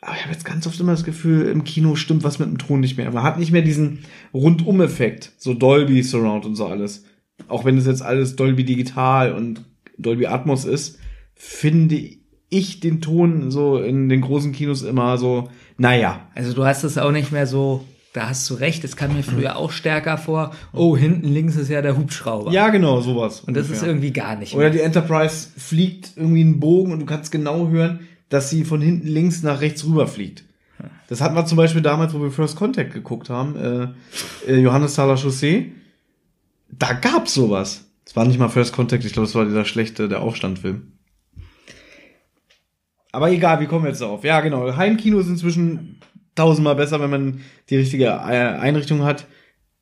Aber 0.02 0.16
ich 0.16 0.22
habe 0.22 0.32
jetzt 0.32 0.44
ganz 0.44 0.66
oft 0.66 0.78
immer 0.80 0.92
das 0.92 1.04
Gefühl, 1.04 1.46
im 1.46 1.62
Kino 1.62 1.94
stimmt 1.94 2.24
was 2.24 2.40
mit 2.40 2.48
dem 2.48 2.58
Ton 2.58 2.80
nicht 2.80 2.96
mehr. 2.96 3.10
Man 3.12 3.22
hat 3.22 3.38
nicht 3.38 3.52
mehr 3.52 3.62
diesen 3.62 4.00
Rundum-Effekt, 4.34 5.32
so 5.38 5.54
Dolby 5.54 6.02
Surround 6.02 6.44
und 6.44 6.56
so 6.56 6.66
alles. 6.66 7.04
Auch 7.48 7.64
wenn 7.64 7.78
es 7.78 7.86
jetzt 7.86 8.02
alles 8.02 8.36
Dolby 8.36 8.64
Digital 8.64 9.32
und 9.32 9.62
Dolby 9.98 10.26
Atmos 10.26 10.64
ist, 10.64 10.98
finde 11.34 11.98
ich 12.48 12.80
den 12.80 13.00
Ton 13.00 13.50
so 13.50 13.78
in 13.78 14.08
den 14.08 14.20
großen 14.20 14.52
Kinos 14.52 14.82
immer 14.82 15.16
so, 15.18 15.48
naja. 15.78 16.28
Also 16.34 16.52
du 16.52 16.64
hast 16.64 16.84
es 16.84 16.98
auch 16.98 17.10
nicht 17.10 17.32
mehr 17.32 17.46
so, 17.46 17.84
da 18.12 18.28
hast 18.28 18.48
du 18.50 18.54
recht, 18.54 18.84
es 18.84 18.96
kam 18.96 19.16
mir 19.16 19.22
früher 19.22 19.56
auch 19.56 19.70
stärker 19.70 20.18
vor, 20.18 20.52
oh, 20.74 20.96
hinten 20.96 21.28
links 21.28 21.56
ist 21.56 21.70
ja 21.70 21.80
der 21.80 21.96
Hubschrauber. 21.96 22.52
Ja, 22.52 22.68
genau, 22.68 23.00
sowas. 23.00 23.40
Und 23.40 23.56
das 23.56 23.70
ist 23.70 23.82
irgendwie 23.82 24.12
gar 24.12 24.36
nicht 24.36 24.54
Oder 24.54 24.70
die 24.70 24.80
Enterprise 24.80 25.48
fliegt 25.56 26.12
irgendwie 26.16 26.42
einen 26.42 26.60
Bogen 26.60 26.92
und 26.92 27.00
du 27.00 27.06
kannst 27.06 27.32
genau 27.32 27.68
hören, 27.68 28.00
dass 28.28 28.50
sie 28.50 28.64
von 28.64 28.80
hinten 28.80 29.08
links 29.08 29.42
nach 29.42 29.60
rechts 29.60 29.84
rüber 29.84 30.06
fliegt. 30.06 30.44
Das 31.08 31.20
hatten 31.20 31.34
wir 31.34 31.44
zum 31.44 31.56
Beispiel 31.56 31.82
damals, 31.82 32.14
wo 32.14 32.22
wir 32.22 32.30
First 32.30 32.56
Contact 32.56 32.92
geguckt 32.92 33.28
haben, 33.28 33.56
äh, 33.56 34.50
äh, 34.50 34.58
Johannes 34.58 34.94
Thaler 34.94 35.16
Chaussee. 35.16 35.72
Da 36.72 36.92
gab's 36.94 37.34
sowas. 37.34 37.88
Es 38.04 38.16
war 38.16 38.24
nicht 38.24 38.38
mal 38.38 38.48
First 38.48 38.72
Contact, 38.72 39.04
ich 39.04 39.12
glaube, 39.12 39.28
es 39.28 39.34
war 39.34 39.44
dieser 39.44 39.64
schlechte, 39.64 40.08
der 40.08 40.20
Aufstandfilm. 40.20 40.92
Aber 43.12 43.30
egal, 43.30 43.60
wie 43.60 43.66
kommen 43.66 43.84
wir 43.84 43.90
jetzt 43.90 44.00
darauf? 44.00 44.24
Ja, 44.24 44.40
genau. 44.40 44.74
Heimkinos 44.74 45.26
sind 45.26 45.34
inzwischen 45.34 46.00
tausendmal 46.34 46.76
besser, 46.76 47.00
wenn 47.00 47.10
man 47.10 47.40
die 47.68 47.76
richtige 47.76 48.06
äh, 48.06 48.08
Einrichtung 48.08 49.04
hat. 49.04 49.26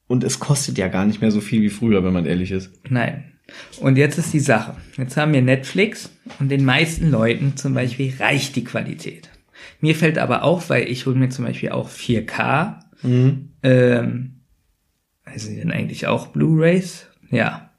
Und 0.09 0.24
es 0.24 0.41
kostet 0.41 0.76
ja 0.78 0.88
gar 0.88 1.07
nicht 1.07 1.20
mehr 1.20 1.30
so 1.30 1.41
viel 1.41 1.62
wie 1.62 1.70
früher, 1.70 2.05
wenn 2.05 2.12
man 2.12 2.26
ehrlich 2.26 2.51
ist. 2.51 2.72
Nein. 2.88 3.32
Und 3.80 3.97
jetzt 3.97 4.18
ist 4.18 4.32
die 4.32 4.41
Sache. 4.41 4.76
Jetzt 4.97 5.16
haben 5.16 5.32
wir 5.32 5.43
Netflix 5.43 6.11
und 6.41 6.49
den 6.51 6.64
meisten 6.64 7.11
Leuten 7.11 7.57
zum 7.57 7.74
Beispiel 7.74 8.12
reicht 8.18 8.57
die 8.57 8.64
Qualität. 8.64 9.30
Mir 9.80 9.95
fällt 9.95 10.18
aber 10.18 10.43
auf, 10.43 10.70
weil 10.70 10.88
ich 10.88 11.07
hole 11.07 11.16
mir 11.16 11.28
zum 11.28 11.45
Beispiel 11.45 11.70
auch 11.70 11.88
4K. 11.88 12.80
Mhm. 13.03 13.51
Ähm, 13.62 14.39
also 15.33 15.47
sind 15.47 15.59
denn 15.59 15.72
eigentlich 15.72 16.07
auch 16.07 16.28
Blu-rays? 16.28 17.07
Ja. 17.31 17.70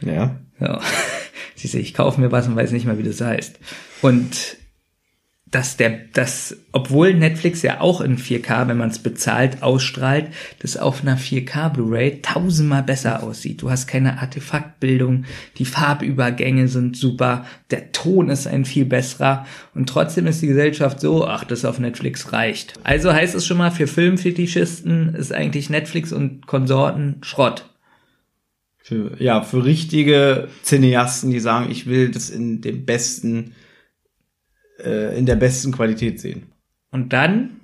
Ja. 0.00 0.36
ja. 0.60 0.80
Siehst 1.54 1.74
du, 1.74 1.78
ich 1.78 1.94
kaufe 1.94 2.20
mir 2.20 2.32
was 2.32 2.48
und 2.48 2.56
weiß 2.56 2.72
nicht 2.72 2.86
mal, 2.86 2.98
wie 2.98 3.02
das 3.02 3.20
heißt. 3.20 3.58
Und 4.02 4.56
dass 5.54 5.76
der, 5.76 6.00
das, 6.12 6.56
obwohl 6.72 7.14
Netflix 7.14 7.62
ja 7.62 7.80
auch 7.80 8.00
in 8.00 8.18
4K, 8.18 8.66
wenn 8.66 8.76
man 8.76 8.90
es 8.90 8.98
bezahlt, 8.98 9.62
ausstrahlt, 9.62 10.26
das 10.58 10.76
auf 10.76 11.02
einer 11.02 11.16
4K 11.16 11.68
Blu-ray 11.68 12.22
tausendmal 12.22 12.82
besser 12.82 13.22
aussieht. 13.22 13.62
Du 13.62 13.70
hast 13.70 13.86
keine 13.86 14.18
Artefaktbildung, 14.18 15.26
die 15.58 15.64
Farbübergänge 15.64 16.66
sind 16.66 16.96
super, 16.96 17.46
der 17.70 17.92
Ton 17.92 18.30
ist 18.30 18.48
ein 18.48 18.64
viel 18.64 18.84
besserer 18.84 19.46
und 19.76 19.88
trotzdem 19.88 20.26
ist 20.26 20.42
die 20.42 20.48
Gesellschaft 20.48 20.98
so, 21.00 21.24
ach, 21.24 21.44
das 21.44 21.64
auf 21.64 21.78
Netflix 21.78 22.32
reicht. 22.32 22.74
Also 22.82 23.12
heißt 23.12 23.36
es 23.36 23.46
schon 23.46 23.58
mal, 23.58 23.70
für 23.70 23.86
Filmfetischisten 23.86 25.14
ist 25.14 25.32
eigentlich 25.32 25.70
Netflix 25.70 26.12
und 26.12 26.48
Konsorten 26.48 27.18
Schrott. 27.22 27.70
Für, 28.78 29.12
ja, 29.22 29.42
für 29.42 29.64
richtige 29.64 30.48
Cineasten, 30.64 31.30
die 31.30 31.38
sagen, 31.38 31.70
ich 31.70 31.86
will 31.86 32.10
das 32.10 32.28
in 32.28 32.60
dem 32.60 32.84
besten 32.84 33.52
äh, 34.78 35.18
in 35.18 35.26
der 35.26 35.36
besten 35.36 35.72
Qualität 35.72 36.20
sehen. 36.20 36.44
Und 36.90 37.12
dann 37.12 37.60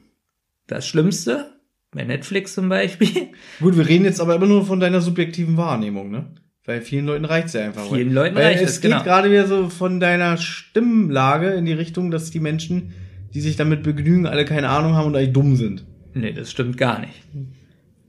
das 0.67 0.87
Schlimmste, 0.87 1.51
bei 1.93 2.05
Netflix 2.05 2.55
zum 2.55 2.69
Beispiel. 2.69 3.09
Gut, 3.61 3.77
wir 3.77 3.89
reden 3.89 4.05
jetzt 4.05 4.21
aber 4.21 4.37
immer 4.37 4.47
nur 4.47 4.65
von 4.65 4.81
deiner 4.81 5.01
subjektiven 5.01 5.57
Wahrnehmung, 5.57 6.11
ne? 6.11 6.27
Weil 6.65 6.83
vielen 6.83 7.07
Leuten 7.07 7.25
reicht's 7.25 7.55
ja 7.55 7.65
einfach. 7.65 7.89
Vielen 7.89 8.13
Leuten 8.13 8.37
Weil 8.37 8.45
reicht 8.45 8.63
es 8.63 8.71
es, 8.71 8.81
geht 8.81 8.93
genau. 8.93 9.03
gerade 9.03 9.31
wieder 9.31 9.47
so 9.47 9.71
von 9.71 9.99
deiner 9.99 10.37
Stimmlage 10.37 11.49
in 11.49 11.65
die 11.65 11.73
Richtung, 11.73 12.11
dass 12.11 12.31
die 12.31 12.39
Menschen, 12.39 12.93
die 13.35 13.41
sich 13.41 13.57
damit 13.57 13.83
begnügen, 13.83 14.27
alle 14.27 14.45
keine 14.45 14.69
Ahnung 14.69 14.95
haben 14.95 15.07
und 15.07 15.17
eigentlich 15.17 15.33
dumm 15.33 15.57
sind. 15.57 15.85
Nee, 16.15 16.33
das 16.33 16.51
stimmt 16.51 16.77
gar 16.77 17.01
nicht. 17.01 17.25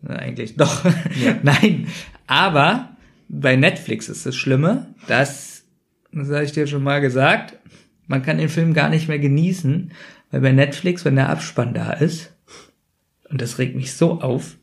Na, 0.02 0.16
eigentlich 0.16 0.58
doch. 0.58 0.84
Nein. 1.44 1.88
Aber 2.28 2.90
bei 3.30 3.56
Netflix 3.56 4.10
ist 4.10 4.26
das 4.26 4.36
Schlimme, 4.36 4.94
dass, 5.08 5.64
das 6.12 6.30
habe 6.30 6.44
ich 6.44 6.52
dir 6.52 6.68
schon 6.68 6.84
mal 6.84 7.00
gesagt, 7.00 7.58
man 8.12 8.22
kann 8.24 8.38
den 8.38 8.50
Film 8.50 8.74
gar 8.74 8.90
nicht 8.90 9.08
mehr 9.08 9.20
genießen, 9.20 9.94
weil 10.30 10.42
bei 10.42 10.52
Netflix, 10.52 11.06
wenn 11.06 11.16
der 11.16 11.30
Abspann 11.30 11.74
da 11.74 11.94
ist, 11.94 12.34
und 13.30 13.42
das 13.42 13.58
regt 13.58 13.76
mich 13.76 13.94
so 13.94 14.22
auf, 14.22 14.58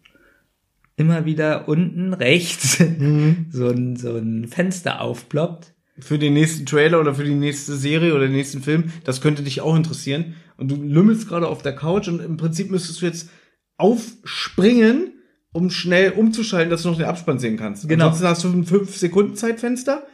immer 0.96 1.24
wieder 1.24 1.66
unten 1.66 2.12
rechts 2.12 2.76
so, 3.50 3.68
ein, 3.68 3.96
so 3.96 4.16
ein 4.16 4.46
Fenster 4.48 5.00
aufploppt. 5.00 5.72
Für 5.98 6.18
den 6.18 6.34
nächsten 6.34 6.66
Trailer 6.66 7.00
oder 7.00 7.14
für 7.14 7.24
die 7.24 7.34
nächste 7.34 7.74
Serie 7.74 8.14
oder 8.14 8.26
den 8.26 8.32
nächsten 8.32 8.62
Film, 8.62 8.92
das 9.04 9.20
könnte 9.20 9.42
dich 9.42 9.62
auch 9.62 9.74
interessieren. 9.74 10.34
Und 10.58 10.70
du 10.70 10.76
lümmelst 10.76 11.26
gerade 11.26 11.48
auf 11.48 11.62
der 11.62 11.74
Couch 11.74 12.06
und 12.08 12.20
im 12.20 12.36
Prinzip 12.36 12.70
müsstest 12.70 13.00
du 13.00 13.06
jetzt 13.06 13.30
aufspringen, 13.78 15.14
um 15.52 15.70
schnell 15.70 16.12
umzuschalten, 16.12 16.70
dass 16.70 16.82
du 16.82 16.90
noch 16.90 16.98
den 16.98 17.06
Abspann 17.06 17.38
sehen 17.38 17.56
kannst. 17.56 17.88
Genau. 17.88 18.08
Ansonsten 18.08 18.28
hast 18.28 18.44
du 18.44 18.48
ein 18.48 18.64
5 18.64 18.94
Sekunden 18.94 19.34
Zeitfenster 19.36 20.06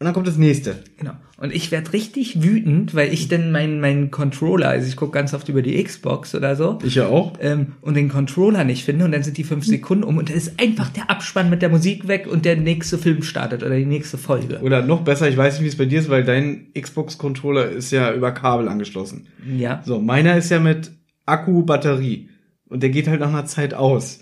und 0.00 0.06
dann 0.06 0.14
kommt 0.14 0.26
das 0.26 0.38
nächste. 0.38 0.82
Genau. 0.96 1.12
Und 1.42 1.52
ich 1.52 1.72
werd 1.72 1.92
richtig 1.92 2.40
wütend, 2.44 2.94
weil 2.94 3.12
ich 3.12 3.26
dann 3.26 3.50
meinen 3.50 3.80
meinen 3.80 4.12
Controller, 4.12 4.68
also 4.68 4.86
ich 4.86 4.94
gucke 4.94 5.10
ganz 5.10 5.34
oft 5.34 5.48
über 5.48 5.60
die 5.60 5.82
Xbox 5.82 6.36
oder 6.36 6.54
so, 6.54 6.78
Ich 6.84 6.94
ja 6.94 7.08
auch. 7.08 7.32
ähm, 7.40 7.72
und 7.80 7.94
den 7.94 8.08
Controller 8.08 8.62
nicht 8.62 8.84
finde 8.84 9.06
und 9.06 9.10
dann 9.10 9.24
sind 9.24 9.38
die 9.38 9.42
fünf 9.42 9.66
Sekunden 9.66 10.04
um 10.04 10.18
und 10.18 10.28
dann 10.28 10.36
ist 10.36 10.60
einfach 10.60 10.90
der 10.90 11.10
Abspann 11.10 11.50
mit 11.50 11.60
der 11.60 11.68
Musik 11.68 12.06
weg 12.06 12.28
und 12.30 12.44
der 12.44 12.54
nächste 12.56 12.96
Film 12.96 13.24
startet 13.24 13.64
oder 13.64 13.76
die 13.76 13.86
nächste 13.86 14.18
Folge. 14.18 14.60
Oder 14.60 14.82
noch 14.82 15.00
besser, 15.00 15.28
ich 15.28 15.36
weiß 15.36 15.54
nicht, 15.54 15.64
wie 15.64 15.68
es 15.68 15.76
bei 15.76 15.86
dir 15.86 15.98
ist, 15.98 16.08
weil 16.08 16.22
dein 16.22 16.68
Xbox-Controller 16.80 17.70
ist 17.70 17.90
ja 17.90 18.14
über 18.14 18.30
Kabel 18.30 18.68
angeschlossen. 18.68 19.26
Ja. 19.58 19.82
So, 19.84 19.98
meiner 20.00 20.36
ist 20.36 20.48
ja 20.48 20.60
mit 20.60 20.92
Akku, 21.26 21.64
Batterie. 21.64 22.28
Und 22.68 22.84
der 22.84 22.90
geht 22.90 23.08
halt 23.08 23.18
nach 23.18 23.30
einer 23.30 23.46
Zeit 23.46 23.74
aus. 23.74 24.20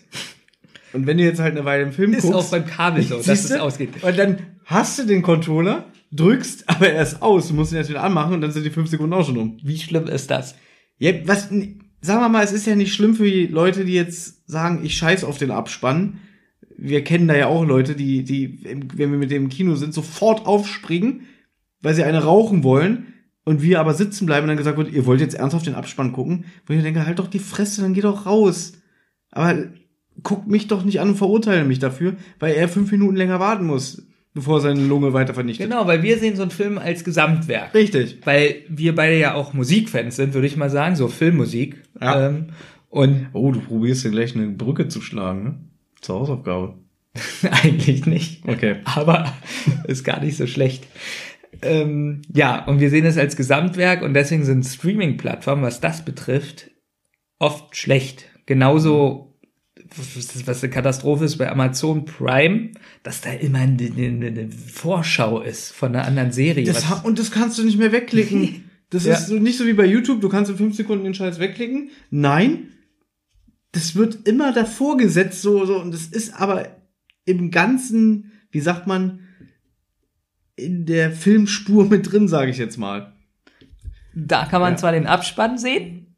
Und 0.95 1.07
wenn 1.07 1.19
du 1.19 1.25
jetzt 1.25 1.39
halt 1.39 1.55
eine 1.55 1.67
Weile 1.67 1.83
im 1.83 1.93
Film 1.93 2.15
Ist 2.15 2.23
guckst. 2.23 2.35
auch 2.39 2.51
beim 2.51 2.65
Kabel 2.65 3.03
so, 3.03 3.17
dass 3.19 3.29
es 3.45 3.53
ausgeht. 3.53 4.03
Und 4.03 4.19
dann 4.19 4.39
hast 4.65 4.99
du 4.99 5.05
den 5.05 5.21
Controller, 5.21 5.85
drückst, 6.13 6.65
aber 6.69 6.91
er 6.91 7.03
ist 7.03 7.23
aus. 7.23 7.49
Du 7.49 7.55
musst 7.55 7.73
ihn 7.73 7.79
erst 7.79 7.91
wieder 7.91 8.03
anmachen 8.03 8.35
und 8.35 8.41
dann 8.41 8.53
sind 8.53 8.65
die 8.65 8.71
fünf 8.71 8.89
Sekunden 8.89 9.13
auch 9.13 9.27
schon 9.27 9.39
um. 9.39 9.59
Wie 9.63 9.79
schlimm 9.79 10.07
ist 10.07 10.31
das? 10.31 10.55
Ja, 10.99 11.13
was, 11.27 11.49
sagen 11.49 12.21
wir 12.21 12.29
mal, 12.29 12.45
es 12.45 12.53
ist 12.53 12.67
ja 12.67 12.77
nicht 12.77 12.95
schlimm 12.95 13.15
für 13.15 13.25
die 13.25 13.47
Leute, 13.47 13.85
die 13.85 13.95
jetzt 13.95 14.49
sagen, 14.49 14.81
ich 14.85 14.97
scheiß 14.97 15.25
auf 15.25 15.39
den 15.39 15.51
Abspann. 15.51 16.19
Wir 16.77 17.05
kennen 17.05 17.29
da 17.29 17.37
ja 17.37 17.47
auch 17.47 17.65
Leute, 17.65 17.95
die, 17.95 18.25
die, 18.25 18.65
wenn 18.95 19.11
wir 19.11 19.19
mit 19.19 19.31
dem 19.31 19.49
Kino 19.49 19.75
sind, 19.75 19.95
sofort 19.95 20.47
aufspringen, 20.47 21.23
weil 21.83 21.95
sie 21.95 22.05
eine 22.05 22.25
rauchen 22.25 22.65
wollen 22.65 23.15
und 23.45 23.63
wir 23.63 23.81
aber 23.81 23.95
sitzen 23.95 24.27
bleiben 24.27 24.45
und 24.45 24.49
dann 24.49 24.57
gesagt 24.57 24.79
wird, 24.79 24.93
ihr 24.93 25.07
wollt 25.07 25.21
jetzt 25.21 25.35
ernsthaft 25.35 25.67
den 25.67 25.75
Abspann 25.75 26.13
gucken, 26.13 26.47
wo 26.67 26.73
ich 26.73 26.83
denke, 26.83 27.07
halt 27.07 27.19
doch 27.19 27.29
die 27.29 27.39
Fresse, 27.39 27.83
dann 27.83 27.95
geh 27.95 28.01
doch 28.01 28.27
raus. 28.27 28.75
Aber 29.31 29.71
guckt 30.23 30.49
mich 30.49 30.69
doch 30.69 30.85
nicht 30.85 31.01
an 31.01 31.11
und 31.11 31.17
verurteile 31.17 31.65
mich 31.65 31.79
dafür, 31.79 32.17
weil 32.39 32.55
er 32.55 32.69
fünf 32.69 32.91
Minuten 32.91 33.17
länger 33.17 33.41
warten 33.41 33.67
muss, 33.67 34.07
bevor 34.35 34.61
seine 34.61 34.85
Lunge 34.85 35.13
weiter 35.13 35.35
vernichtet. 35.35 35.69
Genau, 35.69 35.87
weil 35.87 36.03
wir 36.03 36.19
sehen 36.19 36.37
so 36.37 36.43
einen 36.43 36.51
Film 36.51 36.79
als 36.79 37.05
Gesamtwerk. 37.05 37.75
Richtig. 37.75 38.19
Weil 38.25 38.63
wir 38.69 38.95
beide 38.95 39.19
ja 39.19 39.35
auch 39.35 39.53
Musikfans 39.53 40.17
sind, 40.17 40.35
würde 40.35 40.47
ich 40.47 40.57
mal 40.57 40.71
sagen, 40.71 40.97
so 40.97 41.09
Filmmusik. 41.09 41.83
Ja. 42.01 42.29
Ähm, 42.29 42.47
und 42.89 43.29
Oh, 43.33 43.53
du 43.53 43.61
probierst 43.61 44.05
dir 44.05 44.11
gleich 44.11 44.35
eine 44.35 44.49
Brücke 44.49 44.89
zu 44.89 45.01
schlagen, 45.01 45.45
ne? 45.45 45.55
Zur 46.01 46.21
Hausaufgabe. 46.21 46.75
eigentlich 47.51 48.07
nicht. 48.07 48.47
Okay. 48.47 48.77
aber 48.85 49.33
ist 49.87 50.05
gar 50.05 50.21
nicht 50.21 50.37
so 50.37 50.47
schlecht. 50.47 50.87
Ähm, 51.63 52.23
ja, 52.33 52.65
und 52.65 52.81
wir 52.81 52.91
sehen 52.91 53.05
es 53.05 53.19
als 53.19 53.37
Gesamtwerk 53.37 54.03
und 54.03 54.15
deswegen 54.15 54.45
sind 54.45 54.65
Streaming-Plattformen, 54.65 55.63
was 55.63 55.81
das 55.81 56.05
betrifft, 56.05 56.71
oft 57.39 57.77
schlecht. 57.77 58.27
Genauso, 58.47 59.30
was 60.47 60.63
eine 60.63 60.73
Katastrophe 60.73 61.25
ist 61.25 61.37
bei 61.37 61.51
Amazon 61.51 62.05
Prime, 62.05 62.71
dass 63.03 63.21
da 63.21 63.31
immer 63.33 63.59
eine, 63.59 63.83
eine, 63.97 64.27
eine 64.27 64.49
Vorschau 64.51 65.41
ist 65.41 65.73
von 65.73 65.95
einer 65.95 66.05
anderen 66.07 66.33
Serie. 66.33 66.65
Das 66.65 66.85
und 67.03 67.19
das 67.19 67.31
kannst 67.31 67.59
du 67.59 67.65
nicht 67.65 67.79
mehr 67.79 67.93
wegklicken. 67.93 68.65
Das 68.93 69.05
Ja. 69.05 69.15
ist 69.15 69.29
so 69.29 69.35
nicht 69.37 69.57
so 69.57 69.67
wie 69.69 69.73
bei 69.73 69.87
YouTube, 69.87 70.21
du 70.21 70.29
kannst 70.29 70.51
in 70.51 70.57
fünf 70.57 70.75
Sekunden 70.75 71.05
den 71.05 71.15
Scheiß 71.15 71.39
wegklicken. 71.39 71.91
Nein, 72.11 72.71
das 73.71 73.95
wird 73.95 74.27
immer 74.27 74.53
davor 74.53 74.97
gesetzt, 74.97 75.43
so, 75.43 75.65
so, 75.65 75.79
und 75.81 75.95
das 75.95 76.07
ist 76.07 76.35
aber 76.35 76.77
im 77.25 77.53
Ganzen, 77.53 78.33
wie 78.51 78.59
sagt 78.59 78.89
man, 78.89 79.21
in 80.57 80.87
der 80.87 81.13
Filmspur 81.13 81.85
mit 81.87 82.11
drin, 82.11 82.27
sage 82.27 82.51
ich 82.51 82.59
jetzt 82.59 82.79
mal. 82.79 83.13
Da 84.13 84.47
kann 84.47 84.61
man 84.61 84.73
Ja. 84.73 84.79
zwar 84.79 84.91
den 84.91 85.07
Abspann 85.07 85.57
sehen. 85.57 86.17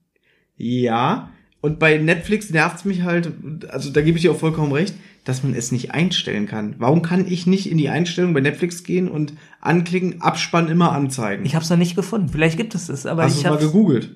Ja, 0.57 1.31
und 1.62 1.78
bei 1.78 1.96
Netflix 1.96 2.50
nervt's 2.50 2.84
mich 2.84 3.02
halt, 3.02 3.32
also 3.70 3.90
da 3.90 4.02
gebe 4.02 4.18
ich 4.18 4.22
dir 4.22 4.32
auch 4.32 4.38
vollkommen 4.38 4.72
recht, 4.72 4.94
dass 5.24 5.44
man 5.44 5.54
es 5.54 5.70
nicht 5.70 5.92
einstellen 5.92 6.46
kann. 6.46 6.74
Warum 6.78 7.02
kann 7.02 7.26
ich 7.26 7.46
nicht 7.46 7.70
in 7.70 7.78
die 7.78 7.88
Einstellung 7.88 8.34
bei 8.34 8.40
Netflix 8.40 8.82
gehen 8.82 9.08
und 9.08 9.34
anklicken, 9.60 10.20
Abspann 10.20 10.68
immer 10.68 10.92
anzeigen? 10.92 11.46
Ich 11.46 11.54
habe 11.54 11.62
es 11.62 11.70
noch 11.70 11.76
nicht 11.76 11.94
gefunden. 11.94 12.28
Vielleicht 12.28 12.58
gibt 12.58 12.74
es 12.74 12.88
es, 12.88 13.06
aber 13.06 13.22
Hast 13.22 13.36
ich 13.36 13.42
du 13.42 13.48
mal 13.48 13.54
habe 13.54 13.64
gegoogelt? 13.64 14.10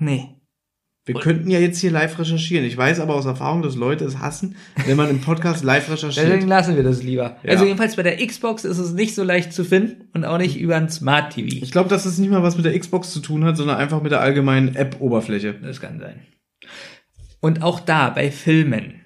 Nee. 0.00 0.30
Wir 1.04 1.14
könnten 1.14 1.50
ja 1.50 1.60
jetzt 1.60 1.78
hier 1.78 1.92
live 1.92 2.18
recherchieren. 2.18 2.64
Ich 2.64 2.76
weiß 2.76 2.98
aber 2.98 3.14
aus 3.14 3.26
Erfahrung, 3.26 3.62
dass 3.62 3.76
Leute 3.76 4.04
es 4.04 4.18
hassen, 4.18 4.56
wenn 4.86 4.96
man 4.96 5.08
im 5.08 5.20
Podcast 5.20 5.62
live 5.62 5.86
Deswegen 5.88 6.08
recherchiert. 6.08 6.48
lassen 6.48 6.74
wir 6.76 6.82
das 6.82 7.02
lieber. 7.02 7.36
Ja. 7.44 7.50
Also 7.50 7.64
jedenfalls 7.64 7.94
bei 7.94 8.02
der 8.02 8.16
Xbox 8.26 8.64
ist 8.64 8.78
es 8.78 8.92
nicht 8.92 9.14
so 9.14 9.22
leicht 9.22 9.52
zu 9.52 9.64
finden 9.64 10.08
und 10.14 10.24
auch 10.24 10.38
nicht 10.38 10.58
über 10.58 10.74
ein 10.74 10.88
Smart 10.88 11.34
TV. 11.34 11.62
Ich 11.62 11.70
glaube, 11.70 11.90
dass 11.90 12.04
das 12.04 12.18
nicht 12.18 12.30
mal 12.30 12.42
was 12.42 12.56
mit 12.56 12.64
der 12.64 12.76
Xbox 12.76 13.12
zu 13.12 13.20
tun 13.20 13.44
hat, 13.44 13.56
sondern 13.56 13.76
einfach 13.76 14.02
mit 14.02 14.10
der 14.10 14.20
allgemeinen 14.20 14.74
App-Oberfläche. 14.74 15.54
Das 15.62 15.80
kann 15.80 16.00
sein. 16.00 16.22
Und 17.46 17.62
auch 17.62 17.78
da 17.78 18.10
bei 18.10 18.32
Filmen. 18.32 19.00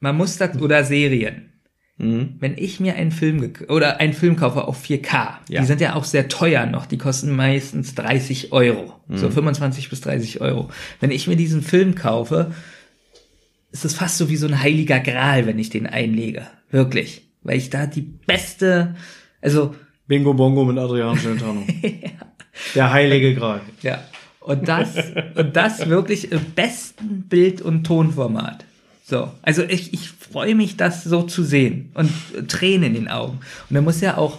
Man 0.00 0.16
muss 0.16 0.38
das 0.38 0.56
oder 0.58 0.84
Serien. 0.84 1.52
Mhm. 1.98 2.36
Wenn 2.38 2.56
ich 2.56 2.80
mir 2.80 2.94
einen 2.94 3.10
Film 3.12 3.52
oder 3.68 4.00
einen 4.00 4.14
Film 4.14 4.36
kaufe 4.36 4.66
auf 4.66 4.82
4K, 4.82 5.38
Ja. 5.50 5.60
die 5.60 5.66
sind 5.66 5.80
ja 5.82 5.94
auch 5.94 6.04
sehr 6.04 6.28
teuer 6.28 6.64
noch, 6.64 6.86
die 6.86 6.96
kosten 6.96 7.30
meistens 7.36 7.94
30 7.94 8.52
Euro, 8.52 8.94
so 9.08 9.28
25 9.28 9.90
bis 9.90 10.00
30 10.00 10.40
Euro. 10.40 10.70
Wenn 11.00 11.10
ich 11.10 11.26
mir 11.26 11.36
diesen 11.36 11.60
Film 11.62 11.94
kaufe, 11.94 12.54
ist 13.70 13.84
es 13.84 13.94
fast 13.94 14.16
so 14.16 14.30
wie 14.30 14.36
so 14.36 14.46
ein 14.46 14.62
heiliger 14.62 15.00
Gral, 15.00 15.44
wenn 15.46 15.58
ich 15.58 15.68
den 15.68 15.86
einlege. 15.86 16.46
Wirklich. 16.70 17.28
Weil 17.42 17.58
ich 17.58 17.68
da 17.68 17.86
die 17.86 18.00
beste, 18.02 18.94
also, 19.42 19.74
Bingo 20.06 20.32
Bongo 20.32 20.64
mit 20.64 20.78
Adrian 20.78 21.18
Celentano. 21.18 21.66
Der 22.74 22.90
heilige 22.92 23.34
Gral. 23.34 23.60
ja. 23.82 24.02
Und 24.48 24.66
das, 24.68 24.88
und 25.34 25.54
das 25.56 25.88
wirklich 25.88 26.32
im 26.32 26.40
besten 26.54 27.22
Bild- 27.28 27.60
und 27.62 27.84
Tonformat. 27.84 28.64
So. 29.04 29.30
Also 29.42 29.62
ich, 29.62 29.92
ich 29.94 30.10
freue 30.10 30.54
mich, 30.54 30.76
das 30.76 31.04
so 31.04 31.22
zu 31.22 31.42
sehen. 31.42 31.90
Und 31.94 32.10
Tränen 32.48 32.84
in 32.88 32.94
den 32.94 33.08
Augen. 33.08 33.40
Und 33.70 33.74
da 33.74 33.80
muss 33.80 34.00
ja 34.00 34.16
auch 34.16 34.38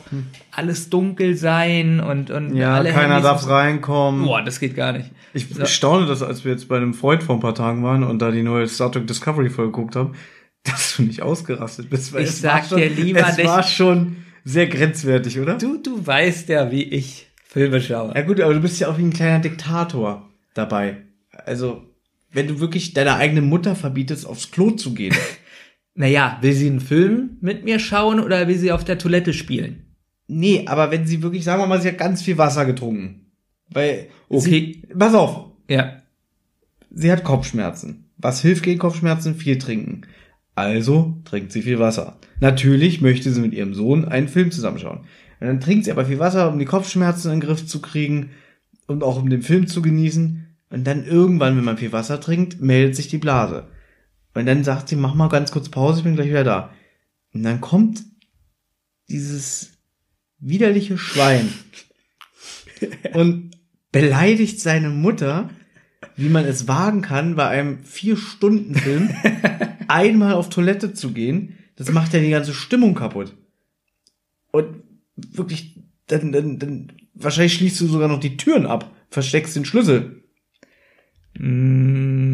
alles 0.52 0.90
dunkel 0.90 1.36
sein 1.36 2.00
und, 2.00 2.30
und 2.32 2.56
Ja, 2.56 2.76
alle 2.76 2.92
keiner 2.92 3.16
Handys 3.16 3.24
darf 3.24 3.48
reinkommen. 3.48 4.26
Boah, 4.26 4.42
das 4.44 4.60
geht 4.60 4.76
gar 4.76 4.92
nicht. 4.94 5.10
Ich 5.34 5.48
So. 5.50 5.66
staune 5.66 6.06
das, 6.08 6.22
als 6.24 6.44
wir 6.44 6.52
jetzt 6.52 6.68
bei 6.68 6.78
einem 6.78 6.94
Freund 6.94 7.24
vor 7.24 7.36
ein 7.36 7.42
paar 7.42 7.56
Tagen 7.56 7.84
waren 7.84 8.04
und 8.04 8.20
da 8.20 8.32
die 8.32 8.44
neue 8.44 8.68
Star 8.68 8.92
Trek 8.92 9.06
Discovery 9.08 9.50
Folge 9.50 9.72
geguckt 9.72 9.96
haben, 9.96 10.14
dass 10.64 10.96
du 10.98 11.04
nicht 11.04 11.22
ausgerastet 11.22 11.90
bist. 11.90 12.14
Weil 12.14 12.24
Ich 12.24 12.30
es 12.30 12.44
war 12.44 12.58
sag 12.62 12.66
schon, 12.70 12.78
dir 12.80 12.90
lieber 12.90 13.28
es 13.28 13.38
nicht- 13.38 13.48
war 13.48 13.64
schon 13.64 14.18
sehr 14.44 14.68
grenzwertig, 14.68 15.40
oder? 15.40 15.58
Du, 15.58 15.78
du 15.78 16.06
weißt 16.06 16.50
ja, 16.50 16.72
wie 16.72 16.84
ich 16.84 17.28
Filme 17.52 17.82
schaue. 17.82 18.14
Ja 18.16 18.22
gut, 18.22 18.40
aber 18.40 18.54
du 18.54 18.60
bist 18.62 18.80
ja 18.80 18.88
auch 18.90 18.98
wie 19.00 19.04
ein 19.04 19.12
kleiner 19.14 19.40
Diktator 19.40 20.30
dabei. 20.54 20.98
Also, 21.32 21.84
wenn 22.32 22.48
du 22.48 22.60
wirklich 22.60 22.94
deiner 22.94 23.16
eigenen 23.16 23.50
Mutter 23.50 23.76
verbietest, 23.76 24.26
aufs 24.28 24.52
Klo 24.52 24.72
zu 24.72 24.94
gehen. 24.94 25.16
Naja, 25.96 26.38
will 26.42 26.54
sie 26.54 26.68
einen 26.68 26.80
Film 26.80 27.32
mit 27.42 27.66
mir 27.66 27.78
schauen 27.78 28.22
oder 28.22 28.48
will 28.48 28.58
sie 28.58 28.72
auf 28.72 28.86
der 28.86 28.98
Toilette 29.00 29.34
spielen? 29.34 29.86
nee, 30.28 30.64
aber 30.68 30.92
wenn 30.92 31.06
sie 31.06 31.22
wirklich, 31.24 31.44
sagen 31.44 31.62
wir 31.62 31.68
mal, 31.68 31.82
sie 31.82 31.90
hat 31.90 31.98
ganz 31.98 32.22
viel 32.22 32.38
Wasser 32.38 32.66
getrunken. 32.66 33.32
Weil, 33.70 34.08
Okay. 34.30 34.40
sie, 34.88 34.88
pass 34.98 35.14
auf, 35.14 35.48
Ja. 35.68 35.98
sie 36.92 37.12
hat 37.12 37.26
Kopfschmerzen. 37.26 38.06
Was 38.16 38.42
hilft 38.42 38.64
gegen 38.64 38.80
Kopfschmerzen? 38.80 39.36
Viel 39.36 39.58
trinken. 39.58 40.04
Also 40.56 41.18
trinkt 41.26 41.52
sie 41.52 41.64
viel 41.64 41.80
Wasser. 41.80 42.18
Natürlich 42.40 43.02
möchte 43.02 43.32
sie 43.34 43.42
mit 43.42 43.54
ihrem 43.54 43.74
Sohn 43.74 44.06
einen 44.06 44.30
Film 44.30 44.52
zusammenschauen. 44.52 45.02
Und 45.40 45.48
dann 45.48 45.60
trinkt 45.62 45.86
sie 45.86 45.92
aber 45.92 46.06
viel 46.06 46.20
Wasser, 46.20 46.50
um 46.50 46.60
die 46.60 46.66
Kopfschmerzen 46.66 47.32
in 47.32 47.40
den 47.40 47.48
Griff 47.48 47.66
zu 47.66 47.82
kriegen 47.82 48.32
und 48.88 49.04
auch 49.04 49.18
um 49.18 49.30
den 49.30 49.42
Film 49.42 49.68
zu 49.68 49.82
genießen. 49.82 50.46
Und 50.70 50.86
dann 50.86 51.06
irgendwann, 51.06 51.58
wenn 51.58 51.64
man 51.64 51.78
viel 51.78 51.92
Wasser 51.92 52.20
trinkt, 52.20 52.62
meldet 52.62 52.96
sich 52.96 53.08
die 53.08 53.18
Blase. 53.18 53.68
Und 54.34 54.46
dann 54.46 54.64
sagt 54.64 54.90
sie, 54.90 54.96
mach 54.96 55.16
mal 55.16 55.30
ganz 55.30 55.52
kurz 55.52 55.70
Pause, 55.70 56.00
ich 56.00 56.04
bin 56.04 56.16
gleich 56.16 56.30
wieder 56.30 56.44
da. 56.44 56.74
Und 57.34 57.44
dann 57.44 57.62
kommt 57.62 58.04
dieses 59.10 59.72
widerliche 60.40 60.98
Schwein 60.98 61.50
und 63.14 63.52
beleidigt 63.92 64.60
seine 64.60 64.90
Mutter, 64.90 65.50
wie 66.16 66.30
man 66.30 66.46
es 66.46 66.68
wagen 66.68 67.02
kann, 67.02 67.36
bei 67.36 67.48
einem 67.48 67.84
Vier-Stunden-Film 67.84 69.10
einmal 69.88 70.34
auf 70.34 70.50
Toilette 70.50 70.94
zu 70.94 71.12
gehen. 71.12 71.58
Das 71.76 71.92
macht 71.92 72.14
ja 72.14 72.20
die 72.20 72.30
ganze 72.30 72.54
Stimmung 72.54 72.94
kaputt. 72.94 73.36
Und 74.52 74.84
wirklich, 75.32 75.80
dann, 76.08 76.32
dann, 76.32 76.60
dann, 76.60 76.92
wahrscheinlich 77.14 77.54
schließt 77.54 77.80
du 77.82 77.88
sogar 77.88 78.08
noch 78.08 78.20
die 78.20 78.38
Türen 78.38 78.66
ab, 78.66 78.92
versteckst 79.10 79.56
den 79.56 79.66
Schlüssel. 79.66 80.24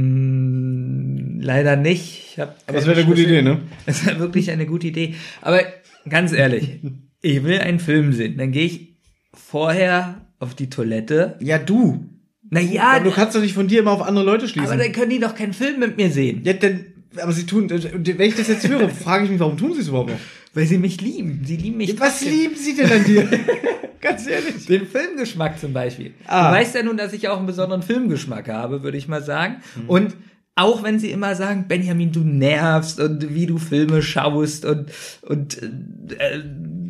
Mm, 0.05 1.39
leider 1.41 1.75
nicht. 1.75 2.31
Ich 2.31 2.39
hab 2.39 2.55
Aber 2.67 2.77
das 2.77 2.86
wäre 2.88 2.97
eine 2.97 3.05
gute. 3.05 3.21
Idee, 3.21 3.41
ne? 3.41 3.61
Das 3.86 4.05
wäre 4.05 4.19
wirklich 4.19 4.51
eine 4.51 4.65
gute 4.65 4.88
Idee. 4.88 5.15
Aber 5.41 5.61
ganz 6.09 6.31
ehrlich, 6.31 6.79
ich 7.21 7.43
will 7.43 7.59
einen 7.59 7.79
Film 7.79 8.13
sehen. 8.13 8.38
Dann 8.38 8.51
gehe 8.51 8.65
ich 8.65 8.95
vorher 9.33 10.21
auf 10.39 10.55
die 10.55 10.69
Toilette. 10.69 11.38
Ja, 11.39 11.57
du. 11.57 12.09
Naja, 12.49 12.91
Aber 12.95 13.05
du 13.05 13.11
kannst 13.11 13.36
doch 13.36 13.41
nicht 13.41 13.53
von 13.53 13.67
dir 13.67 13.79
immer 13.79 13.91
auf 13.91 14.03
andere 14.03 14.23
Leute 14.23 14.47
schließen. 14.47 14.69
aber 14.69 14.81
dann 14.81 14.91
können 14.91 15.09
die 15.09 15.19
doch 15.19 15.33
keinen 15.33 15.53
Film 15.53 15.79
mit 15.79 15.97
mir 15.97 16.11
sehen. 16.11 16.41
ja, 16.43 16.53
denn, 16.53 16.86
aber 17.19 17.31
sie 17.31 17.45
tun, 17.45 17.69
wenn 17.69 18.21
ich 18.21 18.36
das 18.36 18.47
jetzt 18.47 18.67
höre, 18.67 18.88
frage 18.89 19.25
ich 19.25 19.31
mich, 19.31 19.39
warum 19.39 19.57
tun 19.57 19.73
sie 19.73 19.81
es 19.81 19.88
überhaupt 19.88 20.11
noch? 20.11 20.19
Weil 20.56 20.66
sie 20.66 20.78
mich 20.78 21.01
lieben. 21.01 21.41
Sie 21.43 21.58
lieben 21.58 21.78
mich. 21.78 21.99
Was 21.99 22.20
trotzdem. 22.20 22.34
lieben 22.34 22.56
sie 22.56 22.76
denn 22.76 22.91
an 22.91 23.03
dir? 23.03 23.30
Ganz 24.01 24.26
ehrlich. 24.26 24.66
Den 24.66 24.88
Filmgeschmack 24.88 25.60
zum 25.60 25.74
Beispiel. 25.74 26.14
Ah. 26.26 26.49
Du 26.49 26.58
weißt 26.58 26.76
ja 26.76 26.84
nun, 26.84 26.95
dass 26.95 27.12
ich 27.12 27.28
auch 27.28 27.38
einen 27.38 27.45
besonderen 27.45 27.84
Filmgeschmack 27.84 28.47
habe, 28.47 28.82
würde 28.82 28.97
ich 28.97 29.08
mal 29.08 29.22
sagen. 29.22 29.58
Mhm. 29.76 29.89
Und 29.89 30.16
auch 30.56 30.84
wenn 30.84 30.99
sie 30.99 31.12
immer 31.12 31.36
sagen, 31.36 31.66
Benjamin, 31.68 32.14
du 32.14 32.22
nervst 32.22 33.01
und 33.01 33.36
wie 33.36 33.45
du 33.45 33.58
Filme 33.58 34.01
schaust 34.01 34.64
und, 34.64 34.89
und 35.22 35.62
äh, 35.62 36.41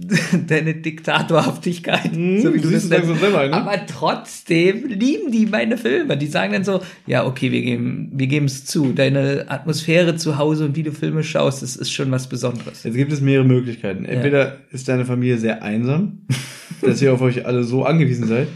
deine 0.48 0.76
Diktatorhaftigkeit, 0.76 2.16
Mhm, 2.16 2.42
so 2.42 2.54
wie 2.54 2.60
du 2.60 2.70
das 2.70 2.88
nennst. 2.90 3.20
selber 3.20 3.40
ein, 3.42 3.52
ne? 3.52 3.56
Aber 3.58 3.86
trotzdem 3.86 4.86
lieben 4.88 5.32
die 5.32 5.46
meine 5.46 5.78
Filme. 5.78 6.18
Die 6.18 6.28
sagen 6.28 6.54
dann 6.54 6.64
so, 6.64 6.82
ja, 7.08 7.26
okay, 7.26 7.52
wir 7.52 7.62
geben 7.62 8.12
wir 8.14 8.28
geben 8.28 8.46
es 8.46 8.66
zu. 8.66 8.94
Deine 8.94 9.46
Atmosphäre 9.48 10.16
zu 10.16 10.38
Hause 10.38 10.66
und 10.66 10.76
wie 10.76 10.84
du 10.84 10.92
Filme 10.92 11.24
schaust, 11.24 11.62
das 11.62 11.76
ist 11.76 11.92
schon 11.92 12.12
was 12.12 12.28
Besonderes. 12.28 12.84
Jetzt 12.84 12.96
gibt 12.96 13.12
es 13.12 13.22
mehrere 13.22 13.46
Möglichkeiten. 13.46 14.06
Entweder 14.06 14.58
ist 14.72 14.88
deine 14.88 15.06
Familie 15.06 15.38
sehr 15.38 15.64
einsam, 15.64 16.28
dass 16.82 17.02
ihr 17.02 17.14
auf 17.14 17.22
euch 17.22 17.46
alle 17.46 17.64
so 17.64 17.86
angewiesen 17.86 18.28
seid, 18.28 18.48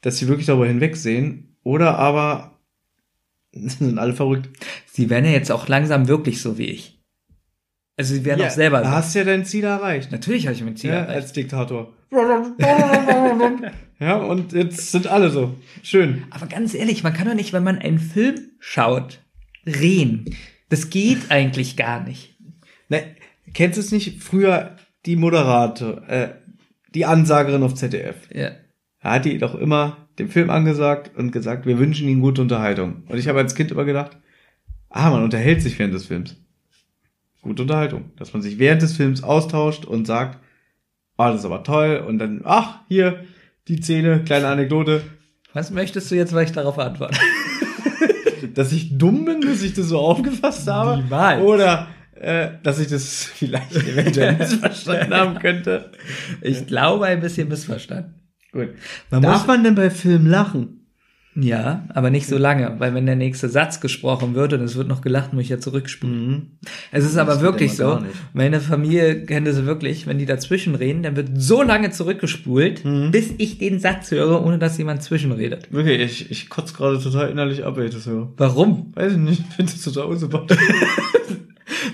dass 0.00 0.18
sie 0.18 0.28
wirklich 0.28 0.46
darüber 0.46 0.66
hinwegsehen, 0.66 1.56
oder 1.62 1.98
aber 1.98 2.58
sind 3.52 3.98
alle 3.98 4.12
verrückt. 4.14 4.48
Sie 4.86 5.10
werden 5.10 5.24
ja 5.24 5.32
jetzt 5.32 5.50
auch 5.52 5.68
langsam 5.68 6.08
wirklich 6.08 6.40
so 6.40 6.58
wie 6.58 6.66
ich. 6.66 6.97
Also 7.98 8.14
sie 8.14 8.24
werden 8.24 8.46
auch 8.46 8.50
selber 8.50 8.80
Du 8.80 8.90
hast 8.90 9.14
ja 9.14 9.24
dein 9.24 9.44
Ziel 9.44 9.64
erreicht. 9.64 10.12
Natürlich 10.12 10.46
habe 10.46 10.54
ich 10.54 10.62
mein 10.62 10.76
Ziel 10.76 10.90
Ja, 10.90 11.00
erreicht. 11.00 11.16
als 11.16 11.32
Diktator. 11.32 11.92
ja, 14.00 14.16
und 14.16 14.52
jetzt 14.52 14.92
sind 14.92 15.06
alle 15.08 15.30
so. 15.30 15.56
Schön. 15.82 16.22
Aber 16.30 16.46
ganz 16.46 16.74
ehrlich, 16.74 17.02
man 17.02 17.12
kann 17.12 17.26
doch 17.26 17.34
nicht, 17.34 17.52
wenn 17.52 17.64
man 17.64 17.78
einen 17.78 17.98
Film 17.98 18.36
schaut, 18.60 19.18
reden. 19.66 20.24
Das 20.70 20.90
geht 20.90 21.30
eigentlich 21.30 21.76
gar 21.76 22.02
nicht. 22.04 22.36
Ne, 22.88 23.02
kennst 23.52 23.76
du 23.76 23.80
es 23.80 23.92
nicht? 23.92 24.22
Früher 24.22 24.76
die 25.04 25.16
Moderator, 25.16 26.08
äh, 26.08 26.28
die 26.94 27.04
Ansagerin 27.04 27.62
auf 27.62 27.74
ZDF. 27.74 28.16
Ja. 28.32 28.52
Da 29.02 29.12
hat 29.14 29.24
die 29.24 29.38
doch 29.38 29.54
immer 29.54 30.08
den 30.18 30.28
Film 30.28 30.50
angesagt 30.50 31.16
und 31.16 31.30
gesagt, 31.32 31.66
wir 31.66 31.78
wünschen 31.78 32.08
Ihnen 32.08 32.20
gute 32.20 32.42
Unterhaltung. 32.42 33.02
Und 33.08 33.18
ich 33.18 33.28
habe 33.28 33.38
als 33.38 33.54
Kind 33.54 33.70
immer 33.70 33.84
gedacht, 33.84 34.16
ah, 34.88 35.10
man 35.10 35.22
unterhält 35.22 35.62
sich 35.62 35.78
während 35.78 35.94
des 35.94 36.06
Films. 36.06 36.36
Gute 37.42 37.62
Unterhaltung. 37.62 38.10
Dass 38.16 38.32
man 38.32 38.42
sich 38.42 38.58
während 38.58 38.82
des 38.82 38.96
Films 38.96 39.22
austauscht 39.22 39.84
und 39.84 40.06
sagt, 40.06 40.38
ah, 41.16 41.30
das 41.30 41.40
ist 41.40 41.46
aber 41.46 41.62
toll. 41.64 42.04
Und 42.06 42.18
dann, 42.18 42.42
ach, 42.44 42.80
hier, 42.88 43.24
die 43.68 43.80
Szene, 43.80 44.22
kleine 44.24 44.48
Anekdote. 44.48 45.02
Was 45.52 45.70
möchtest 45.70 46.10
du 46.10 46.14
jetzt, 46.16 46.34
weil 46.34 46.44
ich 46.44 46.52
darauf 46.52 46.78
antworte? 46.78 47.18
Dass 48.54 48.72
ich 48.72 48.96
dumm 48.98 49.24
bin, 49.24 49.40
dass 49.40 49.62
ich 49.62 49.74
das 49.74 49.86
so 49.86 49.98
aufgefasst 49.98 50.68
habe. 50.68 51.02
Niemals. 51.02 51.42
Oder, 51.42 51.88
äh, 52.14 52.50
dass 52.62 52.78
ich 52.78 52.88
das 52.88 53.24
vielleicht 53.34 53.74
eventuell 53.76 54.36
missverstanden 54.38 55.14
haben 55.14 55.38
könnte. 55.38 55.90
Ich 56.40 56.66
glaube, 56.66 57.06
ein 57.06 57.20
bisschen 57.20 57.48
missverstanden. 57.48 58.14
Gut. 58.52 58.68
Man 59.10 59.22
Darf 59.22 59.38
muss- 59.40 59.46
man 59.46 59.64
denn 59.64 59.74
bei 59.74 59.90
Filmen 59.90 60.26
lachen? 60.26 60.77
Ja, 61.40 61.84
aber 61.94 62.10
nicht 62.10 62.26
so 62.26 62.36
lange, 62.36 62.74
weil 62.78 62.94
wenn 62.94 63.06
der 63.06 63.14
nächste 63.14 63.48
Satz 63.48 63.80
gesprochen 63.80 64.34
wird 64.34 64.54
und 64.54 64.60
es 64.62 64.74
wird 64.74 64.88
noch 64.88 65.02
gelacht, 65.02 65.32
muss 65.32 65.44
ich 65.44 65.50
ja 65.50 65.60
zurückspulen. 65.60 66.58
Es 66.90 67.04
ist 67.04 67.16
aber 67.16 67.34
geht 67.34 67.42
wirklich 67.42 67.76
so, 67.76 68.00
meine 68.32 68.60
Familie 68.60 69.24
kennt 69.24 69.46
es 69.46 69.64
wirklich, 69.64 70.08
wenn 70.08 70.18
die 70.18 70.26
dazwischen 70.26 70.74
reden, 70.74 71.04
dann 71.04 71.14
wird 71.14 71.28
so 71.34 71.62
lange 71.62 71.90
zurückgespult, 71.90 72.82
bis 73.12 73.32
ich 73.38 73.58
den 73.58 73.78
Satz 73.78 74.10
höre, 74.10 74.44
ohne 74.44 74.58
dass 74.58 74.78
jemand 74.78 75.04
zwischenredet. 75.04 75.72
Wirklich, 75.72 76.00
ich, 76.00 76.30
ich 76.30 76.48
kotze 76.48 76.74
gerade 76.74 77.00
total 77.00 77.30
innerlich 77.30 77.64
ab, 77.64 77.76
wenn 77.76 77.86
ich 77.86 77.94
das 77.94 78.06
höre. 78.06 78.32
Warum? 78.36 78.92
Weiß 78.96 79.12
ich 79.12 79.18
nicht, 79.18 79.44
ich 79.48 79.54
finde 79.54 79.72
das 79.72 79.82
total 79.82 80.06
unsympathisch. 80.06 80.58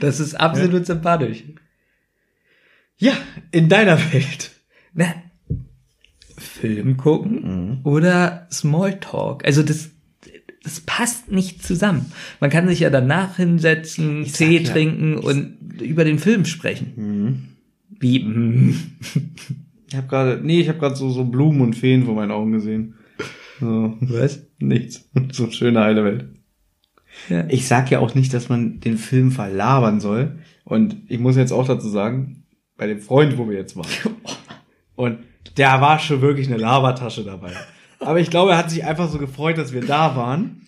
Das 0.01 0.21
ist 0.21 0.35
absolut 0.35 0.87
sympathisch. 0.87 1.45
ja, 2.97 3.13
in 3.51 3.69
deiner 3.69 3.99
Welt. 4.13 4.51
Na, 4.93 5.07
Film 6.61 6.97
gucken 6.97 7.81
oder 7.85 8.47
Smalltalk. 8.51 9.45
Also 9.45 9.63
das, 9.63 9.91
das 10.63 10.81
passt 10.81 11.31
nicht 11.31 11.63
zusammen. 11.63 12.13
Man 12.41 12.51
kann 12.51 12.69
sich 12.69 12.81
ja 12.81 12.91
danach 12.91 13.37
hinsetzen, 13.37 14.25
sag 14.25 14.35
Tee 14.35 14.59
ja, 14.59 14.71
trinken 14.71 15.17
und 15.17 15.57
über 15.81 16.05
den 16.05 16.19
Film 16.19 16.45
sprechen. 16.45 17.57
Wie? 18.01 18.21
mm. 18.21 18.75
Ich 19.87 19.97
habe 19.97 20.09
gerade, 20.09 20.41
nee, 20.43 20.61
ich 20.61 20.69
habe 20.69 20.81
gerade 20.81 20.97
so 20.97 21.09
so 21.11 21.25
Blumen 21.25 21.61
und 21.61 21.77
Feen 21.77 22.05
vor 22.05 22.17
meinen 22.17 22.33
Augen 22.33 22.51
gesehen. 22.51 22.95
So, 23.61 23.97
Was? 24.01 24.45
nichts. 24.59 25.09
So 25.31 25.51
schöne 25.53 25.81
heile 25.81 26.05
Welt. 26.05 26.25
Ja. 27.29 27.47
Ich 27.49 27.69
sag 27.69 27.93
ja 27.93 28.01
auch 28.01 28.17
nicht, 28.17 28.35
dass 28.35 28.49
man 28.49 28.81
den 28.81 28.99
Film 28.99 29.31
verlabern 29.31 30.01
soll. 30.01 30.41
Und 30.65 30.97
ich 31.09 31.21
muss 31.21 31.37
jetzt 31.37 31.53
auch 31.53 31.67
dazu 31.67 31.89
sagen, 31.89 32.45
bei 32.77 32.89
dem 32.89 33.01
Freund, 33.01 33.39
wo 33.39 33.49
wir 33.49 33.57
jetzt 33.57 33.77
waren. 33.77 33.87
Und 34.97 35.19
der 35.57 35.81
war 35.81 35.99
schon 35.99 36.21
wirklich 36.21 36.49
eine 36.49 36.57
Labertasche 36.57 37.25
dabei. 37.25 37.53
Aber 38.01 38.21
ich 38.21 38.31
glaube, 38.31 38.53
er 38.53 38.59
hat 38.59 38.71
sich 38.71 38.85
einfach 38.85 39.09
so 39.09 39.19
gefreut, 39.19 39.59
dass 39.59 39.73
wir 39.73 39.83
da 39.83 40.17
waren. 40.17 40.67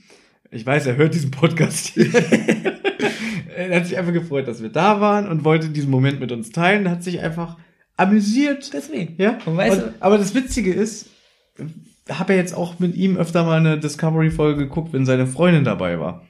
Ich 0.50 0.64
weiß, 0.64 0.86
er 0.86 0.96
hört 0.96 1.14
diesen 1.14 1.30
Podcast 1.30 1.88
hier. 1.88 2.12
er 3.56 3.76
hat 3.76 3.86
sich 3.86 3.98
einfach 3.98 4.12
gefreut, 4.12 4.48
dass 4.48 4.62
wir 4.62 4.70
da 4.70 5.00
waren 5.00 5.28
und 5.28 5.44
wollte 5.44 5.68
diesen 5.68 5.90
Moment 5.90 6.20
mit 6.20 6.32
uns 6.32 6.50
teilen. 6.50 6.88
Hat 6.88 7.02
sich 7.02 7.20
einfach 7.20 7.56
amüsiert. 7.96 8.72
Deswegen. 8.72 9.14
Ja. 9.18 9.38
Und 9.44 9.56
weißt 9.56 9.82
Und, 9.82 9.92
aber 10.00 10.18
das 10.18 10.34
Witzige 10.34 10.72
ist, 10.72 11.10
habe 12.08 12.34
ja 12.34 12.38
jetzt 12.38 12.54
auch 12.54 12.78
mit 12.78 12.94
ihm 12.94 13.16
öfter 13.16 13.44
mal 13.44 13.58
eine 13.58 13.78
Discovery-Folge 13.78 14.64
geguckt, 14.64 14.92
wenn 14.92 15.04
seine 15.04 15.26
Freundin 15.26 15.64
dabei 15.64 15.98
war. 15.98 16.22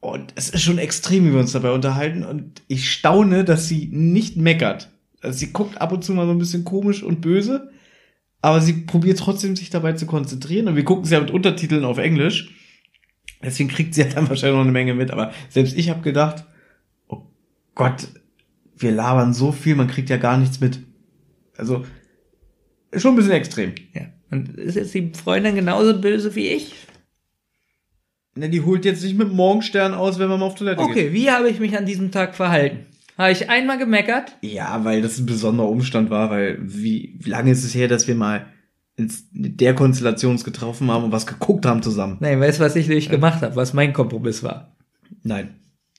Und 0.00 0.32
es 0.36 0.48
ist 0.48 0.62
schon 0.62 0.78
extrem, 0.78 1.26
wie 1.26 1.32
wir 1.32 1.40
uns 1.40 1.52
dabei 1.52 1.72
unterhalten. 1.72 2.24
Und 2.24 2.62
ich 2.68 2.90
staune, 2.90 3.44
dass 3.44 3.68
sie 3.68 3.88
nicht 3.92 4.36
meckert. 4.36 4.90
Also 5.22 5.38
sie 5.38 5.52
guckt 5.52 5.80
ab 5.80 5.92
und 5.92 6.04
zu 6.04 6.12
mal 6.12 6.26
so 6.26 6.32
ein 6.32 6.38
bisschen 6.38 6.64
komisch 6.64 7.02
und 7.02 7.20
böse, 7.20 7.70
aber 8.42 8.60
sie 8.60 8.72
probiert 8.72 9.18
trotzdem, 9.18 9.54
sich 9.54 9.70
dabei 9.70 9.92
zu 9.92 10.06
konzentrieren. 10.06 10.68
Und 10.68 10.76
wir 10.76 10.84
gucken 10.84 11.04
sie 11.04 11.14
ja 11.14 11.20
mit 11.20 11.30
Untertiteln 11.30 11.84
auf 11.84 11.98
Englisch. 11.98 12.54
Deswegen 13.42 13.68
kriegt 13.68 13.94
sie 13.94 14.02
ja 14.02 14.08
dann 14.08 14.28
wahrscheinlich 14.28 14.56
noch 14.56 14.62
eine 14.62 14.72
Menge 14.72 14.94
mit. 14.94 15.10
Aber 15.10 15.32
selbst 15.48 15.76
ich 15.76 15.90
habe 15.90 16.00
gedacht, 16.00 16.44
oh 17.08 17.22
Gott, 17.74 18.08
wir 18.76 18.92
labern 18.92 19.34
so 19.34 19.52
viel, 19.52 19.74
man 19.74 19.88
kriegt 19.88 20.08
ja 20.08 20.16
gar 20.16 20.38
nichts 20.38 20.60
mit. 20.60 20.80
Also, 21.56 21.84
schon 22.96 23.12
ein 23.12 23.16
bisschen 23.16 23.32
extrem. 23.32 23.74
Ja. 23.92 24.06
Und 24.30 24.56
ist 24.56 24.76
jetzt 24.76 24.94
die 24.94 25.12
Freundin 25.12 25.54
genauso 25.54 26.00
böse 26.00 26.34
wie 26.34 26.48
ich? 26.48 26.74
Ne, 28.34 28.48
die 28.48 28.62
holt 28.62 28.84
jetzt 28.84 29.02
nicht 29.02 29.18
mit 29.18 29.32
Morgenstern 29.32 29.92
aus, 29.92 30.18
wenn 30.18 30.28
man 30.28 30.40
mal 30.40 30.46
auf 30.46 30.54
Toilette 30.54 30.82
geht. 30.82 30.90
Okay, 30.90 31.12
wie 31.12 31.30
habe 31.30 31.50
ich 31.50 31.58
mich 31.58 31.76
an 31.76 31.84
diesem 31.84 32.10
Tag 32.10 32.34
verhalten? 32.34 32.86
Habe 33.18 33.32
ich 33.32 33.50
einmal 33.50 33.78
gemeckert? 33.78 34.36
Ja, 34.40 34.84
weil 34.84 35.02
das 35.02 35.18
ein 35.18 35.26
besonderer 35.26 35.68
Umstand 35.68 36.10
war, 36.10 36.30
weil 36.30 36.58
wie, 36.60 37.16
wie 37.18 37.30
lange 37.30 37.50
ist 37.50 37.64
es 37.64 37.74
her, 37.74 37.88
dass 37.88 38.08
wir 38.08 38.14
mal 38.14 38.46
mit 39.32 39.60
der 39.60 39.74
Konstellation 39.74 40.32
uns 40.32 40.44
getroffen 40.44 40.90
haben 40.90 41.04
und 41.04 41.12
was 41.12 41.26
geguckt 41.26 41.66
haben 41.66 41.82
zusammen? 41.82 42.18
Nein, 42.20 42.40
weißt 42.40 42.60
du, 42.60 42.64
was 42.64 42.76
ich 42.76 42.88
nämlich 42.88 43.08
gemacht 43.08 43.42
habe, 43.42 43.56
was 43.56 43.72
mein 43.72 43.92
Kompromiss 43.92 44.42
war? 44.42 44.76
Nein. 45.22 45.54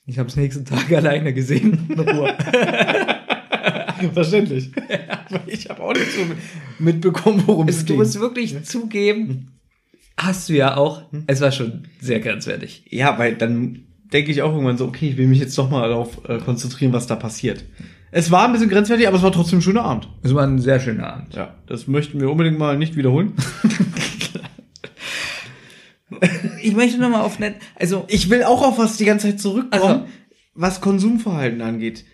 Ich 0.06 0.18
habe 0.18 0.28
es 0.28 0.36
nächsten 0.36 0.64
Tag 0.64 0.92
alleine 0.92 1.32
gesehen. 1.32 1.86
In 1.88 2.00
Ruhe. 2.00 2.36
Verständlich. 4.14 4.72
ich 5.46 5.68
habe 5.68 5.82
auch 5.82 5.92
nicht 5.92 6.10
so 6.10 6.22
mitbekommen, 6.80 7.42
worum 7.46 7.68
es 7.68 7.76
Also, 7.76 7.86
du 7.86 7.94
musst 7.94 8.20
wirklich 8.20 8.64
zugeben, 8.64 9.52
hast 10.16 10.48
du 10.48 10.54
ja 10.54 10.76
auch. 10.76 11.02
Es 11.28 11.40
war 11.40 11.52
schon 11.52 11.84
sehr 12.00 12.18
grenzwertig. 12.18 12.84
Ja, 12.90 13.16
weil 13.18 13.36
dann 13.36 13.86
denke 14.12 14.30
ich 14.30 14.42
auch 14.42 14.52
irgendwann 14.52 14.76
so, 14.78 14.86
okay, 14.86 15.08
ich 15.10 15.16
will 15.16 15.26
mich 15.26 15.40
jetzt 15.40 15.56
doch 15.58 15.70
mal 15.70 15.88
darauf 15.88 16.28
äh, 16.28 16.38
konzentrieren, 16.38 16.92
was 16.92 17.06
da 17.06 17.16
passiert. 17.16 17.64
Es 18.10 18.30
war 18.30 18.44
ein 18.46 18.52
bisschen 18.52 18.68
grenzwertig, 18.68 19.08
aber 19.08 19.16
es 19.16 19.22
war 19.22 19.32
trotzdem 19.32 19.58
ein 19.60 19.62
schöner 19.62 19.84
Abend. 19.84 20.08
Es 20.22 20.34
war 20.34 20.44
ein 20.46 20.58
sehr 20.58 20.80
schöner 20.80 21.12
Abend. 21.14 21.34
Ja, 21.34 21.54
das 21.66 21.86
möchten 21.86 22.20
wir 22.20 22.30
unbedingt 22.30 22.58
mal 22.58 22.76
nicht 22.78 22.96
wiederholen. 22.96 23.32
Ich 26.62 26.74
möchte 26.74 26.98
noch 27.00 27.08
mal 27.08 27.22
auf 27.22 27.38
net, 27.38 27.56
also 27.74 28.04
Ich 28.08 28.30
will 28.30 28.44
auch 28.44 28.62
auf 28.62 28.78
was 28.78 28.96
die 28.96 29.04
ganze 29.04 29.28
Zeit 29.28 29.40
zurückkommen, 29.40 29.82
Also- 29.82 30.06
was 30.54 30.80
Konsumverhalten 30.80 31.60
angeht. 31.62 32.04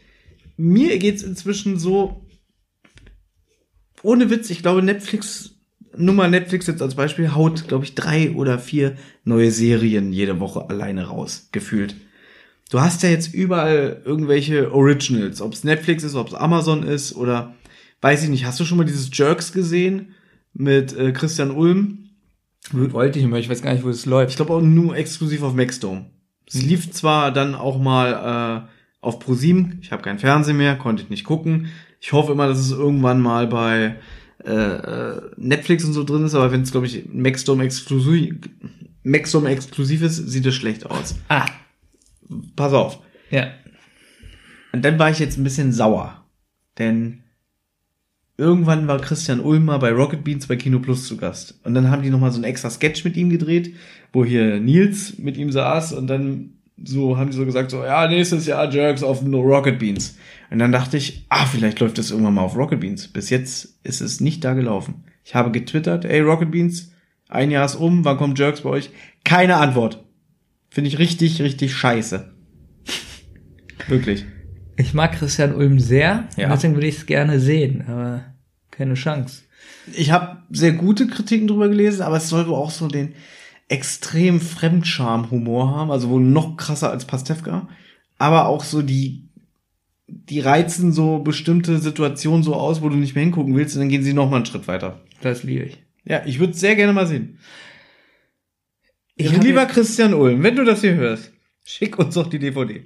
Mir 0.57 0.99
geht's 0.99 1.23
inzwischen 1.23 1.79
so, 1.79 2.25
ohne 4.03 4.31
Witz, 4.31 4.49
ich 4.51 4.63
glaube 4.63 4.83
Netflix, 4.83 5.58
Nummer 5.99 6.29
Netflix 6.29 6.67
jetzt 6.67 6.83
als 6.83 6.95
Beispiel, 6.95 7.35
haut, 7.35 7.69
glaube 7.69 7.85
ich, 7.85 7.95
drei 7.95 8.33
oder 8.33 8.59
vier 8.59 8.97
neue 9.25 9.51
Serien 9.51 10.13
jede 10.13 10.41
Woche 10.41 10.69
alleine 10.69 11.07
raus, 11.07 11.49
gefühlt. 11.53 11.97
Du 12.71 12.81
hast 12.81 13.03
ja 13.03 13.09
jetzt 13.09 13.33
überall 13.35 14.03
irgendwelche 14.05 14.73
Originals, 14.73 15.41
ob 15.41 15.55
es 15.55 15.65
Netflix 15.65 16.03
ist, 16.03 16.15
ob 16.15 16.29
es 16.29 16.35
Amazon 16.35 16.83
ist 16.83 17.15
oder 17.17 17.55
weiß 18.01 18.25
ich 18.25 18.29
nicht. 18.29 18.45
Hast 18.45 18.61
du 18.61 18.65
schon 18.65 18.79
mal 18.79 18.85
dieses 18.85 19.11
Jerks 19.13 19.53
gesehen 19.53 20.15
mit 20.53 20.97
äh, 20.97 21.13
Christian 21.13 21.51
Ulm? 21.51 22.05
wollte 22.73 23.19
ich 23.19 23.25
immer, 23.25 23.39
ich 23.39 23.49
weiß 23.49 23.63
gar 23.63 23.73
nicht, 23.73 23.85
wo 23.85 23.89
es 23.89 24.05
läuft. 24.05 24.31
Ich 24.31 24.37
glaube 24.37 24.53
auch 24.53 24.61
nur 24.61 24.97
exklusiv 24.97 25.43
auf 25.43 25.55
Maxdome. 25.55 26.11
Es 26.47 26.63
lief 26.63 26.91
zwar 26.93 27.33
dann 27.33 27.55
auch 27.55 27.79
mal 27.79 28.67
äh, 28.67 28.69
auf 29.01 29.19
ProSieben, 29.19 29.79
ich 29.81 29.93
habe 29.93 30.03
keinen 30.03 30.19
Fernseher 30.19 30.55
mehr, 30.55 30.77
konnte 30.77 31.03
ich 31.03 31.11
nicht 31.11 31.25
gucken. 31.25 31.69
Ich 32.01 32.13
hoffe 32.13 32.33
immer, 32.33 32.47
dass 32.47 32.59
es 32.59 32.71
irgendwann 32.71 33.21
mal 33.21 33.47
bei 33.47 33.97
äh, 34.45 34.51
äh, 34.53 35.21
Netflix 35.37 35.85
und 35.85 35.93
so 35.93 36.05
drin 36.05 36.25
ist, 36.25 36.35
aber 36.35 36.53
wenn 36.53 36.63
es, 36.63 36.71
glaube 36.73 36.87
ich, 36.87 37.05
Maxdome 37.13 37.65
exklusiv, 37.65 38.35
Maxdome 39.03 39.51
exklusiv 39.51 40.03
ist, 40.03 40.17
sieht 40.17 40.47
es 40.47 40.55
schlecht 40.55 40.87
aus. 40.87 41.17
Ah, 41.29 41.47
Pass 42.57 42.73
auf. 42.73 42.99
ja. 43.31 43.49
Und 44.73 44.85
dann 44.85 44.99
war 44.99 45.11
ich 45.11 45.19
jetzt 45.19 45.39
ein 45.39 45.45
bisschen 45.45 45.73
sauer. 45.73 46.25
Denn 46.79 47.23
irgendwann 48.37 48.87
war 48.87 49.01
Christian 49.01 49.41
Ulmer 49.41 49.79
bei 49.79 49.91
Rocket 49.91 50.23
Beans 50.25 50.47
bei 50.47 50.57
Kino 50.57 50.79
Plus 50.79 51.07
zu 51.09 51.17
Gast. 51.17 51.59
Und 51.65 51.75
dann 51.75 51.91
haben 51.91 52.03
die 52.03 52.11
nochmal 52.11 52.31
so 52.31 52.37
einen 52.37 52.45
extra 52.45 52.69
Sketch 52.71 53.03
mit 53.05 53.17
ihm 53.17 53.31
gedreht, 53.31 53.75
wo 54.13 54.25
hier 54.25 54.61
Nils 54.61 55.19
mit 55.19 55.37
ihm 55.39 55.51
saß 55.51 55.95
und 55.95 56.07
dann 56.07 56.51
so 56.85 57.17
haben 57.17 57.31
die 57.31 57.37
so 57.37 57.45
gesagt, 57.45 57.71
so, 57.73 57.83
ja, 57.83 58.07
nächstes 58.07 58.47
Jahr 58.47 58.71
Jerks 58.73 59.03
auf 59.03 59.23
No 59.23 59.41
Rocket 59.41 59.79
Beans. 59.79 60.17
Und 60.51 60.59
dann 60.59 60.73
dachte 60.73 60.97
ich, 60.97 61.27
ah, 61.29 61.45
vielleicht 61.47 61.81
läuft 61.81 61.99
das 61.99 62.11
irgendwann 62.11 62.35
mal 62.35 62.43
auf 62.43 62.57
Rocket 62.57 62.81
Beans. 62.81 63.09
Bis 63.09 63.31
jetzt 63.31 63.79
ist 63.85 64.01
es 64.01 64.21
nicht 64.21 64.45
da 64.45 64.55
gelaufen. 64.55 65.05
Ich 65.25 65.35
habe 65.35 65.51
getwittert, 65.51 66.05
ey, 66.07 66.21
Rocket 66.21 66.51
Beans, 66.51 66.93
ein 67.29 67.51
Jahr 67.51 67.67
ist 67.67 67.75
um, 67.75 68.05
wann 68.05 68.17
kommt 68.17 68.39
Jerks 68.39 68.63
bei 68.63 68.71
euch? 68.71 68.91
Keine 69.25 69.57
Antwort. 69.57 70.05
Finde 70.71 70.89
ich 70.89 70.99
richtig, 70.99 71.43
richtig 71.43 71.75
scheiße. 71.75 72.33
Wirklich. 73.89 74.25
Ich 74.77 74.95
mag 74.95 75.13
Christian 75.13 75.55
Ulm 75.55 75.81
sehr, 75.81 76.29
Ja. 76.37 76.49
deswegen 76.51 76.75
würde 76.75 76.87
ich 76.87 76.99
es 76.99 77.07
gerne 77.07 77.41
sehen, 77.41 77.85
aber 77.87 78.25
keine 78.71 78.95
Chance. 78.95 79.43
Ich 79.93 80.11
habe 80.13 80.39
sehr 80.51 80.73
gute 80.73 81.07
Kritiken 81.09 81.49
drüber 81.49 81.69
gelesen, 81.69 82.03
aber 82.03 82.17
es 82.19 82.29
soll 82.29 82.47
wohl 82.47 82.55
auch 82.55 82.71
so 82.71 82.87
den 82.89 83.15
extrem 83.69 84.41
Fremdscham-Humor 84.41 85.75
haben, 85.75 85.91
also 85.91 86.09
wohl 86.11 86.23
noch 86.23 86.57
krasser 86.57 86.91
als 86.91 87.05
Pastewka, 87.07 87.69
aber 88.19 88.47
auch 88.47 88.65
so 88.65 88.83
die 88.83 89.28
die 90.09 90.41
reizen 90.41 90.93
so 90.93 91.19
bestimmte 91.19 91.79
Situationen 91.79 92.43
so 92.43 92.55
aus, 92.55 92.81
wo 92.81 92.89
du 92.89 92.97
nicht 92.97 93.15
mehr 93.15 93.25
hingucken 93.25 93.55
willst 93.55 93.77
und 93.77 93.83
dann 93.83 93.89
gehen 93.91 94.03
sie 94.03 94.15
noch 94.15 94.31
mal 94.31 94.37
einen 94.37 94.47
Schritt 94.47 94.67
weiter. 94.67 95.01
Das 95.21 95.43
liebe 95.43 95.65
ich. 95.65 95.79
Ja, 96.05 96.23
ich 96.25 96.39
würde 96.39 96.55
sehr 96.55 96.75
gerne 96.77 96.95
mal 96.95 97.07
sehen. 97.07 97.39
Ich 99.17 99.37
lieber 99.37 99.67
Christian 99.67 100.15
Ulm, 100.15 100.43
wenn 100.43 100.57
du 100.57 100.65
das 100.65 100.81
hier 100.81 100.95
hörst, 100.95 101.33
schick 101.65 101.99
uns 101.99 102.15
doch 102.15 102.29
die 102.29 102.39
DVD. 102.39 102.85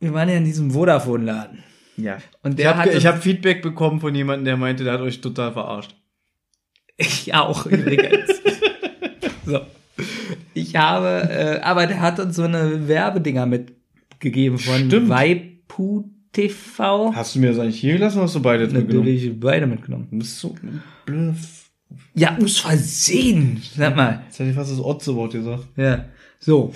Wir 0.00 0.12
waren 0.12 0.28
ja 0.28 0.36
in 0.36 0.44
diesem 0.44 0.70
Vodafone-Laden. 0.70 1.62
Ja. 1.96 2.18
Und 2.42 2.52
Ich 2.52 2.56
der 2.56 2.76
habe 2.76 2.90
ich 2.90 3.06
hab 3.06 3.22
Feedback 3.22 3.62
bekommen 3.62 4.00
von 4.00 4.14
jemandem, 4.14 4.44
der 4.46 4.56
meinte, 4.56 4.84
der 4.84 4.94
hat 4.94 5.00
euch 5.00 5.20
total 5.20 5.52
verarscht. 5.52 5.94
Ich 6.96 7.32
auch 7.34 7.66
übrigens. 7.66 8.42
so. 9.44 9.60
Ich 10.54 10.74
habe, 10.74 11.28
äh, 11.30 11.60
aber 11.60 11.86
der 11.86 12.00
hat 12.00 12.18
uns 12.18 12.36
so 12.36 12.42
eine 12.42 12.88
Werbedinger 12.88 13.46
mitgegeben 14.18 14.58
von 14.58 14.86
Stimmt. 14.86 15.08
Waipu 15.08 16.04
TV. 16.32 17.12
Hast 17.14 17.34
du 17.34 17.38
mir 17.40 17.50
das 17.50 17.58
eigentlich 17.58 17.80
hier 17.80 17.94
gelassen 17.94 18.16
oder 18.18 18.24
hast 18.26 18.34
du 18.34 18.42
beide 18.42 18.64
jetzt 18.64 18.72
mitgenommen? 18.72 19.06
Natürlich 19.06 19.38
beide 19.40 19.66
mitgenommen. 19.66 20.08
Du 20.10 20.18
bist 20.18 20.38
so 20.38 20.54
F- 21.06 21.70
Ja, 22.14 22.36
aus 22.42 22.58
Versehen. 22.58 23.62
Sag 23.76 23.96
mal. 23.96 24.22
Jetzt 24.26 24.38
hätte 24.38 24.50
ich 24.50 24.56
fast 24.56 24.70
das 24.72 24.80
Otze-Wort 24.80 25.32
gesagt. 25.32 25.66
Ja. 25.76 26.04
So. 26.38 26.74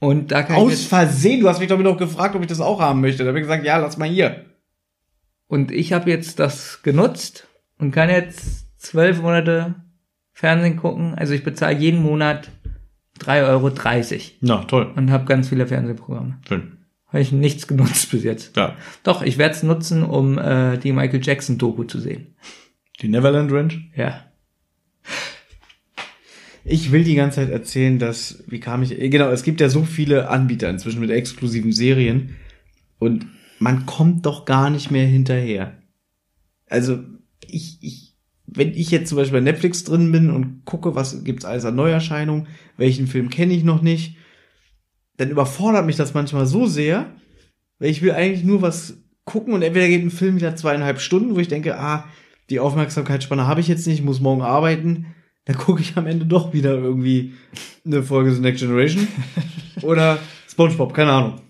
Und 0.00 0.30
da 0.30 0.42
kann 0.44 0.56
ich 0.56 0.62
Aus 0.62 0.84
Versehen, 0.84 1.40
du 1.40 1.48
hast 1.48 1.58
mich 1.58 1.68
doch 1.68 1.78
noch 1.78 1.96
gefragt, 1.98 2.34
ob 2.36 2.40
ich 2.42 2.46
das 2.48 2.60
auch 2.60 2.80
haben 2.80 3.00
möchte. 3.00 3.24
Da 3.24 3.28
habe 3.28 3.38
ich 3.38 3.44
gesagt, 3.44 3.64
ja, 3.64 3.76
lass 3.78 3.98
mal 3.98 4.08
hier. 4.08 4.44
und 5.48 5.70
ich 5.72 5.92
habe 5.92 6.08
jetzt 6.10 6.38
das 6.38 6.82
genutzt 6.82 7.48
und 7.78 7.90
kann 7.90 8.08
jetzt 8.08 8.66
zwölf 8.80 9.20
Monate 9.20 9.74
Fernsehen 10.32 10.76
gucken. 10.76 11.14
Also 11.16 11.34
ich 11.34 11.42
bezahle 11.42 11.76
jeden 11.76 12.00
Monat 12.02 12.48
3,30 13.18 13.46
Euro 13.46 13.72
Na, 14.40 14.64
toll. 14.64 14.92
und 14.96 15.10
habe 15.10 15.24
ganz 15.24 15.48
viele 15.48 15.66
Fernsehprogramme. 15.66 16.38
Schön. 16.46 16.78
Habe 17.06 17.20
ich 17.20 17.32
nichts 17.32 17.66
genutzt 17.66 18.10
bis 18.10 18.24
jetzt. 18.24 18.56
Ja. 18.56 18.76
Doch, 19.02 19.22
ich 19.22 19.38
werde 19.38 19.54
es 19.54 19.62
nutzen, 19.62 20.02
um 20.02 20.38
äh, 20.38 20.78
die 20.78 20.92
Michael 20.92 21.20
Jackson 21.22 21.58
Doku 21.58 21.84
zu 21.84 21.98
sehen. 22.00 22.34
Die 23.00 23.08
Neverland 23.08 23.50
Ranch. 23.52 23.78
Ja. 23.94 24.24
Ich 26.64 26.92
will 26.92 27.04
die 27.04 27.14
ganze 27.14 27.36
Zeit 27.36 27.50
erzählen, 27.50 27.98
dass, 27.98 28.44
wie 28.46 28.60
kam 28.60 28.82
ich, 28.82 28.90
genau, 29.10 29.30
es 29.30 29.42
gibt 29.42 29.60
ja 29.60 29.70
so 29.70 29.84
viele 29.84 30.28
Anbieter 30.28 30.68
inzwischen 30.68 31.00
mit 31.00 31.10
exklusiven 31.10 31.72
Serien 31.72 32.36
und 32.98 33.26
man 33.58 33.86
kommt 33.86 34.26
doch 34.26 34.44
gar 34.44 34.68
nicht 34.68 34.90
mehr 34.90 35.06
hinterher. 35.06 35.78
Also, 36.68 36.98
ich, 37.46 37.78
ich, 37.80 38.07
wenn 38.50 38.72
ich 38.72 38.90
jetzt 38.90 39.08
zum 39.08 39.18
Beispiel 39.18 39.38
bei 39.38 39.44
Netflix 39.44 39.84
drin 39.84 40.10
bin 40.10 40.30
und 40.30 40.64
gucke, 40.64 40.94
was 40.94 41.22
gibt's 41.24 41.44
alles 41.44 41.64
an 41.64 41.76
Neuerscheinungen, 41.76 42.46
welchen 42.76 43.06
Film 43.06 43.28
kenne 43.28 43.54
ich 43.54 43.64
noch 43.64 43.82
nicht, 43.82 44.16
dann 45.16 45.30
überfordert 45.30 45.84
mich 45.84 45.96
das 45.96 46.14
manchmal 46.14 46.46
so 46.46 46.66
sehr, 46.66 47.12
weil 47.78 47.90
ich 47.90 48.02
will 48.02 48.12
eigentlich 48.12 48.44
nur 48.44 48.62
was 48.62 49.02
gucken 49.24 49.52
und 49.52 49.62
entweder 49.62 49.88
geht 49.88 50.02
ein 50.02 50.10
Film 50.10 50.36
wieder 50.36 50.56
zweieinhalb 50.56 51.00
Stunden, 51.00 51.34
wo 51.34 51.40
ich 51.40 51.48
denke, 51.48 51.78
ah, 51.78 52.04
die 52.48 52.60
Aufmerksamkeitsspanne 52.60 53.46
habe 53.46 53.60
ich 53.60 53.68
jetzt 53.68 53.86
nicht, 53.86 53.98
ich 53.98 54.04
muss 54.04 54.20
morgen 54.20 54.42
arbeiten. 54.42 55.14
Dann 55.44 55.56
gucke 55.56 55.80
ich 55.80 55.96
am 55.96 56.06
Ende 56.06 56.26
doch 56.26 56.52
wieder 56.52 56.74
irgendwie 56.74 57.34
eine 57.84 58.02
Folge 58.02 58.32
The 58.32 58.40
Next 58.40 58.60
Generation 58.60 59.08
oder 59.82 60.18
SpongeBob, 60.48 60.94
keine 60.94 61.12
Ahnung. 61.12 61.40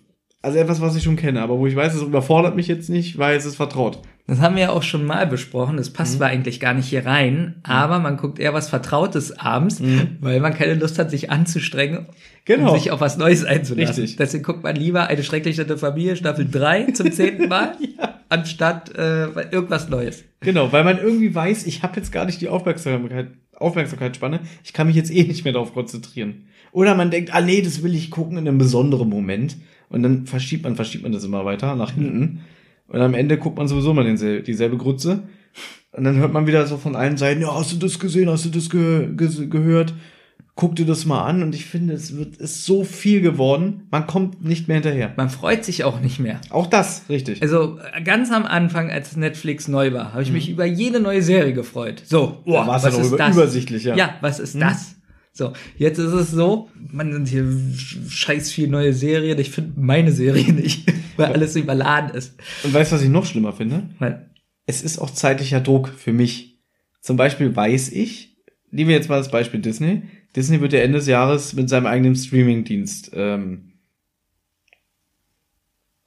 Also 0.42 0.58
etwas, 0.58 0.80
was 0.80 0.96
ich 0.96 1.02
schon 1.02 1.16
kenne, 1.16 1.42
aber 1.42 1.58
wo 1.58 1.66
ich 1.66 1.74
weiß, 1.74 1.94
es 1.94 2.02
überfordert 2.02 2.56
mich 2.56 2.68
jetzt 2.68 2.90
nicht, 2.90 3.18
weil 3.18 3.36
es 3.36 3.44
ist 3.44 3.56
vertraut. 3.56 4.00
Das 4.28 4.40
haben 4.40 4.56
wir 4.56 4.62
ja 4.64 4.70
auch 4.70 4.82
schon 4.82 5.06
mal 5.06 5.26
besprochen. 5.26 5.78
Das 5.78 5.90
passt 5.90 6.18
zwar 6.18 6.28
eigentlich 6.28 6.60
gar 6.60 6.74
nicht 6.74 6.86
hier 6.86 7.06
rein, 7.06 7.56
aber 7.62 7.98
man 7.98 8.18
guckt 8.18 8.38
eher 8.38 8.52
was 8.54 8.68
Vertrautes 8.68 9.38
abends, 9.38 9.82
weil 10.20 10.38
man 10.40 10.52
keine 10.54 10.74
Lust 10.74 10.98
hat, 10.98 11.10
sich 11.10 11.30
anzustrengen 11.30 12.06
Genau. 12.44 12.72
und 12.72 12.78
sich 12.78 12.90
auf 12.90 13.00
was 13.00 13.16
Neues 13.18 13.44
einzulassen. 13.44 14.02
Richtig. 14.02 14.16
Deswegen 14.16 14.42
guckt 14.44 14.62
man 14.62 14.76
lieber 14.76 15.06
eine 15.06 15.22
schrecklich 15.22 15.56
nette 15.58 15.76
Familie 15.78 16.14
Staffel 16.16 16.46
3 16.50 16.92
zum 16.92 17.10
zehnten 17.10 17.48
Mal, 17.48 17.72
anstatt 18.28 18.94
äh, 18.96 19.24
irgendwas 19.50 19.88
Neues. 19.88 20.24
Genau, 20.40 20.72
weil 20.72 20.84
man 20.84 20.98
irgendwie 20.98 21.34
weiß, 21.34 21.66
ich 21.66 21.82
habe 21.82 21.96
jetzt 21.96 22.12
gar 22.12 22.24
nicht 22.26 22.40
die 22.40 22.48
Aufmerksamkeit, 22.48 23.28
Aufmerksamkeitsspanne, 23.56 24.40
ich 24.64 24.72
kann 24.72 24.86
mich 24.86 24.96
jetzt 24.96 25.10
eh 25.10 25.24
nicht 25.24 25.44
mehr 25.44 25.52
darauf 25.52 25.72
konzentrieren. 25.74 26.44
Oder 26.72 26.94
man 26.94 27.10
denkt, 27.10 27.34
ah 27.34 27.40
nee, 27.40 27.62
das 27.62 27.82
will 27.82 27.94
ich 27.94 28.10
gucken 28.10 28.36
in 28.38 28.46
einem 28.46 28.58
besonderen 28.58 29.08
Moment. 29.08 29.56
Und 29.88 30.02
dann 30.02 30.26
verschiebt 30.26 30.64
man, 30.64 30.76
verschiebt 30.76 31.02
man 31.02 31.12
das 31.12 31.24
immer 31.24 31.44
weiter 31.46 31.74
nach 31.76 31.92
hinten. 31.92 32.40
Und 32.88 33.00
am 33.00 33.14
Ende 33.14 33.36
guckt 33.38 33.56
man 33.58 33.68
sowieso 33.68 33.94
mal 33.94 34.04
dieselbe 34.42 34.76
Grütze. 34.76 35.22
Und 35.92 36.04
dann 36.04 36.16
hört 36.16 36.32
man 36.32 36.46
wieder 36.46 36.66
so 36.66 36.76
von 36.76 36.96
allen 36.96 37.16
Seiten, 37.16 37.40
ja, 37.40 37.54
hast 37.54 37.72
du 37.72 37.76
das 37.76 37.98
gesehen, 37.98 38.28
hast 38.28 38.44
du 38.44 38.50
das 38.50 38.68
ge 38.70 39.08
ge 39.16 39.46
gehört? 39.48 39.94
Guck 40.54 40.74
dir 40.74 40.86
das 40.86 41.06
mal 41.06 41.22
an. 41.24 41.42
Und 41.42 41.54
ich 41.54 41.66
finde, 41.66 41.94
es 41.94 42.16
wird, 42.16 42.36
ist 42.36 42.64
so 42.64 42.82
viel 42.84 43.20
geworden, 43.20 43.86
man 43.90 44.06
kommt 44.06 44.44
nicht 44.44 44.66
mehr 44.68 44.76
hinterher. 44.76 45.12
Man 45.16 45.30
freut 45.30 45.64
sich 45.64 45.84
auch 45.84 46.00
nicht 46.00 46.18
mehr. 46.18 46.40
Auch 46.50 46.66
das, 46.66 47.04
richtig. 47.08 47.40
Also 47.42 47.78
äh, 47.94 48.02
ganz 48.02 48.30
am 48.32 48.44
Anfang, 48.44 48.90
als 48.90 49.16
Netflix 49.16 49.68
neu 49.68 49.92
war, 49.92 50.12
habe 50.12 50.22
ich 50.22 50.32
mich 50.32 50.48
über 50.50 50.64
jede 50.66 50.98
neue 51.00 51.22
Serie 51.22 51.52
gefreut. 51.52 52.02
So, 52.04 52.38
Da 52.44 52.66
war's 52.66 52.82
ja 52.84 52.90
noch 52.90 53.04
über- 53.04 53.28
übersichtlich, 53.30 53.84
ja. 53.84 53.94
Ja, 53.96 54.14
was 54.20 54.40
ist 54.40 54.60
das? 54.60 54.96
So, 55.32 55.52
jetzt 55.76 55.98
ist 55.98 56.12
es 56.12 56.32
so, 56.32 56.68
man 56.90 57.12
sind 57.12 57.28
hier 57.28 57.46
scheiß 58.08 58.50
viel 58.50 58.66
neue 58.68 58.92
Serien. 58.92 59.38
Ich 59.38 59.50
finde 59.52 59.80
meine 59.80 60.10
Serie 60.10 60.52
nicht, 60.52 60.92
weil 61.18 61.32
alles 61.32 61.56
überladen 61.56 62.16
ist. 62.16 62.38
Und 62.64 62.72
weißt 62.72 62.92
du, 62.92 62.96
was 62.96 63.02
ich 63.02 63.10
noch 63.10 63.26
schlimmer 63.26 63.52
finde? 63.52 63.90
Weil, 63.98 64.30
es 64.66 64.82
ist 64.82 64.98
auch 64.98 65.10
zeitlicher 65.10 65.60
Druck 65.60 65.88
für 65.88 66.12
mich. 66.12 66.60
Zum 67.00 67.16
Beispiel 67.16 67.54
weiß 67.54 67.90
ich, 67.90 68.36
nehmen 68.70 68.88
wir 68.88 68.96
jetzt 68.96 69.08
mal 69.08 69.16
das 69.16 69.30
Beispiel 69.30 69.60
Disney. 69.60 70.02
Disney 70.36 70.60
wird 70.60 70.74
ja 70.74 70.80
Ende 70.80 70.98
des 70.98 71.06
Jahres 71.06 71.54
mit 71.54 71.68
seinem 71.68 71.86
eigenen 71.86 72.14
Streamingdienst 72.14 73.12
ähm, 73.14 73.72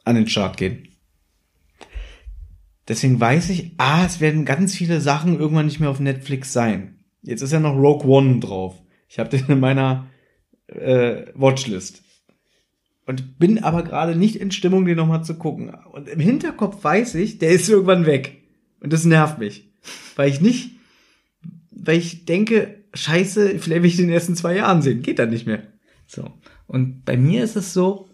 an 0.04 0.16
den 0.16 0.28
Start 0.28 0.58
gehen. 0.58 0.90
Deswegen 2.88 3.20
weiß 3.20 3.50
ich, 3.50 3.72
ah, 3.78 4.06
es 4.06 4.20
werden 4.20 4.46
ganz 4.46 4.76
viele 4.76 5.02
Sachen 5.02 5.40
irgendwann 5.40 5.66
nicht 5.66 5.80
mehr 5.80 5.90
auf 5.90 6.00
Netflix 6.00 6.54
sein. 6.54 7.00
Jetzt 7.24 7.42
ist 7.42 7.54
ja 7.54 7.60
noch 7.60 7.76
Rogue 7.76 8.08
One 8.08 8.40
drauf. 8.40 8.76
Ich 9.08 9.20
habe 9.20 9.30
den 9.30 9.46
in 9.48 9.60
meiner 9.60 10.08
äh, 10.68 11.26
Watchlist. 11.34 12.01
Und 13.06 13.40
bin 13.40 13.64
aber 13.64 13.84
gerade 13.84 14.16
nicht 14.16 14.36
in 14.36 14.52
Stimmung, 14.52 14.86
den 14.86 14.98
nochmal 14.98 15.24
zu 15.24 15.36
gucken. 15.36 15.74
Und 15.92 16.08
im 16.08 16.20
Hinterkopf 16.20 16.84
weiß 16.84 17.16
ich, 17.16 17.40
der 17.40 17.50
ist 17.50 17.68
irgendwann 17.68 18.06
weg. 18.06 18.44
Und 18.80 18.94
das 18.94 19.06
nervt 19.06 19.40
mich. 19.40 19.72
Weil 20.16 20.30
ich 20.30 20.42
nicht, 20.42 20.78
weil 21.72 21.98
ich 21.98 22.26
denke, 22.26 22.84
scheiße, 22.94 23.60
vielleicht 23.60 23.82
will 23.82 23.90
ich 23.90 23.98
den 23.98 24.10
ersten 24.10 24.36
zwei 24.36 24.56
Jahren 24.56 24.82
sehen. 24.82 25.02
Geht 25.02 25.20
dann 25.20 25.30
nicht 25.30 25.48
mehr. 25.48 25.64
so. 26.06 26.32
Und 26.68 27.04
bei 27.04 27.18
mir 27.18 27.44
ist 27.44 27.56
es 27.56 27.74
so, 27.74 28.10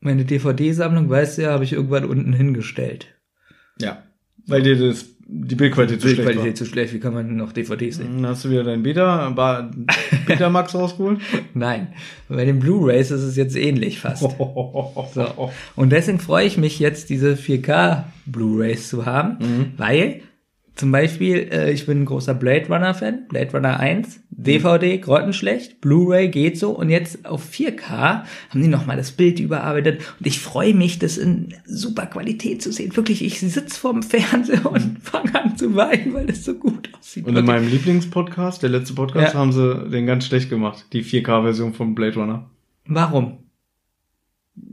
meine 0.00 0.24
DVD-Sammlung, 0.24 1.10
weißt 1.10 1.38
du 1.38 1.42
ja, 1.42 1.52
habe 1.52 1.64
ich 1.64 1.72
irgendwann 1.72 2.04
unten 2.04 2.32
hingestellt. 2.32 3.14
Ja. 3.80 4.04
Weil 4.46 4.62
dir 4.62 4.78
das, 4.78 5.06
die 5.30 5.54
Bildqualität 5.56 6.00
zu 6.00 6.08
schlecht. 6.08 6.24
Bildqualität 6.24 6.56
zu 6.56 6.64
schlecht, 6.64 6.94
wie 6.94 7.00
kann 7.00 7.12
man 7.12 7.36
noch 7.36 7.52
DVDs 7.52 7.96
sehen? 7.98 8.22
Dann 8.22 8.30
hast 8.30 8.44
du 8.46 8.50
wieder 8.50 8.64
dein 8.64 8.82
Beta, 8.82 9.28
Ba- 9.30 9.70
Betamax 10.26 10.74
rausgeholt. 10.74 11.20
Nein, 11.52 11.88
bei 12.30 12.44
den 12.46 12.58
Blu-Rays 12.58 13.10
ist 13.10 13.22
es 13.22 13.36
jetzt 13.36 13.54
ähnlich 13.56 14.00
fast. 14.00 14.22
So. 15.14 15.50
Und 15.76 15.90
deswegen 15.92 16.18
freue 16.18 16.46
ich 16.46 16.56
mich 16.58 16.78
jetzt, 16.78 17.10
diese 17.10 17.34
4K 17.34 18.04
Blu-Rays 18.26 18.88
zu 18.88 19.04
haben, 19.06 19.36
Mhm. 19.40 19.66
weil 19.76 20.20
zum 20.78 20.92
Beispiel, 20.92 21.48
äh, 21.52 21.70
ich 21.72 21.84
bin 21.86 22.02
ein 22.02 22.04
großer 22.06 22.32
Blade 22.34 22.68
Runner 22.68 22.94
Fan, 22.94 23.26
Blade 23.28 23.50
Runner 23.52 23.78
1, 23.78 24.20
DVD, 24.30 24.96
grottenschlecht, 24.98 25.80
Blu-ray 25.82 26.28
geht 26.28 26.56
so 26.58 26.70
und 26.70 26.88
jetzt 26.88 27.26
auf 27.26 27.50
4K 27.50 27.90
haben 28.48 28.62
die 28.62 28.68
nochmal 28.68 28.96
das 28.96 29.10
Bild 29.12 29.40
überarbeitet 29.40 30.00
und 30.18 30.26
ich 30.26 30.38
freue 30.38 30.74
mich, 30.74 30.98
das 31.00 31.18
in 31.18 31.52
super 31.66 32.06
Qualität 32.06 32.62
zu 32.62 32.72
sehen. 32.72 32.96
Wirklich, 32.96 33.22
ich 33.24 33.40
sitz 33.40 33.76
vorm 33.76 34.02
Fernseher 34.02 34.64
und 34.70 34.98
fange 35.02 35.34
an 35.34 35.56
zu 35.58 35.74
weinen, 35.74 36.14
weil 36.14 36.26
das 36.26 36.44
so 36.44 36.54
gut 36.54 36.88
aussieht. 36.98 37.26
Und 37.26 37.36
in 37.36 37.44
meinem 37.44 37.68
Lieblingspodcast, 37.68 38.62
der 38.62 38.70
letzte 38.70 38.94
Podcast, 38.94 39.34
Ja. 39.34 39.40
haben 39.40 39.52
sie 39.52 39.90
den 39.90 40.06
ganz 40.06 40.24
schlecht 40.26 40.48
gemacht. 40.48 40.86
Die 40.92 41.02
4K-Version 41.04 41.74
von 41.74 41.94
Blade 41.94 42.14
Runner. 42.14 42.48
Warum? 42.86 43.38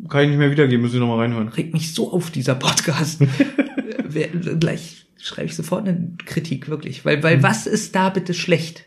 Kann 0.09 0.23
ich 0.23 0.29
nicht 0.29 0.37
mehr 0.39 0.51
wiedergeben, 0.51 0.81
müssen 0.81 0.93
Sie 0.93 0.99
nochmal 0.99 1.19
reinhören. 1.19 1.47
regt 1.47 1.73
mich 1.73 1.93
so 1.93 2.11
auf, 2.11 2.29
dieser 2.31 2.55
Podcast. 2.55 3.21
Wer- 4.07 4.27
Gleich 4.29 5.04
schreibe 5.19 5.47
ich 5.47 5.55
sofort 5.55 5.87
eine 5.87 6.13
Kritik, 6.25 6.69
wirklich. 6.69 7.05
Weil, 7.05 7.17
Hm. 7.17 7.23
weil 7.23 7.43
was 7.43 7.67
ist 7.67 7.95
da 7.95 8.09
bitte 8.09 8.33
schlecht? 8.33 8.85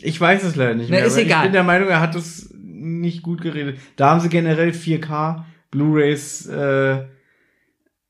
Ich 0.00 0.20
weiß 0.20 0.42
es 0.44 0.56
leider 0.56 0.74
nicht 0.74 0.90
Na, 0.90 0.96
mehr. 0.96 1.04
ist 1.06 1.14
aber 1.14 1.22
egal. 1.22 1.38
Ich 1.40 1.44
bin 1.44 1.52
der 1.52 1.62
Meinung, 1.64 1.88
er 1.88 2.00
hat 2.00 2.14
es 2.14 2.52
nicht 2.58 3.22
gut 3.22 3.40
geredet. 3.42 3.78
Da 3.96 4.10
haben 4.10 4.20
sie 4.20 4.28
generell 4.28 4.70
4K 4.70 5.44
Blu-rays 5.70 6.46
äh, 6.46 7.04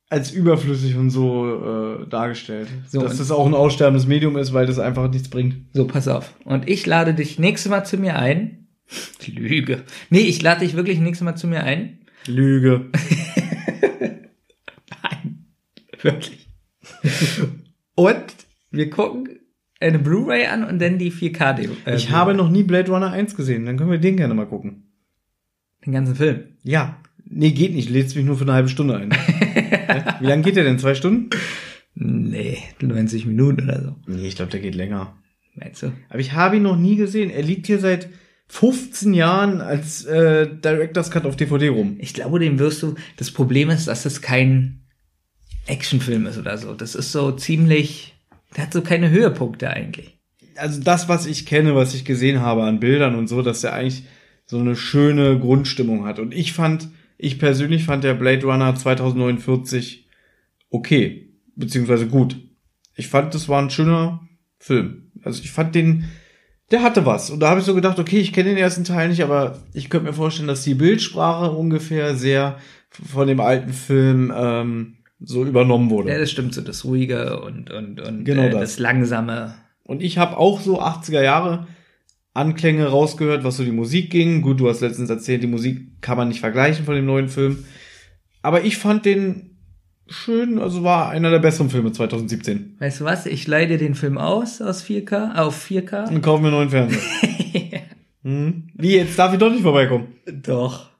als 0.08 0.30
überflüssig 0.30 0.96
und 0.96 1.10
so 1.10 2.00
äh, 2.02 2.08
dargestellt. 2.08 2.68
So, 2.88 3.00
Dass 3.02 3.18
das 3.18 3.30
auch 3.30 3.46
ein 3.46 3.54
aussterbendes 3.54 4.06
Medium 4.06 4.36
ist, 4.36 4.52
weil 4.52 4.66
das 4.66 4.78
einfach 4.78 5.10
nichts 5.10 5.28
bringt. 5.28 5.56
So, 5.72 5.86
pass 5.86 6.06
auf. 6.08 6.34
Und 6.44 6.68
ich 6.68 6.86
lade 6.86 7.14
dich 7.14 7.38
nächstes 7.38 7.70
Mal 7.70 7.84
zu 7.84 7.96
mir 7.98 8.16
ein. 8.18 8.68
Lüge. 9.26 9.82
Nee, 10.10 10.20
ich 10.20 10.42
lade 10.42 10.60
dich 10.60 10.74
wirklich 10.74 10.98
nächstes 10.98 11.24
Mal 11.24 11.34
zu 11.36 11.46
mir 11.46 11.64
ein. 11.64 12.00
Lüge. 12.26 12.90
Nein. 15.02 15.46
Wirklich. 16.02 16.41
Und 17.94 18.24
wir 18.70 18.90
gucken 18.90 19.28
eine 19.80 19.98
Blu-ray 19.98 20.46
an 20.46 20.64
und 20.64 20.80
dann 20.80 20.98
die 20.98 21.10
4K. 21.10 21.56
-Demo, 21.56 21.72
äh, 21.86 21.96
Ich 21.96 22.10
habe 22.10 22.34
noch 22.34 22.50
nie 22.50 22.62
Blade 22.62 22.90
Runner 22.90 23.10
1 23.10 23.34
gesehen, 23.34 23.66
dann 23.66 23.76
können 23.76 23.90
wir 23.90 23.98
den 23.98 24.16
gerne 24.16 24.34
mal 24.34 24.46
gucken. 24.46 24.84
den 25.84 25.92
ganzen 25.92 26.14
Film. 26.14 26.44
Ja. 26.62 26.98
Nee, 27.24 27.50
geht 27.50 27.74
nicht. 27.74 27.88
Lädst 27.90 28.14
mich 28.14 28.24
nur 28.24 28.36
für 28.36 28.44
eine 28.44 28.52
halbe 28.52 28.68
Stunde 28.68 28.96
ein. 28.96 29.10
Wie 30.20 30.26
lange 30.26 30.42
geht 30.42 30.56
der 30.56 30.64
denn? 30.64 30.78
Zwei 30.78 30.94
Stunden? 30.94 31.30
Nee, 31.94 32.58
90 32.80 33.26
Minuten 33.26 33.64
oder 33.64 33.82
so. 33.82 33.96
Nee, 34.06 34.26
ich 34.26 34.36
glaube, 34.36 34.50
der 34.50 34.60
geht 34.60 34.74
länger. 34.74 35.16
Meinst 35.54 35.82
du? 35.82 35.92
Aber 36.08 36.18
ich 36.20 36.32
habe 36.32 36.56
ihn 36.56 36.62
noch 36.62 36.76
nie 36.76 36.96
gesehen. 36.96 37.30
Er 37.30 37.42
liegt 37.42 37.66
hier 37.66 37.78
seit 37.78 38.08
15 38.48 39.14
Jahren 39.14 39.60
als 39.60 40.04
äh, 40.04 40.46
Director's 40.46 41.10
Cut 41.10 41.24
auf 41.24 41.36
DVD 41.36 41.68
rum. 41.68 41.96
Ich 41.98 42.12
glaube, 42.14 42.38
den 42.38 42.58
wirst 42.58 42.82
du. 42.82 42.94
Das 43.16 43.30
Problem 43.30 43.70
ist, 43.70 43.88
dass 43.88 44.02
das 44.02 44.20
kein 44.22 44.81
Actionfilm 45.66 46.26
ist 46.26 46.38
oder 46.38 46.58
so. 46.58 46.74
Das 46.74 46.94
ist 46.94 47.12
so 47.12 47.32
ziemlich. 47.32 48.14
Der 48.56 48.64
hat 48.64 48.72
so 48.72 48.82
keine 48.82 49.10
Höhepunkte 49.10 49.70
eigentlich. 49.70 50.18
Also 50.56 50.80
das, 50.82 51.08
was 51.08 51.26
ich 51.26 51.46
kenne, 51.46 51.74
was 51.74 51.94
ich 51.94 52.04
gesehen 52.04 52.40
habe 52.40 52.64
an 52.64 52.80
Bildern 52.80 53.14
und 53.14 53.28
so, 53.28 53.42
dass 53.42 53.64
er 53.64 53.72
eigentlich 53.72 54.04
so 54.44 54.58
eine 54.58 54.76
schöne 54.76 55.38
Grundstimmung 55.38 56.04
hat. 56.04 56.18
Und 56.18 56.34
ich 56.34 56.52
fand, 56.52 56.88
ich 57.16 57.38
persönlich 57.38 57.84
fand 57.84 58.04
der 58.04 58.14
Blade 58.14 58.44
Runner 58.46 58.74
2049 58.74 60.02
okay, 60.72 61.30
beziehungsweise 61.54 62.08
gut. 62.08 62.36
Ich 62.96 63.08
fand, 63.08 63.34
das 63.34 63.48
war 63.48 63.62
ein 63.62 63.70
schöner 63.70 64.26
Film. 64.58 65.10
Also 65.22 65.42
ich 65.42 65.52
fand 65.52 65.74
den, 65.74 66.04
der 66.70 66.82
hatte 66.82 67.06
was. 67.06 67.30
Und 67.30 67.40
da 67.40 67.50
habe 67.50 67.60
ich 67.60 67.66
so 67.66 67.74
gedacht, 67.74 67.98
okay, 67.98 68.18
ich 68.18 68.32
kenne 68.32 68.50
den 68.50 68.58
ersten 68.58 68.84
Teil 68.84 69.08
nicht, 69.08 69.22
aber 69.22 69.62
ich 69.72 69.88
könnte 69.88 70.08
mir 70.08 70.14
vorstellen, 70.14 70.48
dass 70.48 70.64
die 70.64 70.74
Bildsprache 70.74 71.52
ungefähr 71.52 72.16
sehr 72.16 72.58
von 72.90 73.26
dem 73.26 73.40
alten 73.40 73.72
Film 73.72 74.32
ähm, 74.34 74.96
so 75.24 75.44
übernommen 75.44 75.90
wurde. 75.90 76.10
Ja, 76.10 76.18
das 76.18 76.30
stimmt 76.30 76.54
so. 76.54 76.60
Das 76.60 76.84
Ruhige 76.84 77.40
und, 77.40 77.70
und, 77.70 78.00
und 78.00 78.24
Genau 78.24 78.42
äh, 78.42 78.50
das. 78.50 78.60
das 78.60 78.78
Langsame. 78.78 79.54
Und 79.84 80.02
ich 80.02 80.18
habe 80.18 80.36
auch 80.36 80.60
so 80.60 80.80
80er 80.80 81.22
Jahre 81.22 81.66
Anklänge 82.34 82.86
rausgehört, 82.86 83.44
was 83.44 83.56
so 83.58 83.64
die 83.64 83.72
Musik 83.72 84.10
ging. 84.10 84.42
Gut, 84.42 84.60
du 84.60 84.68
hast 84.68 84.80
letztens 84.80 85.10
erzählt, 85.10 85.42
die 85.42 85.48
Musik 85.48 86.00
kann 86.00 86.16
man 86.16 86.28
nicht 86.28 86.40
vergleichen 86.40 86.84
von 86.84 86.94
dem 86.94 87.04
neuen 87.04 87.28
Film. 87.28 87.64
Aber 88.40 88.64
ich 88.64 88.78
fand 88.78 89.04
den 89.04 89.56
schön, 90.08 90.58
also 90.58 90.82
war 90.82 91.10
einer 91.10 91.30
der 91.30 91.38
besseren 91.38 91.70
Filme 91.70 91.92
2017. 91.92 92.76
Weißt 92.78 93.00
du 93.00 93.04
was? 93.04 93.26
Ich 93.26 93.46
leih 93.46 93.66
dir 93.66 93.78
den 93.78 93.94
Film 93.94 94.18
aus 94.18 94.60
aus 94.60 94.84
4K, 94.84 95.36
auf 95.36 95.66
4K. 95.66 96.08
Und 96.08 96.22
kaufen 96.22 96.44
wir 96.44 96.48
einen 96.48 96.56
neuen 96.56 96.70
Fernseher. 96.70 97.00
hm? 98.22 98.68
Wie, 98.74 98.96
jetzt 98.96 99.18
darf 99.18 99.32
ich 99.32 99.38
doch 99.38 99.50
nicht 99.50 99.62
vorbeikommen. 99.62 100.08
Doch. 100.26 100.90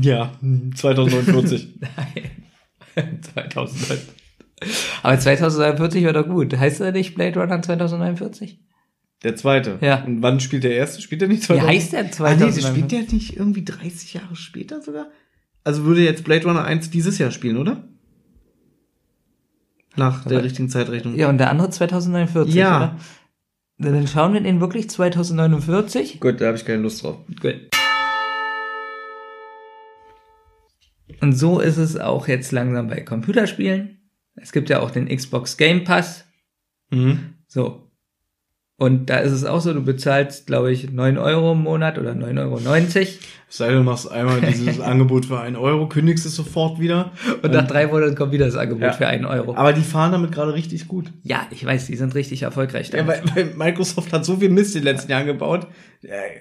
Ja, 0.00 0.32
2049. 0.74 1.68
Nein. 1.80 2.47
2009. 3.34 3.98
Aber 5.02 5.18
2049 5.18 6.04
war 6.04 6.12
doch 6.12 6.26
gut. 6.28 6.56
Heißt 6.56 6.80
er 6.80 6.92
nicht 6.92 7.14
Blade 7.14 7.38
Runner 7.40 7.60
2049? 7.62 8.58
Der 9.22 9.36
zweite. 9.36 9.78
Ja. 9.80 10.04
Und 10.04 10.22
wann 10.22 10.40
spielt 10.40 10.64
der 10.64 10.72
erste? 10.76 11.00
Spielt 11.02 11.20
der 11.20 11.28
nicht 11.28 11.42
Wie 11.42 11.46
2000? 11.46 11.68
heißt 11.70 11.92
der 11.92 12.00
Ah, 12.00 12.02
nee, 12.04 12.10
2049? 12.12 12.66
spielt 12.66 12.92
der 12.92 13.12
nicht 13.14 13.36
irgendwie 13.36 13.64
30 13.64 14.14
Jahre 14.14 14.36
später 14.36 14.80
sogar? 14.82 15.06
Also 15.64 15.84
würde 15.84 16.02
jetzt 16.04 16.24
Blade 16.24 16.44
Runner 16.46 16.64
1 16.64 16.90
dieses 16.90 17.18
Jahr 17.18 17.30
spielen, 17.30 17.56
oder? 17.56 17.84
Nach 19.96 20.24
der 20.24 20.38
Aber- 20.38 20.44
richtigen 20.44 20.68
Zeitrechnung. 20.68 21.16
Ja, 21.16 21.28
und 21.28 21.38
der 21.38 21.50
andere 21.50 21.70
2049, 21.70 22.54
Ja. 22.54 22.76
oder? 22.76 22.96
Dann 23.92 24.06
schauen 24.08 24.32
wir 24.34 24.40
den 24.40 24.60
wirklich 24.60 24.88
2049. 24.90 26.20
Gut, 26.20 26.40
da 26.40 26.46
habe 26.46 26.56
ich 26.56 26.64
keine 26.64 26.82
Lust 26.82 27.02
drauf. 27.04 27.18
Gut. 27.40 27.54
Und 31.20 31.32
so 31.32 31.60
ist 31.60 31.76
es 31.78 31.96
auch 31.98 32.28
jetzt 32.28 32.52
langsam 32.52 32.88
bei 32.88 33.00
Computerspielen. 33.00 34.10
Es 34.36 34.52
gibt 34.52 34.70
ja 34.70 34.80
auch 34.80 34.90
den 34.90 35.08
Xbox 35.08 35.56
Game 35.56 35.84
Pass. 35.84 36.24
Mhm. 36.90 37.34
So. 37.46 37.84
Und 38.80 39.10
da 39.10 39.16
ist 39.16 39.32
es 39.32 39.44
auch 39.44 39.60
so, 39.60 39.74
du 39.74 39.82
bezahlst, 39.82 40.46
glaube 40.46 40.70
ich, 40.70 40.92
9 40.92 41.18
Euro 41.18 41.50
im 41.50 41.62
Monat 41.62 41.98
oder 41.98 42.12
9,90 42.12 42.38
Euro. 42.38 42.60
Es 42.60 43.56
sei 43.56 43.66
denn, 43.68 43.78
du 43.78 43.82
machst 43.82 44.08
einmal 44.08 44.40
dieses 44.40 44.78
Angebot 44.80 45.26
für 45.26 45.40
einen 45.40 45.56
Euro, 45.56 45.88
kündigst 45.88 46.24
es 46.24 46.36
sofort 46.36 46.78
wieder. 46.78 47.10
Und 47.42 47.52
nach 47.52 47.66
drei 47.66 47.88
Monaten 47.88 48.14
kommt 48.14 48.30
wieder 48.30 48.46
das 48.46 48.54
Angebot 48.54 48.82
Ja. 48.82 48.92
für 48.92 49.08
einen 49.08 49.24
Euro. 49.24 49.56
Aber 49.56 49.72
die 49.72 49.80
fahren 49.80 50.12
damit 50.12 50.30
gerade 50.30 50.54
richtig 50.54 50.86
gut. 50.86 51.12
Ja, 51.24 51.44
ich 51.50 51.64
weiß, 51.64 51.86
die 51.86 51.96
sind 51.96 52.14
richtig 52.14 52.42
erfolgreich. 52.42 52.90
Ja, 52.92 53.04
weil, 53.04 53.20
weil 53.34 53.46
Microsoft 53.56 54.12
hat 54.12 54.24
so 54.24 54.36
viel 54.36 54.50
Mist 54.50 54.76
in 54.76 54.82
den 54.82 54.94
letzten 54.94 55.10
Jahren 55.10 55.26
gebaut. 55.26 55.66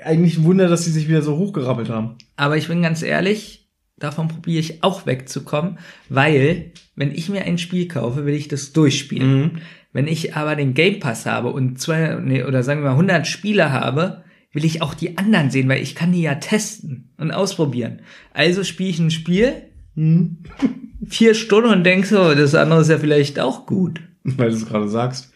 Eigentlich 0.05 0.37
ein 0.37 0.43
Wunder, 0.43 0.67
dass 0.67 0.85
sie 0.85 0.91
sich 0.91 1.07
wieder 1.07 1.23
so 1.23 1.37
hochgerappelt 1.37 1.89
haben. 1.89 2.17
Aber 2.35 2.55
ich 2.55 2.67
bin 2.67 2.83
ganz 2.83 3.01
ehrlich, 3.01 3.66
davon 3.97 4.27
probiere 4.27 4.59
ich 4.59 4.83
auch 4.83 5.05
wegzukommen, 5.05 5.79
weil, 6.09 6.71
wenn 6.95 7.11
ich 7.11 7.29
mir 7.29 7.43
ein 7.43 7.57
Spiel 7.57 7.87
kaufe, 7.87 8.25
will 8.25 8.35
ich 8.35 8.47
das 8.47 8.73
durchspielen. 8.73 9.41
Mhm. 9.41 9.51
Wenn 9.93 10.07
ich 10.07 10.35
aber 10.35 10.55
den 10.55 10.73
Game 10.73 10.99
Pass 10.99 11.25
habe 11.25 11.49
und 11.49 11.79
zwei, 11.79 12.15
nee, 12.15 12.43
oder 12.43 12.63
sagen 12.63 12.81
wir 12.81 12.89
mal 12.89 12.91
100 12.91 13.25
Spiele 13.25 13.71
habe, 13.71 14.23
will 14.51 14.65
ich 14.65 14.81
auch 14.81 14.93
die 14.93 15.17
anderen 15.17 15.49
sehen, 15.49 15.69
weil 15.69 15.81
ich 15.81 15.95
kann 15.95 16.11
die 16.11 16.21
ja 16.21 16.35
testen 16.35 17.09
und 17.17 17.31
ausprobieren. 17.31 18.01
Also 18.33 18.63
spiele 18.63 18.89
ich 18.89 18.99
ein 18.99 19.11
Spiel, 19.11 19.67
Mhm. 19.97 20.37
vier 21.07 21.33
Stunden 21.33 21.71
und 21.71 21.83
denk 21.83 22.05
so, 22.05 22.33
das 22.33 22.55
andere 22.55 22.81
ist 22.81 22.89
ja 22.89 22.99
vielleicht 22.99 23.39
auch 23.39 23.65
gut. 23.65 23.99
Weil 24.23 24.49
du 24.49 24.55
es 24.55 24.65
gerade 24.65 24.87
sagst. 24.87 25.33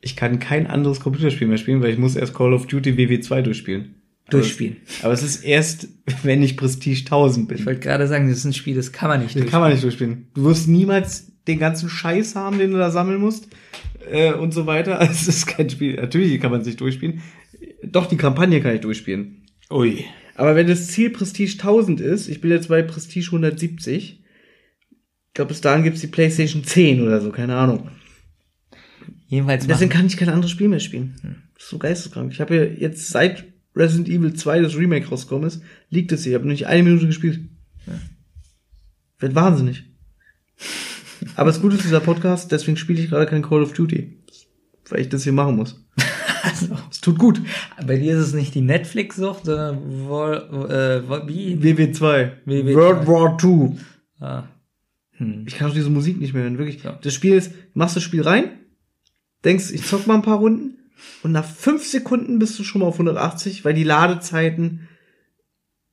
Ich 0.00 0.16
kann 0.16 0.40
kein 0.40 0.66
anderes 0.66 1.00
Computerspiel 1.00 1.46
mehr 1.46 1.58
spielen, 1.58 1.80
weil 1.80 1.92
ich 1.92 1.98
muss 1.98 2.16
erst 2.16 2.34
Call 2.34 2.52
of 2.52 2.66
Duty 2.66 2.92
WW2 2.92 3.42
durchspielen. 3.42 4.01
Durchspielen. 4.40 4.76
Aber 5.02 5.12
es 5.12 5.22
ist 5.22 5.44
erst, 5.44 5.88
wenn 6.22 6.42
ich 6.42 6.56
Prestige 6.56 7.00
1000 7.00 7.48
bin. 7.48 7.58
Ich 7.58 7.66
wollte 7.66 7.80
gerade 7.80 8.06
sagen, 8.08 8.28
das 8.28 8.38
ist 8.38 8.44
ein 8.44 8.52
Spiel, 8.54 8.74
das 8.74 8.92
kann 8.92 9.08
man 9.08 9.20
nicht 9.20 9.30
Das 9.30 9.34
durchspielen. 9.34 9.50
kann 9.50 9.60
man 9.60 9.72
nicht 9.72 9.82
durchspielen. 9.82 10.26
Du 10.34 10.44
wirst 10.44 10.68
niemals 10.68 11.32
den 11.46 11.58
ganzen 11.58 11.88
Scheiß 11.88 12.34
haben, 12.36 12.58
den 12.58 12.70
du 12.70 12.78
da 12.78 12.90
sammeln 12.90 13.20
musst 13.20 13.48
äh, 14.10 14.32
und 14.32 14.52
so 14.52 14.66
weiter. 14.66 15.00
Es 15.10 15.26
ist 15.28 15.46
kein 15.46 15.68
Spiel. 15.70 15.96
Natürlich 15.96 16.40
kann 16.40 16.50
man 16.50 16.60
es 16.60 16.66
nicht 16.66 16.80
durchspielen. 16.80 17.20
Doch, 17.84 18.06
die 18.06 18.16
Kampagne 18.16 18.60
kann 18.60 18.74
ich 18.74 18.80
durchspielen. 18.80 19.42
Ui. 19.70 20.04
Aber 20.34 20.54
wenn 20.56 20.66
das 20.66 20.88
Ziel 20.88 21.10
Prestige 21.10 21.52
1000 21.52 22.00
ist, 22.00 22.28
ich 22.28 22.40
bin 22.40 22.50
jetzt 22.50 22.68
bei 22.68 22.82
Prestige 22.82 23.26
170, 23.26 24.20
ich 24.20 25.34
glaube, 25.34 25.48
bis 25.48 25.60
dahin 25.60 25.82
gibt's 25.84 26.00
die 26.00 26.06
PlayStation 26.06 26.64
10 26.64 27.02
oder 27.02 27.20
so, 27.20 27.30
keine 27.30 27.56
Ahnung. 27.56 27.88
Jedenfalls 29.26 29.66
Deswegen 29.66 29.88
machen. 29.88 29.98
kann 29.98 30.06
ich 30.06 30.16
kein 30.16 30.28
anderes 30.28 30.50
Spiel 30.50 30.68
mehr 30.68 30.80
spielen. 30.80 31.14
Das 31.54 31.64
ist 31.64 31.70
so 31.70 31.78
geisteskrank. 31.78 32.32
Ich 32.32 32.40
habe 32.40 32.54
ja 32.56 32.64
jetzt 32.64 33.08
seit 33.08 33.44
Resident 33.74 34.08
Evil 34.08 34.34
2 34.34 34.60
das 34.60 34.76
Remake 34.76 35.08
rausgekommen 35.08 35.46
ist, 35.48 35.62
liegt 35.90 36.12
es 36.12 36.24
hier. 36.24 36.32
Ich 36.32 36.34
habe 36.34 36.44
noch 36.44 36.52
nicht 36.52 36.66
eine 36.66 36.82
Minute 36.82 37.06
gespielt. 37.06 37.40
Wird 39.18 39.34
wahnsinnig. 39.34 39.84
Aber 41.36 41.50
das 41.50 41.60
Gute 41.60 41.76
ist 41.76 41.84
dieser 41.84 42.00
Podcast, 42.00 42.50
deswegen 42.52 42.76
spiele 42.76 43.00
ich 43.00 43.08
gerade 43.10 43.26
kein 43.26 43.42
Call 43.42 43.62
of 43.62 43.72
Duty. 43.72 44.18
Weil 44.90 45.00
ich 45.00 45.08
das 45.08 45.24
hier 45.24 45.32
machen 45.32 45.56
muss. 45.56 45.84
Also, 46.42 46.76
Es 46.90 47.00
tut 47.00 47.18
gut. 47.18 47.40
bei 47.86 47.96
dir 47.96 48.14
ist 48.18 48.26
es 48.26 48.34
nicht 48.34 48.54
die 48.54 48.62
Netflix-Sucht, 48.62 49.44
sondern 49.44 49.76
äh, 49.76 51.28
wie? 51.28 51.54
WW2. 51.56 52.30
WW2. 52.46 52.74
World 52.74 53.06
War 53.06 53.38
II. 53.42 53.78
Ah. 54.18 54.44
Hm. 55.12 55.44
Ich 55.46 55.54
kann 55.56 55.70
auch 55.70 55.74
diese 55.74 55.88
Musik 55.88 56.18
nicht 56.20 56.34
mehr 56.34 56.42
hören, 56.42 56.58
wirklich. 56.58 56.82
Ja. 56.82 56.98
Das 57.00 57.14
Spiel 57.14 57.34
ist, 57.34 57.52
du 57.52 57.56
machst 57.74 57.94
das 57.94 58.02
Spiel 58.02 58.22
rein, 58.22 58.50
denkst, 59.44 59.70
ich 59.70 59.84
zock 59.86 60.08
mal 60.08 60.14
ein 60.16 60.22
paar 60.22 60.38
Runden 60.38 60.78
und 61.22 61.32
nach 61.32 61.44
fünf 61.44 61.86
Sekunden 61.86 62.38
bist 62.38 62.58
du 62.58 62.64
schon 62.64 62.80
mal 62.80 62.88
auf 62.88 62.94
180, 62.94 63.64
weil 63.64 63.74
die 63.74 63.84
Ladezeiten 63.84 64.88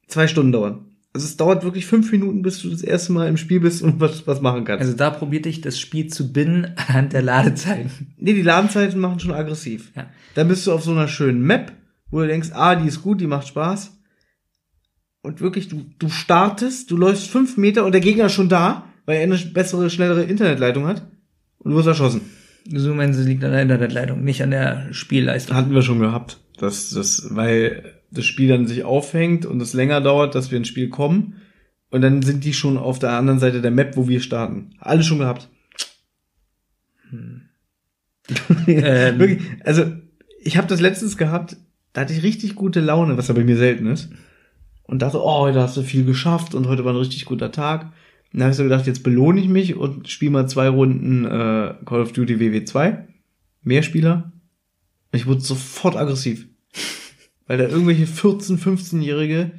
zwei 0.07 0.28
Stunden 0.28 0.51
dauern. 0.51 0.86
Also 1.12 1.26
es 1.26 1.38
dauert 1.38 1.64
wirklich 1.64 1.86
fünf 1.86 2.12
Minuten, 2.12 2.43
bis 2.43 2.62
du 2.62 2.70
das 2.70 2.84
erste 2.84 3.12
Mal 3.14 3.28
im 3.28 3.38
Spiel 3.38 3.60
bist 3.60 3.82
und 3.82 3.99
was, 3.99 4.28
was 4.28 4.41
machen 4.41 4.66
kannst. 4.66 4.82
Also 4.82 4.95
da 4.95 5.10
probierte 5.10 5.49
ich 5.49 5.62
das 5.62 5.80
Spiel 5.80 6.07
zu 6.07 6.32
binden 6.32 6.74
anhand 6.76 7.14
der 7.14 7.22
Ladezeiten. 7.22 8.14
nee, 8.18 8.34
die 8.34 8.41
Ladezeiten 8.41 8.99
machen 8.99 9.20
schon 9.20 9.32
aggressiv. 9.32 9.91
Ja. 9.95 10.10
Dann 10.36 10.47
bist 10.47 10.68
du 10.68 10.72
auf 10.72 10.84
so 10.84 10.91
einer 10.91 11.07
schönen 11.07 11.41
Map, 11.41 11.72
wo 12.12 12.20
du 12.20 12.28
denkst, 12.28 12.49
ah, 12.53 12.76
die 12.76 12.88
ist 12.88 13.01
gut, 13.01 13.22
die 13.22 13.28
macht 13.28 13.47
Spaß. 13.47 13.95
Und 15.22 15.41
wirklich, 15.41 15.68
du, 15.68 15.86
du 15.99 16.10
startest, 16.10 16.91
du 16.91 16.97
läufst 16.97 17.28
fünf 17.28 17.57
Meter 17.57 17.86
und 17.86 17.91
der 17.91 18.01
Gegner 18.01 18.28
ist 18.28 18.34
schon 18.34 18.49
da, 18.49 18.86
weil 19.05 19.18
er 19.18 19.24
eine 19.24 19.38
bessere, 19.38 19.89
schnellere 19.89 20.24
Internetleitung 20.24 20.88
hat. 20.88 21.05
Und 21.57 21.72
du 21.72 21.78
wirst 21.78 21.88
erschossen. 21.88 22.22
So 22.66 22.93
meinst 22.93 23.18
du, 23.18 23.24
es 23.24 23.28
liegt 23.28 23.43
an 23.43 23.51
der 23.51 23.62
Internetleitung, 23.62 24.24
nicht 24.24 24.43
an 24.43 24.51
der 24.51 24.93
Spielleistung. 24.93 25.55
Hatten 25.55 25.74
wir 25.74 25.82
schon 25.82 25.99
gehabt. 25.99 26.39
dass 26.57 26.89
das, 26.91 27.28
weil 27.32 27.99
das 28.12 28.26
Spiel 28.26 28.49
dann 28.49 28.68
sich 28.68 28.84
aufhängt 28.84 29.45
und 29.45 29.62
es 29.62 29.74
länger 29.74 30.01
dauert, 30.01 30.36
dass 30.36 30.51
wir 30.51 30.57
ins 30.57 30.68
Spiel 30.68 30.89
kommen. 30.89 31.41
Und 31.91 32.01
dann 32.01 32.22
sind 32.22 32.43
die 32.43 32.53
schon 32.53 32.78
auf 32.78 32.99
der 32.99 33.12
anderen 33.12 33.39
Seite 33.39 33.62
der 33.62 33.72
Map, 33.72 33.97
wo 33.97 34.07
wir 34.07 34.22
starten. 34.22 34.76
Alles 34.80 35.05
schon 35.05 35.20
gehabt. 35.20 35.49
Ähm. 38.68 39.18
Wirklich, 39.18 39.41
also 39.64 39.91
ich 40.39 40.55
habe 40.57 40.68
das 40.68 40.80
letztens 40.82 41.18
gehabt, 41.18 41.57
da 41.93 42.01
hatte 42.01 42.14
ich 42.14 42.22
richtig 42.22 42.53
gute 42.53 42.80
Laune, 42.80 43.18
was 43.18 43.28
ja 43.28 43.34
bei 43.34 43.43
mir 43.43 43.57
selten 43.57 43.88
ist. 43.88 44.10
Und 44.84 45.01
dachte, 45.01 45.20
oh, 45.20 45.39
heute 45.39 45.62
hast 45.62 45.78
du 45.78 45.82
viel 45.82 46.05
geschafft 46.05 46.53
und 46.53 46.68
heute 46.68 46.86
war 46.86 46.93
ein 46.93 46.99
richtig 46.99 47.26
guter 47.26 47.51
Tag. 47.51 47.91
Dann 48.32 48.43
habe 48.43 48.51
ich 48.51 48.57
so 48.57 48.63
gedacht, 48.63 48.88
jetzt 48.88 49.03
belohne 49.03 49.39
ich 49.39 49.47
mich 49.47 49.75
und 49.75 50.07
spiele 50.07 50.32
mal 50.32 50.47
zwei 50.47 50.69
Runden 50.69 51.25
äh, 51.25 51.75
Call 51.86 52.01
of 52.01 52.11
Duty 52.11 52.36
WW2. 52.36 53.05
Mehrspieler. 53.63 54.32
Und 55.11 55.19
ich 55.19 55.25
wurde 55.25 55.41
sofort 55.41 55.95
aggressiv. 55.95 56.47
Weil 57.47 57.57
da 57.57 57.67
irgendwelche 57.67 58.05
14-, 58.05 58.59
15-Jährige 58.59 59.51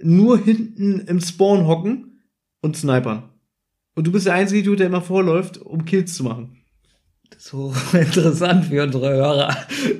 nur 0.00 0.38
hinten 0.38 1.00
im 1.00 1.20
Spawn 1.20 1.66
hocken 1.66 2.22
und 2.60 2.76
snipern. 2.76 3.24
Und 3.96 4.06
du 4.06 4.12
bist 4.12 4.26
der 4.26 4.34
einzige 4.34 4.62
Dude, 4.62 4.76
der 4.76 4.86
immer 4.86 5.02
vorläuft, 5.02 5.58
um 5.58 5.84
Kills 5.84 6.14
zu 6.14 6.22
machen. 6.22 6.58
So 7.36 7.74
interessant 7.92 8.66
für 8.66 8.82
unsere 8.82 9.10
Hörer. 9.10 9.56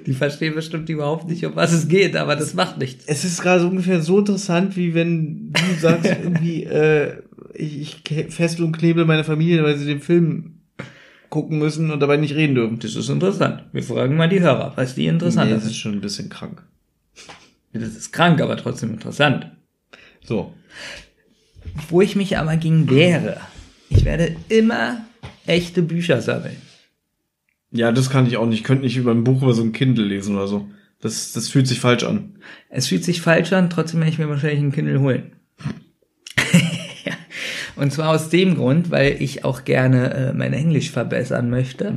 Die 0.06 0.14
verstehen 0.14 0.54
bestimmt 0.54 0.88
überhaupt 0.88 1.28
nicht, 1.28 1.44
um 1.44 1.56
was 1.56 1.72
es 1.72 1.88
geht, 1.88 2.16
aber 2.16 2.36
das 2.36 2.54
macht 2.54 2.78
nichts. 2.78 3.04
Es 3.06 3.24
ist 3.24 3.42
gerade 3.42 3.60
so 3.62 3.68
ungefähr 3.68 4.00
so 4.00 4.20
interessant, 4.20 4.76
wie 4.76 4.94
wenn 4.94 5.52
du 5.52 5.80
sagst, 5.80 6.06
irgendwie, 6.22 6.64
äh, 6.64 7.22
ich, 7.54 8.02
ich 8.10 8.34
festle 8.34 8.64
und 8.64 8.76
knebel 8.76 9.04
meine 9.04 9.24
Familie, 9.24 9.62
weil 9.62 9.76
sie 9.76 9.86
den 9.86 10.00
Film 10.00 10.60
gucken 11.30 11.58
müssen 11.58 11.90
und 11.90 12.00
dabei 12.00 12.16
nicht 12.16 12.34
reden 12.34 12.54
dürfen. 12.54 12.78
Das 12.78 12.94
ist 12.94 13.08
interessant. 13.08 13.64
Wir 13.72 13.82
fragen 13.82 14.16
mal 14.16 14.28
die 14.28 14.40
Hörer, 14.40 14.72
was 14.76 14.94
die 14.94 15.06
interessant 15.06 15.50
nee, 15.50 15.56
das 15.56 15.66
ist. 15.66 15.76
schon 15.76 15.92
ein 15.92 16.00
bisschen 16.00 16.28
krank. 16.28 16.62
Das 17.72 17.94
ist 17.94 18.12
krank, 18.12 18.40
aber 18.40 18.56
trotzdem 18.56 18.90
interessant. 18.90 19.50
So. 20.24 20.54
Wo 21.90 22.00
ich 22.00 22.16
mich 22.16 22.38
aber 22.38 22.56
gegen 22.56 22.90
wehre, 22.90 23.40
ich 23.90 24.04
werde 24.04 24.36
immer 24.48 25.04
echte 25.46 25.82
Bücher 25.82 26.20
sammeln. 26.22 26.56
Ja, 27.70 27.92
das 27.92 28.10
kann 28.10 28.26
ich 28.26 28.36
auch 28.38 28.46
nicht. 28.46 28.60
Ich 28.60 28.64
könnte 28.64 28.84
nicht 28.84 28.96
über 28.96 29.10
ein 29.10 29.24
Buch 29.24 29.42
über 29.42 29.52
so 29.52 29.62
ein 29.62 29.72
Kindle 29.72 30.06
lesen 30.06 30.36
oder 30.36 30.48
so. 30.48 30.68
Das, 31.00 31.32
das 31.32 31.48
fühlt 31.48 31.68
sich 31.68 31.78
falsch 31.78 32.02
an. 32.04 32.38
Es 32.70 32.88
fühlt 32.88 33.04
sich 33.04 33.20
falsch 33.20 33.52
an, 33.52 33.70
trotzdem 33.70 34.00
werde 34.00 34.12
ich 34.12 34.18
mir 34.18 34.28
wahrscheinlich 34.28 34.60
einen 34.60 34.72
Kindle 34.72 35.00
holen. 35.00 35.32
Und 37.78 37.92
zwar 37.92 38.10
aus 38.10 38.28
dem 38.28 38.56
Grund, 38.56 38.90
weil 38.90 39.22
ich 39.22 39.44
auch 39.44 39.64
gerne 39.64 40.12
äh, 40.14 40.32
mein 40.32 40.52
Englisch 40.52 40.90
verbessern 40.90 41.48
möchte. 41.48 41.94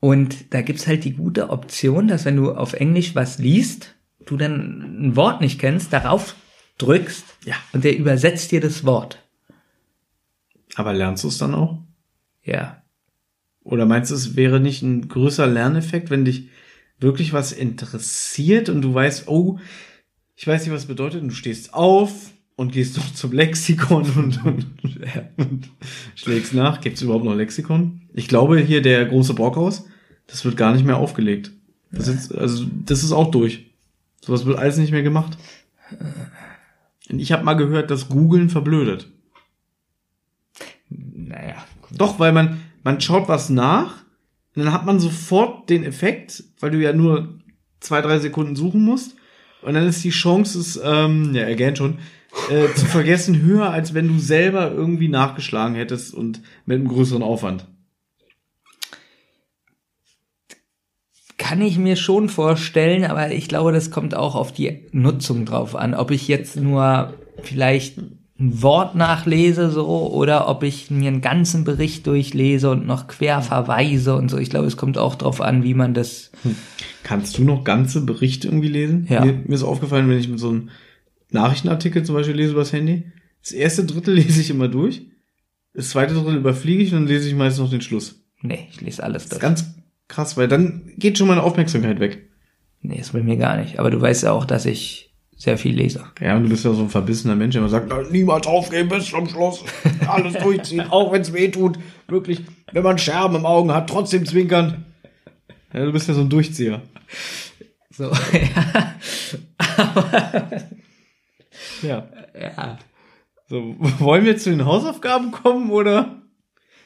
Und 0.00 0.52
da 0.54 0.62
gibt's 0.62 0.86
halt 0.86 1.04
die 1.04 1.14
gute 1.14 1.50
Option, 1.50 2.08
dass 2.08 2.24
wenn 2.24 2.36
du 2.36 2.52
auf 2.52 2.72
Englisch 2.72 3.14
was 3.14 3.38
liest, 3.38 3.94
du 4.26 4.36
dann 4.36 5.06
ein 5.08 5.16
Wort 5.16 5.40
nicht 5.40 5.58
kennst, 5.58 5.92
darauf 5.92 6.34
drückst 6.78 7.24
Ja. 7.44 7.54
und 7.72 7.84
der 7.84 7.96
übersetzt 7.96 8.52
dir 8.52 8.60
das 8.60 8.84
Wort. 8.84 9.18
Aber 10.74 10.92
lernst 10.92 11.24
du 11.24 11.28
es 11.28 11.38
dann 11.38 11.54
auch? 11.54 11.78
Ja. 12.44 12.82
Oder 13.62 13.86
meinst 13.86 14.10
du, 14.10 14.14
es 14.14 14.36
wäre 14.36 14.60
nicht 14.60 14.82
ein 14.82 15.08
größer 15.08 15.46
Lerneffekt, 15.46 16.10
wenn 16.10 16.24
dich 16.24 16.48
wirklich 17.00 17.32
was 17.32 17.52
interessiert 17.52 18.68
und 18.68 18.82
du 18.82 18.94
weißt, 18.94 19.28
oh, 19.28 19.58
ich 20.36 20.46
weiß 20.46 20.62
nicht, 20.62 20.72
was 20.74 20.86
bedeutet, 20.86 21.22
und 21.22 21.28
du 21.28 21.34
stehst 21.34 21.74
auf 21.74 22.30
und 22.58 22.72
gehst 22.72 22.96
doch 22.96 23.14
zum 23.14 23.30
Lexikon 23.30 24.02
und, 24.16 24.44
und, 24.44 24.66
und 25.36 25.70
schlägst 26.16 26.52
nach. 26.54 26.80
Gibt 26.80 26.96
es 26.96 27.02
überhaupt 27.02 27.24
noch 27.24 27.36
Lexikon? 27.36 28.00
Ich 28.14 28.26
glaube, 28.26 28.58
hier 28.58 28.82
der 28.82 29.06
große 29.06 29.32
Brockhaus, 29.32 29.86
das 30.26 30.44
wird 30.44 30.56
gar 30.56 30.72
nicht 30.72 30.84
mehr 30.84 30.96
aufgelegt. 30.96 31.52
Das 31.92 32.08
ist, 32.08 32.34
also, 32.34 32.66
das 32.84 33.04
ist 33.04 33.12
auch 33.12 33.30
durch. 33.30 33.70
Sowas 34.20 34.44
wird 34.44 34.58
alles 34.58 34.76
nicht 34.76 34.90
mehr 34.90 35.04
gemacht. 35.04 35.38
Und 37.08 37.20
ich 37.20 37.30
habe 37.30 37.44
mal 37.44 37.54
gehört, 37.54 37.92
dass 37.92 38.08
Googlen 38.08 38.50
verblödet. 38.50 39.08
Naja. 40.90 41.64
Doch, 41.92 42.18
weil 42.18 42.32
man, 42.32 42.60
man 42.82 43.00
schaut 43.00 43.28
was 43.28 43.50
nach, 43.50 44.04
und 44.56 44.64
dann 44.64 44.72
hat 44.72 44.84
man 44.84 44.98
sofort 44.98 45.70
den 45.70 45.84
Effekt, 45.84 46.42
weil 46.58 46.72
du 46.72 46.78
ja 46.78 46.92
nur 46.92 47.38
zwei, 47.78 48.02
drei 48.02 48.18
Sekunden 48.18 48.56
suchen 48.56 48.82
musst. 48.82 49.14
Und 49.62 49.74
dann 49.74 49.86
ist 49.86 50.02
die 50.02 50.10
Chance, 50.10 50.58
es, 50.58 50.80
ähm, 50.82 51.32
ja, 51.36 51.46
again 51.46 51.76
schon, 51.76 51.98
äh, 52.50 52.74
zu 52.74 52.86
vergessen 52.86 53.42
höher, 53.42 53.70
als 53.70 53.94
wenn 53.94 54.08
du 54.08 54.18
selber 54.18 54.70
irgendwie 54.70 55.08
nachgeschlagen 55.08 55.74
hättest 55.74 56.14
und 56.14 56.42
mit 56.66 56.76
einem 56.76 56.88
größeren 56.88 57.22
Aufwand. 57.22 57.66
Kann 61.36 61.62
ich 61.62 61.78
mir 61.78 61.96
schon 61.96 62.28
vorstellen, 62.28 63.04
aber 63.04 63.30
ich 63.30 63.48
glaube, 63.48 63.72
das 63.72 63.90
kommt 63.90 64.14
auch 64.14 64.34
auf 64.34 64.52
die 64.52 64.86
Nutzung 64.92 65.46
drauf 65.46 65.76
an. 65.76 65.94
Ob 65.94 66.10
ich 66.10 66.28
jetzt 66.28 66.56
nur 66.56 67.14
vielleicht 67.42 67.98
ein 68.40 68.62
Wort 68.62 68.94
nachlese 68.94 69.70
so 69.70 69.86
oder 70.12 70.48
ob 70.48 70.62
ich 70.62 70.90
mir 70.90 71.08
einen 71.08 71.20
ganzen 71.20 71.64
Bericht 71.64 72.06
durchlese 72.06 72.70
und 72.70 72.86
noch 72.86 73.08
quer 73.08 73.42
verweise 73.42 74.14
und 74.14 74.30
so. 74.30 74.38
Ich 74.38 74.50
glaube, 74.50 74.66
es 74.66 74.76
kommt 74.76 74.98
auch 74.98 75.16
drauf 75.16 75.40
an, 75.40 75.64
wie 75.64 75.74
man 75.74 75.94
das. 75.94 76.30
Kannst 77.02 77.38
du 77.38 77.44
noch 77.44 77.64
ganze 77.64 78.02
Berichte 78.02 78.48
irgendwie 78.48 78.68
lesen? 78.68 79.06
Ja. 79.08 79.24
Mir, 79.24 79.32
mir 79.32 79.54
ist 79.54 79.64
aufgefallen, 79.64 80.08
wenn 80.08 80.18
ich 80.18 80.28
mit 80.28 80.38
so 80.38 80.50
einem 80.50 80.70
Nachrichtenartikel 81.30 82.02
zum 82.04 82.14
Beispiel 82.14 82.34
lese 82.36 82.52
übers 82.52 82.72
Handy, 82.72 83.04
das 83.42 83.52
erste 83.52 83.84
Drittel 83.84 84.14
lese 84.16 84.40
ich 84.40 84.50
immer 84.50 84.68
durch, 84.68 85.02
das 85.74 85.90
zweite 85.90 86.14
Drittel 86.14 86.36
überfliege 86.36 86.82
ich 86.82 86.92
und 86.92 87.00
dann 87.00 87.06
lese 87.08 87.28
ich 87.28 87.34
meistens 87.34 87.60
noch 87.62 87.70
den 87.70 87.82
Schluss. 87.82 88.24
Nee, 88.42 88.68
ich 88.70 88.80
lese 88.80 89.02
alles 89.02 89.24
Das 89.24 89.32
ist 89.32 89.32
durch. 89.32 89.42
ganz 89.42 89.74
krass, 90.08 90.36
weil 90.36 90.48
dann 90.48 90.92
geht 90.96 91.18
schon 91.18 91.28
meine 91.28 91.42
Aufmerksamkeit 91.42 92.00
weg. 92.00 92.28
Nee, 92.80 92.98
ist 93.00 93.12
bei 93.12 93.22
mir 93.22 93.36
gar 93.36 93.56
nicht. 93.56 93.78
Aber 93.78 93.90
du 93.90 94.00
weißt 94.00 94.22
ja 94.22 94.32
auch, 94.32 94.44
dass 94.44 94.64
ich 94.64 95.12
sehr 95.36 95.58
viel 95.58 95.74
lese. 95.74 96.04
Ja, 96.20 96.36
und 96.36 96.44
du 96.44 96.48
bist 96.48 96.64
ja 96.64 96.72
so 96.72 96.82
ein 96.82 96.88
verbissener 96.88 97.34
Mensch, 97.36 97.52
der 97.52 97.60
immer 97.60 97.68
sagt, 97.68 97.86
"Na, 97.88 98.02
niemals 98.10 98.46
aufgeben 98.46 98.88
bis 98.88 99.06
zum 99.06 99.28
Schluss. 99.28 99.64
Alles 100.06 100.34
durchziehen, 100.34 100.80
auch 100.90 101.12
wenn 101.12 101.22
es 101.22 101.32
weh 101.32 101.48
tut. 101.48 101.78
Wirklich, 102.08 102.40
wenn 102.72 102.82
man 102.82 102.98
Scherben 102.98 103.36
im 103.36 103.46
Augen 103.46 103.72
hat, 103.72 103.88
trotzdem 103.90 104.24
zwinkern. 104.26 104.84
Ja, 105.72 105.84
du 105.84 105.92
bist 105.92 106.08
ja 106.08 106.14
so 106.14 106.20
ein 106.22 106.28
Durchzieher. 106.30 106.82
So, 107.90 108.04
ja. 108.32 108.94
Ja. 111.82 112.08
ja. 112.38 112.78
So, 113.48 113.76
wollen 113.98 114.24
wir 114.24 114.36
zu 114.36 114.50
den 114.50 114.64
Hausaufgaben 114.64 115.30
kommen 115.30 115.70
oder? 115.70 116.22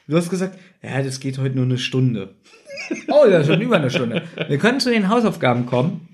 Du 0.07 0.17
hast 0.17 0.29
gesagt, 0.29 0.57
ja, 0.81 1.01
das 1.01 1.19
geht 1.19 1.37
heute 1.37 1.55
nur 1.55 1.65
eine 1.65 1.77
Stunde. 1.77 2.35
Oh, 3.07 3.25
das 3.29 3.41
ist 3.43 3.47
schon 3.53 3.61
über 3.61 3.77
eine 3.77 3.89
Stunde. 3.89 4.23
Wir 4.47 4.57
können 4.57 4.79
zu 4.79 4.89
den 4.89 5.07
Hausaufgaben 5.07 5.67
kommen. 5.67 6.09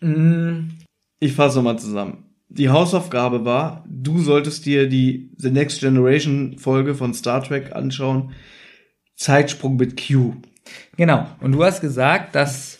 Mm, 0.00 0.70
Ich 1.18 1.32
fasse 1.32 1.56
nochmal 1.56 1.78
zusammen. 1.78 2.24
Die 2.50 2.68
Hausaufgabe 2.68 3.44
war, 3.44 3.84
du 3.88 4.18
solltest 4.20 4.66
dir 4.66 4.88
die 4.88 5.30
The 5.38 5.50
Next 5.50 5.80
Generation 5.80 6.58
Folge 6.58 6.94
von 6.94 7.14
Star 7.14 7.42
Trek 7.42 7.74
anschauen. 7.74 8.32
Zeitsprung 9.16 9.76
mit 9.76 9.96
Q. 9.96 10.34
Genau. 10.96 11.26
Und 11.40 11.52
du 11.52 11.64
hast 11.64 11.80
gesagt, 11.80 12.34
dass, 12.34 12.79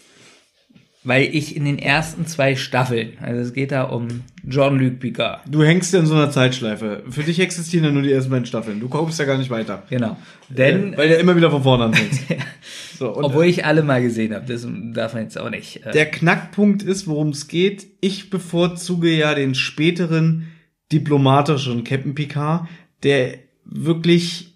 weil 1.03 1.34
ich 1.34 1.57
in 1.57 1.64
den 1.64 1.78
ersten 1.78 2.26
zwei 2.26 2.57
Staffeln, 2.57 3.14
also 3.22 3.40
es 3.40 3.55
geht 3.55 3.72
da 3.72 3.84
um 3.84 4.22
Jean-Luc 4.48 5.01
Picard. 5.01 5.40
Du 5.48 5.62
hängst 5.62 5.94
ja 5.94 6.01
in 6.01 6.07
so 6.07 6.14
einer 6.14 6.30
Zeitschleife. 6.30 7.05
Für 7.09 7.22
dich 7.22 7.40
existieren 7.40 7.84
ja 7.84 7.90
nur 7.90 8.03
die 8.03 8.12
ersten 8.12 8.30
beiden 8.30 8.44
Staffeln. 8.44 8.80
Du 8.80 8.88
kommst 8.88 9.18
ja 9.18 9.24
gar 9.24 9.38
nicht 9.38 9.48
weiter. 9.48 9.82
Genau. 9.88 10.18
Denn, 10.51 10.92
Äh, 10.92 10.98
weil 10.98 11.09
der 11.09 11.18
immer 11.20 11.36
wieder 11.36 11.51
von 11.51 11.62
vorne 11.62 11.84
anfängst. 11.84 12.22
so, 12.98 13.14
und 13.14 13.24
obwohl 13.24 13.46
ich 13.46 13.64
alle 13.64 13.82
mal 13.82 14.03
gesehen 14.03 14.34
habe, 14.34 14.44
das 14.46 14.66
darf 14.92 15.14
man 15.14 15.22
jetzt 15.22 15.38
auch 15.38 15.48
nicht. 15.48 15.86
äh, 15.86 15.92
der 15.92 16.11
Knackpunkt 16.11 16.82
ist, 16.82 17.07
worum 17.07 17.30
es 17.30 17.48
geht. 17.48 17.86
Ich 18.03 18.28
bevorzuge 18.28 19.11
ja 19.11 19.34
den 19.34 19.55
späteren 19.55 20.48
diplomatischen 20.92 21.82
Captain 21.84 22.14
Picard, 22.14 22.68
der 23.05 23.38
wirklich 23.64 24.55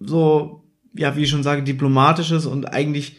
so, 0.00 0.64
ja, 0.94 1.16
wie 1.16 1.22
ich 1.22 1.30
schon 1.30 1.42
sage, 1.42 1.62
diplomatisches 1.62 2.46
und 2.46 2.66
eigentlich 2.66 3.16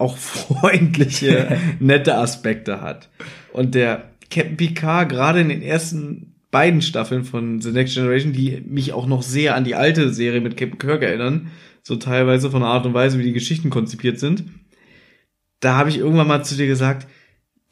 auch 0.00 0.16
freundliche, 0.16 1.58
nette 1.80 2.16
Aspekte 2.16 2.80
hat. 2.80 3.10
Und 3.52 3.74
der 3.74 4.10
Captain 4.30 4.56
Picard, 4.56 5.08
gerade 5.08 5.40
in 5.40 5.48
den 5.48 5.62
ersten 5.62 6.34
beiden 6.50 6.82
Staffeln 6.82 7.24
von 7.24 7.60
The 7.60 7.70
Next 7.70 7.94
Generation, 7.94 8.32
die 8.32 8.62
mich 8.66 8.92
auch 8.92 9.06
noch 9.06 9.22
sehr 9.22 9.54
an 9.54 9.64
die 9.64 9.74
alte 9.74 10.12
Serie 10.12 10.40
mit 10.40 10.56
Captain 10.56 10.78
Kirk 10.78 11.02
erinnern, 11.02 11.50
so 11.82 11.96
teilweise 11.96 12.50
von 12.50 12.60
der 12.60 12.70
Art 12.70 12.86
und 12.86 12.94
Weise, 12.94 13.18
wie 13.18 13.24
die 13.24 13.32
Geschichten 13.32 13.70
konzipiert 13.70 14.18
sind, 14.18 14.44
da 15.60 15.76
habe 15.76 15.90
ich 15.90 15.98
irgendwann 15.98 16.28
mal 16.28 16.44
zu 16.44 16.56
dir 16.56 16.66
gesagt, 16.66 17.06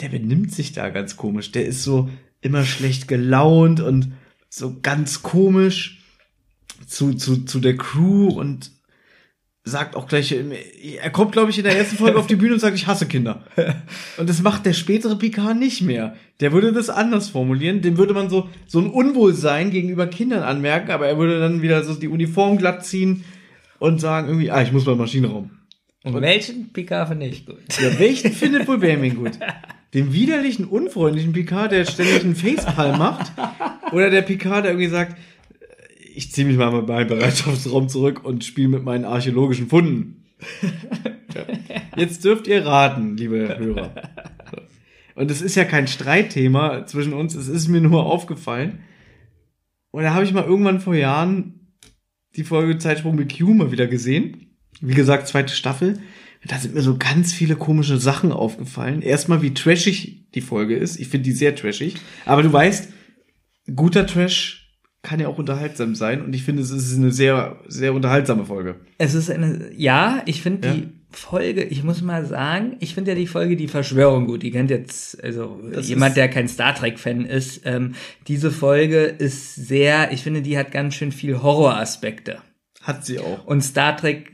der 0.00 0.10
benimmt 0.10 0.52
sich 0.52 0.72
da 0.72 0.90
ganz 0.90 1.16
komisch. 1.16 1.50
Der 1.52 1.66
ist 1.66 1.82
so 1.82 2.08
immer 2.40 2.64
schlecht 2.64 3.08
gelaunt 3.08 3.80
und 3.80 4.12
so 4.48 4.78
ganz 4.80 5.22
komisch 5.22 6.02
zu, 6.86 7.14
zu, 7.14 7.44
zu 7.44 7.58
der 7.58 7.76
Crew 7.76 8.28
und 8.28 8.70
sagt 9.68 9.94
auch 9.94 10.08
gleich, 10.08 10.34
er 10.34 11.10
kommt, 11.10 11.32
glaube 11.32 11.50
ich, 11.50 11.58
in 11.58 11.64
der 11.64 11.76
ersten 11.76 11.96
Folge 11.96 12.18
auf 12.18 12.26
die 12.26 12.36
Bühne 12.36 12.54
und 12.54 12.60
sagt, 12.60 12.76
ich 12.76 12.86
hasse 12.86 13.06
Kinder. 13.06 13.42
Und 14.16 14.28
das 14.28 14.42
macht 14.42 14.66
der 14.66 14.72
spätere 14.72 15.16
Picard 15.16 15.56
nicht 15.56 15.82
mehr. 15.82 16.16
Der 16.40 16.52
würde 16.52 16.72
das 16.72 16.90
anders 16.90 17.28
formulieren. 17.28 17.80
Dem 17.80 17.98
würde 17.98 18.14
man 18.14 18.30
so, 18.30 18.48
so 18.66 18.80
ein 18.80 18.90
Unwohlsein 18.90 19.70
gegenüber 19.70 20.06
Kindern 20.06 20.42
anmerken, 20.42 20.90
aber 20.90 21.06
er 21.06 21.18
würde 21.18 21.38
dann 21.40 21.62
wieder 21.62 21.82
so 21.84 21.94
die 21.94 22.08
Uniform 22.08 22.58
glatt 22.58 22.84
ziehen 22.84 23.24
und 23.78 24.00
sagen 24.00 24.28
irgendwie, 24.28 24.50
ah, 24.50 24.62
ich 24.62 24.72
muss 24.72 24.86
mal 24.86 24.92
im 24.92 24.98
Maschinenraum. 24.98 25.50
und 26.04 26.20
welchen 26.20 26.72
Picard 26.72 27.08
finde 27.08 27.26
ich 27.26 27.46
gut? 27.46 27.58
Ja, 27.80 27.98
welchen 27.98 28.32
findet 28.32 28.66
wohl 28.66 28.78
Benjamin 28.78 29.16
gut? 29.16 29.32
Den 29.94 30.12
widerlichen, 30.12 30.66
unfreundlichen 30.66 31.32
Picard, 31.32 31.72
der 31.72 31.84
ständig 31.84 32.22
einen 32.22 32.36
Facepalm 32.36 32.98
macht? 32.98 33.32
Oder 33.92 34.10
der 34.10 34.22
Picard, 34.22 34.64
der 34.64 34.72
irgendwie 34.72 34.88
sagt, 34.88 35.16
ich 36.18 36.32
ziehe 36.32 36.48
mich 36.48 36.56
mal 36.56 36.72
mit 36.72 36.88
meinem 36.88 37.06
Bereitschaftsraum 37.06 37.88
zurück 37.88 38.24
und 38.24 38.42
spiele 38.42 38.66
mit 38.66 38.82
meinen 38.82 39.04
archäologischen 39.04 39.68
Funden. 39.68 40.24
Jetzt 41.96 42.24
dürft 42.24 42.48
ihr 42.48 42.66
raten, 42.66 43.16
liebe 43.16 43.56
Hörer. 43.56 43.94
Und 45.14 45.30
es 45.30 45.40
ist 45.40 45.54
ja 45.54 45.64
kein 45.64 45.86
Streitthema 45.86 46.86
zwischen 46.86 47.12
uns, 47.12 47.36
es 47.36 47.46
ist 47.46 47.68
mir 47.68 47.80
nur 47.80 48.04
aufgefallen. 48.04 48.80
Und 49.92 50.02
da 50.02 50.12
habe 50.12 50.24
ich 50.24 50.32
mal 50.32 50.42
irgendwann 50.42 50.80
vor 50.80 50.96
Jahren 50.96 51.76
die 52.34 52.42
Folge 52.42 52.78
Zeitsprung 52.78 53.14
mit 53.14 53.38
Q 53.38 53.54
mal 53.54 53.70
wieder 53.70 53.86
gesehen. 53.86 54.56
Wie 54.80 54.94
gesagt, 54.94 55.28
zweite 55.28 55.54
Staffel. 55.54 56.00
Da 56.44 56.58
sind 56.58 56.74
mir 56.74 56.82
so 56.82 56.98
ganz 56.98 57.32
viele 57.32 57.54
komische 57.54 57.98
Sachen 57.98 58.32
aufgefallen. 58.32 59.02
Erstmal, 59.02 59.40
wie 59.40 59.54
trashig 59.54 60.28
die 60.34 60.40
Folge 60.40 60.74
ist. 60.74 60.98
Ich 60.98 61.06
finde 61.06 61.26
die 61.26 61.32
sehr 61.32 61.54
trashig. 61.54 61.94
Aber 62.24 62.42
du 62.42 62.52
weißt, 62.52 62.92
guter 63.76 64.04
Trash 64.04 64.57
kann 65.02 65.20
ja 65.20 65.28
auch 65.28 65.38
unterhaltsam 65.38 65.94
sein. 65.94 66.22
Und 66.24 66.34
ich 66.34 66.42
finde, 66.42 66.62
es 66.62 66.70
ist 66.70 66.96
eine 66.96 67.12
sehr, 67.12 67.60
sehr 67.68 67.94
unterhaltsame 67.94 68.44
Folge. 68.44 68.76
Es 68.98 69.14
ist 69.14 69.30
eine, 69.30 69.70
ja, 69.74 70.22
ich 70.26 70.42
finde 70.42 70.68
Ja. 70.68 70.74
die 70.74 70.88
Folge, 71.10 71.64
ich 71.64 71.84
muss 71.84 72.02
mal 72.02 72.26
sagen, 72.26 72.76
ich 72.80 72.94
finde 72.94 73.12
ja 73.12 73.14
die 73.16 73.26
Folge 73.26 73.56
Die 73.56 73.68
Verschwörung 73.68 74.26
gut. 74.26 74.42
Die 74.42 74.50
kennt 74.50 74.70
jetzt, 74.70 75.22
also 75.22 75.60
Das 75.72 75.88
jemand, 75.88 76.16
der 76.16 76.28
kein 76.28 76.48
Star 76.48 76.74
Trek-Fan 76.74 77.24
ist, 77.24 77.62
ähm, 77.64 77.94
diese 78.26 78.50
Folge 78.50 79.04
ist 79.04 79.54
sehr, 79.54 80.12
ich 80.12 80.22
finde, 80.22 80.42
die 80.42 80.58
hat 80.58 80.70
ganz 80.72 80.94
schön 80.94 81.12
viel 81.12 81.42
Horroraspekte. 81.42 82.38
Hat 82.82 83.06
sie 83.06 83.20
auch. 83.20 83.46
Und 83.46 83.62
Star 83.62 83.96
Trek, 83.96 84.32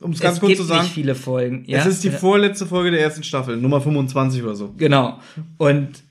Um 0.00 0.12
es 0.12 0.20
ganz 0.20 0.38
kurz 0.38 0.50
gibt 0.50 0.60
zu 0.60 0.66
sagen, 0.66 0.82
nicht 0.84 0.92
viele 0.94 1.14
Folgen. 1.16 1.64
Ja? 1.66 1.78
es 1.78 1.86
ist 1.86 2.04
die 2.04 2.10
vorletzte 2.10 2.66
Folge 2.66 2.90
der 2.92 3.00
ersten 3.00 3.24
Staffel, 3.24 3.56
Nummer 3.56 3.80
25 3.80 4.42
oder 4.44 4.54
so. 4.54 4.74
Genau. 4.76 5.18
Und 5.56 6.04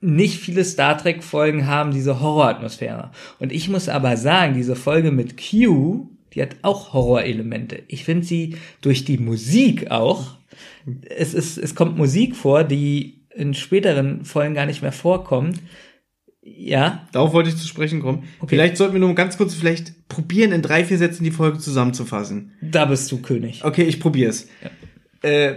nicht 0.00 0.38
viele 0.40 0.64
Star 0.64 0.96
Trek 0.96 1.22
Folgen 1.22 1.66
haben 1.66 1.92
diese 1.92 2.20
Horroratmosphäre. 2.20 3.10
Und 3.38 3.52
ich 3.52 3.68
muss 3.68 3.88
aber 3.88 4.16
sagen, 4.16 4.54
diese 4.54 4.76
Folge 4.76 5.10
mit 5.10 5.36
Q, 5.36 6.08
die 6.32 6.42
hat 6.42 6.56
auch 6.62 6.92
Horrorelemente. 6.92 7.82
Ich 7.88 8.04
finde 8.04 8.26
sie 8.26 8.56
durch 8.80 9.04
die 9.04 9.18
Musik 9.18 9.90
auch. 9.90 10.38
Es 11.08 11.34
ist, 11.34 11.58
es 11.58 11.74
kommt 11.74 11.98
Musik 11.98 12.34
vor, 12.34 12.64
die 12.64 13.26
in 13.34 13.54
späteren 13.54 14.24
Folgen 14.24 14.54
gar 14.54 14.66
nicht 14.66 14.82
mehr 14.82 14.92
vorkommt. 14.92 15.60
Ja, 16.42 17.06
Darauf 17.12 17.34
wollte 17.34 17.50
ich 17.50 17.56
zu 17.56 17.68
sprechen 17.68 18.00
kommen. 18.00 18.24
Okay. 18.38 18.56
Vielleicht 18.56 18.78
sollten 18.78 18.94
wir 18.94 19.00
nur 19.00 19.14
ganz 19.14 19.36
kurz 19.36 19.54
vielleicht 19.54 20.08
probieren, 20.08 20.52
in 20.52 20.62
drei, 20.62 20.84
vier 20.84 20.96
Sätzen 20.96 21.22
die 21.22 21.30
Folge 21.30 21.58
zusammenzufassen. 21.58 22.52
da 22.62 22.86
bist 22.86 23.12
du 23.12 23.20
König. 23.20 23.62
Okay, 23.62 23.82
ich 23.82 24.00
probier's. 24.00 24.48
Äh, 25.22 25.56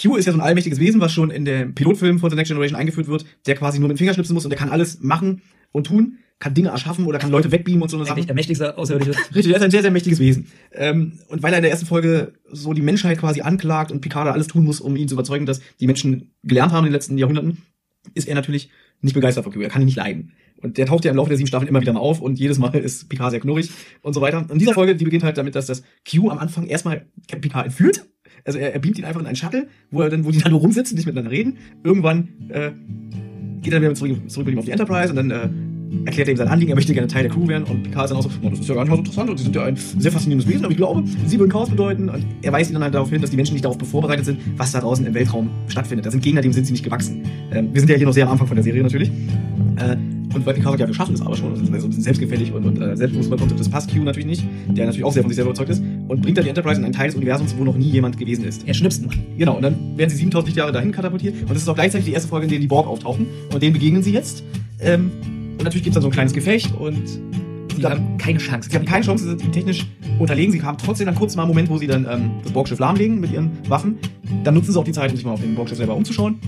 Q 0.00 0.16
ist 0.16 0.26
ja 0.26 0.32
so 0.32 0.38
ein 0.38 0.44
allmächtiges 0.44 0.80
Wesen, 0.80 1.00
was 1.00 1.12
schon 1.12 1.30
in 1.30 1.44
dem 1.44 1.74
Pilotfilm 1.74 2.18
von 2.18 2.30
The 2.30 2.36
Next 2.36 2.50
Generation 2.50 2.78
eingeführt 2.78 3.08
wird, 3.08 3.24
der 3.46 3.54
quasi 3.54 3.78
nur 3.78 3.88
mit 3.88 3.96
dem 3.96 3.98
Finger 3.98 4.14
schnipsen 4.14 4.34
muss 4.34 4.44
und 4.44 4.50
der 4.50 4.58
kann 4.58 4.70
alles 4.70 5.00
machen 5.00 5.42
und 5.72 5.86
tun, 5.86 6.18
kann 6.38 6.54
Dinge 6.54 6.70
erschaffen 6.70 7.06
oder 7.06 7.18
kann 7.18 7.30
Leute 7.30 7.52
wegbeamen 7.52 7.82
und 7.82 7.88
so 7.90 7.98
eine. 7.98 8.08
Eigentlich 8.10 8.26
der 8.26 8.34
mächtigste 8.34 8.76
Außerirdische. 8.76 9.18
Richtig, 9.34 9.52
er 9.52 9.56
ist 9.56 9.62
ein 9.62 9.70
sehr, 9.70 9.82
sehr 9.82 9.90
mächtiges 9.90 10.18
Wesen. 10.18 10.46
Ähm, 10.72 11.20
und 11.28 11.42
weil 11.42 11.52
er 11.52 11.58
in 11.58 11.62
der 11.62 11.70
ersten 11.70 11.86
Folge 11.86 12.32
so 12.50 12.72
die 12.72 12.82
Menschheit 12.82 13.18
quasi 13.18 13.42
anklagt 13.42 13.92
und 13.92 14.00
Picard 14.00 14.26
da 14.26 14.32
alles 14.32 14.46
tun 14.46 14.64
muss, 14.64 14.80
um 14.80 14.96
ihn 14.96 15.06
zu 15.06 15.14
überzeugen, 15.14 15.46
dass 15.46 15.60
die 15.80 15.86
Menschen 15.86 16.34
gelernt 16.42 16.72
haben 16.72 16.84
in 16.84 16.90
den 16.90 16.94
letzten 16.94 17.18
Jahrhunderten, 17.18 17.58
ist 18.14 18.26
er 18.26 18.34
natürlich 18.34 18.70
nicht 19.02 19.14
begeistert 19.14 19.44
von 19.44 19.52
Q. 19.52 19.60
Er 19.60 19.68
kann 19.68 19.82
ihn 19.82 19.86
nicht 19.86 19.96
leiden. 19.96 20.32
Und 20.62 20.78
der 20.78 20.86
taucht 20.86 21.04
ja 21.04 21.10
im 21.10 21.16
Laufe 21.16 21.28
der 21.28 21.38
sieben 21.38 21.46
Staffeln 21.46 21.68
immer 21.68 21.80
wieder 21.80 21.92
mal 21.92 22.00
auf 22.00 22.20
und 22.20 22.38
jedes 22.38 22.58
Mal 22.58 22.74
ist 22.74 23.08
Picard 23.08 23.30
sehr 23.30 23.40
knurrig 23.40 23.70
und 24.02 24.14
so 24.14 24.20
weiter. 24.20 24.46
Und 24.48 24.60
dieser 24.60 24.74
Folge, 24.74 24.96
die 24.96 25.04
beginnt 25.04 25.24
halt 25.24 25.38
damit, 25.38 25.54
dass 25.54 25.66
das 25.66 25.82
Q 26.10 26.30
am 26.30 26.38
Anfang 26.38 26.66
erstmal 26.66 27.06
Captain 27.28 27.40
Picard 27.40 27.66
entführt. 27.66 28.06
Also 28.44 28.58
er, 28.58 28.72
er 28.74 28.78
beamt 28.80 28.98
ihn 28.98 29.04
einfach 29.04 29.20
in 29.20 29.26
einen 29.26 29.36
Shuttle, 29.36 29.68
wo 29.90 30.00
er 30.02 30.10
dann, 30.10 30.24
wo 30.24 30.30
die 30.30 30.38
dann 30.38 30.52
nur 30.52 30.60
rumsitzen, 30.60 30.96
nicht 30.96 31.06
miteinander 31.06 31.30
reden. 31.30 31.56
Irgendwann 31.84 32.28
äh, 32.48 32.70
geht 33.62 33.72
er 33.72 33.80
wieder 33.80 33.94
zurück, 33.94 34.18
zurück 34.30 34.46
mit 34.46 34.54
ihm 34.54 34.58
auf 34.58 34.64
die 34.64 34.70
Enterprise 34.72 35.10
und 35.10 35.16
dann 35.16 35.30
äh, 35.30 35.48
erklärt 36.04 36.28
er 36.28 36.34
ihm 36.34 36.36
sein 36.36 36.48
Anliegen, 36.48 36.70
er 36.70 36.76
möchte 36.76 36.92
gerne 36.94 37.08
Teil 37.08 37.24
der 37.24 37.32
Crew 37.32 37.48
werden 37.48 37.64
und 37.64 37.82
Picard 37.82 38.04
ist 38.04 38.10
dann 38.10 38.18
auch 38.18 38.22
so, 38.22 38.30
"Oh, 38.42 38.48
das 38.48 38.60
ist 38.60 38.68
ja 38.68 38.74
gar 38.74 38.84
nicht 38.84 38.90
mal 38.90 38.96
so 38.96 39.00
interessant 39.00 39.30
und 39.30 39.36
sie 39.38 39.44
sind 39.44 39.56
ja 39.56 39.64
ein 39.64 39.76
sehr 39.76 40.12
faszinierendes 40.12 40.48
Wesen, 40.48 40.64
aber 40.64 40.70
ich 40.70 40.76
glaube, 40.76 41.02
sie 41.26 41.38
würden 41.38 41.50
Chaos 41.50 41.68
bedeuten 41.68 42.08
und 42.08 42.24
er 42.42 42.52
weist 42.52 42.70
ihn 42.70 42.74
dann 42.74 42.84
halt 42.84 42.94
darauf 42.94 43.10
hin, 43.10 43.20
dass 43.20 43.30
die 43.30 43.36
Menschen 43.36 43.54
nicht 43.54 43.64
darauf 43.64 43.76
vorbereitet 43.82 44.24
sind, 44.24 44.38
was 44.56 44.72
da 44.72 44.80
draußen 44.80 45.04
im 45.04 45.14
Weltraum 45.14 45.50
stattfindet. 45.68 46.06
Da 46.06 46.10
sind 46.10 46.22
Gegner, 46.22 46.42
dem 46.42 46.52
sind 46.52 46.64
sie 46.64 46.72
nicht 46.72 46.84
gewachsen. 46.84 47.24
Ähm, 47.52 47.70
wir 47.72 47.80
sind 47.80 47.90
ja 47.90 47.96
hier 47.96 48.06
noch 48.06 48.12
sehr 48.12 48.26
am 48.26 48.32
Anfang 48.32 48.46
von 48.46 48.54
der 48.56 48.64
Serie 48.64 48.82
natürlich. 48.82 49.10
Äh, 49.76 49.96
und 50.32 50.46
weil 50.46 50.54
Picard 50.54 50.72
sagt, 50.72 50.80
ja, 50.80 50.86
wir 50.86 50.94
schaffen 50.94 51.14
es 51.14 51.20
aber 51.20 51.36
schon, 51.36 51.50
und 51.50 51.56
sind 51.56 51.66
so 51.66 51.72
ein 51.72 51.88
bisschen 51.88 52.02
selbstgefällig 52.02 52.52
und, 52.52 52.64
und 52.64 52.80
äh, 52.80 52.96
selbstbewusst 52.96 53.30
kommt, 53.30 53.58
das 53.58 53.68
passt 53.68 53.92
Q 53.92 54.04
natürlich 54.04 54.26
nicht, 54.26 54.44
der 54.68 54.86
natürlich 54.86 55.04
auch 55.04 55.12
sehr 55.12 55.22
von 55.22 55.30
sich 55.30 55.36
selber 55.36 55.50
überzeugt 55.50 55.70
ist, 55.70 55.82
und 56.08 56.22
bringt 56.22 56.38
dann 56.38 56.44
die 56.44 56.50
Enterprise 56.50 56.78
in 56.78 56.84
einen 56.84 56.94
Teil 56.94 57.08
des 57.08 57.16
Universums, 57.16 57.56
wo 57.58 57.64
noch 57.64 57.76
nie 57.76 57.90
jemand 57.90 58.16
gewesen 58.16 58.44
ist. 58.44 58.66
Er 58.66 58.74
schnipst 58.74 59.04
mal. 59.04 59.14
Genau, 59.36 59.56
und 59.56 59.62
dann 59.62 59.96
werden 59.96 60.10
sie 60.10 60.16
7000 60.16 60.46
Lichtjahre 60.48 60.72
dahin 60.72 60.92
katapultiert. 60.92 61.34
Und 61.42 61.50
das 61.50 61.58
ist 61.58 61.68
auch 61.68 61.74
gleichzeitig 61.74 62.06
die 62.06 62.12
erste 62.12 62.28
Folge, 62.28 62.44
in 62.44 62.50
der 62.50 62.60
die 62.60 62.68
Borg 62.68 62.86
auftauchen. 62.86 63.26
Und 63.52 63.62
denen 63.62 63.72
begegnen 63.72 64.02
sie 64.02 64.12
jetzt. 64.12 64.44
Ähm, 64.78 65.10
und 65.52 65.64
natürlich 65.64 65.82
gibt 65.82 65.88
es 65.88 65.94
dann 65.94 66.02
so 66.02 66.08
ein 66.08 66.12
kleines 66.12 66.32
Gefecht 66.32 66.72
und 66.78 67.02
Die 67.76 67.84
haben 67.84 68.16
keine 68.18 68.38
Chance. 68.38 68.70
sie 68.70 68.76
haben 68.76 68.84
keine 68.84 69.04
Chance, 69.04 69.24
sie 69.24 69.30
sind 69.30 69.52
technisch 69.52 69.86
unterlegen. 70.18 70.52
Sie 70.52 70.62
haben 70.62 70.78
trotzdem 70.78 71.06
dann 71.06 71.14
kurz 71.14 71.34
mal 71.34 71.42
einen 71.42 71.50
Moment, 71.50 71.70
wo 71.70 71.78
sie 71.78 71.86
dann 71.86 72.06
ähm, 72.10 72.30
das 72.42 72.52
Borgschiff 72.52 72.78
lahmlegen 72.78 73.20
mit 73.20 73.32
ihren 73.32 73.50
Waffen. 73.68 73.98
Dann 74.44 74.54
nutzen 74.54 74.72
sie 74.72 74.78
auch 74.78 74.84
die 74.84 74.92
Zeit, 74.92 75.10
um 75.10 75.16
sich 75.16 75.24
mal 75.24 75.32
auf 75.32 75.40
dem 75.40 75.54
Borgschiff 75.54 75.78
selber 75.78 75.96
umzuschauen. 75.96 76.38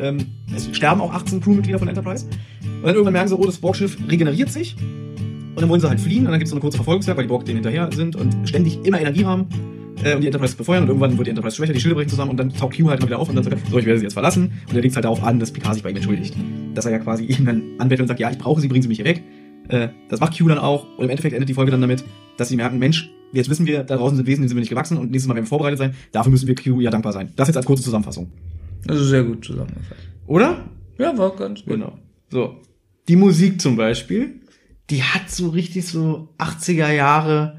Ähm, 0.00 0.18
es 0.54 0.74
sterben 0.74 1.00
auch 1.00 1.12
18 1.12 1.40
Crewmitglieder 1.40 1.78
von 1.78 1.88
Enterprise. 1.88 2.26
Und 2.80 2.86
dann 2.86 2.94
irgendwann 2.94 3.12
merken 3.12 3.28
sie, 3.28 3.36
oh, 3.36 3.44
das 3.44 3.58
Borgschiff 3.58 3.98
regeneriert 4.08 4.50
sich. 4.50 4.76
Und 4.78 5.60
dann 5.60 5.68
wollen 5.68 5.80
sie 5.80 5.88
halt 5.88 6.00
fliehen. 6.00 6.24
Und 6.24 6.30
dann 6.30 6.38
gibt 6.38 6.46
es 6.46 6.50
so 6.50 6.56
eine 6.56 6.62
kurze 6.62 6.78
Verfolgungsjagd, 6.78 7.18
weil 7.18 7.24
die 7.24 7.28
Borg 7.28 7.44
denen 7.44 7.56
hinterher 7.56 7.90
sind 7.92 8.16
und 8.16 8.48
ständig 8.48 8.78
immer 8.84 9.00
Energie 9.00 9.24
haben. 9.26 9.46
Äh, 10.02 10.14
und 10.14 10.22
die 10.22 10.26
Enterprise 10.26 10.56
befeuern. 10.56 10.84
Und 10.84 10.88
irgendwann 10.88 11.16
wird 11.18 11.26
die 11.26 11.30
Enterprise 11.30 11.56
schwächer, 11.56 11.72
die 11.72 11.80
Schilde 11.80 11.94
brechen 11.94 12.08
zusammen. 12.08 12.30
Und 12.30 12.36
dann 12.38 12.50
taucht 12.50 12.76
Q 12.76 12.88
halt 12.88 13.00
mal 13.00 13.06
wieder 13.06 13.18
auf 13.18 13.28
und 13.28 13.34
dann 13.34 13.44
sagt 13.44 13.56
er, 13.56 13.70
so, 13.70 13.78
ich 13.78 13.84
werde 13.84 13.98
sie 13.98 14.04
jetzt 14.04 14.14
verlassen. 14.14 14.52
Und 14.68 14.74
er 14.74 14.82
legt 14.82 14.94
halt 14.94 15.04
darauf 15.04 15.22
an, 15.22 15.38
dass 15.38 15.50
Picard 15.50 15.74
sich 15.74 15.82
bei 15.82 15.90
ihm 15.90 15.96
entschuldigt. 15.96 16.34
Dass 16.74 16.86
er 16.86 16.92
ja 16.92 16.98
quasi 16.98 17.24
ihn 17.24 17.44
dann 17.44 17.62
anbettelt 17.78 18.02
und 18.02 18.08
sagt, 18.08 18.20
ja, 18.20 18.30
ich 18.30 18.38
brauche 18.38 18.60
sie, 18.60 18.68
bringen 18.68 18.82
sie 18.82 18.88
mich 18.88 18.98
hier 18.98 19.04
weg. 19.04 19.22
Äh, 19.68 19.88
das 20.08 20.20
macht 20.20 20.38
Q 20.38 20.48
dann 20.48 20.58
auch. 20.58 20.86
Und 20.96 21.04
im 21.04 21.10
Endeffekt 21.10 21.34
endet 21.34 21.48
die 21.48 21.54
Folge 21.54 21.70
dann 21.70 21.80
damit, 21.80 22.04
dass 22.36 22.48
sie 22.48 22.56
merken, 22.56 22.78
Mensch, 22.78 23.10
jetzt 23.32 23.50
wissen 23.50 23.66
wir, 23.66 23.84
da 23.84 23.96
draußen 23.96 24.16
sind 24.16 24.26
Wesen, 24.26 24.40
denen 24.40 24.48
sind 24.48 24.56
wir 24.56 24.62
nicht 24.62 24.70
gewachsen. 24.70 24.96
Und 24.96 25.10
nächstes 25.10 25.28
Mal 25.28 25.34
werden 25.34 25.44
wir 25.44 25.50
vorbereitet 25.50 25.78
sein. 25.78 25.94
Dafür 26.12 26.30
müssen 26.30 26.48
wir 26.48 26.54
Q 26.54 26.80
ja 26.80 26.90
dankbar 26.90 27.12
sein. 27.12 27.32
Das 27.36 27.48
jetzt 27.48 27.56
als 27.56 27.66
kurze 27.66 27.82
Zusammenfassung. 27.82 28.30
Also 28.88 29.04
sehr 29.04 29.24
gut 29.24 29.44
zusammengefasst. 29.44 30.00
Oder? 30.26 30.64
Ja, 30.98 31.16
war 31.18 31.36
ganz 31.36 31.60
gut. 31.60 31.74
Genau. 31.74 31.98
So. 32.30 32.56
Die 33.10 33.16
Musik 33.16 33.60
zum 33.60 33.74
Beispiel, 33.74 34.38
die 34.88 35.02
hat 35.02 35.30
so 35.30 35.48
richtig 35.48 35.84
so 35.84 36.32
80er 36.38 36.92
Jahre. 36.92 37.58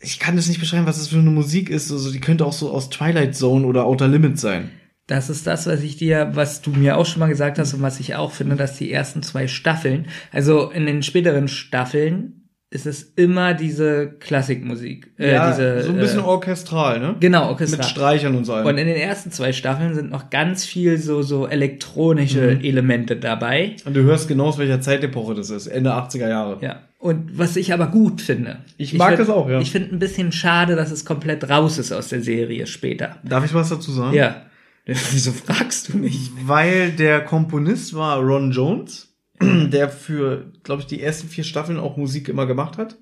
Ich 0.00 0.18
kann 0.18 0.36
das 0.36 0.48
nicht 0.48 0.60
beschreiben, 0.60 0.84
was 0.84 0.98
das 0.98 1.08
für 1.08 1.18
eine 1.18 1.30
Musik 1.30 1.70
ist. 1.70 1.90
Also 1.90 2.12
die 2.12 2.20
könnte 2.20 2.44
auch 2.44 2.52
so 2.52 2.70
aus 2.70 2.90
Twilight 2.90 3.34
Zone 3.34 3.66
oder 3.66 3.86
Outer 3.86 4.08
Limits 4.08 4.42
sein. 4.42 4.70
Das 5.06 5.30
ist 5.30 5.46
das, 5.46 5.66
was 5.66 5.80
ich 5.80 5.96
dir, 5.96 6.32
was 6.34 6.60
du 6.60 6.72
mir 6.72 6.98
auch 6.98 7.06
schon 7.06 7.20
mal 7.20 7.30
gesagt 7.30 7.58
hast 7.58 7.72
und 7.72 7.80
was 7.80 8.00
ich 8.00 8.14
auch 8.14 8.32
finde, 8.32 8.56
dass 8.56 8.76
die 8.76 8.92
ersten 8.92 9.22
zwei 9.22 9.46
Staffeln, 9.46 10.08
also 10.30 10.70
in 10.70 10.84
den 10.84 11.02
späteren 11.02 11.48
Staffeln, 11.48 12.41
ist 12.72 12.86
es 12.86 13.02
immer 13.16 13.52
diese 13.54 14.08
Klassikmusik. 14.18 15.10
Äh, 15.18 15.32
ja, 15.34 15.50
diese, 15.50 15.82
so 15.82 15.90
ein 15.90 15.98
bisschen 15.98 16.20
äh, 16.20 16.22
orchestral, 16.22 17.00
ne? 17.00 17.16
Genau, 17.20 17.48
orchestral. 17.50 17.78
Mit 17.78 17.86
Streichern 17.86 18.34
und 18.34 18.44
so. 18.46 18.54
allem. 18.54 18.66
Und 18.66 18.78
in 18.78 18.86
den 18.86 18.96
ersten 18.96 19.30
zwei 19.30 19.52
Staffeln 19.52 19.94
sind 19.94 20.10
noch 20.10 20.30
ganz 20.30 20.64
viel 20.64 20.96
so, 20.98 21.20
so 21.22 21.46
elektronische 21.46 22.56
Mhm. 22.56 22.64
Elemente 22.64 23.16
dabei. 23.16 23.76
Und 23.84 23.94
du 23.94 24.02
hörst 24.02 24.26
genau, 24.26 24.46
aus 24.46 24.58
welcher 24.58 24.80
Zeitepoche 24.80 25.34
das 25.34 25.50
ist. 25.50 25.66
Ende 25.66 25.90
80er 25.92 26.28
Jahre. 26.28 26.58
Ja. 26.62 26.80
Und 26.98 27.36
was 27.38 27.56
ich 27.56 27.72
aber 27.74 27.88
gut 27.88 28.20
finde. 28.22 28.58
Ich 28.78 28.94
mag 28.94 29.10
find- 29.16 29.20
es 29.20 29.28
auch, 29.28 29.48
ja. 29.50 29.60
Ich 29.60 29.70
finde 29.70 29.94
ein 29.94 29.98
bisschen 29.98 30.32
schade, 30.32 30.74
dass 30.74 30.90
es 30.90 31.04
komplett 31.04 31.48
raus 31.50 31.76
ist 31.78 31.92
aus 31.92 32.08
der 32.08 32.22
Serie 32.22 32.66
später. 32.66 33.16
Darf 33.22 33.44
ich 33.44 33.52
was 33.54 33.68
dazu 33.68 33.90
sagen? 33.92 34.14
Ja. 34.16 34.42
Wieso 34.86 35.30
fragst 35.32 35.90
du 35.92 35.98
mich? 35.98 36.30
Weil 36.44 36.90
der 36.92 37.20
Komponist 37.20 37.94
war 37.94 38.18
Ron 38.18 38.50
Jones, 38.50 39.11
der 39.70 39.88
für, 39.88 40.52
glaube 40.62 40.82
ich, 40.82 40.86
die 40.86 41.00
ersten 41.00 41.28
vier 41.28 41.44
Staffeln 41.44 41.78
auch 41.78 41.96
Musik 41.96 42.28
immer 42.28 42.46
gemacht 42.46 42.78
hat. 42.78 42.98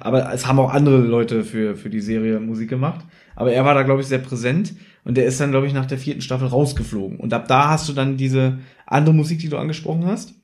Aber 0.00 0.32
es 0.32 0.46
haben 0.46 0.58
auch 0.58 0.72
andere 0.72 0.98
Leute 0.98 1.44
für, 1.44 1.76
für 1.76 1.90
die 1.90 2.00
Serie 2.00 2.40
Musik 2.40 2.68
gemacht. 2.68 3.04
Aber 3.36 3.52
er 3.52 3.64
war 3.64 3.74
da, 3.74 3.82
glaube 3.82 4.00
ich, 4.00 4.06
sehr 4.06 4.18
präsent. 4.18 4.74
Und 5.04 5.16
der 5.16 5.26
ist 5.26 5.40
dann, 5.40 5.50
glaube 5.50 5.66
ich, 5.66 5.72
nach 5.72 5.86
der 5.86 5.98
vierten 5.98 6.20
Staffel 6.20 6.48
rausgeflogen. 6.48 7.18
Und 7.18 7.32
ab 7.32 7.48
da 7.48 7.70
hast 7.70 7.88
du 7.88 7.92
dann 7.92 8.16
diese 8.16 8.58
andere 8.86 9.14
Musik, 9.14 9.38
die 9.38 9.48
du 9.48 9.56
angesprochen 9.56 10.06
hast. 10.06 10.34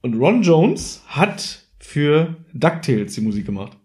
Und 0.00 0.14
Ron 0.14 0.42
Jones 0.42 1.02
hat 1.06 1.64
für 1.78 2.36
DuckTales 2.54 3.14
die 3.14 3.20
Musik 3.20 3.46
gemacht. 3.46 3.76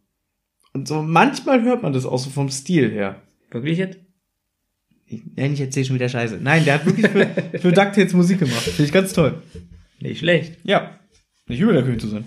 Und 0.74 0.88
so 0.88 1.02
manchmal 1.02 1.62
hört 1.64 1.84
man 1.84 1.94
das 1.94 2.06
auch 2.06 2.18
so 2.18 2.30
vom 2.30 2.50
Stil 2.50 2.92
her. 2.92 3.22
Wirklich 3.52 3.78
jetzt? 3.78 4.00
Ich, 5.06 5.22
nein, 5.36 5.54
ich 5.54 5.62
erzähle 5.62 5.86
schon 5.86 5.96
wieder 5.96 6.10
Scheiße. 6.10 6.40
Nein, 6.42 6.66
der 6.66 6.76
hat 6.76 6.86
wirklich 6.86 7.08
für, 7.08 7.60
für 7.60 7.72
DuckTales 7.74 8.14
Musik 8.14 8.40
gemacht. 8.40 8.62
Finde 8.62 8.84
ich 8.84 8.92
ganz 8.92 9.14
toll. 9.14 9.42
Nicht 10.04 10.20
schlecht. 10.20 10.58
Ja. 10.64 11.00
Nicht 11.48 11.62
übel, 11.62 11.74
der 11.74 11.84
König 11.84 12.02
zu 12.02 12.08
sein. 12.08 12.26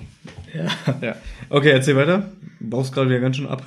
Ja. 0.54 0.66
Ja. 1.02 1.16
Okay, 1.50 1.70
erzähl 1.70 1.94
weiter. 1.94 2.32
Du 2.58 2.70
brauchst 2.70 2.94
gerade 2.94 3.10
wieder 3.10 3.20
ganz 3.20 3.36
schön 3.36 3.46
ab. 3.46 3.66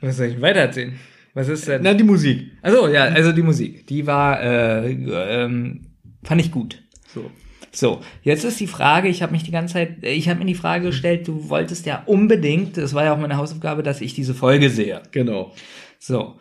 Was 0.00 0.16
soll 0.16 0.26
ich 0.26 0.40
weiter 0.40 0.60
erzählen? 0.60 0.98
Was 1.32 1.48
ist 1.48 1.68
denn? 1.68 1.82
Na, 1.82 1.94
die 1.94 2.02
Musik. 2.02 2.50
Also 2.60 2.88
ja, 2.88 3.04
also 3.04 3.30
die 3.30 3.42
Musik, 3.42 3.86
die 3.86 4.04
war, 4.04 4.42
äh, 4.42 4.90
ähm, 4.90 5.92
fand 6.24 6.40
ich 6.40 6.50
gut. 6.50 6.82
So. 7.06 7.30
So, 7.70 8.00
jetzt 8.22 8.44
ist 8.44 8.58
die 8.58 8.66
Frage, 8.66 9.06
ich 9.06 9.22
habe 9.22 9.30
mich 9.30 9.44
die 9.44 9.52
ganze 9.52 9.74
Zeit, 9.74 10.02
ich 10.02 10.28
habe 10.28 10.40
mir 10.40 10.46
die 10.46 10.56
Frage 10.56 10.86
gestellt, 10.86 11.28
du 11.28 11.48
wolltest 11.48 11.86
ja 11.86 12.02
unbedingt, 12.06 12.76
das 12.76 12.94
war 12.94 13.04
ja 13.04 13.14
auch 13.14 13.18
meine 13.18 13.36
Hausaufgabe, 13.36 13.84
dass 13.84 14.00
ich 14.00 14.12
diese 14.12 14.34
Folge 14.34 14.70
sehe. 14.70 15.02
Genau. 15.12 15.54
So. 16.00 16.34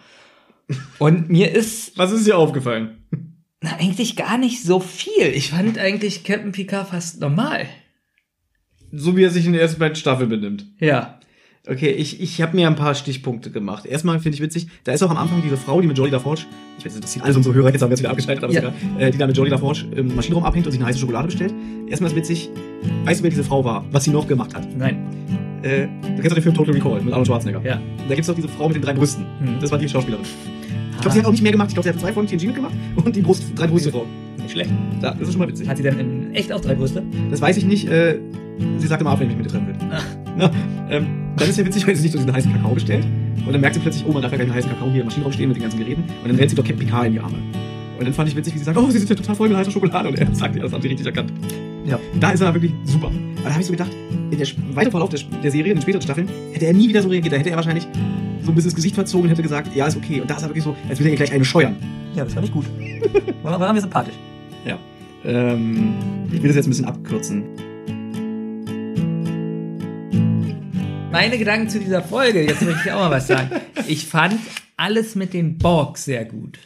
Und 0.98 1.30
mir 1.30 1.52
ist 1.52 1.96
Was 2.00 2.12
ist 2.12 2.26
dir 2.26 2.36
aufgefallen? 2.36 2.99
Na, 3.62 3.76
eigentlich 3.80 4.16
gar 4.16 4.38
nicht 4.38 4.64
so 4.64 4.80
viel. 4.80 5.28
Ich 5.34 5.50
fand 5.52 5.78
eigentlich 5.78 6.24
Captain 6.24 6.52
Picard 6.52 6.90
fast 6.90 7.20
normal. 7.20 7.66
So 8.92 9.16
wie 9.18 9.24
er 9.24 9.30
sich 9.30 9.46
in 9.46 9.54
der 9.54 9.62
ersten 9.62 9.80
beiden 9.80 9.96
Staffeln 9.96 10.30
benimmt. 10.30 10.66
Ja. 10.80 11.20
Okay, 11.68 11.92
ich, 11.92 12.22
ich 12.22 12.42
habe 12.42 12.56
mir 12.56 12.68
ein 12.68 12.78
paar 12.78 12.96
Stichpunkte 12.96 13.52
gemacht. 13.52 13.86
Erstmal 13.86 14.20
finde 14.20 14.38
ich 14.38 14.42
witzig, 14.42 14.68
da 14.86 14.94
ist 14.94 15.04
auch 15.04 15.12
am 15.12 15.18
Anfang 15.18 15.42
diese 15.44 15.58
Frau, 15.58 15.82
die 15.82 15.88
mit 15.88 15.98
Jolly 15.98 16.10
LaForge, 16.10 16.44
ich 16.80 16.86
weiß 16.86 16.94
nicht, 16.94 17.04
das 17.04 17.14
sind 17.14 17.22
alles 17.22 17.36
unsere 17.36 17.54
Hörer, 17.54 17.72
jetzt 17.72 17.82
haben 17.82 17.92
wir 17.92 18.00
wieder 18.00 18.10
abgeschaltet, 18.10 18.44
aber 18.44 18.54
Ja. 18.54 18.62
ist 18.62 18.68
egal, 18.82 19.02
äh, 19.02 19.12
die 19.12 19.18
da 19.18 19.28
mit 19.28 19.38
Jolly 19.38 19.50
LaForge 19.52 19.86
im 19.94 20.16
Maschinenraum 20.16 20.46
abhängt 20.46 20.66
und 20.66 20.72
sich 20.72 20.80
eine 20.82 20.88
heiße 20.90 20.98
Schokolade 21.00 21.28
bestellt. 21.28 21.54
Erstmal 21.88 22.10
ist 22.10 22.16
witzig, 22.16 22.50
weißt 23.04 23.20
du, 23.20 23.24
wer 23.24 23.30
diese 23.30 23.44
Frau 23.44 23.64
war? 23.64 23.86
Was 23.92 24.06
sie 24.06 24.12
noch 24.12 24.28
gemacht 24.28 24.56
hat? 24.56 24.68
Nein. 24.76 25.06
Äh, 25.62 25.88
du 25.88 26.22
kennst 26.22 26.32
doch 26.32 26.36
den 26.36 26.44
Film 26.44 26.56
Total 26.56 26.74
Recall 26.74 27.02
mit 27.02 27.12
Arnold 27.12 27.28
Schwarzenegger. 27.28 27.62
Ja. 27.64 27.80
Da 28.08 28.16
gibt's 28.16 28.28
doch 28.28 28.36
diese 28.36 28.48
Frau 28.48 28.68
mit 28.70 28.76
den 28.78 28.82
drei 28.82 28.94
Brüsten. 28.94 29.26
Hm. 29.40 29.60
Das 29.60 29.70
war 29.70 29.78
die 29.78 29.90
Schauspielerin. 29.90 30.26
Ich 31.00 31.04
glaube, 31.04 31.14
sie 31.14 31.20
hat 31.20 31.28
auch 31.28 31.32
nicht 31.32 31.44
mehr 31.44 31.54
gemacht. 31.54 31.70
Ich 31.70 31.76
glaube, 31.76 31.88
sie 31.88 31.94
hat 31.94 32.02
zwei 32.02 32.12
Folgen 32.12 32.28
TNG 32.28 32.48
mitgemacht 32.48 32.74
und 32.98 33.16
die 33.16 33.22
Brust, 33.22 33.44
drei 33.56 33.68
Brüste 33.68 33.90
Frau. 33.90 34.06
Nicht 34.36 34.52
schlecht. 34.52 34.70
Da, 35.00 35.12
das 35.12 35.30
ist 35.30 35.32
schon 35.32 35.40
mal 35.40 35.48
witzig. 35.48 35.70
Hat 35.70 35.78
sie 35.78 35.84
denn 35.84 35.98
in 35.98 36.36
echt 36.36 36.52
auch 36.52 36.60
drei 36.60 36.76
Brüste? 36.76 37.04
Das 37.32 37.40
weiß 37.40 37.56
ich 37.56 37.64
nicht. 37.64 37.88
Äh, 37.88 38.20
sie 38.80 38.86
sagt 38.86 39.00
immer 39.00 39.12
ab, 39.12 39.22
wenn 39.22 39.30
ich 39.30 39.38
mich 39.38 39.46
mit 39.46 39.54
ihr 39.54 39.60
treffen 39.60 39.68
will. 39.68 39.90
Ach. 39.94 40.04
Na, 40.38 40.52
ähm, 40.90 41.08
dann 41.38 41.50
ist 41.50 41.58
ja 41.58 41.66
witzig, 41.66 41.88
weil 41.88 41.96
sie 41.96 42.02
sich 42.02 42.12
so 42.12 42.18
diesen 42.18 42.34
heißen 42.34 42.52
Kakao 42.52 42.74
bestellt. 42.74 43.06
Und 43.46 43.54
dann 43.54 43.62
merkt 43.62 43.76
sie 43.76 43.80
plötzlich, 43.80 44.04
oh, 44.06 44.12
man 44.12 44.22
darf 44.22 44.32
ja 44.32 44.38
gleich 44.40 44.50
einen 44.50 44.58
heißen 44.58 44.70
Kakao 44.70 44.92
hier 44.92 45.00
im 45.00 45.06
Maschinenraum 45.06 45.32
stehen 45.32 45.48
mit 45.48 45.56
den 45.56 45.64
ganzen 45.64 45.80
Geräten. 45.80 46.02
Und 46.02 46.28
dann 46.28 46.36
rennt 46.36 46.50
sie 46.50 46.58
doch 46.58 46.66
Captain 46.66 46.86
Picard 46.86 47.08
in 47.08 47.14
die 47.14 47.20
Arme. 47.22 47.38
Und 47.98 48.06
dann 48.06 48.14
fand 48.14 48.28
ich 48.28 48.36
witzig, 48.36 48.56
wie 48.56 48.58
sie 48.58 48.66
sagt, 48.66 48.78
oh, 48.78 48.90
sie 48.90 48.98
sind 48.98 49.10
ja 49.10 49.16
total 49.16 49.36
voll 49.36 49.48
mit 49.48 49.58
heißer 49.58 49.72
Schokolade. 49.72 50.10
Und 50.10 50.20
er 50.20 50.28
sagt, 50.36 50.54
ja, 50.58 50.64
das 50.64 50.74
haben 50.74 50.82
sie 50.82 50.90
richtig 50.90 51.08
erkannt. 51.08 51.32
Ja. 51.86 51.98
Da 52.20 52.32
ist 52.32 52.42
er 52.42 52.54
wirklich 52.54 52.74
super. 52.84 53.08
Aber 53.08 53.46
da 53.46 53.52
habe 53.52 53.62
ich 53.62 53.68
so 53.68 53.72
gedacht, 53.72 53.92
in 54.32 54.38
der 54.38 54.48
weiteren 54.74 54.92
Verlauf 54.92 55.10
der, 55.10 55.22
der 55.42 55.52
Serie, 55.52 55.72
in 55.72 55.78
den 55.78 55.82
späteren 55.82 56.02
Staffeln, 56.02 56.28
hätte 56.52 56.66
er 56.66 56.74
nie 56.74 56.90
wieder 56.90 57.02
so 57.02 57.08
reagiert. 57.08 57.32
Da 57.34 57.38
hätte 57.38 57.52
er 57.52 57.56
wahrscheinlich 57.56 57.88
so 58.50 58.54
ein 58.54 58.56
bisschen 58.56 58.72
das 58.72 58.76
Gesicht 58.76 58.96
verzogen 58.96 59.26
und 59.26 59.30
hätte 59.30 59.44
gesagt, 59.44 59.76
ja, 59.76 59.86
ist 59.86 59.96
okay. 59.96 60.22
Und 60.22 60.30
da 60.30 60.36
ist 60.36 60.42
er 60.42 60.50
wirklich 60.50 60.64
so, 60.64 60.76
als 60.90 61.00
will 61.00 61.08
er 61.08 61.16
gleich 61.16 61.32
eine 61.32 61.46
scheuern. 61.46 61.76
Ja, 62.16 62.24
das 62.24 62.34
fand 62.34 62.48
ich 62.48 62.52
gut. 62.52 62.66
War, 63.44 63.60
war 63.60 63.72
mir 63.72 63.82
sympathisch. 63.82 64.16
Ja. 64.66 64.80
Ähm, 65.24 65.94
ich 66.32 66.42
will 66.42 66.48
das 66.48 66.56
jetzt 66.56 66.66
ein 66.66 66.72
bisschen 66.72 66.86
abkürzen. 66.86 67.44
Meine 71.12 71.38
Gedanken 71.38 71.70
zu 71.70 71.80
dieser 71.80 72.02
Folge, 72.02 72.44
jetzt 72.44 72.64
möchte 72.64 72.82
ich 72.86 72.92
auch 72.92 73.00
mal 73.00 73.12
was 73.12 73.28
sagen. 73.28 73.52
Ich 73.88 74.08
fand 74.08 74.40
alles 74.78 75.14
mit 75.14 75.34
den 75.34 75.60
Borg 75.60 76.00
sehr 76.00 76.26
gut. 76.26 76.58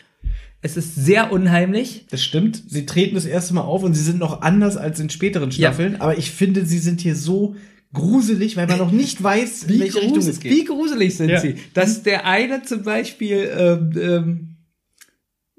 Es 0.62 0.78
ist 0.78 0.96
sehr 0.96 1.34
unheimlich. 1.34 2.06
Das 2.10 2.24
stimmt. 2.24 2.64
Sie 2.68 2.86
treten 2.86 3.16
das 3.16 3.26
erste 3.26 3.54
Mal 3.54 3.62
auf 3.62 3.84
und 3.84 3.94
sie 3.94 4.04
sind 4.04 4.20
noch 4.20 4.42
anders 4.42 4.78
als 4.78 5.02
in 5.02 5.10
späteren 5.10 5.52
Staffeln. 5.52 6.00
Aber 6.00 6.18
ich 6.18 6.32
finde, 6.32 6.66
sie 6.66 6.80
sind 6.80 7.02
hier 7.02 7.16
so 7.18 7.56
gruselig, 7.94 8.58
weil 8.58 8.68
man 8.68 8.80
noch 8.80 8.92
nicht 8.92 9.22
weiß, 9.22 9.64
in 9.64 9.80
welche 9.80 10.02
Richtung 10.02 10.18
es 10.18 10.44
wie 10.44 10.50
geht. 10.50 10.68
gruselig 10.68 11.16
sind 11.16 11.30
Ja. 11.30 11.40
sie. 11.40 11.56
Dass 11.74 12.04
der 12.04 12.26
eine 12.26 12.64
zum 12.64 12.84
Beispiel 12.84 13.50
ähm, 13.58 13.92
ähm, 14.02 14.56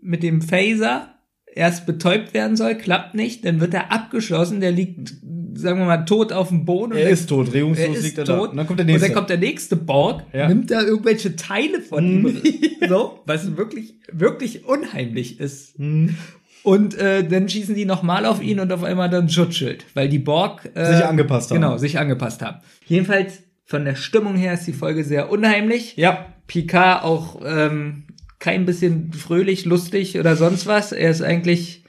mit 0.00 0.22
dem 0.22 0.42
Phaser 0.42 1.14
erst 1.54 1.86
betäubt 1.86 2.34
werden 2.34 2.56
soll, 2.56 2.74
klappt 2.74 3.14
nicht, 3.14 3.44
dann 3.44 3.60
wird 3.60 3.72
er 3.74 3.92
abgeschossen, 3.92 4.60
der 4.60 4.72
liegt, 4.72 5.14
sagen 5.54 5.78
wir 5.78 5.86
mal, 5.86 6.04
tot 6.04 6.32
auf 6.32 6.48
dem 6.48 6.64
Boden. 6.64 6.92
und 6.92 6.98
Er 6.98 7.04
der- 7.04 7.12
ist 7.12 7.28
tot, 7.28 7.52
regungslos 7.52 8.02
liegt 8.02 8.18
er 8.18 8.24
tot. 8.24 8.46
da. 8.46 8.50
Und 8.50 8.56
dann 8.56 8.66
kommt 8.66 8.80
der 8.80 8.84
Und 8.86 8.90
nächste. 8.90 9.06
dann 9.08 9.14
kommt 9.14 9.30
der 9.30 9.38
nächste 9.38 9.76
Borg, 9.76 10.24
Ja. 10.32 10.48
nimmt 10.48 10.70
da 10.72 10.82
irgendwelche 10.82 11.36
Teile 11.36 11.80
von 11.80 12.04
ihm. 12.04 12.42
so, 12.88 13.20
was 13.26 13.56
wirklich, 13.56 13.94
wirklich 14.12 14.64
unheimlich 14.64 15.38
ist. 15.38 15.78
Hm. 15.78 16.16
Und 16.64 16.96
äh, 16.98 17.22
dann 17.28 17.48
schießen 17.48 17.74
die 17.74 17.84
nochmal 17.84 18.24
auf 18.26 18.42
ihn 18.42 18.58
und 18.58 18.72
auf 18.72 18.82
einmal 18.82 19.10
dann 19.10 19.28
Schutzschild, 19.28 19.84
weil 19.94 20.08
die 20.08 20.18
Borg 20.18 20.70
äh, 20.74 20.94
Sich 20.96 21.04
angepasst 21.04 21.50
haben. 21.50 21.60
Genau, 21.60 21.76
sich 21.76 21.98
angepasst 21.98 22.42
haben. 22.42 22.60
Jedenfalls 22.86 23.42
von 23.66 23.84
der 23.84 23.94
Stimmung 23.94 24.34
her 24.36 24.54
ist 24.54 24.66
die 24.66 24.72
Folge 24.72 25.04
sehr 25.04 25.30
unheimlich. 25.30 25.96
Ja. 25.96 26.26
Picard 26.46 27.04
auch 27.04 27.40
ähm, 27.44 28.04
kein 28.38 28.64
bisschen 28.66 29.12
fröhlich, 29.12 29.64
lustig 29.66 30.18
oder 30.18 30.36
sonst 30.36 30.66
was. 30.66 30.92
Er 30.92 31.10
ist 31.10 31.22
eigentlich 31.22 31.84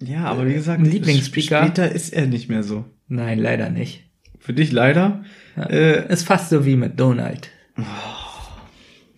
Ja, 0.00 0.24
aber 0.26 0.46
wie 0.46 0.54
gesagt, 0.54 0.80
Ein 0.80 0.86
Lieblingsspeaker. 0.90 1.62
Später 1.64 1.90
ist 1.90 2.12
er 2.12 2.26
nicht 2.26 2.48
mehr 2.48 2.62
so. 2.62 2.84
Nein, 3.08 3.38
leider 3.38 3.70
nicht. 3.70 4.04
Für 4.38 4.52
dich 4.52 4.72
leider. 4.72 5.24
Ja. 5.56 5.64
Äh, 5.64 6.12
Ist 6.12 6.26
fast 6.26 6.50
so 6.50 6.64
wie 6.66 6.76
mit 6.76 7.00
Donald. 7.00 7.50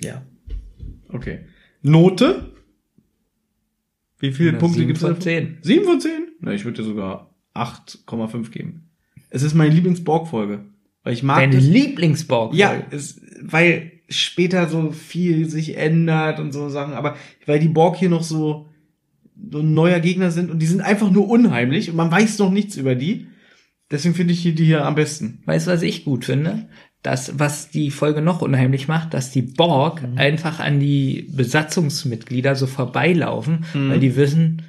ja. 0.03 0.23
Okay. 1.09 1.41
Note? 1.83 2.50
Wie 4.21 4.33
viele 4.33 4.53
Na, 4.53 4.59
Punkte 4.59 4.79
sieben 4.79 4.89
gibt's 4.89 5.03
von 5.03 5.15
da? 5.15 5.21
zehn. 5.21 5.59
7 5.63 5.85
von 5.85 6.01
10? 6.01 6.13
Na, 6.41 6.53
ich 6.53 6.65
würde 6.65 6.83
dir 6.83 6.89
sogar 6.89 7.35
8,5 7.55 8.51
geben. 8.51 8.91
Es 9.31 9.43
ist 9.43 9.55
meine 9.55 9.75
Lieblings-Borg-Folge. 9.75 10.61
Weil 11.03 11.13
ich 11.15 11.23
mag 11.23 11.39
Deine 11.39 11.57
das. 11.57 11.65
Lieblingsborg. 11.65 12.55
Ja, 12.55 12.75
es, 12.91 13.21
weil 13.43 13.93
später 14.09 14.69
so 14.69 14.93
viel 14.93 15.49
sich 15.49 15.77
ändert 15.77 16.41
und 16.41 16.53
so 16.53 16.69
Sachen, 16.69 16.95
aber 16.95 17.17
weil 17.47 17.59
die 17.59 17.69
Borg 17.69 17.97
hier 17.97 18.11
noch 18.11 18.23
so, 18.23 18.69
so 19.51 19.61
ein 19.61 19.73
neuer 19.73 20.01
Gegner 20.01 20.31
sind 20.31 20.51
und 20.51 20.59
die 20.59 20.67
sind 20.67 20.83
einfach 20.83 21.11
nur 21.11 21.29
unheimlich 21.29 21.89
und 21.89 21.97
man 21.97 22.11
weiß 22.11 22.39
noch 22.41 22.51
nichts 22.51 22.77
über 22.77 22.95
die. 22.95 23.29
Deswegen 23.91 24.15
finde 24.15 24.35
ich 24.35 24.43
die 24.43 24.65
hier 24.65 24.85
am 24.85 24.95
besten. 24.95 25.43
Weißt 25.47 25.67
du, 25.67 25.71
was 25.73 25.83
ich 25.83 26.05
gut 26.05 26.25
finde? 26.25 26.69
Das, 27.03 27.39
was 27.39 27.71
die 27.71 27.91
Folge 27.91 28.21
noch 28.21 28.43
unheimlich 28.43 28.87
macht, 28.89 29.15
dass 29.15 29.31
die 29.31 29.41
Borg 29.43 30.03
Mhm. 30.03 30.19
einfach 30.19 30.61
an 30.61 30.81
die 30.81 31.29
Besatzungsmitglieder 31.35 32.55
so 32.55 32.67
vorbeilaufen, 32.67 33.65
weil 33.73 34.01
die 34.01 34.17
wissen, 34.17 34.63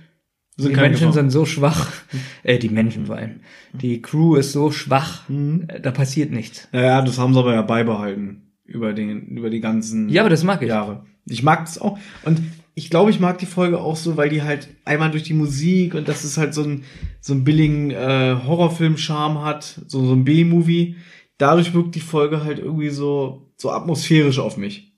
Sind 0.57 0.71
die 0.75 0.79
Menschen 0.79 1.07
Gefahr. 1.07 1.13
sind 1.13 1.29
so 1.31 1.45
schwach, 1.45 1.91
äh, 2.43 2.57
die 2.57 2.69
Menschen 2.69 3.07
vor 3.07 3.17
allem. 3.17 3.41
Die 3.73 4.01
Crew 4.01 4.35
ist 4.35 4.53
so 4.53 4.71
schwach, 4.71 5.27
Mhm. 5.27 5.65
äh, 5.67 5.81
da 5.81 5.91
passiert 5.91 6.31
nichts. 6.31 6.67
Naja, 6.71 7.01
das 7.01 7.17
haben 7.17 7.33
sie 7.33 7.39
aber 7.39 7.53
ja 7.53 7.61
beibehalten 7.63 8.53
über 8.65 8.93
den, 8.93 9.27
über 9.27 9.49
die 9.49 9.59
ganzen 9.59 10.07
Ja, 10.09 10.21
aber 10.21 10.29
das 10.29 10.43
mag 10.45 10.61
ich. 10.61 10.69
Jahre. 10.69 11.05
Ich 11.25 11.43
mag 11.43 11.65
das 11.65 11.79
auch. 11.79 11.99
Und 12.23 12.41
ich 12.75 12.89
glaube, 12.89 13.11
ich 13.11 13.19
mag 13.19 13.37
die 13.39 13.45
Folge 13.45 13.79
auch 13.79 13.97
so, 13.97 14.15
weil 14.15 14.29
die 14.29 14.41
halt 14.43 14.69
einmal 14.85 15.11
durch 15.11 15.23
die 15.23 15.33
Musik 15.33 15.93
und 15.95 16.07
dass 16.07 16.23
es 16.23 16.37
halt 16.37 16.53
so 16.53 16.63
ein 16.63 16.83
so 17.19 17.33
einen 17.33 17.43
billigen 17.43 17.91
äh, 17.91 18.37
Horrorfilm-Charme 18.47 19.43
hat, 19.43 19.81
so, 19.87 20.05
so 20.05 20.13
ein 20.13 20.23
B-Movie. 20.23 20.95
Dadurch 21.41 21.73
wirkt 21.73 21.95
die 21.95 22.01
Folge 22.01 22.43
halt 22.43 22.59
irgendwie 22.59 22.91
so, 22.91 23.51
so 23.57 23.71
atmosphärisch 23.71 24.37
auf 24.37 24.57
mich. 24.57 24.93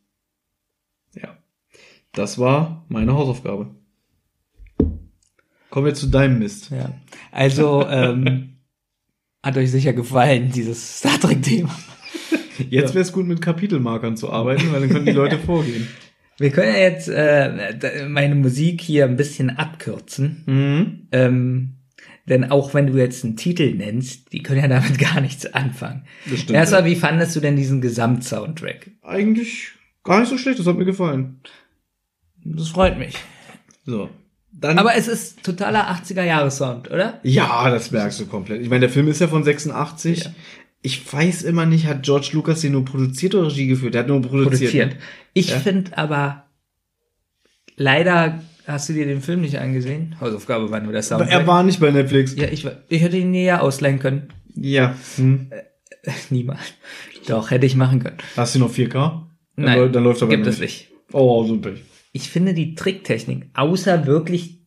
Ja. 1.15 1.37
Das 2.11 2.37
war 2.37 2.83
meine 2.89 3.13
Hausaufgabe. 3.13 3.73
Kommen 5.69 5.85
wir 5.85 5.93
zu 5.93 6.07
deinem 6.07 6.39
Mist. 6.39 6.69
Ja. 6.69 6.91
Also, 7.31 7.87
ähm, 7.87 8.57
hat 9.43 9.55
euch 9.55 9.71
sicher 9.71 9.93
gefallen, 9.93 10.51
dieses 10.51 10.99
Star 10.99 11.17
Trek-Thema. 11.17 11.73
Jetzt 12.69 12.93
wäre 12.93 13.03
es 13.03 13.13
gut, 13.13 13.25
mit 13.25 13.41
Kapitelmarkern 13.41 14.17
zu 14.17 14.29
arbeiten, 14.29 14.69
weil 14.73 14.81
dann 14.81 14.89
können 14.89 15.05
die 15.05 15.13
Leute 15.13 15.39
vorgehen. 15.45 15.87
Wir 16.39 16.49
können 16.49 16.73
ja 16.73 16.81
jetzt 16.81 17.07
äh, 17.07 18.05
meine 18.09 18.35
Musik 18.35 18.81
hier 18.81 19.05
ein 19.05 19.15
bisschen 19.15 19.49
abkürzen. 19.49 20.43
Mhm. 20.45 21.07
Ähm, 21.13 21.75
denn 22.29 22.49
auch 22.51 22.73
wenn 22.73 22.87
du 22.87 22.97
jetzt 22.97 23.23
einen 23.25 23.35
Titel 23.35 23.73
nennst, 23.73 24.31
die 24.31 24.41
können 24.43 24.61
ja 24.61 24.67
damit 24.67 24.97
gar 25.13 25.19
nichts 25.21 25.45
anfangen. 25.53 26.05
Das 26.29 26.39
stimmt. 26.39 26.57
Erstmal, 26.57 26.85
wie 26.85 26.95
fandest 26.95 27.35
du 27.35 27.39
denn 27.39 27.55
diesen 27.55 27.81
Gesamtsoundtrack? 27.81 28.91
Eigentlich 29.01 29.71
gar 30.03 30.19
nicht 30.21 30.29
so 30.29 30.37
schlecht, 30.37 30.59
das 30.59 30.67
hat 30.67 30.77
mir 30.77 30.85
gefallen. 30.85 31.39
Das 32.45 32.69
freut 32.69 32.97
mich. 32.97 33.15
So. 33.85 34.09
Dann 34.51 34.77
Aber 34.77 34.95
es 34.95 35.07
ist 35.07 35.43
totaler 35.43 35.89
80er-Jahre-Sound, 35.91 36.91
oder? 36.91 37.19
Ja, 37.23 37.69
das 37.69 37.91
merkst 37.91 38.19
du 38.19 38.25
komplett. 38.27 38.61
Ich 38.61 38.69
meine, 38.69 38.81
der 38.81 38.89
Film 38.89 39.07
ist 39.07 39.19
ja 39.19 39.27
von 39.27 39.43
86. 39.43 40.25
Ja. 40.25 40.33
Ich 40.81 41.11
weiß 41.11 41.43
immer 41.43 41.65
nicht, 41.65 41.87
hat 41.87 42.03
George 42.03 42.29
Lucas 42.33 42.61
den 42.61 42.73
nur 42.73 42.85
produziert 42.85 43.33
oder 43.35 43.47
Regie 43.47 43.67
geführt? 43.67 43.93
Der 43.93 44.01
hat 44.01 44.07
nur 44.09 44.21
produziert. 44.21 44.71
Produziert. 44.71 44.95
Ich 45.33 45.49
Ja. 45.49 45.59
finde 45.59 45.97
aber, 45.97 46.45
leider 47.75 48.41
hast 48.67 48.89
du 48.89 48.93
dir 48.93 49.05
den 49.05 49.21
Film 49.21 49.41
nicht 49.41 49.57
angesehen. 49.59 50.15
Hausaufgabe 50.19 50.69
war 50.71 50.79
nur 50.79 50.91
der 50.91 50.99
Aber 50.99 51.03
Soundtrack. 51.03 51.31
er 51.31 51.47
war 51.47 51.63
nicht 51.63 51.79
bei 51.79 51.91
Netflix. 51.91 52.35
ja, 52.35 52.47
ich, 52.47 52.65
war- 52.65 52.77
ich 52.89 53.01
hätte 53.01 53.17
ihn 53.17 53.33
dir 53.33 53.43
ja 53.43 53.59
ausleihen 53.59 53.99
können. 53.99 54.27
Ja. 54.55 54.95
Hm. 55.17 55.49
Niemals. 56.29 56.59
Doch, 57.27 57.51
hätte 57.51 57.65
ich 57.65 57.75
machen 57.75 57.99
können. 58.01 58.17
Hast 58.35 58.55
du 58.55 58.59
noch 58.59 58.71
4K? 58.73 58.91
Dann 58.93 59.25
Nein, 59.55 59.91
dann 59.93 60.03
läuft 60.03 60.21
aber 60.21 60.31
gibt 60.31 60.45
nicht. 60.45 60.55
es 60.55 60.59
nicht. 60.59 60.89
Oh, 61.11 61.43
super. 61.45 61.71
Ich 62.11 62.29
finde 62.29 62.53
die 62.53 62.75
Tricktechnik, 62.75 63.49
außer 63.53 64.05
wirklich 64.05 64.61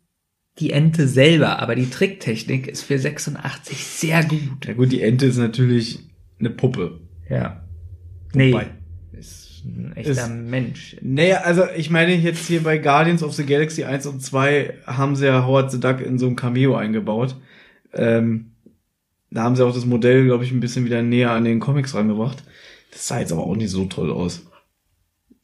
die 0.59 0.71
Ente 0.73 1.07
selber, 1.07 1.59
aber 1.61 1.75
die 1.75 1.91
Tricktechnik 1.91 2.67
ist 2.67 2.83
für 2.83 2.99
86 2.99 3.85
sehr 3.85 4.25
gut. 4.25 4.65
Ja 4.67 4.73
gut, 4.75 4.91
die 4.91 5.03
Ente 5.03 5.27
ist 5.27 5.37
natürlich 5.37 5.99
eine 6.41 6.51
Puppe. 6.51 7.01
Ja. 7.29 7.65
Nee, 8.33 8.53
Wobei. 8.53 8.69
Ein 9.67 9.93
echter 9.97 10.11
Ist- 10.13 10.31
Mensch. 10.31 10.97
Naja, 11.03 11.39
also 11.43 11.65
ich 11.77 11.91
meine 11.91 12.15
jetzt 12.15 12.47
hier 12.47 12.63
bei 12.63 12.79
Guardians 12.79 13.23
of 13.23 13.33
the 13.35 13.45
Galaxy 13.45 13.85
1 13.85 14.07
und 14.07 14.23
2 14.23 14.75
haben 14.87 15.17
sie 15.17 15.27
ja 15.27 15.45
Howard 15.47 15.71
the 15.73 15.81
Duck 15.81 16.01
in 16.01 16.19
so 16.19 16.27
ein 16.27 16.37
Cameo 16.37 16.77
eingebaut. 16.77 17.37
Ähm, 17.93 18.53
da 19.31 19.43
haben 19.43 19.57
sie 19.57 19.65
auch 19.65 19.75
das 19.75 19.87
Modell, 19.87 20.25
glaube 20.25 20.45
ich, 20.45 20.53
ein 20.53 20.61
bisschen 20.61 20.85
wieder 20.85 21.03
näher 21.03 21.33
an 21.33 21.45
den 21.45 21.61
Comics 21.61 21.95
rangebracht. 21.95 22.43
Das 22.93 23.09
sah 23.09 23.19
jetzt 23.21 23.33
aber 23.33 23.45
auch 23.47 23.57
nicht 23.57 23.71
so 23.71 23.85
toll 23.87 24.11
aus. 24.13 24.47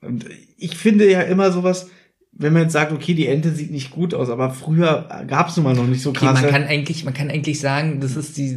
Und 0.01 0.27
ich 0.57 0.77
finde 0.77 1.11
ja 1.11 1.21
immer 1.23 1.51
sowas, 1.53 1.91
wenn 2.33 2.53
man 2.55 2.63
jetzt 2.63 2.73
sagt, 2.73 2.93
okay, 2.93 3.13
die 3.15 3.27
Ente 3.27 3.53
sieht 3.53 3.71
nicht 3.71 3.91
gut 3.91 4.15
aus, 4.15 4.31
aber 4.31 4.51
früher 4.51 5.07
gab 5.29 5.49
es 5.49 5.57
nun 5.57 5.65
mal 5.65 5.75
noch 5.75 5.87
nicht 5.87 6.01
so 6.03 6.11
Okay, 6.11 6.21
krasse. 6.21 6.43
man 6.43 6.51
kann 6.51 6.65
eigentlich, 6.65 7.05
man 7.05 7.13
kann 7.13 7.29
eigentlich 7.31 7.61
sagen, 7.61 8.01
das 8.01 8.17
ist 8.17 8.37
die 8.39 8.57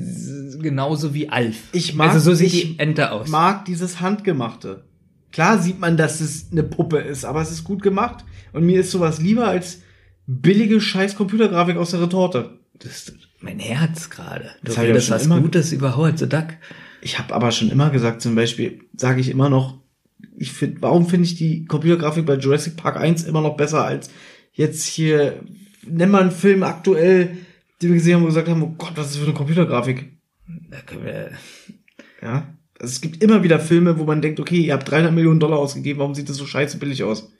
genauso 0.62 1.14
wie 1.14 1.28
Alf. 1.30 1.58
Ich 1.74 1.94
mag- 1.94 2.14
also 2.14 2.32
so 2.32 2.36
sieht 2.36 2.54
ich 2.54 2.62
die 2.76 2.80
Ente 2.80 3.12
aus. 3.12 3.28
mag 3.28 3.66
dieses 3.66 4.00
Handgemachte. 4.00 4.86
Klar 5.36 5.62
sieht 5.62 5.82
man, 5.82 5.98
dass 5.98 6.22
es 6.22 6.48
eine 6.54 6.64
Puppe 6.64 7.00
ist, 7.00 7.26
aber 7.26 7.42
es 7.42 7.52
ist 7.52 7.66
gut 7.66 7.82
gemacht. 7.82 8.24
Und 8.54 8.66
mir 8.66 8.80
ist 8.80 8.92
sowas 8.92 9.20
lieber 9.20 9.50
als 9.50 9.82
billige 10.28 10.80
scheiß 10.80 11.18
Computergrafik 11.18 11.76
aus 11.76 11.92
der 11.92 12.02
Retorte. 12.04 12.58
Das 12.80 12.92
ist 13.10 13.14
mein 13.42 13.60
Herz 13.60 14.10
gerade. 14.10 14.52
Du 14.64 14.68
Das 14.72 14.80
redest 14.80 15.10
was 15.12 15.26
immer- 15.26 15.42
Gutes 15.42 15.74
über 15.74 15.98
Howard 15.98 16.20
the 16.20 16.30
Duck. 16.30 16.48
Ich 17.02 17.20
habe 17.20 17.36
aber 17.36 17.52
schon 17.52 17.70
immer 17.70 17.90
gesagt, 17.90 18.22
zum 18.22 18.34
Beispiel, 18.34 18.80
sage 18.96 19.20
ich 19.20 19.28
immer 19.28 19.50
noch, 19.50 19.78
ich 20.38 20.54
find, 20.54 20.82
warum 20.82 21.06
finde 21.06 21.26
ich 21.26 21.36
die 21.36 21.66
Computergrafik 21.66 22.26
bei 22.26 22.36
Jurassic 22.38 22.78
Park 22.78 22.96
1 22.96 23.24
immer 23.26 23.42
noch 23.42 23.58
besser 23.58 23.84
als 23.84 24.10
jetzt 24.54 24.86
hier, 24.86 25.42
nenn 25.86 26.12
mal 26.12 26.22
einen 26.22 26.32
Film 26.32 26.64
aktuell, 26.64 27.38
den 27.82 27.90
wir 27.90 27.96
gesehen 27.98 28.14
haben, 28.16 28.22
wo 28.22 28.28
wir 28.28 28.30
gesagt 28.30 28.48
haben, 28.48 28.64
oh 28.64 28.74
Gott, 28.78 28.94
was 28.96 29.08
ist 29.08 29.16
das 29.16 29.20
für 29.20 29.26
eine 29.28 29.34
Computergrafik? 29.34 30.14
Da 30.72 30.80
können 30.80 31.04
wir, 31.04 31.32
Ja. 32.22 32.48
Also 32.80 32.92
es 32.92 33.02
gibt 33.02 33.24
immer 33.24 33.44
wieder 33.44 33.60
Filme, 33.60 34.00
wo 34.00 34.04
man 34.04 34.22
denkt, 34.22 34.40
okay, 34.40 34.62
ihr 34.62 34.74
habt 34.74 34.90
300 34.90 35.14
Millionen 35.14 35.40
Dollar 35.40 35.60
ausgegeben, 35.60 36.00
warum 36.00 36.16
sieht 36.16 36.30
das 36.30 36.38
so 36.38 36.46
scheiße 36.46 36.78
billig 36.78 37.04
aus? 37.04 37.32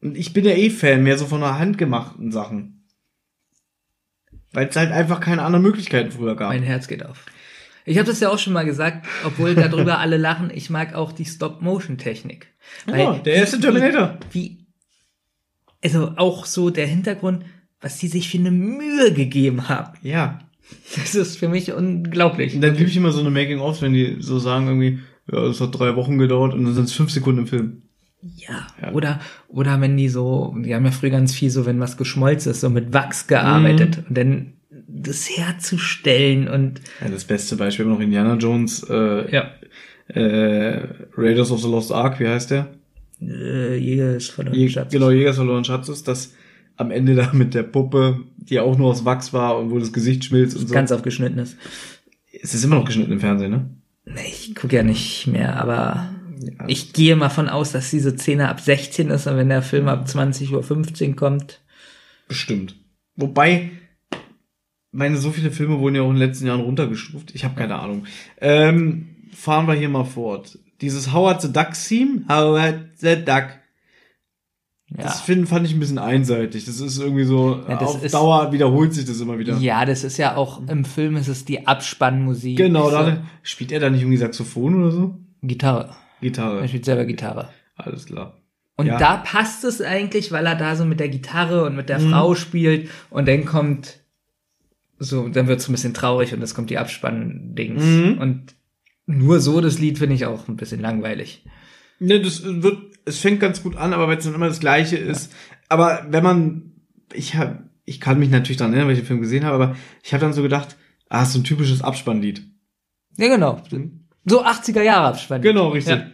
Und 0.00 0.16
ich 0.16 0.32
bin 0.32 0.44
ja 0.44 0.52
eh 0.52 0.68
Fan, 0.68 1.02
mehr 1.02 1.16
so 1.16 1.26
von 1.26 1.40
der 1.40 1.58
handgemachten 1.58 2.32
Sachen. 2.32 2.84
Weil 4.52 4.68
es 4.68 4.76
halt 4.76 4.92
einfach 4.92 5.20
keine 5.20 5.42
anderen 5.42 5.62
Möglichkeiten 5.62 6.10
früher 6.10 6.36
gab. 6.36 6.50
mein 6.50 6.62
Herz 6.62 6.88
geht 6.88 7.06
auf. 7.06 7.24
Ich 7.84 7.98
habe 7.98 8.06
das 8.06 8.20
ja 8.20 8.28
auch 8.28 8.38
schon 8.38 8.52
mal 8.52 8.64
gesagt, 8.64 9.06
obwohl 9.24 9.54
darüber 9.54 9.98
alle 10.00 10.16
lachen, 10.16 10.50
ich 10.54 10.70
mag 10.70 10.94
auch 10.94 11.12
die 11.12 11.24
Stop-Motion-Technik. 11.24 12.48
Ja, 12.86 13.14
der 13.14 13.34
erste 13.34 13.58
Terminator. 13.60 14.18
Wie, 14.30 14.40
wie, 14.40 14.66
also 15.82 16.12
auch 16.16 16.46
so 16.46 16.70
der 16.70 16.86
Hintergrund, 16.86 17.44
was 17.80 17.98
die 17.98 18.08
sich 18.08 18.28
für 18.28 18.38
eine 18.38 18.50
Mühe 18.50 19.12
gegeben 19.12 19.68
haben. 19.68 19.98
Ja. 20.02 20.38
Das 20.96 21.14
ist 21.14 21.38
für 21.38 21.48
mich 21.48 21.72
unglaublich. 21.72 22.54
Und 22.54 22.60
dann 22.60 22.74
liebe 22.76 22.88
ich 22.90 22.96
immer 22.96 23.12
so 23.12 23.20
eine 23.20 23.30
Making-ofs, 23.30 23.82
wenn 23.82 23.92
die 23.92 24.16
so 24.20 24.38
sagen 24.38 24.66
irgendwie, 24.66 24.98
ja, 25.30 25.42
das 25.46 25.60
hat 25.60 25.78
drei 25.78 25.94
Wochen 25.96 26.18
gedauert 26.18 26.52
und 26.54 26.64
dann 26.64 26.74
sind 26.74 26.84
es 26.84 26.92
fünf 26.92 27.10
Sekunden 27.10 27.40
im 27.42 27.46
Film. 27.46 27.82
Ja, 28.36 28.66
Ja. 28.80 28.92
oder 28.92 29.20
oder 29.48 29.80
wenn 29.80 29.96
die 29.96 30.08
so, 30.08 30.54
die 30.64 30.74
haben 30.74 30.84
ja 30.84 30.90
früher 30.92 31.10
ganz 31.10 31.34
viel 31.34 31.50
so, 31.50 31.66
wenn 31.66 31.80
was 31.80 31.96
geschmolzen 31.96 32.52
ist, 32.52 32.60
so 32.60 32.70
mit 32.70 32.92
Wachs 32.92 33.26
gearbeitet 33.26 33.98
Mhm. 33.98 34.04
und 34.08 34.18
dann 34.18 34.52
das 34.88 35.28
herzustellen 35.36 36.48
und 36.48 36.80
Ja, 37.00 37.08
das 37.08 37.24
beste 37.24 37.56
Beispiel 37.56 37.86
noch 37.86 37.98
Indiana 38.00 38.34
Jones, 38.36 38.86
äh, 38.88 39.32
ja, 39.32 39.50
äh, 40.08 40.86
Raiders 41.16 41.50
of 41.50 41.60
the 41.62 41.68
Lost 41.68 41.92
Ark, 41.92 42.20
wie 42.20 42.28
heißt 42.28 42.50
der? 42.52 42.68
äh, 43.20 43.76
Jäger 43.76 44.16
ist 44.16 44.30
verloren. 44.30 44.68
Schatz. 44.68 44.92
genau, 44.92 45.10
Jägers 45.10 45.36
verloren 45.36 45.64
Schatzes, 45.64 46.02
das 46.02 46.34
am 46.76 46.90
Ende 46.90 47.14
da 47.14 47.30
mit 47.32 47.54
der 47.54 47.62
Puppe, 47.62 48.20
die 48.36 48.58
auch 48.60 48.76
nur 48.78 48.90
aus 48.90 49.04
Wachs 49.04 49.32
war 49.32 49.58
und 49.58 49.70
wo 49.70 49.78
das 49.78 49.92
Gesicht 49.92 50.24
schmilzt 50.24 50.56
und 50.56 50.68
so. 50.68 50.74
Ganz 50.74 50.92
aufgeschnitten 50.92 51.38
ist. 51.38 51.56
es 52.42 52.54
ist 52.54 52.64
immer 52.64 52.76
noch 52.76 52.84
geschnitten 52.84 53.12
im 53.12 53.20
Fernsehen, 53.20 53.50
ne? 53.50 53.70
Nee, 54.04 54.20
ich 54.28 54.54
gucke 54.54 54.74
ja 54.76 54.82
nicht 54.82 55.26
mehr, 55.28 55.60
aber 55.60 56.10
Ja. 56.42 56.64
ich 56.66 56.92
gehe 56.92 57.14
mal 57.14 57.28
von 57.28 57.48
aus, 57.48 57.70
dass 57.72 57.90
diese 57.90 58.16
Szene 58.16 58.48
ab 58.48 58.60
16 58.60 59.10
ist 59.10 59.26
und 59.28 59.36
wenn 59.36 59.48
der 59.48 59.62
Film 59.62 59.86
ab 59.88 60.06
20.15 60.08 61.10
Uhr 61.10 61.16
kommt, 61.16 61.60
Bestimmt. 62.28 62.76
Wobei, 63.16 63.70
meine, 64.90 65.18
so 65.18 65.30
viele 65.30 65.50
Filme 65.50 65.78
wurden 65.78 65.94
ja 65.96 66.02
auch 66.02 66.08
in 66.10 66.16
den 66.16 66.26
letzten 66.26 66.46
Jahren 66.46 66.60
runtergestuft. 66.62 67.34
Ich 67.34 67.44
habe 67.44 67.54
keine 67.56 67.78
Ahnung. 67.78 68.06
Ähm, 68.40 69.08
fahren 69.34 69.66
wir 69.66 69.74
hier 69.74 69.88
mal 69.88 70.04
fort. 70.04 70.58
Dieses 70.80 71.12
Howard 71.12 71.42
the 71.42 71.52
Duck 71.52 71.72
Theme, 71.74 72.22
Howard 72.28 72.88
the 72.96 73.16
Duck, 73.24 73.44
ja. 74.96 75.04
das 75.04 75.20
find, 75.22 75.48
fand 75.48 75.66
ich 75.66 75.72
ein 75.74 75.80
bisschen 75.80 75.98
einseitig. 75.98 76.64
Das 76.64 76.80
ist 76.80 76.98
irgendwie 76.98 77.24
so, 77.24 77.60
Ja, 77.68 77.78
auf 77.78 78.02
ist- 78.02 78.14
Dauer 78.14 78.52
wiederholt 78.52 78.92
sich 78.94 79.04
das 79.04 79.20
immer 79.20 79.38
wieder. 79.38 79.56
Ja, 79.58 79.84
das 79.84 80.04
ist 80.04 80.16
ja 80.18 80.36
auch 80.36 80.66
im 80.68 80.84
Film 80.84 81.16
ist 81.16 81.28
es 81.28 81.44
die 81.44 81.66
Abspannmusik. 81.66 82.56
Genau, 82.56 82.84
so, 82.90 82.96
da 82.96 83.22
spielt 83.42 83.72
er 83.72 83.80
da 83.80 83.90
nicht 83.90 84.00
irgendwie 84.02 84.18
Saxophon 84.18 84.82
oder 84.82 84.90
so? 84.90 85.18
Gitarre. 85.42 85.94
Gitarre. 86.20 86.60
Er 86.60 86.68
spielt 86.68 86.84
selber 86.84 87.04
Gitarre. 87.04 87.48
Alles 87.76 88.06
klar. 88.06 88.38
Und 88.76 88.86
Ja. 88.86 88.98
da 88.98 89.16
passt 89.18 89.64
es 89.64 89.80
eigentlich, 89.82 90.32
weil 90.32 90.46
er 90.46 90.54
da 90.54 90.76
so 90.76 90.84
mit 90.84 90.98
der 91.00 91.08
Gitarre 91.08 91.64
und 91.64 91.76
mit 91.76 91.88
der 91.88 91.98
Mhm. 91.98 92.10
Frau 92.10 92.34
spielt 92.34 92.88
und 93.10 93.28
dann 93.28 93.44
kommt 93.44 93.98
so, 94.98 95.28
dann 95.28 95.48
wird 95.48 95.60
es 95.60 95.68
ein 95.68 95.72
bisschen 95.72 95.94
traurig 95.94 96.32
und 96.32 96.42
es 96.42 96.54
kommt 96.54 96.70
die 96.70 96.78
Abspann-Dings. 96.78 97.82
Mhm. 97.84 98.18
Und 98.18 98.54
nur 99.06 99.40
so 99.40 99.60
das 99.60 99.78
Lied 99.78 99.98
finde 99.98 100.14
ich 100.14 100.26
auch 100.26 100.46
ein 100.48 100.56
bisschen 100.56 100.80
langweilig. 100.80 101.44
Ne, 101.98 102.20
das 102.20 102.42
wird, 102.44 102.78
es 103.04 103.18
fängt 103.18 103.40
ganz 103.40 103.62
gut 103.62 103.76
an, 103.76 103.92
aber 103.92 104.08
wenn 104.08 104.18
es 104.18 104.24
dann 104.24 104.34
immer 104.34 104.48
das 104.48 104.60
Gleiche 104.60 104.96
ist. 104.96 105.32
Aber 105.68 106.06
wenn 106.10 106.22
man, 106.22 106.72
ich 107.12 107.36
hab, 107.36 107.62
ich 107.84 108.00
kann 108.00 108.18
mich 108.18 108.30
natürlich 108.30 108.56
daran 108.56 108.72
erinnern, 108.72 108.88
weil 108.88 108.94
ich 108.94 109.02
den 109.02 109.06
Film 109.06 109.20
gesehen 109.20 109.44
habe, 109.44 109.62
aber 109.62 109.76
ich 110.02 110.12
habe 110.12 110.20
dann 110.20 110.32
so 110.32 110.42
gedacht, 110.42 110.76
ah, 111.08 111.22
ist 111.22 111.32
so 111.32 111.40
ein 111.40 111.44
typisches 111.44 111.82
Abspannlied. 111.82 112.42
Ja, 113.16 113.28
genau. 113.28 113.62
So 114.24 114.44
80er 114.44 114.82
Jahre 114.82 115.08
Abspann. 115.08 115.42
Genau, 115.42 115.68
richtig. 115.68 115.96
Ja. 115.96 116.06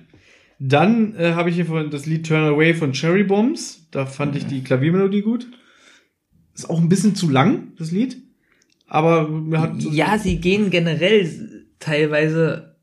Dann 0.59 1.15
äh, 1.15 1.35
habe 1.35 1.51
ich 1.51 1.57
hier 1.57 1.67
von 1.67 1.91
das 1.91 2.07
Lied 2.07 2.27
Turn 2.27 2.45
Away 2.45 2.75
von 2.75 2.93
Cherry 2.93 3.23
Bombs. 3.23 3.87
Da 3.91 4.07
fand 4.07 4.35
ich 4.35 4.47
die 4.47 4.65
Klaviermelodie 4.65 5.23
gut. 5.23 5.47
Ist 6.55 6.69
auch 6.69 6.81
ein 6.81 6.89
bisschen 6.89 7.15
zu 7.15 7.29
lang, 7.31 7.75
das 7.79 7.93
Lied. 7.93 8.17
Aber 8.89 9.29
mir 9.29 9.61
hat 9.61 9.81
so 9.81 9.91
Ja, 9.91 10.19
sie 10.19 10.41
gehen 10.41 10.71
generell 10.71 11.67
teilweise 11.79 12.77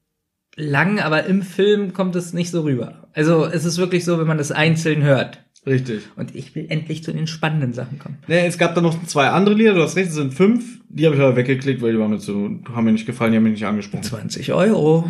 lang, 0.56 1.00
aber 1.00 1.26
im 1.26 1.42
Film 1.42 1.92
kommt 1.92 2.16
es 2.16 2.32
nicht 2.32 2.52
so 2.52 2.62
rüber. 2.62 3.05
Also 3.16 3.46
es 3.46 3.66
ist 3.66 3.78
wirklich 3.80 4.06
so, 4.06 4.20
wenn 4.20 4.28
man 4.28 4.38
das 4.38 4.52
einzeln 4.52 5.02
hört. 5.02 5.44
richtig. 5.66 6.04
Und 6.16 6.36
ich 6.36 6.54
will 6.54 6.68
endlich 6.70 7.04
zu 7.04 7.12
den 7.14 7.26
spannenden 7.28 7.74
Sachen 7.74 7.98
kommen. 7.98 8.18
Ne, 8.28 8.46
es 8.46 8.58
gab 8.60 8.76
dann 8.76 8.84
noch 8.84 9.04
zwei 9.06 9.30
andere 9.30 9.56
Lieder, 9.56 9.74
du 9.74 9.82
hast 9.82 9.96
recht, 9.96 10.10
es 10.10 10.16
sind 10.16 10.34
fünf. 10.34 10.80
Die 10.90 11.06
habe 11.06 11.16
ich 11.16 11.22
aber 11.22 11.36
weggeklickt, 11.36 11.82
weil 11.82 11.94
die 11.94 12.00
waren 12.00 12.12
mir 12.12 12.20
zu, 12.20 12.60
haben 12.74 12.84
mir 12.86 12.92
nicht 12.92 13.06
gefallen, 13.08 13.32
die 13.32 13.38
haben 13.38 13.44
mich 13.46 13.54
nicht 13.54 13.66
angesprochen. 13.66 14.04
20 14.04 14.54
Euro. 14.54 15.10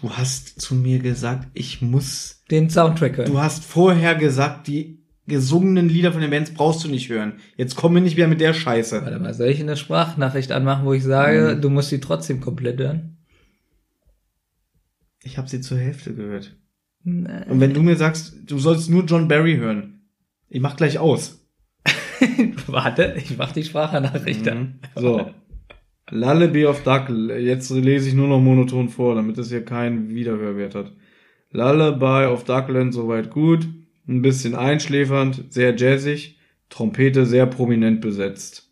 Du 0.00 0.10
hast 0.10 0.60
zu 0.60 0.74
mir 0.74 0.98
gesagt, 0.98 1.48
ich 1.54 1.80
muss. 1.82 2.42
Den 2.50 2.68
Soundtrack 2.70 3.16
hören. 3.18 3.30
Du 3.30 3.38
hast 3.40 3.64
vorher 3.64 4.14
gesagt, 4.14 4.66
die 4.66 4.98
gesungenen 5.26 5.88
Lieder 5.90 6.12
von 6.12 6.20
den 6.22 6.30
Bands 6.30 6.52
brauchst 6.54 6.82
du 6.84 6.88
nicht 6.88 7.08
hören. 7.10 7.34
Jetzt 7.56 7.76
komm 7.76 7.92
mir 7.94 8.00
nicht 8.00 8.16
wieder 8.16 8.28
mit 8.28 8.40
der 8.40 8.54
Scheiße. 8.54 9.02
Warte 9.02 9.18
mal, 9.18 9.34
soll 9.34 9.48
ich 9.48 9.60
eine 9.60 9.76
Sprachnachricht 9.76 10.52
anmachen, 10.52 10.86
wo 10.86 10.94
ich 10.94 11.04
sage, 11.04 11.54
Mhm. 11.56 11.60
du 11.60 11.68
musst 11.70 11.90
sie 11.90 12.00
trotzdem 12.00 12.40
komplett 12.40 12.78
hören? 12.80 13.18
Ich 15.22 15.36
habe 15.38 15.48
sie 15.48 15.60
zur 15.60 15.78
Hälfte 15.78 16.14
gehört. 16.14 16.56
Nee. 17.08 17.50
Und 17.50 17.60
wenn 17.60 17.72
du 17.72 17.82
mir 17.82 17.96
sagst, 17.96 18.36
du 18.46 18.58
sollst 18.58 18.90
nur 18.90 19.04
John 19.04 19.28
Barry 19.28 19.56
hören, 19.56 20.02
ich 20.50 20.60
mach 20.60 20.76
gleich 20.76 20.98
aus. 20.98 21.46
Warte, 22.66 23.14
ich 23.16 23.36
mach 23.38 23.52
die 23.52 23.64
Sprachnachricht 23.64 24.46
an. 24.48 24.80
Mhm. 24.94 25.00
So. 25.00 25.30
Lullaby 26.10 26.66
of 26.66 26.82
Duck. 26.82 27.08
Jetzt 27.08 27.70
lese 27.70 28.08
ich 28.08 28.14
nur 28.14 28.28
noch 28.28 28.40
monoton 28.40 28.88
vor, 28.88 29.14
damit 29.14 29.38
es 29.38 29.48
hier 29.48 29.64
keinen 29.64 30.10
Wiederhörwert 30.10 30.74
hat. 30.74 30.92
Lullaby 31.50 32.26
of 32.26 32.44
Duckland 32.44 32.92
soweit 32.92 33.30
gut. 33.30 33.66
Ein 34.06 34.22
bisschen 34.22 34.54
einschläfernd, 34.54 35.44
sehr 35.50 35.76
jazzig. 35.76 36.38
Trompete 36.68 37.24
sehr 37.24 37.46
prominent 37.46 38.00
besetzt. 38.00 38.70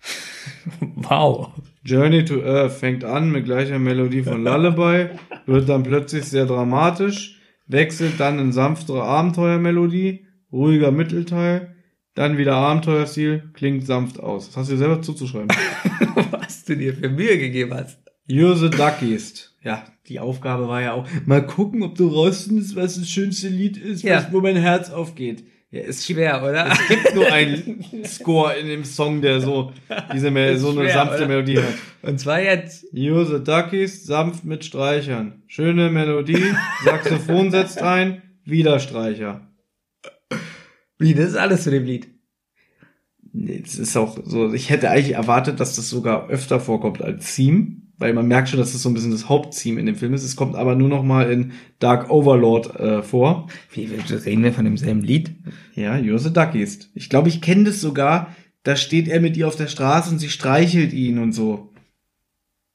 Wow. 0.80 1.52
Journey 1.82 2.24
to 2.24 2.42
Earth 2.42 2.72
fängt 2.72 3.04
an 3.04 3.30
mit 3.30 3.46
gleicher 3.46 3.78
Melodie 3.78 4.22
von 4.22 4.44
Lullaby, 4.44 5.08
wird 5.46 5.68
dann 5.68 5.82
plötzlich 5.82 6.24
sehr 6.24 6.46
dramatisch, 6.46 7.39
wechselt 7.72 8.18
dann 8.18 8.38
in 8.38 8.52
sanftere 8.52 9.02
Abenteuermelodie, 9.02 10.26
ruhiger 10.52 10.90
Mittelteil, 10.90 11.74
dann 12.14 12.38
wieder 12.38 12.56
Abenteuerstil, 12.56 13.50
klingt 13.54 13.86
sanft 13.86 14.20
aus. 14.20 14.46
Das 14.48 14.56
hast 14.56 14.68
du 14.68 14.72
dir 14.74 14.78
selber 14.78 15.02
zuzuschreiben. 15.02 15.48
Was 16.30 16.64
du 16.64 16.76
dir 16.76 16.94
für 16.94 17.08
Mühe 17.08 17.38
gegeben 17.38 17.72
hast. 17.74 17.98
You're 18.28 18.54
the 18.56 18.70
Duckiest. 18.70 19.56
Ja, 19.62 19.84
die 20.08 20.20
Aufgabe 20.20 20.68
war 20.68 20.80
ja 20.82 20.92
auch, 20.94 21.06
mal 21.26 21.44
gucken, 21.44 21.82
ob 21.82 21.96
du 21.96 22.08
rausfindest, 22.08 22.76
was 22.76 22.94
das 22.96 23.08
schönste 23.10 23.48
Lied 23.48 23.76
ist, 23.76 24.02
Ja. 24.02 24.16
was, 24.16 24.32
wo 24.32 24.40
mein 24.40 24.56
Herz 24.56 24.90
aufgeht. 24.90 25.44
Ja, 25.72 25.82
gibt, 25.82 26.04
Schwer, 26.04 26.42
oder? 26.42 26.72
es 26.72 26.88
gibt 26.88 27.14
nur 27.14 27.32
einen 27.32 27.84
Score 28.04 28.54
in 28.54 28.66
dem 28.66 28.84
Song, 28.84 29.22
der 29.22 29.40
so, 29.40 29.72
diese, 30.12 30.32
Mel 30.32 30.54
Ist 30.54 30.62
so 30.62 30.70
eine 30.70 30.80
schwer, 30.80 30.92
sanfte 30.92 31.16
oder? 31.18 31.28
Melodie 31.28 31.58
hat. 31.58 31.74
Und 32.02 32.18
zwar 32.18 32.40
jetzt. 32.40 32.86
The 32.92 33.44
Duckies, 33.44 34.04
sanft 34.04 34.44
mit 34.44 34.64
Streichern. 34.64 35.42
Schöne 35.46 35.90
Melodie, 35.90 36.54
Saxophon 36.84 37.52
setzt 37.52 37.82
ein, 37.82 38.22
wieder 38.44 38.80
Streicher. 38.80 39.48
Wie, 40.98 41.14
das 41.14 41.30
ist 41.30 41.36
alles 41.36 41.62
zu 41.62 41.70
dem 41.70 41.84
Lied. 41.84 42.08
Nee, 43.32 43.62
Es 43.64 43.78
ist 43.78 43.96
auch 43.96 44.18
so, 44.24 44.52
ich 44.52 44.70
hätte 44.70 44.90
eigentlich 44.90 45.14
erwartet, 45.14 45.60
dass 45.60 45.76
das 45.76 45.88
sogar 45.88 46.28
öfter 46.28 46.58
vorkommt 46.58 47.00
als 47.00 47.36
Theme, 47.36 47.79
weil 48.00 48.14
man 48.14 48.26
merkt 48.26 48.48
schon, 48.48 48.58
dass 48.58 48.72
das 48.72 48.82
so 48.82 48.88
ein 48.88 48.94
bisschen 48.94 49.12
das 49.12 49.28
Haupttheme 49.28 49.78
in 49.78 49.86
dem 49.86 49.94
Film 49.94 50.14
ist. 50.14 50.24
Es 50.24 50.34
kommt 50.34 50.56
aber 50.56 50.74
nur 50.74 50.88
noch 50.88 51.02
mal 51.02 51.30
in 51.30 51.52
Dark 51.78 52.10
Overlord 52.10 52.80
äh, 52.80 53.02
vor. 53.02 53.48
Wie, 53.72 53.84
reden 53.84 54.42
wir 54.42 54.54
von 54.54 54.64
demselben 54.64 55.02
Lied? 55.02 55.30
Ja, 55.74 55.94
You're 55.94 56.18
the 56.18 56.32
Duckies. 56.32 56.90
Ich 56.94 57.10
glaube, 57.10 57.28
ich 57.28 57.42
kenne 57.42 57.64
das 57.64 57.80
sogar. 57.80 58.34
Da 58.62 58.74
steht 58.74 59.06
er 59.06 59.20
mit 59.20 59.36
ihr 59.36 59.46
auf 59.46 59.56
der 59.56 59.68
Straße 59.68 60.10
und 60.10 60.18
sie 60.18 60.30
streichelt 60.30 60.94
ihn 60.94 61.18
und 61.18 61.32
so. 61.32 61.72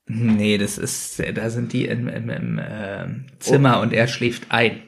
Nee, 0.08 0.60
das 0.60 0.78
ist, 0.78 1.22
da 1.34 1.50
sind 1.50 1.74
die 1.74 1.86
im, 1.86 2.08
im, 2.08 2.30
im 2.30 2.60
äh, 2.60 3.08
Zimmer 3.40 3.82
und 3.82 3.94
er 3.94 4.08
schläft 4.08 4.52
ein. 4.52 4.82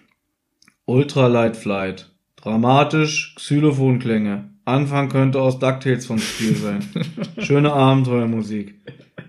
Ultralight 0.85 1.57
Flight. 1.57 2.11
Dramatisch, 2.35 3.33
Xylophonklänge. 3.37 4.51
Anfang 4.65 5.09
könnte 5.09 5.41
aus 5.41 5.57
DuckTales 5.57 6.05
vom 6.05 6.19
Spiel 6.19 6.55
sein. 6.55 6.85
Schöne 7.39 7.73
Abenteuermusik. 7.73 8.75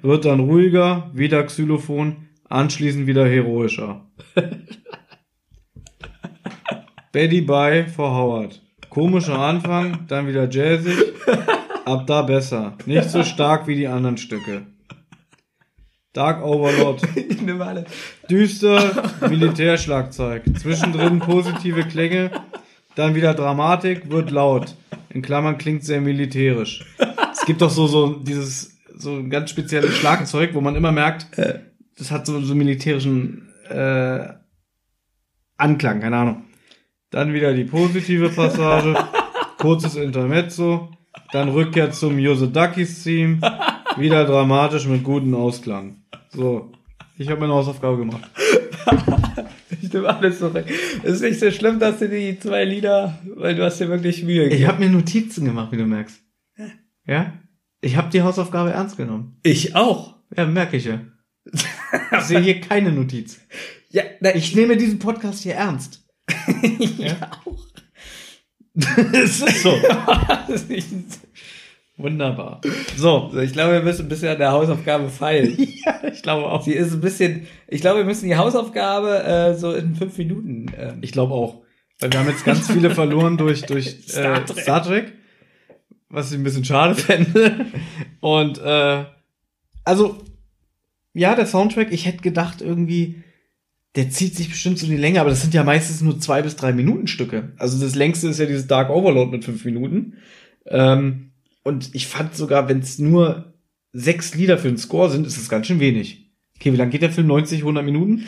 Wird 0.02 0.24
dann 0.24 0.40
ruhiger, 0.40 1.10
wieder 1.12 1.42
Xylophon, 1.44 2.28
anschließend 2.48 3.06
wieder 3.06 3.26
heroischer. 3.26 4.06
Betty 7.12 7.40
Bye 7.40 7.86
for 7.88 8.14
Howard. 8.14 8.62
Komischer 8.90 9.38
Anfang, 9.38 10.06
dann 10.08 10.28
wieder 10.28 10.48
jazzig, 10.48 10.96
ab 11.84 12.06
da 12.06 12.22
besser. 12.22 12.76
Nicht 12.86 13.10
so 13.10 13.22
stark 13.22 13.66
wie 13.66 13.76
die 13.76 13.88
anderen 13.88 14.16
Stücke. 14.16 14.66
Dark 16.12 16.44
Overlord. 16.44 17.02
Düster, 18.30 19.12
Militärschlagzeug. 19.28 20.42
Zwischendrin 20.58 21.18
positive 21.18 21.84
Klänge, 21.84 22.30
dann 22.94 23.14
wieder 23.14 23.34
Dramatik, 23.34 24.10
wird 24.10 24.30
laut. 24.30 24.74
In 25.10 25.22
Klammern 25.22 25.58
klingt 25.58 25.84
sehr 25.84 26.00
militärisch. 26.00 26.84
Es 27.32 27.44
gibt 27.46 27.62
doch 27.62 27.70
so, 27.70 27.86
so 27.86 28.14
dieses, 28.14 28.77
so 28.98 29.14
ein 29.14 29.30
ganz 29.30 29.50
spezielles 29.50 29.96
Schlagzeug, 29.96 30.54
wo 30.54 30.60
man 30.60 30.76
immer 30.76 30.92
merkt, 30.92 31.26
das 31.96 32.10
hat 32.10 32.26
so, 32.26 32.40
so 32.40 32.54
militärischen 32.54 33.48
äh, 33.68 34.28
Anklang, 35.56 36.00
keine 36.00 36.16
Ahnung. 36.16 36.44
Dann 37.10 37.32
wieder 37.32 37.52
die 37.54 37.64
positive 37.64 38.28
Passage, 38.30 38.94
kurzes 39.58 39.96
Intermezzo, 39.96 40.90
dann 41.32 41.48
Rückkehr 41.48 41.90
zum 41.90 42.18
Jose 42.18 42.48
Duckies 42.48 43.02
Theme, 43.02 43.40
wieder 43.96 44.24
dramatisch 44.24 44.86
mit 44.86 45.02
gutem 45.04 45.34
Ausklang. 45.34 46.02
So, 46.30 46.72
ich 47.16 47.28
habe 47.28 47.40
meine 47.40 47.54
Hausaufgabe 47.54 47.98
gemacht. 47.98 48.30
Ich 49.80 49.92
nehme 49.92 50.08
alles 50.08 50.38
zurück. 50.38 50.64
Es 51.02 51.14
ist 51.14 51.22
nicht 51.22 51.40
so 51.40 51.50
schlimm, 51.50 51.78
dass 51.78 51.98
du 51.98 52.08
die 52.08 52.38
zwei 52.38 52.64
Lieder, 52.64 53.18
weil 53.36 53.54
du 53.54 53.64
hast 53.64 53.78
dir 53.78 53.88
wirklich 53.88 54.22
Mühe 54.24 54.44
gegeben. 54.44 54.62
Ich 54.62 54.68
habe 54.68 54.80
mir 54.80 54.90
Notizen 54.90 55.44
gemacht, 55.44 55.72
wie 55.72 55.76
du 55.76 55.84
merkst. 55.84 56.20
Ja? 57.06 57.32
Ich 57.80 57.96
habe 57.96 58.10
die 58.10 58.22
Hausaufgabe 58.22 58.70
ernst 58.72 58.96
genommen. 58.96 59.38
ich 59.42 59.74
auch. 59.76 60.16
Ja, 60.36 60.46
merke 60.46 60.76
ich 60.76 60.84
ja. 60.84 61.00
Ich 61.52 62.24
sehe 62.24 62.40
hier 62.40 62.60
keine 62.60 62.92
Notiz. 62.92 63.40
Ja, 63.90 64.02
na, 64.20 64.34
Ich 64.34 64.55
nehme 64.55 64.76
diesen 64.76 64.98
Podcast 64.98 65.42
hier 65.42 65.55
ernst. 65.55 66.05
ja 66.98 67.30
auch. 67.44 67.66
Es 69.12 69.40
ist 69.40 69.62
so. 69.62 69.74
Wunderbar. 71.96 72.60
So. 72.96 73.32
Ich 73.40 73.52
glaube, 73.52 73.72
wir 73.72 73.82
müssen 73.82 74.06
ein 74.06 74.09
bisschen 74.09 74.28
an 74.28 74.38
der 74.38 74.52
Hausaufgabe 74.52 75.09
feilen. 75.09 75.56
Ja, 75.84 76.00
ich 76.12 76.22
glaube 76.22 76.46
auch. 76.46 76.62
Sie 76.62 76.74
ist 76.74 76.92
ein 76.92 77.00
bisschen, 77.00 77.46
ich 77.66 77.80
glaube, 77.80 77.98
wir 78.00 78.05
müssen 78.05 78.26
die 78.28 78.36
Hausaufgabe 78.36 79.22
äh, 79.24 79.55
so 79.55 79.72
in 79.72 79.94
fünf 79.96 80.18
Minuten. 80.18 80.66
Ähm, 80.76 80.98
Ich 81.00 81.12
glaube 81.12 81.32
auch. 81.34 81.62
Weil 82.00 82.12
wir 82.12 82.20
haben 82.20 82.28
jetzt 82.28 82.44
ganz 82.44 82.70
viele 82.70 82.90
verloren 82.90 83.36
durch, 83.36 83.62
durch 83.62 83.96
Star 84.09 84.42
äh, 84.42 84.44
Trek. 84.44 84.60
Star 84.62 84.82
Trek. 84.82 85.12
Was 86.10 86.32
ich 86.32 86.39
ein 86.39 86.44
bisschen 86.44 86.64
schade 86.64 86.94
fände. 87.01 87.66
Und 88.20 88.59
äh, 88.59 89.05
also, 89.85 90.18
ja, 91.14 91.35
der 91.35 91.47
Soundtrack, 91.47 91.93
ich 91.93 92.06
hätte 92.06 92.22
gedacht, 92.22 92.60
irgendwie, 92.62 93.22
der 93.97 94.10
zieht 94.10 94.36
sich 94.36 94.48
bestimmt 94.48 94.78
so 94.78 94.86
die 94.86 94.97
Länge, 94.97 95.20
aber 95.20 95.30
das 95.30 95.43
sind 95.43 95.55
ja 95.55 95.64
meistens 95.64 96.01
nur 96.01 96.20
zwei 96.20 96.43
bis 96.43 96.56
drei 96.56 96.72
Minuten 96.72 97.06
Stücke. 97.06 97.52
Also 97.59 97.78
das 97.85 97.94
längste 97.94 98.28
ist 98.28 98.39
ja 98.39 98.47
dieses 98.47 98.66
Dark 98.66 98.90
Overload 98.90 99.30
mit 99.30 99.44
fünf 99.44 99.64
Minuten. 99.64 100.18
Ähm, 100.66 101.32
und 101.62 101.94
ich 101.94 102.06
fand 102.06 102.35
sogar, 102.35 102.68
wenn 102.68 102.78
es 102.80 102.98
nur 102.98 103.55
sechs 103.93 104.35
Lieder 104.35 104.59
für 104.59 104.68
den 104.68 104.78
Score 104.78 105.10
sind, 105.10 105.26
ist 105.26 105.36
es 105.36 105.48
ganz 105.48 105.66
schön 105.66 105.80
wenig. 105.80 106.30
Okay, 106.56 106.72
wie 106.72 106.76
lang 106.76 106.90
geht 106.90 107.02
der 107.02 107.12
Film? 107.12 107.26
90, 107.26 107.60
100 107.60 107.85
Minuten? 107.85 108.26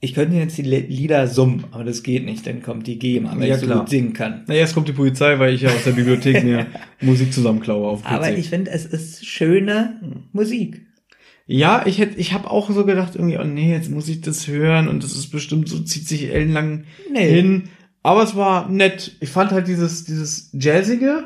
Ich 0.00 0.14
könnte 0.14 0.36
jetzt 0.36 0.58
die 0.58 0.62
Lieder 0.62 1.26
summen, 1.26 1.64
aber 1.70 1.84
das 1.84 2.02
geht 2.02 2.24
nicht, 2.24 2.46
dann 2.46 2.62
kommt 2.62 2.86
die 2.86 2.98
GEMA, 2.98 3.34
weil 3.38 3.48
Ja, 3.48 3.54
ich 3.54 3.60
so 3.60 3.66
klar. 3.66 3.80
gut 3.80 3.88
singen 3.88 4.12
kann. 4.12 4.44
Na, 4.46 4.54
erst 4.54 4.74
kommt 4.74 4.88
die 4.88 4.92
Polizei, 4.92 5.38
weil 5.38 5.54
ich 5.54 5.62
ja 5.62 5.70
aus 5.70 5.84
der 5.84 5.92
Bibliothek 5.92 6.44
mir 6.44 6.66
Musik 7.00 7.32
zusammenklaue 7.32 7.88
auf 7.88 8.02
PC. 8.02 8.10
Aber 8.10 8.36
ich 8.36 8.48
finde, 8.50 8.70
es 8.72 8.84
ist 8.86 9.24
schöne 9.26 10.00
Musik. 10.32 10.82
ja, 11.46 11.86
ich 11.86 11.98
hätte, 11.98 12.18
ich 12.18 12.32
habe 12.34 12.50
auch 12.50 12.70
so 12.70 12.84
gedacht, 12.84 13.14
irgendwie, 13.16 13.38
oh 13.38 13.44
nee, 13.44 13.72
jetzt 13.72 13.90
muss 13.90 14.08
ich 14.08 14.20
das 14.20 14.46
hören 14.48 14.88
und 14.88 15.02
das 15.02 15.12
ist 15.12 15.28
bestimmt 15.30 15.68
so, 15.68 15.78
zieht 15.80 16.06
sich 16.08 16.24
ellenlang 16.32 16.84
Nee. 17.12 17.28
hin. 17.28 17.62
Aber 18.02 18.22
es 18.22 18.36
war 18.36 18.68
nett. 18.68 19.16
Ich 19.20 19.30
fand 19.30 19.50
halt 19.50 19.66
dieses, 19.66 20.04
dieses 20.04 20.50
Jazzige, 20.52 21.24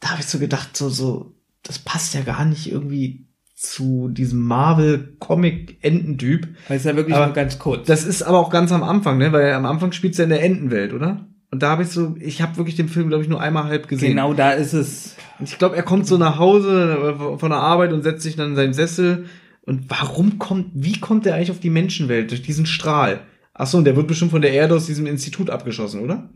da 0.00 0.10
habe 0.10 0.20
ich 0.20 0.26
so 0.26 0.38
gedacht, 0.38 0.76
so, 0.76 0.88
so, 0.88 1.32
das 1.64 1.78
passt 1.80 2.14
ja 2.14 2.20
gar 2.20 2.44
nicht 2.44 2.70
irgendwie 2.70 3.24
zu 3.58 4.08
diesem 4.08 4.40
Marvel-Comic-Ententyp. 4.44 6.48
Das 6.68 6.76
ist 6.76 6.84
ja 6.84 6.94
wirklich 6.94 7.16
Aber 7.16 7.26
nur 7.26 7.34
ganz 7.34 7.58
kurz. 7.58 7.88
Das 7.88 8.04
ist 8.04 8.22
aber 8.22 8.38
auch 8.38 8.50
ganz 8.50 8.70
am 8.70 8.84
Anfang, 8.84 9.18
ne? 9.18 9.32
Weil 9.32 9.52
am 9.52 9.66
Anfang 9.66 9.90
spielt's 9.90 10.18
ja 10.18 10.24
in 10.24 10.30
der 10.30 10.44
Entenwelt, 10.44 10.92
oder? 10.92 11.26
Und 11.50 11.64
da 11.64 11.70
habe 11.70 11.82
ich 11.82 11.88
so, 11.88 12.14
ich 12.20 12.40
habe 12.40 12.56
wirklich 12.56 12.76
den 12.76 12.88
Film, 12.88 13.08
glaube 13.08 13.24
ich, 13.24 13.28
nur 13.28 13.40
einmal 13.40 13.64
halb 13.64 13.88
gesehen. 13.88 14.10
genau 14.10 14.32
da 14.32 14.52
ist 14.52 14.74
es. 14.74 15.16
Und 15.40 15.48
ich 15.48 15.58
glaube, 15.58 15.74
er 15.74 15.82
kommt 15.82 16.06
so 16.06 16.18
nach 16.18 16.38
Hause 16.38 17.16
äh, 17.18 17.38
von 17.38 17.50
der 17.50 17.58
Arbeit 17.58 17.92
und 17.92 18.04
setzt 18.04 18.22
sich 18.22 18.36
dann 18.36 18.50
in 18.50 18.56
seinen 18.56 18.74
Sessel. 18.74 19.26
Und 19.62 19.90
warum 19.90 20.38
kommt, 20.38 20.68
wie 20.74 21.00
kommt 21.00 21.26
er 21.26 21.34
eigentlich 21.34 21.50
auf 21.50 21.58
die 21.58 21.70
Menschenwelt? 21.70 22.30
Durch 22.30 22.42
diesen 22.42 22.64
Strahl. 22.64 23.22
Ach 23.54 23.66
so, 23.66 23.78
und 23.78 23.86
der 23.86 23.96
wird 23.96 24.06
bestimmt 24.06 24.30
von 24.30 24.42
der 24.42 24.52
Erde 24.52 24.76
aus 24.76 24.86
diesem 24.86 25.06
Institut 25.06 25.50
abgeschossen, 25.50 26.00
oder? 26.00 26.30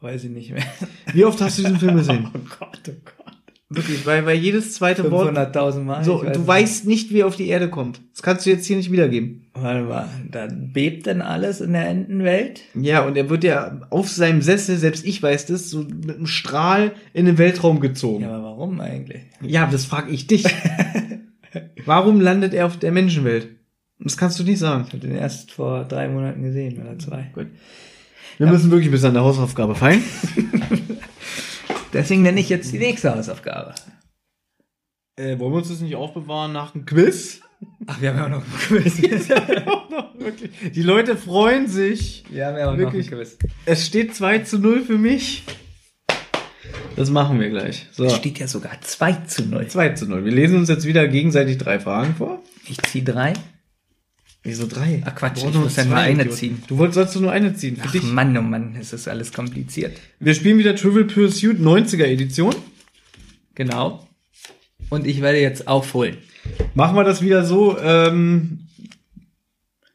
Weiß 0.00 0.22
ich 0.22 0.30
nicht 0.30 0.52
mehr. 0.52 0.62
Wie 1.12 1.24
oft 1.24 1.40
hast 1.40 1.58
du 1.58 1.62
diesen 1.62 1.80
Film 1.80 1.96
gesehen? 1.96 2.28
Oh 2.32 2.38
Gott, 2.60 2.80
oh 2.88 2.92
Gott. 3.04 3.34
Wirklich, 3.72 4.04
weil, 4.04 4.26
weil 4.26 4.36
jedes 4.36 4.72
zweite 4.72 5.12
Wort. 5.12 5.36
500.000 5.36 5.80
Mal. 5.82 6.02
So, 6.02 6.22
weiß 6.24 6.32
du 6.32 6.38
nicht. 6.40 6.46
weißt 6.48 6.86
nicht, 6.86 7.12
wie 7.12 7.20
er 7.20 7.28
auf 7.28 7.36
die 7.36 7.46
Erde 7.46 7.70
kommt. 7.70 8.00
Das 8.12 8.22
kannst 8.22 8.44
du 8.44 8.50
jetzt 8.50 8.66
hier 8.66 8.76
nicht 8.76 8.90
wiedergeben. 8.90 9.46
Warte 9.54 9.82
mal, 9.82 10.08
dann 10.28 10.72
bebt 10.72 11.06
denn 11.06 11.22
alles 11.22 11.60
in 11.60 11.72
der 11.72 11.86
Entenwelt? 11.86 12.62
Ja, 12.74 13.04
und 13.04 13.16
er 13.16 13.30
wird 13.30 13.44
ja 13.44 13.80
auf 13.90 14.08
seinem 14.08 14.42
Sessel, 14.42 14.76
selbst 14.76 15.06
ich 15.06 15.22
weiß 15.22 15.46
das, 15.46 15.70
so 15.70 15.84
mit 15.84 16.16
einem 16.16 16.26
Strahl 16.26 16.92
in 17.12 17.26
den 17.26 17.38
Weltraum 17.38 17.78
gezogen. 17.78 18.24
Ja, 18.24 18.30
aber 18.30 18.42
warum 18.42 18.80
eigentlich? 18.80 19.22
Ja, 19.40 19.68
das 19.70 19.84
frage 19.84 20.10
ich 20.10 20.26
dich. 20.26 20.44
Warum 21.84 22.20
landet 22.20 22.54
er 22.54 22.66
auf 22.66 22.78
der 22.78 22.92
Menschenwelt? 22.92 23.48
Das 23.98 24.16
kannst 24.16 24.38
du 24.38 24.44
nicht 24.44 24.58
sagen. 24.58 24.84
Ich 24.86 24.92
habe 24.92 25.06
den 25.06 25.16
erst 25.16 25.50
vor 25.50 25.84
drei 25.84 26.08
Monaten 26.08 26.42
gesehen 26.42 26.80
oder 26.80 26.98
zwei. 26.98 27.30
Gut. 27.34 27.46
Wir 28.38 28.46
müssen 28.46 28.70
wirklich 28.70 28.90
bis 28.90 29.04
an 29.04 29.14
der 29.14 29.24
Hausaufgabe 29.24 29.74
feilen. 29.74 30.02
Deswegen 31.92 32.22
nenne 32.22 32.40
ich 32.40 32.48
jetzt 32.48 32.72
die 32.72 32.78
nächste 32.78 33.14
Hausaufgabe. 33.14 33.74
Äh, 35.16 35.38
wollen 35.38 35.52
wir 35.52 35.58
uns 35.58 35.68
das 35.68 35.80
nicht 35.80 35.96
aufbewahren 35.96 36.52
nach 36.52 36.72
dem 36.72 36.86
Quiz? 36.86 37.40
Ach, 37.86 38.00
wir 38.00 38.10
haben 38.10 38.18
ja 38.18 38.24
auch 38.26 38.30
noch 38.30 38.44
ein 38.44 38.82
Quiz. 38.82 38.96
Die 40.74 40.82
Leute 40.82 41.16
freuen 41.16 41.66
sich. 41.66 42.24
Wir 42.30 42.46
haben 42.46 42.56
ja 42.56 42.70
auch 42.70 42.78
Wirklich. 42.78 43.10
noch 43.10 43.18
ein 43.18 43.24
Quiz. 43.24 43.38
Es 43.66 43.86
steht 43.86 44.14
2 44.14 44.40
zu 44.40 44.58
0 44.58 44.82
für 44.82 44.98
mich. 44.98 45.44
Das 46.96 47.10
machen 47.10 47.40
wir 47.40 47.50
gleich. 47.50 47.86
So. 47.92 48.04
Es 48.04 48.16
steht 48.16 48.38
ja 48.38 48.46
sogar 48.46 48.80
2 48.80 49.12
zu 49.26 49.44
0. 49.44 49.66
2 49.66 49.88
zu 49.90 50.06
0. 50.06 50.24
Wir 50.24 50.32
lesen 50.32 50.58
uns 50.58 50.68
jetzt 50.68 50.86
wieder 50.86 51.06
gegenseitig 51.08 51.58
drei 51.58 51.80
Fragen 51.80 52.14
vor. 52.14 52.42
Ich 52.68 52.78
ziehe 52.82 53.04
drei. 53.04 53.32
Wieso 54.42 54.66
drei? 54.66 55.02
Ach 55.04 55.14
Quatsch, 55.14 55.36
Wir 55.36 55.42
brauchen 55.50 55.54
ich 55.54 55.64
muss 55.64 55.76
ja 55.76 55.84
nur 55.84 55.96
eine 55.96 56.22
Idiot. 56.22 56.36
ziehen. 56.36 56.62
Du 56.66 56.78
wolltest 56.78 56.94
sollst 56.94 57.14
du 57.16 57.20
nur 57.20 57.32
eine 57.32 57.54
ziehen. 57.54 57.76
Für 57.76 57.88
Ach 57.88 57.92
dich. 57.92 58.02
Mann, 58.04 58.36
oh 58.38 58.42
Mann, 58.42 58.74
es 58.80 58.92
ist 58.92 59.06
alles 59.06 59.32
kompliziert. 59.32 59.98
Wir 60.18 60.34
spielen 60.34 60.58
wieder 60.58 60.74
Trivial 60.74 61.04
Pursuit 61.04 61.58
90er 61.58 62.04
Edition. 62.06 62.54
Genau. 63.54 64.06
Und 64.88 65.06
ich 65.06 65.20
werde 65.20 65.38
jetzt 65.40 65.68
aufholen. 65.68 66.16
Machen 66.74 66.96
wir 66.96 67.04
das 67.04 67.20
wieder 67.22 67.44
so, 67.44 67.78
ähm, 67.78 68.66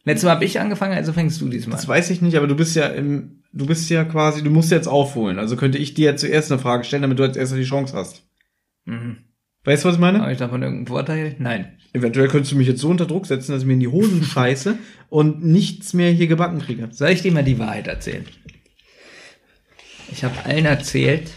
Letztes 0.07 0.26
Mal 0.26 0.35
habe 0.35 0.45
ich 0.45 0.59
angefangen, 0.59 0.93
also 0.93 1.13
fängst 1.13 1.41
du 1.41 1.49
diesmal. 1.49 1.76
das 1.77 1.88
weiß 1.88 2.11
ich 2.11 2.22
nicht, 2.22 2.38
aber 2.38 2.45
du 2.45 2.55
bist 2.55 2.76
ja 2.76 2.85
im, 2.85 3.41
du 3.53 3.65
bist 3.65 3.89
ja 3.89 4.03
quasi, 4.03 4.43
du 4.43 4.51
musst 4.51 4.69
jetzt 4.69 4.88
aufholen. 4.88 5.39
Also 5.39 5.55
könnte 5.55 5.80
ich 5.80 5.95
dir 5.95 6.15
zuerst 6.15 6.51
eine 6.51 6.61
Frage 6.61 6.84
stellen, 6.84 7.01
damit 7.01 7.17
du 7.17 7.23
als 7.23 7.35
erster 7.35 7.57
die 7.57 7.63
Chance 7.63 7.95
hast. 7.97 8.22
Mhm. 8.85 9.17
Weißt 9.66 9.84
du, 9.84 9.90
was 9.90 9.96
ich 9.96 10.02
meine? 10.02 10.22
Habe 10.22 10.32
ich 10.32 10.38
davon 10.38 10.62
irgendeinen 10.62 10.88
Vorteil? 10.88 11.36
Nein. 11.40 11.74
Eventuell 11.94 12.28
könntest 12.28 12.52
du 12.52 12.56
mich 12.58 12.68
jetzt 12.68 12.82
so 12.82 12.90
unter 12.90 13.06
Druck 13.06 13.26
setzen, 13.26 13.52
dass 13.52 13.62
ich 13.62 13.68
mir 13.68 13.74
in 13.74 13.80
die 13.80 13.88
Hosen 13.88 14.24
scheiße 14.34 14.78
und 15.10 15.44
nichts 15.44 15.94
mehr 15.94 16.12
hier 16.12 16.28
gebacken 16.28 16.60
kriege. 16.60 16.88
Soll 16.92 17.10
ich 17.10 17.22
dir 17.22 17.32
mal 17.32 17.44
die 17.44 17.58
Wahrheit 17.60 17.88
erzählen? 17.88 18.26
Ich 20.12 20.24
habe 20.24 20.46
allen 20.46 20.66
erzählt, 20.66 21.32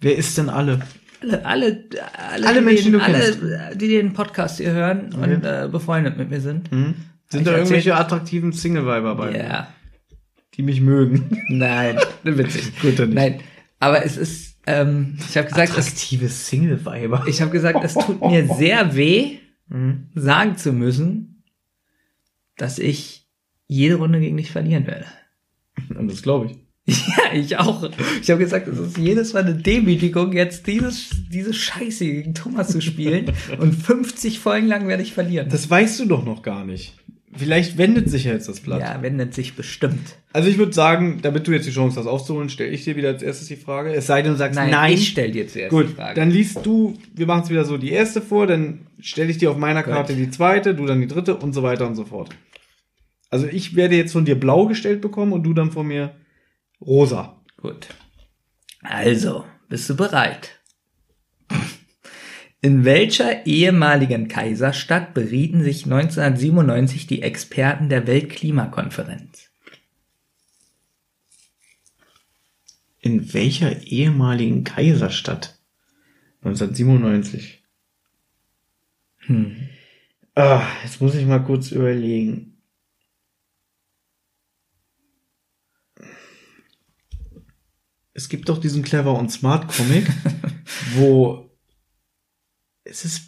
Wer 0.00 0.16
ist 0.16 0.36
denn 0.36 0.48
alle? 0.48 0.80
alle, 1.20 1.44
alle, 1.46 1.84
alle, 2.28 2.46
Alle 2.48 2.58
die 2.58 2.64
Menschen, 2.64 2.92
den, 2.92 3.00
die 3.00 3.06
du 3.38 3.58
alle, 3.58 3.76
die 3.76 3.88
den 3.88 4.12
Podcast 4.14 4.56
hier 4.58 4.72
hören 4.72 5.12
und 5.14 5.44
äh, 5.44 5.68
befreundet 5.70 6.16
mit 6.16 6.30
mir 6.30 6.40
sind. 6.40 6.70
Hm? 6.72 6.94
Sind 7.28 7.46
da 7.46 7.52
irgendwelche 7.56 7.94
attraktiven 7.94 8.52
Single-Weiber 8.52 9.14
bei, 9.14 9.36
Ja. 9.36 9.68
die 10.54 10.62
mich 10.62 10.80
mögen? 10.80 11.38
Nein, 11.48 11.98
witzig. 12.24 12.72
Gut, 12.80 12.98
dann 12.98 13.10
nicht. 13.10 13.14
Nein, 13.16 13.40
aber 13.78 14.04
es 14.04 14.16
ist, 14.16 14.51
ähm, 14.66 15.16
ich 15.28 15.36
habe 15.36 15.48
gesagt, 15.48 15.70
es, 15.70 15.86
Attraktive 15.88 16.28
Single-Weiber. 16.28 17.24
ich 17.26 17.40
habe 17.40 17.50
gesagt, 17.50 17.82
es 17.82 17.94
tut 17.94 18.20
mir 18.20 18.46
sehr 18.58 18.94
weh, 18.96 19.38
Mhm. 19.68 20.08
sagen 20.14 20.56
zu 20.58 20.72
müssen, 20.72 21.44
dass 22.58 22.78
ich 22.78 23.26
jede 23.68 23.94
Runde 23.94 24.20
gegen 24.20 24.36
dich 24.36 24.50
verlieren 24.50 24.86
werde. 24.86 25.06
Und 25.98 26.10
das 26.10 26.22
glaube 26.22 26.46
ich. 26.46 26.58
Ja, 27.16 27.32
ich 27.32 27.56
auch. 27.58 27.88
Ich 28.20 28.30
habe 28.30 28.42
gesagt, 28.42 28.66
es 28.68 28.78
ist 28.78 28.98
jedes 28.98 29.32
Mal 29.32 29.44
eine 29.44 29.54
Demütigung, 29.54 30.32
jetzt 30.32 30.66
dieses, 30.66 31.10
diese 31.30 31.54
Scheiße 31.54 32.04
gegen 32.04 32.34
Thomas 32.34 32.68
zu 32.68 32.80
spielen. 32.82 33.32
und 33.58 33.72
50 33.72 34.40
Folgen 34.40 34.66
lang 34.66 34.88
werde 34.88 35.02
ich 35.04 35.12
verlieren. 35.14 35.48
Das 35.48 35.70
weißt 35.70 36.00
du 36.00 36.06
doch 36.06 36.24
noch 36.24 36.42
gar 36.42 36.64
nicht. 36.64 36.94
Vielleicht 37.34 37.78
wendet 37.78 38.10
sich 38.10 38.24
ja 38.24 38.32
jetzt 38.32 38.48
das 38.48 38.60
Blatt. 38.60 38.80
ja, 38.80 39.00
wendet 39.00 39.32
sich 39.32 39.54
bestimmt. 39.54 40.16
Also 40.34 40.50
ich 40.50 40.58
würde 40.58 40.72
sagen, 40.72 41.20
damit 41.22 41.46
du 41.46 41.52
jetzt 41.52 41.66
die 41.66 41.72
Chance 41.72 41.98
hast 41.98 42.06
aufzuholen, 42.06 42.50
stelle 42.50 42.70
ich 42.70 42.84
dir 42.84 42.94
wieder 42.94 43.08
als 43.08 43.22
erstes 43.22 43.48
die 43.48 43.56
Frage. 43.56 43.94
Es 43.94 44.06
sei 44.06 44.20
denn, 44.20 44.32
du 44.32 44.38
sagst 44.38 44.56
nein. 44.56 44.92
ich 44.92 45.08
stell 45.08 45.30
dir 45.30 45.48
zuerst 45.48 45.70
Gut, 45.70 45.88
die 45.88 45.94
Frage. 45.94 46.14
dann 46.20 46.30
liest 46.30 46.64
du, 46.64 46.98
wir 47.14 47.26
machen 47.26 47.44
es 47.44 47.50
wieder 47.50 47.64
so, 47.64 47.78
die 47.78 47.90
erste 47.90 48.20
vor, 48.20 48.46
dann 48.46 48.86
stelle 49.00 49.30
ich 49.30 49.38
dir 49.38 49.50
auf 49.50 49.56
meiner 49.56 49.82
Gut. 49.82 49.94
Karte 49.94 50.14
die 50.14 50.30
zweite, 50.30 50.74
du 50.74 50.84
dann 50.84 51.00
die 51.00 51.06
dritte 51.06 51.36
und 51.36 51.54
so 51.54 51.62
weiter 51.62 51.86
und 51.86 51.94
so 51.94 52.04
fort. 52.04 52.30
Also 53.30 53.46
ich 53.46 53.76
werde 53.76 53.96
jetzt 53.96 54.12
von 54.12 54.26
dir 54.26 54.38
blau 54.38 54.66
gestellt 54.66 55.00
bekommen 55.00 55.32
und 55.32 55.42
du 55.42 55.54
dann 55.54 55.72
von 55.72 55.86
mir 55.86 56.14
rosa. 56.82 57.40
Gut. 57.56 57.88
Also, 58.82 59.44
bist 59.70 59.88
du 59.88 59.96
bereit? 59.96 60.60
In 62.64 62.84
welcher 62.84 63.44
ehemaligen 63.44 64.28
Kaiserstadt 64.28 65.14
berieten 65.14 65.64
sich 65.64 65.84
1997 65.84 67.08
die 67.08 67.20
Experten 67.20 67.88
der 67.88 68.06
Weltklimakonferenz? 68.06 69.50
In 73.00 73.34
welcher 73.34 73.82
ehemaligen 73.82 74.62
Kaiserstadt? 74.62 75.58
1997. 76.42 77.64
Hm. 79.26 79.68
Ah, 80.36 80.64
jetzt 80.84 81.00
muss 81.00 81.16
ich 81.16 81.26
mal 81.26 81.42
kurz 81.42 81.72
überlegen. 81.72 82.62
Es 88.14 88.28
gibt 88.28 88.48
doch 88.48 88.58
diesen 88.58 88.84
Clever 88.84 89.18
und 89.18 89.32
Smart 89.32 89.66
Comic, 89.66 90.06
wo 90.94 91.51
es 92.92 93.04
ist 93.04 93.22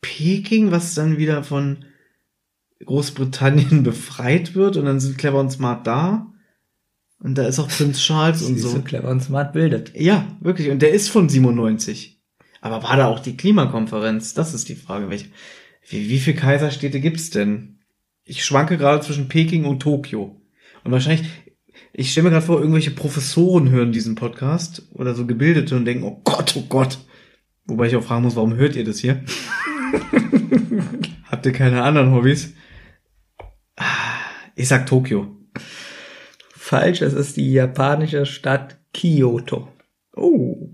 Peking, 0.00 0.70
was 0.70 0.94
dann 0.94 1.18
wieder 1.18 1.44
von 1.44 1.84
Großbritannien 2.84 3.82
befreit 3.84 4.54
wird 4.54 4.76
und 4.76 4.86
dann 4.86 5.00
sind 5.00 5.18
Clever 5.18 5.40
und 5.40 5.50
Smart 5.50 5.86
da 5.86 6.32
und 7.18 7.38
da 7.38 7.46
ist 7.46 7.58
auch 7.58 7.68
Prinz 7.68 7.98
Charles 8.00 8.42
und 8.42 8.58
so. 8.58 8.74
du, 8.74 8.82
clever 8.82 9.08
und 9.08 9.22
smart 9.22 9.52
bildet. 9.52 9.92
Ja, 9.96 10.36
wirklich. 10.40 10.70
Und 10.70 10.82
der 10.82 10.92
ist 10.92 11.08
von 11.08 11.28
97. 11.28 12.20
Aber 12.60 12.82
war 12.82 12.96
da 12.96 13.06
auch 13.06 13.20
die 13.20 13.36
Klimakonferenz? 13.36 14.34
Das 14.34 14.54
ist 14.54 14.68
die 14.68 14.74
Frage. 14.74 15.08
Welche, 15.08 15.28
wie, 15.88 16.08
wie 16.08 16.18
viel 16.18 16.34
Kaiserstädte 16.34 17.00
gibt's 17.00 17.30
denn? 17.30 17.80
Ich 18.24 18.44
schwanke 18.44 18.76
gerade 18.76 19.04
zwischen 19.04 19.28
Peking 19.28 19.64
und 19.64 19.80
Tokio. 19.80 20.42
Und 20.84 20.92
wahrscheinlich, 20.92 21.26
ich 21.92 22.12
stelle 22.12 22.24
mir 22.24 22.30
gerade 22.30 22.46
vor, 22.46 22.58
irgendwelche 22.58 22.90
Professoren 22.90 23.70
hören 23.70 23.92
diesen 23.92 24.14
Podcast 24.14 24.82
oder 24.92 25.14
so 25.14 25.26
Gebildete 25.26 25.76
und 25.76 25.84
denken, 25.84 26.04
oh 26.04 26.20
Gott, 26.24 26.54
oh 26.56 26.64
Gott. 26.68 26.98
Wobei 27.66 27.86
ich 27.88 27.96
auch 27.96 28.04
fragen 28.04 28.22
muss, 28.22 28.36
warum 28.36 28.54
hört 28.54 28.76
ihr 28.76 28.84
das 28.84 28.98
hier? 29.00 29.22
Habt 31.30 31.46
ihr 31.46 31.52
keine 31.52 31.82
anderen 31.82 32.12
Hobbys? 32.12 32.54
Ah, 33.76 33.84
Ich 34.54 34.68
sag 34.68 34.86
Tokio. 34.86 35.36
Falsch, 36.50 37.02
es 37.02 37.12
ist 37.12 37.36
die 37.36 37.52
japanische 37.52 38.26
Stadt 38.26 38.78
Kyoto. 38.92 39.68
Oh. 40.14 40.70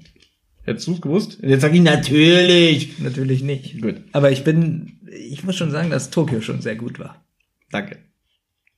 Hättest 0.64 0.86
du's 0.86 1.00
gewusst? 1.00 1.38
Jetzt 1.42 1.62
sag 1.62 1.74
ich 1.74 1.80
natürlich. 1.80 2.98
Natürlich 3.00 3.42
nicht. 3.42 3.82
Gut. 3.82 3.96
Aber 4.12 4.30
ich 4.30 4.44
bin, 4.44 5.00
ich 5.10 5.42
muss 5.44 5.56
schon 5.56 5.70
sagen, 5.70 5.90
dass 5.90 6.10
Tokio 6.10 6.40
schon 6.40 6.62
sehr 6.62 6.76
gut 6.76 6.98
war. 6.98 7.24
Danke. 7.70 7.98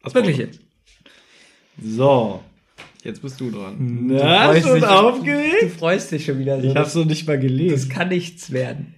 Was 0.03 0.15
Wirklich 0.15 0.39
jetzt. 0.39 0.61
So, 1.83 2.43
jetzt 3.05 3.23
bist 3.23 3.41
du 3.41 3.51
dran. 3.51 4.09
Du 4.09 4.15
Na, 4.15 4.47
freust 4.53 4.67
schon 4.67 4.75
dich- 4.75 4.85
Du 4.85 4.89
aufgeregt? 4.91 5.73
freust 5.79 6.13
dich 6.13 6.25
schon 6.25 6.39
wieder 6.39 6.61
so. 6.61 6.69
Ich 6.69 6.75
hab's 6.77 6.95
noch 6.95 7.05
nicht 7.05 7.27
mal 7.27 7.37
das 7.39 7.43
gelesen. 7.43 7.89
kann 7.91 8.09
nichts 8.09 8.51
werden. 8.53 8.95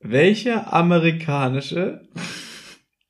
Welcher 0.00 0.72
amerikanische 0.72 2.02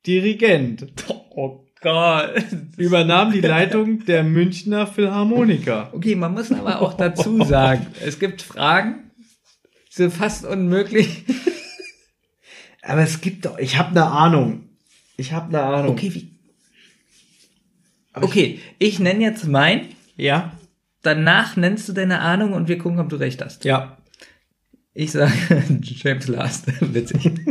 Dirigent 0.05 0.87
Oh 1.37 1.65
Gott. 1.81 2.31
übernahm 2.77 3.31
die 3.31 3.41
Leitung 3.41 4.05
der 4.05 4.23
Münchner 4.23 4.87
Philharmoniker? 4.87 5.89
Okay, 5.93 6.15
man 6.15 6.33
muss 6.33 6.51
aber 6.51 6.81
auch 6.81 6.93
dazu 6.93 7.43
sagen, 7.43 7.85
es 8.03 8.17
gibt 8.19 8.41
Fragen, 8.41 9.11
die 9.89 9.93
sind 9.95 10.13
fast 10.13 10.45
unmöglich. 10.45 11.23
Aber 12.81 13.01
es 13.01 13.19
gibt 13.19 13.45
doch, 13.45 13.57
ich 13.57 13.77
habe 13.79 13.89
eine 13.89 14.05
Ahnung. 14.05 14.69
Ich 15.17 15.33
habe 15.33 15.47
eine 15.47 15.61
Ahnung. 15.63 15.91
Okay, 15.93 16.13
wie? 16.13 16.31
Okay, 18.13 18.59
ich 18.77 18.99
nenne 18.99 19.23
jetzt 19.23 19.47
mein. 19.47 19.87
Ja. 20.15 20.57
Danach 21.01 21.55
nennst 21.55 21.87
du 21.87 21.93
deine 21.93 22.19
Ahnung 22.19 22.53
und 22.53 22.67
wir 22.67 22.77
gucken, 22.77 22.99
ob 22.99 23.09
du 23.09 23.17
recht 23.17 23.43
hast. 23.43 23.65
Ja. 23.65 23.97
Ich 24.93 25.11
sage 25.11 25.33
James 25.81 26.27
Last. 26.27 26.67
Witzig. 26.93 27.31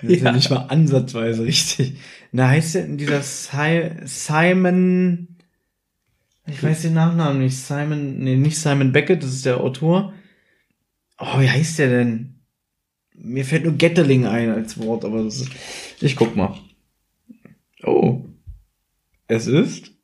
Das 0.00 0.12
ist 0.12 0.22
ja 0.22 0.30
nicht 0.30 0.48
mal 0.48 0.66
ansatzweise 0.68 1.42
richtig. 1.42 1.94
Na, 2.30 2.46
heißt 2.50 2.76
der 2.76 2.86
dieser 2.86 3.20
Si 3.20 3.90
Simon, 4.04 5.26
ich 6.46 6.62
weiß 6.62 6.82
den 6.82 6.94
Nachnamen 6.94 7.42
nicht, 7.42 7.56
Simon, 7.56 8.20
nee, 8.20 8.36
nicht 8.36 8.58
Simon 8.58 8.92
Beckett, 8.92 9.24
das 9.24 9.32
ist 9.32 9.44
der 9.44 9.58
Autor. 9.58 10.12
Oh, 11.18 11.40
wie 11.40 11.50
heißt 11.50 11.80
der 11.80 11.88
denn? 11.88 12.36
Mir 13.12 13.44
fällt 13.44 13.64
nur 13.64 13.72
Getteling 13.72 14.24
ein 14.24 14.50
als 14.50 14.78
Wort, 14.78 15.04
aber 15.04 15.24
das 15.24 15.40
ist, 15.40 15.50
ich 16.00 16.14
guck 16.14 16.36
mal. 16.36 16.56
Oh. 17.82 18.24
Es 19.26 19.48
ist 19.48 19.97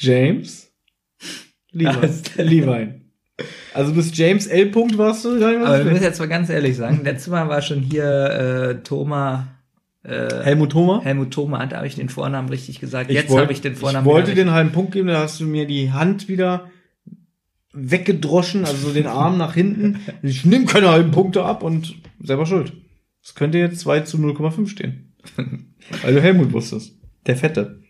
James 0.00 0.72
Levine. 1.72 3.00
Also 3.72 3.92
bis 3.92 4.16
James 4.16 4.46
L. 4.46 4.66
Punkt 4.66 4.98
warst 4.98 5.24
du 5.24 5.36
Aber 5.36 5.84
wir 5.84 5.92
müssen 5.92 6.02
jetzt 6.02 6.18
mal 6.18 6.26
ganz 6.26 6.48
ehrlich 6.50 6.76
sagen, 6.76 7.02
letztes 7.04 7.28
Mal 7.28 7.48
war 7.48 7.62
schon 7.62 7.80
hier 7.80 8.04
äh, 8.04 8.82
Thomas, 8.82 9.44
äh, 10.02 10.42
Helmut 10.42 10.72
Thoma? 10.72 11.00
Helmut 11.02 11.30
Thoma, 11.30 11.64
da 11.66 11.76
habe 11.76 11.86
ich 11.86 11.94
den 11.94 12.08
Vornamen 12.08 12.48
richtig 12.48 12.80
gesagt. 12.80 13.10
Ich 13.10 13.16
Jetzt 13.16 13.34
habe 13.34 13.52
ich 13.52 13.60
den 13.60 13.76
Vornamen 13.76 14.06
Ich 14.06 14.12
wollte 14.12 14.34
den 14.34 14.50
halben 14.50 14.72
Punkt 14.72 14.92
geben, 14.92 15.08
da 15.08 15.20
hast 15.20 15.40
du 15.40 15.44
mir 15.44 15.66
die 15.66 15.92
Hand 15.92 16.28
wieder 16.28 16.70
weggedroschen, 17.72 18.64
also 18.64 18.88
so 18.88 18.92
den 18.92 19.06
Arm 19.06 19.38
nach 19.38 19.54
hinten. 19.54 20.00
Ich 20.22 20.44
nehme 20.44 20.66
keine 20.66 20.90
halben 20.90 21.12
Punkte 21.12 21.44
ab 21.44 21.62
und 21.62 21.94
selber 22.22 22.46
schuld. 22.46 22.72
Es 23.22 23.34
könnte 23.34 23.58
jetzt 23.58 23.80
2 23.80 24.00
zu 24.00 24.16
0,5 24.16 24.68
stehen. 24.68 25.14
Weil 26.02 26.14
du 26.14 26.20
Helmut 26.20 26.52
wusstest. 26.52 26.98
Der 27.26 27.36
Fette. 27.36 27.80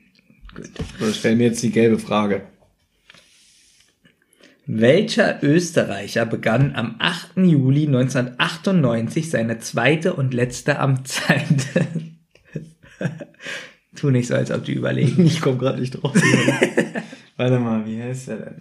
Gut. 0.60 0.70
So, 0.98 1.12
stell 1.12 1.36
mir 1.36 1.48
jetzt 1.48 1.62
die 1.62 1.70
gelbe 1.70 1.98
Frage. 1.98 2.42
Welcher 4.66 5.42
Österreicher 5.42 6.26
begann 6.26 6.74
am 6.76 6.96
8. 6.98 7.38
Juli 7.38 7.86
1998 7.86 9.30
seine 9.30 9.58
zweite 9.58 10.14
und 10.14 10.34
letzte 10.34 10.78
Amtszeit? 10.78 11.66
tu 13.96 14.10
nicht 14.10 14.28
so, 14.28 14.34
als 14.34 14.50
ob 14.50 14.64
du 14.64 14.72
überlegen. 14.72 15.24
Ich 15.26 15.40
komme 15.40 15.58
gerade 15.58 15.80
nicht 15.80 15.92
drauf. 15.92 16.14
Warte 17.36 17.58
mal, 17.58 17.86
wie 17.86 18.02
heißt 18.02 18.28
der 18.28 18.36
denn? 18.36 18.56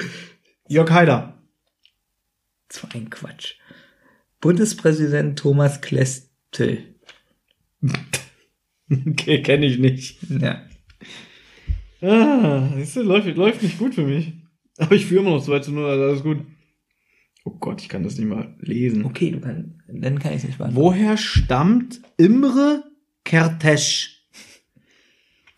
Jörg 0.67 0.89
Haider. 0.89 1.37
So 2.71 2.87
ein 2.93 3.09
Quatsch. 3.09 3.55
Bundespräsident 4.39 5.37
Thomas 5.37 5.81
Klestel. 5.81 6.95
Okay, 8.89 9.43
kenne 9.43 9.65
ich 9.65 9.79
nicht. 9.79 10.17
Ja. 10.29 10.68
Ah, 12.01 12.69
siehst 12.75 12.95
du, 12.95 13.01
läuft, 13.01 13.27
läuft 13.35 13.61
nicht 13.61 13.77
gut 13.77 13.95
für 13.95 14.05
mich. 14.05 14.33
Aber 14.77 14.95
ich 14.95 15.05
führe 15.05 15.21
immer 15.21 15.31
noch 15.31 15.43
2 15.43 15.59
zu 15.59 15.71
0, 15.73 15.85
also 15.89 16.03
alles 16.03 16.23
gut. 16.23 16.39
Oh 17.43 17.51
Gott, 17.51 17.81
ich 17.81 17.89
kann 17.89 18.03
das 18.03 18.17
nicht 18.17 18.27
mal 18.27 18.55
lesen. 18.59 19.05
Okay, 19.05 19.31
du 19.31 19.39
kannst, 19.39 19.69
dann 19.87 20.19
kann 20.19 20.31
ich 20.31 20.39
es 20.39 20.43
nicht 20.45 20.57
beantworten. 20.57 20.85
Woher 20.85 21.17
stammt 21.17 22.01
Imre 22.17 22.83
Kertész, 23.25 24.09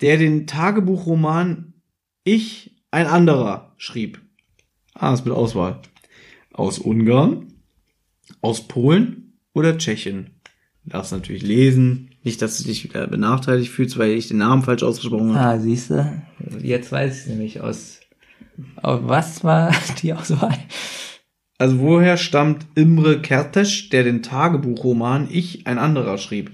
der 0.01 0.17
den 0.17 0.47
Tagebuchroman 0.47 1.73
Ich, 2.23 2.83
ein 2.91 3.07
anderer 3.07 3.73
schrieb? 3.77 4.21
Ah, 4.93 5.13
ist 5.13 5.25
mit 5.25 5.33
Auswahl. 5.33 5.81
Aus 6.51 6.79
Ungarn, 6.79 7.53
aus 8.41 8.67
Polen 8.67 9.37
oder 9.53 9.77
Tschechien? 9.77 10.31
Du 10.83 10.91
darfst 10.91 11.11
natürlich 11.11 11.43
lesen. 11.43 12.10
Nicht, 12.23 12.41
dass 12.41 12.57
du 12.57 12.65
dich 12.65 12.83
wieder 12.83 13.07
benachteiligt 13.07 13.71
fühlst, 13.71 13.97
weil 13.97 14.11
ich 14.11 14.27
den 14.27 14.37
Namen 14.37 14.61
falsch 14.61 14.83
ausgesprochen 14.83 15.35
habe. 15.35 15.57
Ah, 15.57 15.59
siehst 15.59 15.89
du? 15.89 16.21
Jetzt 16.61 16.91
weiß 16.91 17.21
ich 17.21 17.27
nämlich 17.27 17.61
aus. 17.61 17.99
Was 18.83 19.43
war 19.43 19.73
die 20.01 20.13
Auswahl? 20.13 20.57
Also 21.57 21.79
woher 21.79 22.17
stammt 22.17 22.65
Imre 22.75 23.21
Kertész, 23.21 23.89
der 23.89 24.03
den 24.03 24.21
Tagebuchroman 24.23 25.27
Ich, 25.31 25.67
ein 25.67 25.77
anderer 25.77 26.17
schrieb? 26.17 26.51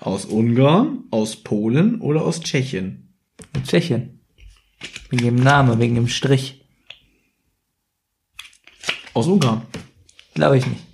Aus 0.00 0.24
Ungarn, 0.24 1.04
aus 1.10 1.36
Polen 1.36 2.00
oder 2.00 2.22
aus 2.22 2.40
Tschechien? 2.40 3.14
Tschechien. 3.64 4.20
Wegen 5.10 5.24
dem 5.24 5.36
Namen, 5.36 5.80
wegen 5.80 5.96
dem 5.96 6.08
Strich. 6.08 6.64
Aus 9.14 9.26
Ungarn. 9.26 9.62
Glaube 10.34 10.58
ich 10.58 10.66
nicht. 10.66 10.87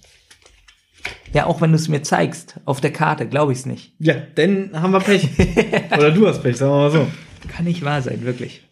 Ja, 1.34 1.46
auch 1.46 1.60
wenn 1.60 1.70
du 1.72 1.76
es 1.76 1.88
mir 1.88 2.02
zeigst, 2.02 2.60
auf 2.64 2.80
der 2.80 2.92
Karte, 2.92 3.28
glaube 3.28 3.52
ich 3.52 3.58
es 3.58 3.66
nicht. 3.66 3.92
Ja, 3.98 4.14
dann 4.36 4.70
haben 4.80 4.92
wir 4.92 5.00
Pech. 5.00 5.28
Oder 5.90 6.10
du 6.12 6.26
hast 6.26 6.42
Pech, 6.42 6.56
sagen 6.56 6.70
wir 6.72 6.76
mal 6.78 6.90
so. 6.90 7.06
Kann 7.48 7.64
nicht 7.66 7.84
wahr 7.84 8.00
sein, 8.00 8.22
wirklich. 8.24 8.62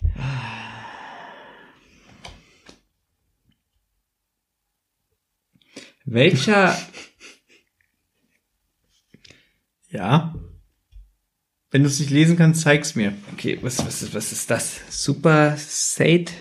Welcher 6.04 6.76
Ja. 9.90 10.34
Wenn 11.70 11.82
du 11.82 11.88
es 11.88 12.00
nicht 12.00 12.10
lesen 12.10 12.36
kannst, 12.36 12.62
zeig's 12.62 12.94
mir. 12.94 13.14
Okay, 13.32 13.58
was, 13.62 13.78
was, 13.84 14.02
ist- 14.02 14.14
was 14.14 14.32
ist 14.32 14.50
das? 14.50 14.80
Super 14.90 15.56
Sate? 15.58 16.32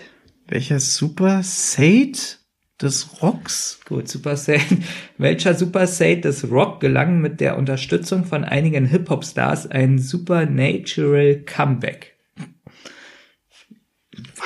Welcher 0.46 0.80
Super 0.80 1.42
Sate 1.42 2.38
des 2.82 3.22
Rocks? 3.22 3.80
Gut, 3.86 4.08
Super 4.08 4.36
Sate. 4.36 4.78
Welcher 5.18 5.54
Super 5.54 5.86
Sate 5.86 6.20
des 6.22 6.50
Rock 6.50 6.80
gelang 6.80 7.20
mit 7.20 7.40
der 7.40 7.56
Unterstützung 7.56 8.24
von 8.24 8.44
einigen 8.44 8.86
Hip-Hop-Stars 8.86 9.68
ein 9.68 9.98
Supernatural 9.98 11.36
Comeback? 11.46 12.16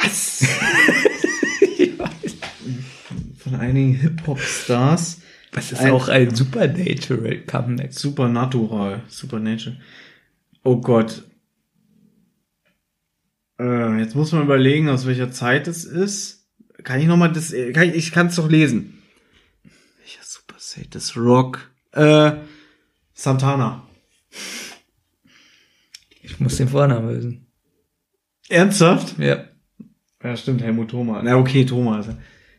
Was? 0.01 0.45
Von 3.39 3.55
einigen 3.55 3.95
Hip-Hop-Stars. 3.95 5.21
Was 5.53 5.73
ist 5.73 5.81
Ein- 5.81 5.93
auch 5.93 6.09
ein 6.09 6.35
Supernatural 6.35 7.39
Comeback? 7.47 7.93
Supernatural. 7.93 9.03
Supernatural. 9.09 9.79
Oh 10.65 10.81
Gott. 10.81 11.23
Äh, 13.59 13.99
jetzt 14.01 14.15
muss 14.17 14.33
man 14.33 14.43
überlegen, 14.43 14.89
aus 14.89 15.07
welcher 15.07 15.31
Zeit 15.31 15.69
es 15.69 15.85
ist. 15.85 16.46
Kann 16.85 17.01
ich 17.01 17.07
nochmal 17.07 17.33
das, 17.33 17.53
äh, 17.53 17.73
kann 17.73 17.89
ich, 17.89 17.95
ich 17.95 18.13
kann 18.13 18.27
es 18.29 18.37
doch 18.37 18.49
lesen. 18.49 19.03
Welcher 19.99 20.23
Super 20.23 20.57
Sate 20.59 20.89
des 20.89 21.17
Rock? 21.17 21.71
Äh, 21.93 22.33
Santana. 23.15 23.87
Ich 26.23 26.39
muss 26.41 26.57
den 26.57 26.69
Vornamen 26.69 27.09
lösen. 27.09 27.47
Ernsthaft? 28.49 29.19
Ja, 29.19 29.45
Ja, 30.23 30.37
stimmt, 30.37 30.63
Helmut 30.63 30.91
Thoma. 30.91 31.23
Na, 31.23 31.37
okay, 31.37 31.65
Thomas. 31.65 32.07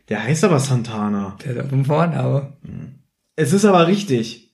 Der 0.10 0.24
heißt 0.24 0.44
aber 0.44 0.60
Santana. 0.60 1.38
der 1.44 1.56
hat 1.56 1.66
auch 1.66 1.72
einen 1.72 1.86
Vornamen. 1.86 3.04
Es 3.36 3.54
ist 3.54 3.66
aber 3.66 3.88
richtig. 3.88 4.54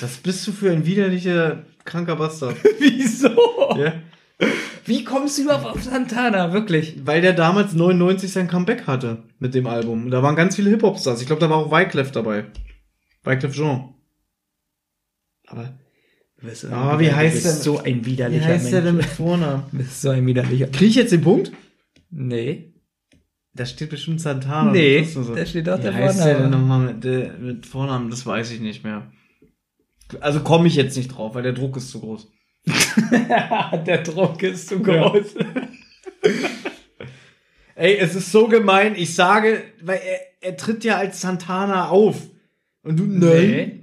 Was 0.00 0.16
bist 0.18 0.46
du 0.46 0.52
für 0.52 0.70
ein 0.70 0.84
widerlicher, 0.86 1.64
kranker 1.84 2.16
Bastard? 2.16 2.56
Wieso? 2.78 3.30
ja? 3.78 3.94
Wie 4.84 5.04
kommst 5.04 5.38
du 5.38 5.42
überhaupt 5.42 5.66
auf 5.66 5.82
Santana? 5.82 6.52
Wirklich? 6.52 6.96
Weil 7.06 7.20
der 7.20 7.32
damals 7.32 7.72
99 7.74 8.32
sein 8.32 8.48
Comeback 8.48 8.86
hatte 8.86 9.24
mit 9.38 9.54
dem 9.54 9.66
Album. 9.66 10.10
Da 10.10 10.22
waren 10.22 10.34
ganz 10.36 10.56
viele 10.56 10.70
Hip-Hop-Stars. 10.70 11.20
Ich 11.20 11.26
glaube, 11.26 11.40
da 11.40 11.48
war 11.50 11.58
auch 11.58 11.70
Wyclef 11.70 12.10
dabei. 12.10 12.46
Wyclef 13.24 13.52
Jean. 13.54 13.94
Aber 15.46 15.78
Ah, 16.72 16.98
wie 16.98 17.12
heißt 17.12 17.34
bist 17.34 17.44
der- 17.46 17.52
so 17.52 17.78
ein 17.78 18.04
wie 18.04 18.12
widerlicher 18.12 18.44
heißt 18.46 18.72
der 18.72 18.80
denn 18.80 18.96
mit 18.96 19.04
Vornamen? 19.04 19.62
Bist 19.70 20.02
so 20.02 20.10
ein 20.10 20.26
widerlicher 20.26 20.66
Krieg 20.66 20.88
ich 20.88 20.94
jetzt 20.96 21.12
den 21.12 21.20
Punkt? 21.22 21.52
Nee. 22.10 22.74
Da 23.54 23.64
steht 23.66 23.90
bestimmt 23.90 24.20
Santana. 24.20 24.72
Nee, 24.72 25.04
so. 25.04 25.22
da 25.34 25.46
steht 25.46 25.66
doch 25.68 25.78
Wie 25.78 25.82
der 25.82 25.94
heißt 25.94 26.16
Vorname. 26.18 26.32
der 26.38 26.42
denn 26.42 26.50
nochmal 26.50 26.94
mit, 26.94 27.40
mit 27.40 27.66
Vornamen? 27.66 28.10
Das 28.10 28.26
weiß 28.26 28.50
ich 28.50 28.60
nicht 28.60 28.82
mehr. 28.82 29.12
Also 30.20 30.40
komme 30.40 30.66
ich 30.66 30.74
jetzt 30.74 30.96
nicht 30.96 31.08
drauf, 31.08 31.34
weil 31.36 31.42
der 31.44 31.52
Druck 31.52 31.76
ist 31.76 31.90
zu 31.90 32.00
groß. 32.00 32.28
der 33.86 34.02
Druck 34.02 34.42
ist 34.42 34.68
zu 34.68 34.80
groß. 34.80 35.34
Ey, 37.74 37.96
es 37.96 38.14
ist 38.14 38.30
so 38.30 38.46
gemein. 38.46 38.94
Ich 38.96 39.14
sage, 39.14 39.64
weil 39.80 39.98
er, 39.98 40.50
er 40.50 40.56
tritt 40.56 40.84
ja 40.84 40.98
als 40.98 41.20
Santana 41.20 41.88
auf. 41.88 42.16
Und 42.82 42.98
du, 42.98 43.04
Nee. 43.04 43.80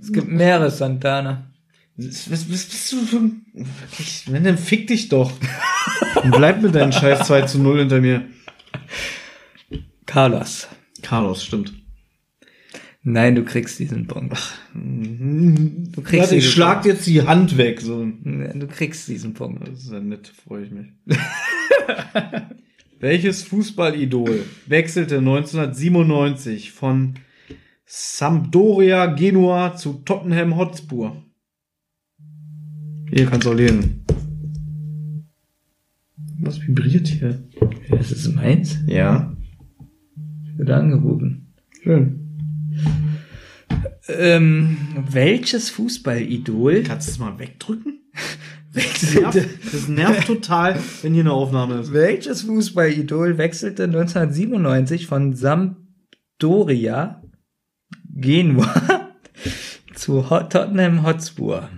Es 0.00 0.12
gibt 0.12 0.28
mehrere 0.28 0.70
Santana. 0.70 1.50
Was, 1.96 2.30
was, 2.30 2.50
was 2.50 2.64
bist 2.64 2.92
du 2.92 3.06
für 3.06 3.16
ein... 3.16 3.46
Wirklich, 3.54 4.24
wenn, 4.30 4.44
dann 4.44 4.58
fick 4.58 4.86
dich 4.88 5.08
doch. 5.08 5.32
Und 6.22 6.32
bleib 6.32 6.60
mit 6.60 6.74
deinen 6.74 6.92
scheiß 6.92 7.26
2 7.26 7.42
zu 7.42 7.58
0 7.58 7.78
hinter 7.78 8.00
mir. 8.00 8.28
Carlos. 10.04 10.68
Carlos, 11.02 11.44
stimmt. 11.44 11.72
Nein, 13.06 13.34
du 13.34 13.44
kriegst 13.44 13.78
diesen 13.78 14.06
Punkt. 14.06 14.34
Du 14.72 16.00
kriegst 16.00 16.22
Warte, 16.22 16.36
ich 16.36 16.50
schlag 16.50 16.86
jetzt 16.86 17.06
die 17.06 17.20
Hand 17.20 17.58
weg. 17.58 17.82
So. 17.82 18.02
Du 18.02 18.66
kriegst 18.66 19.06
diesen 19.08 19.34
Punkt. 19.34 19.68
Das 19.68 19.84
ist 19.84 19.92
ja 19.92 20.00
nett, 20.00 20.26
freue 20.26 20.64
ich 20.64 20.70
mich. 20.70 20.86
Welches 23.00 23.42
Fußballidol 23.42 24.46
wechselte 24.66 25.18
1997 25.18 26.72
von 26.72 27.14
Sampdoria 27.84 29.04
Genua 29.04 29.76
zu 29.76 30.00
Tottenham 30.06 30.56
Hotspur? 30.56 31.22
Hier 33.10 33.26
kannst 33.26 33.46
du 33.46 33.50
auch 33.50 33.54
lesen. 33.54 34.06
Was 36.40 36.58
vibriert 36.66 37.06
hier? 37.06 37.42
Das 37.90 38.10
ist 38.10 38.34
meins. 38.34 38.78
Ja. 38.86 39.36
Wird 40.56 40.70
angerufen. 40.70 41.52
Schön. 41.82 42.23
Ähm, 44.08 44.76
welches 45.10 45.70
Fußballidol 45.70 46.82
Kannst 46.82 47.08
du 47.08 47.12
es 47.12 47.18
mal 47.18 47.38
wegdrücken? 47.38 48.00
Das 48.74 49.14
nervt, 49.14 49.34
wechselte, 49.36 49.58
das 49.70 49.86
nervt 49.88 50.26
total, 50.26 50.76
wenn 51.02 51.14
hier 51.14 51.22
eine 51.22 51.32
Aufnahme 51.32 51.76
ist. 51.78 51.92
welches 51.92 52.42
Fußballidol 52.42 53.38
wechselte 53.38 53.84
1997 53.84 55.06
von 55.06 55.32
Sampdoria 55.36 57.22
Genua 58.12 59.12
zu 59.94 60.22
Tottenham 60.22 61.06
Hotspur? 61.06 61.70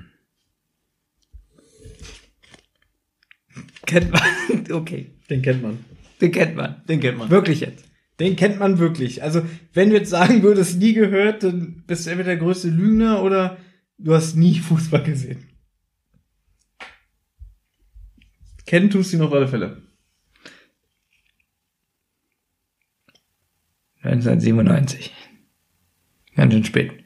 Kennt 3.85 4.11
man? 4.11 4.23
Okay, 4.73 5.11
Den 5.29 5.43
kennt 5.43 5.63
man. 5.63 5.85
den 6.21 6.33
kennt 6.33 6.57
man. 6.57 6.77
Den 6.89 7.01
kennt 7.01 7.19
man. 7.19 7.29
Wirklich 7.31 7.61
jetzt. 7.61 7.85
Den 8.19 8.37
kennt 8.37 8.59
man 8.59 8.79
wirklich. 8.79 9.23
Also, 9.23 9.43
wenn 9.75 9.91
du 9.91 9.97
jetzt 9.97 10.11
sagen 10.11 10.43
würdest, 10.43 10.79
nie 10.79 10.95
gehört, 10.95 11.43
dann 11.43 11.85
bist 11.87 12.07
du 12.07 12.11
entweder 12.11 12.31
der 12.31 12.39
größte 12.39 12.69
Lügner 12.69 13.23
oder 13.23 13.59
du 13.99 14.15
hast 14.15 14.37
nie 14.37 14.59
Fußball 14.59 15.03
gesehen. 15.03 15.49
Kennen 18.65 18.91
tust 18.91 19.13
du 19.13 19.17
ihn 19.17 19.23
auf 19.23 19.33
alle 19.33 19.49
Fälle. 19.49 19.83
1997. 24.03 25.13
Ganz 26.35 26.53
schön 26.53 26.65
spät. 26.65 27.05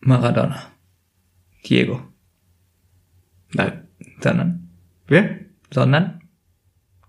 Maradona. 0.00 0.72
Diego. 1.64 2.00
Nein. 3.52 3.88
Sondern? 4.20 4.70
Wer? 5.06 5.40
Sondern? 5.72 6.20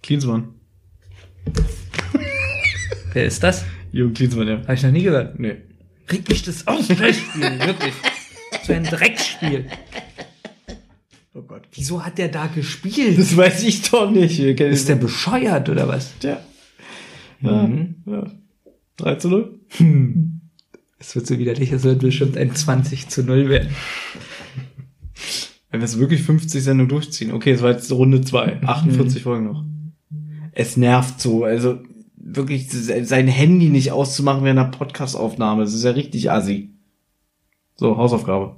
Klinsmann. 0.02 0.57
Wer 3.14 3.26
ist 3.26 3.44
das? 3.44 3.66
Jürgen 3.92 4.14
Klinsmann, 4.14 4.48
ja. 4.48 4.62
Habe 4.62 4.74
ich 4.74 4.84
noch 4.84 4.92
nie 4.92 5.04
gehört. 5.04 5.40
Nee. 5.40 5.58
Regt 6.12 6.30
mich 6.30 6.44
das 6.44 6.68
auf, 6.68 6.88
Dreckspiel, 6.88 7.60
wirklich. 7.66 7.94
So 8.66 8.74
ein 8.74 8.84
Dreckspiel. 8.84 9.66
Oh 11.34 11.42
Gott. 11.42 11.64
Wieso 11.74 12.04
hat 12.04 12.18
der 12.18 12.30
da 12.30 12.48
gespielt? 12.48 13.18
Das 13.20 13.36
weiß 13.36 13.64
ich 13.64 13.90
doch 13.90 14.10
nicht. 14.10 14.40
Ist 14.40 14.90
der 14.90 14.96
bescheuert 14.96 15.70
oder 15.70 15.88
was? 15.88 16.14
Ja. 16.22 16.40
Ja. 17.42 17.68
Mhm. 17.68 17.96
ja. 18.06 18.32
3 18.98 19.16
zu 19.16 19.30
0. 19.30 19.60
Es 21.00 21.16
wird 21.16 21.28
so 21.28 21.38
widerlich, 21.38 21.72
es 21.72 21.84
wird 21.84 22.00
bestimmt 22.00 22.38
ein 22.38 22.56
20 22.56 23.10
zu 23.10 23.24
0 23.24 23.50
werden. 23.50 23.70
Wenn 25.70 25.82
wir 25.82 25.86
es 25.86 26.00
wirklich 26.00 26.24
50 26.24 26.64
Sendungen 26.64 26.90
durchziehen. 26.90 27.32
Okay, 27.32 27.52
es 27.52 27.62
war 27.62 27.72
jetzt 27.72 27.92
Runde 27.92 28.22
2. 28.22 28.64
48 28.64 29.22
Folgen 29.22 29.46
noch. 29.46 29.64
Es 30.60 30.76
nervt 30.76 31.22
so. 31.22 31.44
Also 31.44 31.80
wirklich 32.16 32.68
sein 32.72 33.28
Handy 33.28 33.70
nicht 33.70 33.92
auszumachen 33.92 34.44
während 34.44 34.60
einer 34.60 34.72
Podcast-Aufnahme. 34.72 35.64
Das 35.64 35.74
ist 35.76 35.84
ja 35.84 35.92
richtig 35.92 36.32
assi. 36.32 36.72
So, 37.76 37.96
Hausaufgabe. 37.96 38.56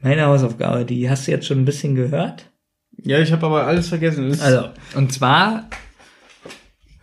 Meine 0.00 0.26
Hausaufgabe, 0.26 0.84
die 0.84 1.08
hast 1.08 1.26
du 1.26 1.30
jetzt 1.30 1.46
schon 1.46 1.60
ein 1.60 1.64
bisschen 1.64 1.94
gehört. 1.94 2.50
Ja, 2.96 3.20
ich 3.20 3.30
habe 3.32 3.46
aber 3.46 3.66
alles 3.66 3.88
vergessen. 3.88 4.28
Das- 4.28 4.40
Also, 4.40 4.70
und 4.96 5.12
zwar 5.12 5.68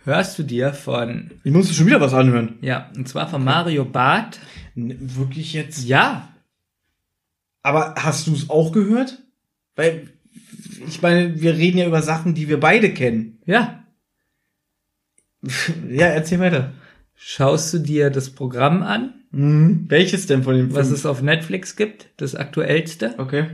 hörst 0.04 0.38
du 0.38 0.42
dir 0.42 0.72
von, 0.74 1.30
ich 1.42 1.52
musste 1.52 1.72
schon 1.74 1.86
wieder 1.86 2.00
was 2.00 2.12
anhören. 2.14 2.58
ja, 2.60 2.90
und 2.96 3.08
zwar 3.08 3.28
von 3.28 3.42
Mario 3.42 3.84
Barth. 3.86 4.40
Wirklich 4.74 5.52
jetzt? 5.54 5.84
Ja, 5.84 6.28
Aber 7.62 7.94
hast 7.96 8.26
du 8.26 8.34
es 8.34 8.50
auch 8.50 8.72
gehört? 8.72 9.22
Weil, 9.76 10.11
ich 10.86 11.02
meine, 11.02 11.40
wir 11.40 11.56
reden 11.56 11.78
ja 11.78 11.86
über 11.86 12.02
Sachen, 12.02 12.34
die 12.34 12.48
wir 12.48 12.60
beide 12.60 12.92
kennen. 12.92 13.38
ja. 13.46 13.78
Ja, 15.88 16.06
erzähl 16.06 16.38
weiter. 16.38 16.72
Schaust 17.16 17.74
du 17.74 17.78
dir 17.78 18.10
das 18.10 18.30
Programm 18.30 18.82
an, 18.82 19.22
Mhm. 19.32 19.86
Welches 19.88 20.26
denn 20.26 20.42
von 20.42 20.54
den 20.54 20.74
was 20.74 20.90
es 20.90 21.06
auf 21.06 21.22
Netflix 21.22 21.74
gibt, 21.74 22.10
das 22.18 22.34
aktuellste? 22.34 23.14
Okay. 23.18 23.46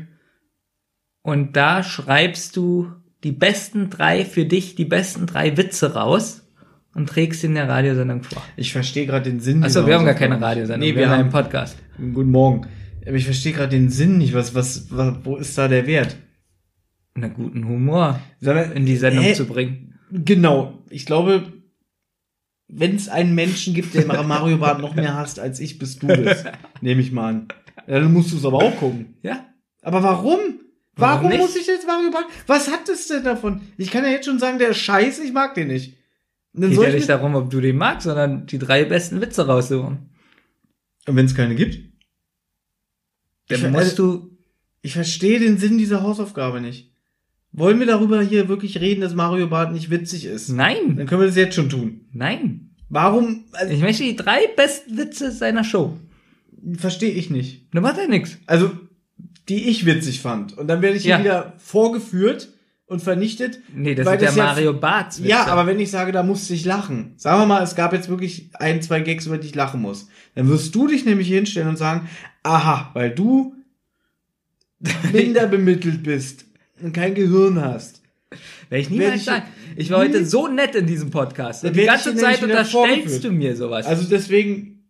Und 1.22 1.56
da 1.56 1.82
schreibst 1.82 2.56
du 2.56 2.90
die 3.22 3.32
besten 3.32 3.88
drei 3.88 4.24
für 4.24 4.44
dich, 4.44 4.74
die 4.74 4.84
besten 4.84 5.26
drei 5.26 5.56
Witze 5.56 5.94
raus 5.94 6.44
und 6.94 7.08
trägst 7.08 7.44
in 7.44 7.54
der 7.54 7.68
Radiosendung 7.68 8.24
vor. 8.24 8.42
Ich 8.56 8.72
verstehe 8.72 9.06
gerade 9.06 9.30
den 9.30 9.40
Sinn. 9.40 9.62
Achso, 9.62 9.86
wir 9.86 9.94
haben 9.94 10.04
gar 10.04 10.14
keine. 10.14 10.40
Radiosendung, 10.40 10.88
Nee, 10.88 10.96
wir, 10.96 11.06
haben 11.06 11.12
haben 11.12 11.20
einen 11.22 11.30
Podcast. 11.30 11.78
Guten 11.96 12.30
Morgen. 12.30 12.66
Aber 13.06 13.16
ich 13.16 13.24
verstehe 13.24 13.52
gerade 13.52 13.70
den 13.70 13.88
Sinn 13.88 14.18
nicht. 14.18 14.34
Was, 14.34 14.54
was, 14.54 14.90
was, 14.90 15.14
wo 15.22 15.36
ist 15.36 15.56
da 15.56 15.68
der 15.68 15.86
Wert? 15.86 16.16
Einen 17.24 17.34
guten 17.34 17.66
Humor 17.66 18.20
mal, 18.40 18.62
in 18.74 18.86
die 18.86 18.96
Sendung 18.96 19.24
hä? 19.24 19.34
zu 19.34 19.46
bringen. 19.46 19.98
Genau. 20.10 20.78
Ich 20.90 21.06
glaube, 21.06 21.52
wenn 22.68 22.96
es 22.96 23.08
einen 23.08 23.34
Menschen 23.34 23.74
gibt, 23.74 23.94
der 23.94 24.06
Mario 24.06 24.58
Bart 24.58 24.80
noch 24.80 24.94
mehr 24.94 25.14
hasst 25.14 25.38
als 25.40 25.60
ich, 25.60 25.78
bist 25.78 26.02
du 26.02 26.06
das. 26.08 26.44
Nehme 26.80 27.00
ich 27.00 27.12
mal 27.12 27.28
an. 27.28 27.48
Ja, 27.86 28.00
dann 28.00 28.12
musst 28.12 28.32
du 28.32 28.36
es 28.36 28.44
aber 28.44 28.58
auch 28.58 28.76
gucken. 28.76 29.14
Ja? 29.22 29.46
Aber 29.82 30.02
warum? 30.02 30.38
Warum 30.96 31.24
Warum 31.30 31.38
muss 31.38 31.56
ich 31.56 31.66
jetzt 31.66 31.86
Mario 31.86 32.10
Bart? 32.10 32.26
Was 32.46 32.70
hat 32.70 32.88
es 32.88 33.06
denn 33.08 33.22
davon? 33.24 33.60
Ich 33.76 33.90
kann 33.90 34.04
ja 34.04 34.10
jetzt 34.10 34.26
schon 34.26 34.38
sagen, 34.38 34.58
der 34.58 34.70
ist 34.70 34.78
scheiße, 34.78 35.22
ich 35.24 35.32
mag 35.32 35.54
den 35.54 35.68
nicht. 35.68 35.96
Dann 36.52 36.70
Geht 36.70 36.80
ja 36.80 36.88
ich 36.88 36.94
nicht 36.96 37.08
darum, 37.08 37.34
ob 37.36 37.50
du 37.50 37.60
den 37.60 37.76
magst, 37.76 38.04
sondern 38.04 38.46
die 38.46 38.58
drei 38.58 38.84
besten 38.84 39.20
Witze 39.20 39.46
raussuchen. 39.46 40.10
Und 41.06 41.16
wenn 41.16 41.26
es 41.26 41.34
keine 41.36 41.54
gibt? 41.54 41.78
Dann 43.48 43.60
Ich- 43.64 43.70
musst 43.70 43.98
du, 43.98 44.36
Ich 44.82 44.92
verstehe 44.92 45.38
den 45.40 45.58
Sinn 45.58 45.78
dieser 45.78 46.02
Hausaufgabe 46.02 46.60
nicht. 46.60 46.87
Wollen 47.52 47.78
wir 47.80 47.86
darüber 47.86 48.20
hier 48.22 48.48
wirklich 48.48 48.78
reden, 48.80 49.00
dass 49.00 49.14
Mario 49.14 49.46
Bart 49.48 49.72
nicht 49.72 49.90
witzig 49.90 50.24
ist? 50.26 50.48
nein, 50.50 50.96
Dann 50.96 51.06
können 51.06 51.22
wir 51.22 51.26
das 51.26 51.36
jetzt 51.36 51.54
schon 51.54 51.68
tun. 51.70 52.02
nein. 52.12 52.64
Warum? 52.90 53.44
Also, 53.52 53.72
Ich 53.74 53.80
möchte 53.82 54.02
die 54.02 54.16
drei 54.16 54.46
besten 54.56 54.96
Witze 54.96 55.30
seiner 55.30 55.62
Show. 55.64 55.98
verstehe 56.78 57.12
ich 57.12 57.28
nicht. 57.30 57.66
Da 57.74 57.80
macht 57.82 57.98
er 57.98 58.08
nix. 58.08 58.38
Also, 58.46 58.70
die 59.48 59.68
ich 59.68 59.84
witzig 59.86 60.20
fand. 60.22 60.56
Und 60.56 60.68
dann 60.68 60.80
werde 60.82 60.96
ich 60.96 61.02
hier 61.02 61.12
Ja. 61.12 61.20
wieder 61.20 61.52
vorgeführt 61.58 62.48
und 62.86 63.02
vernichtet. 63.02 63.60
Nee, 63.74 63.94
das 63.94 64.06
ist 64.10 64.20
der 64.22 64.30
ja- 64.30 64.36
Mario 64.44 64.72
Barth. 64.72 65.18
Ja, 65.18 65.46
aber 65.48 65.66
wenn 65.66 65.78
ich 65.80 65.90
sage, 65.90 66.12
da 66.12 66.22
musste 66.22 66.54
ich 66.54 66.64
lachen. 66.64 67.12
Sagen 67.16 67.40
wir 67.42 67.46
mal, 67.46 67.62
es 67.62 67.74
gab 67.74 67.92
jetzt 67.92 68.08
wirklich 68.08 68.48
ein, 68.54 68.80
zwei 68.80 69.00
Gags, 69.00 69.26
über 69.26 69.36
die 69.36 69.48
ich 69.48 69.54
lachen 69.54 69.82
muss. 69.82 70.08
Dann 70.34 70.48
wirst 70.48 70.74
du 70.74 70.86
dich 70.86 71.04
nämlich 71.04 71.28
hinstellen 71.28 71.68
und 71.68 71.76
sagen, 71.76 72.08
aha, 72.42 72.90
weil 72.94 73.10
du 73.14 73.54
minder 75.12 75.46
bemittelt 75.46 76.02
bist 76.02 76.46
und 76.82 76.92
kein 76.92 77.14
Gehirn 77.14 77.60
hast. 77.60 78.02
Werde 78.68 78.82
ich 78.82 78.90
niemals 78.90 79.24
sagen. 79.24 79.44
Ich 79.76 79.90
war 79.90 80.00
heute 80.00 80.24
so 80.24 80.48
nett 80.48 80.74
in 80.74 80.86
diesem 80.86 81.10
Podcast. 81.10 81.64
Und 81.64 81.74
die 81.74 81.84
ganze 81.84 82.14
Zeit 82.14 82.42
unterstellst 82.42 83.24
du 83.24 83.32
mir 83.32 83.56
sowas. 83.56 83.86
Also 83.86 84.08
deswegen, 84.08 84.84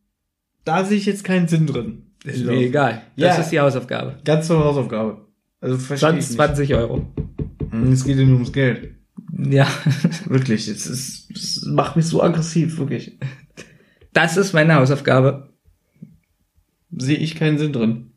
da 0.65 0.85
sehe 0.85 0.99
ich 0.99 1.07
jetzt 1.07 1.25
keinen 1.25 1.47
Sinn 1.49 1.67
drin. 1.67 2.03
ist 2.25 2.45
mir 2.45 2.53
egal. 2.55 3.03
Ja. 3.17 3.29
Das 3.29 3.39
ist 3.41 3.51
die 3.51 3.61
Hausaufgabe. 3.61 4.19
Ganz 4.25 4.49
tolle 4.49 4.65
Hausaufgabe. 4.65 5.29
Also 5.61 5.79
verstehe 5.79 6.11
Sonst 6.11 6.29
nicht. 6.31 6.37
20 6.37 6.75
Euro. 6.75 7.07
Hm, 7.71 7.93
Es 7.93 8.05
geht 8.05 8.17
ja 8.19 8.25
nur 8.25 8.35
ums 8.35 8.53
Geld. 8.53 8.95
Ja. 9.39 9.69
Wirklich, 10.27 10.67
es, 10.69 10.87
ist, 10.87 11.31
es 11.31 11.65
macht 11.67 11.97
mich 11.97 12.07
so 12.07 12.23
aggressiv, 12.23 12.79
wirklich. 12.79 13.19
Das 14.13 14.37
ist 14.37 14.53
meine 14.53 14.75
Hausaufgabe. 14.75 15.51
Sehe 16.97 17.19
ich 17.19 17.35
keinen 17.37 17.59
Sinn 17.59 17.73
drin. 17.73 18.11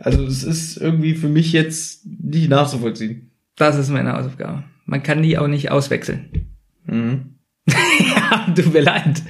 Also 0.00 0.24
es 0.24 0.42
ist 0.42 0.76
irgendwie 0.78 1.14
für 1.14 1.28
mich 1.28 1.52
jetzt 1.52 2.06
nicht 2.06 2.48
nachzuvollziehen. 2.48 3.30
Das 3.56 3.76
ist 3.76 3.90
meine 3.90 4.14
Hausaufgabe. 4.14 4.64
Man 4.86 5.02
kann 5.02 5.22
die 5.22 5.36
auch 5.38 5.46
nicht 5.46 5.70
auswechseln. 5.70 6.48
Mhm. 6.86 7.34
ja, 7.68 8.52
tut 8.54 8.72
mir 8.72 8.80
leid. 8.80 9.22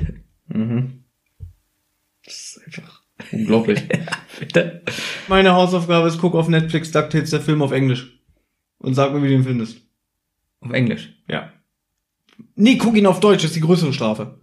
Mhm. 0.49 1.03
Das 2.25 2.35
ist 2.35 2.61
einfach 2.65 3.03
unglaublich. 3.33 3.83
Bitte. 4.39 4.83
Meine 5.29 5.53
Hausaufgabe 5.55 6.07
ist, 6.09 6.19
guck 6.19 6.35
auf 6.35 6.49
Netflix 6.49 6.93
DuckTales, 6.93 7.31
der 7.31 7.41
Film 7.41 7.63
auf 7.63 7.73
Englisch. 7.73 8.21
Und 8.79 8.95
sag 8.95 9.13
mir, 9.13 9.23
wie 9.23 9.29
du 9.29 9.35
ihn 9.35 9.45
findest. 9.45 9.79
Auf 10.61 10.71
Englisch. 10.71 11.13
Ja. 11.29 11.53
Nee, 12.55 12.77
guck 12.79 12.97
ihn 12.97 13.07
auf 13.07 13.21
Deutsch, 13.21 13.43
das 13.43 13.51
ist 13.51 13.57
die 13.57 13.61
größere 13.61 13.93
Strafe. 13.93 14.39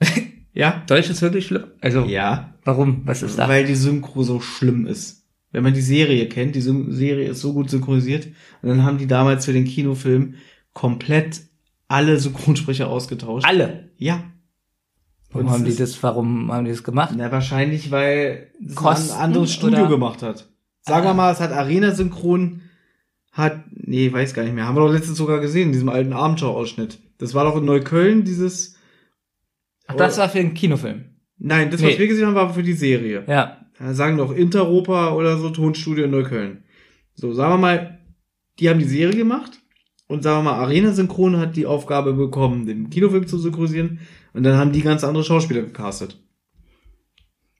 ja? 0.52 0.82
Deutsch 0.88 1.08
ist 1.08 1.22
wirklich 1.22 1.46
schlimm. 1.46 1.64
Also, 1.80 2.04
Ja. 2.04 2.54
warum? 2.64 3.02
Was 3.06 3.22
ist 3.22 3.38
da? 3.38 3.48
Weil 3.48 3.64
die 3.64 3.76
Synchro 3.76 4.22
so 4.24 4.40
schlimm 4.40 4.86
ist. 4.86 5.21
Wenn 5.52 5.62
man 5.62 5.74
die 5.74 5.80
Serie 5.82 6.28
kennt, 6.28 6.54
die 6.54 6.60
Serie 6.62 7.28
ist 7.28 7.40
so 7.40 7.52
gut 7.52 7.70
synchronisiert. 7.70 8.26
Und 8.62 8.68
dann 8.70 8.84
haben 8.84 8.98
die 8.98 9.06
damals 9.06 9.44
für 9.44 9.52
den 9.52 9.64
Kinofilm 9.64 10.34
komplett 10.72 11.42
alle 11.88 12.18
Synchronsprecher 12.18 12.88
ausgetauscht. 12.88 13.46
Alle. 13.46 13.90
Ja. 13.98 14.24
Warum 15.30 15.46
Und 15.46 15.52
haben 15.52 15.64
die 15.64 15.76
das, 15.76 16.02
warum 16.02 16.50
haben 16.52 16.64
die 16.64 16.70
das 16.70 16.82
gemacht? 16.84 17.14
Na, 17.16 17.30
wahrscheinlich, 17.30 17.90
weil 17.90 18.50
es 18.66 18.76
ein 19.12 19.18
anderes 19.20 19.52
Studio 19.52 19.80
oder- 19.80 19.88
gemacht 19.88 20.22
hat. 20.22 20.48
Sagen 20.80 21.06
wir 21.06 21.14
mal, 21.14 21.30
es 21.32 21.40
hat 21.40 21.52
Arena 21.52 21.92
Synchron, 21.92 22.62
hat, 23.30 23.60
nee, 23.70 24.12
weiß 24.12 24.34
gar 24.34 24.42
nicht 24.42 24.54
mehr. 24.54 24.66
Haben 24.66 24.76
wir 24.76 24.80
doch 24.86 24.92
letztens 24.92 25.16
sogar 25.16 25.40
gesehen, 25.40 25.68
in 25.68 25.72
diesem 25.72 25.88
alten 25.88 26.12
Abendschau-Ausschnitt. 26.12 26.98
Das 27.18 27.34
war 27.34 27.44
doch 27.44 27.56
in 27.56 27.64
Neukölln, 27.64 28.24
dieses, 28.24 28.76
Ach, 29.86 29.94
das 29.94 30.18
war 30.18 30.28
für 30.28 30.40
einen 30.40 30.54
Kinofilm. 30.54 31.04
nein, 31.38 31.70
das, 31.70 31.80
was 31.82 31.92
Nee. 31.92 31.98
wir 31.98 32.08
gesehen 32.08 32.26
haben, 32.26 32.34
war 32.34 32.52
für 32.52 32.62
die 32.64 32.72
Serie. 32.72 33.24
Ja. 33.28 33.61
Sagen 33.90 34.18
doch 34.18 34.32
Interopa 34.32 35.12
oder 35.12 35.36
so 35.38 35.50
Tonstudio 35.50 36.04
in 36.04 36.10
Neukölln. 36.10 36.64
So, 37.14 37.32
sagen 37.32 37.54
wir 37.54 37.58
mal, 37.58 37.98
die 38.58 38.68
haben 38.68 38.78
die 38.78 38.84
Serie 38.84 39.16
gemacht 39.16 39.60
und 40.06 40.22
sagen 40.22 40.44
wir 40.44 40.52
mal, 40.52 40.60
Arena 40.60 40.92
Synchron 40.92 41.38
hat 41.38 41.56
die 41.56 41.66
Aufgabe 41.66 42.12
bekommen, 42.12 42.66
den 42.66 42.90
Kinofilm 42.90 43.26
zu 43.26 43.38
synchronisieren 43.38 44.00
und 44.32 44.44
dann 44.44 44.56
haben 44.56 44.72
die 44.72 44.82
ganz 44.82 45.04
andere 45.04 45.24
Schauspieler 45.24 45.62
gecastet. 45.62 46.22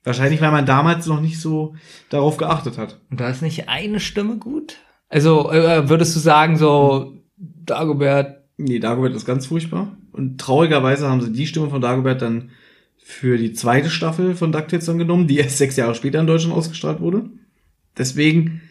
Wahrscheinlich, 0.05 0.41
weil 0.41 0.51
man 0.51 0.67
damals 0.67 1.07
noch 1.07 1.21
nicht 1.21 1.41
so 1.41 1.75
darauf 2.09 2.37
geachtet 2.37 2.79
hat. 2.79 3.01
Und 3.11 3.21
da 3.21 3.29
ist 3.29 3.43
nicht 3.43 3.69
eine 3.69 4.01
Stimme 4.01 4.37
gut? 4.37 4.79
Also 5.09 5.51
äh, 5.51 5.89
würdest 5.89 6.17
du 6.17 6.21
sagen, 6.21 6.57
so 6.57 7.19
Dagobert, 7.37 8.43
Nee, 8.57 8.79
Dagobert 8.79 9.15
ist 9.15 9.27
ganz 9.27 9.47
furchtbar. 9.47 9.97
Und 10.13 10.41
traurigerweise 10.41 11.09
haben 11.09 11.21
sie 11.21 11.33
die 11.33 11.47
Stimme 11.47 11.71
von 11.71 11.81
Dagobert 11.81 12.23
dann 12.23 12.51
für 13.03 13.37
die 13.37 13.53
zweite 13.53 13.91
Staffel 13.91 14.35
von 14.35 14.53
DuckTales 14.53 14.87
dann 14.87 14.99
genommen, 14.99 15.27
die 15.27 15.39
erst 15.39 15.59
sechs 15.59 15.77
Jahre 15.77 15.95
später 15.95 16.21
in 16.21 16.27
Deutschland 16.27 16.55
ausgestrahlt 16.55 17.01
wurde. 17.01 17.29
Deswegen 17.97 18.63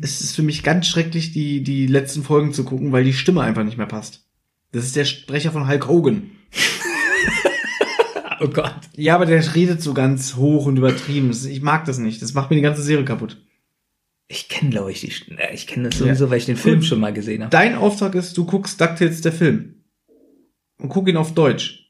ist 0.00 0.20
es 0.20 0.34
für 0.34 0.42
mich 0.42 0.62
ganz 0.62 0.86
schrecklich, 0.86 1.32
die, 1.32 1.62
die 1.62 1.86
letzten 1.86 2.22
Folgen 2.22 2.52
zu 2.52 2.64
gucken, 2.64 2.92
weil 2.92 3.04
die 3.04 3.12
Stimme 3.12 3.42
einfach 3.42 3.64
nicht 3.64 3.78
mehr 3.78 3.86
passt. 3.86 4.26
Das 4.72 4.84
ist 4.84 4.96
der 4.96 5.04
Sprecher 5.04 5.52
von 5.52 5.68
Hulk 5.68 5.88
Hogan. 5.88 6.30
oh 8.40 8.48
Gott. 8.48 8.80
Ja, 8.96 9.14
aber 9.14 9.26
der 9.26 9.54
redet 9.54 9.82
so 9.82 9.94
ganz 9.94 10.36
hoch 10.36 10.66
und 10.66 10.76
übertrieben. 10.76 11.30
Ich 11.30 11.62
mag 11.62 11.84
das 11.84 11.98
nicht. 11.98 12.20
Das 12.22 12.34
macht 12.34 12.50
mir 12.50 12.56
die 12.56 12.62
ganze 12.62 12.82
Serie 12.82 13.04
kaputt. 13.04 13.42
Ich 14.28 14.48
kenne, 14.48 14.70
glaube 14.70 14.92
ich, 14.92 15.00
die 15.00 15.10
Stimme. 15.10 15.40
Ich 15.54 15.66
kenne 15.66 15.88
das 15.88 15.98
sowieso, 15.98 16.28
weil 16.28 16.38
ich 16.38 16.46
den 16.46 16.56
Film 16.56 16.82
schon 16.82 17.00
mal 17.00 17.14
gesehen 17.14 17.42
habe. 17.42 17.50
Dein 17.50 17.76
Auftrag 17.76 18.14
ist, 18.14 18.36
du 18.36 18.44
guckst 18.44 18.78
DuckTales 18.78 19.22
der 19.22 19.32
Film. 19.32 19.76
Und 20.78 20.90
guck 20.90 21.08
ihn 21.08 21.16
auf 21.16 21.32
Deutsch. 21.32 21.87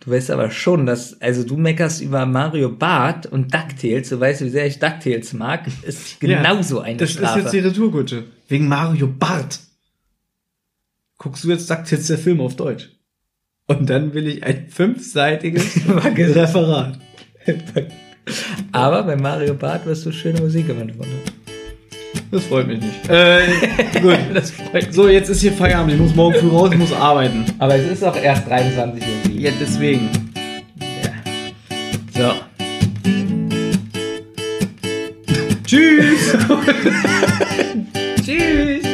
Du 0.00 0.10
weißt 0.10 0.30
aber 0.30 0.50
schon, 0.50 0.84
dass, 0.86 1.20
also 1.20 1.44
du 1.44 1.56
meckerst 1.56 2.00
über 2.02 2.26
Mario 2.26 2.70
Barth 2.70 3.26
und 3.26 3.54
DuckTales, 3.54 4.08
du 4.08 4.18
weißt, 4.20 4.42
wie 4.42 4.48
sehr 4.50 4.66
ich 4.66 4.78
DuckTales 4.78 5.32
mag, 5.32 5.66
ist 5.82 6.20
genauso 6.20 6.80
eine 6.80 6.96
Das 6.96 7.12
Strafe. 7.12 7.38
ist 7.38 7.44
jetzt 7.44 7.54
die 7.54 7.58
Retourkutsche. 7.60 8.24
Wegen 8.48 8.66
Mario 8.68 9.06
Bart. 9.06 9.60
Guckst 11.18 11.44
du 11.44 11.48
jetzt 11.50 11.70
DuckTales 11.70 12.06
der 12.08 12.18
Film 12.18 12.40
auf 12.40 12.56
Deutsch. 12.56 12.90
Und 13.66 13.88
dann 13.88 14.14
will 14.14 14.26
ich 14.26 14.42
ein 14.42 14.68
fünfseitiges 14.68 15.80
Referat. 15.88 16.98
aber 18.72 19.04
bei 19.04 19.16
Mario 19.16 19.54
Barth 19.54 19.86
wirst 19.86 20.04
du 20.06 20.12
schöne 20.12 20.40
Musik 20.40 20.66
Hintergrund 20.66 20.98
haben. 20.98 21.39
Das 22.30 22.44
freut 22.44 22.68
mich 22.68 22.80
nicht. 22.80 23.08
Äh, 23.08 24.00
gut. 24.00 24.18
Das 24.34 24.52
freut 24.52 24.92
So, 24.94 25.08
jetzt 25.08 25.28
ist 25.28 25.40
hier 25.40 25.52
Feierabend. 25.52 25.94
Ich 25.94 26.00
muss 26.00 26.14
morgen 26.14 26.34
früh 26.34 26.48
raus, 26.48 26.70
ich 26.72 26.78
muss 26.78 26.92
arbeiten. 26.92 27.44
Aber 27.58 27.74
es 27.74 27.90
ist 27.90 28.04
auch 28.04 28.16
erst 28.16 28.48
23 28.48 29.02
Uhr. 29.02 29.32
Ja, 29.32 29.50
deswegen. 29.60 30.08
So. 32.14 32.32
Tschüss. 35.66 36.36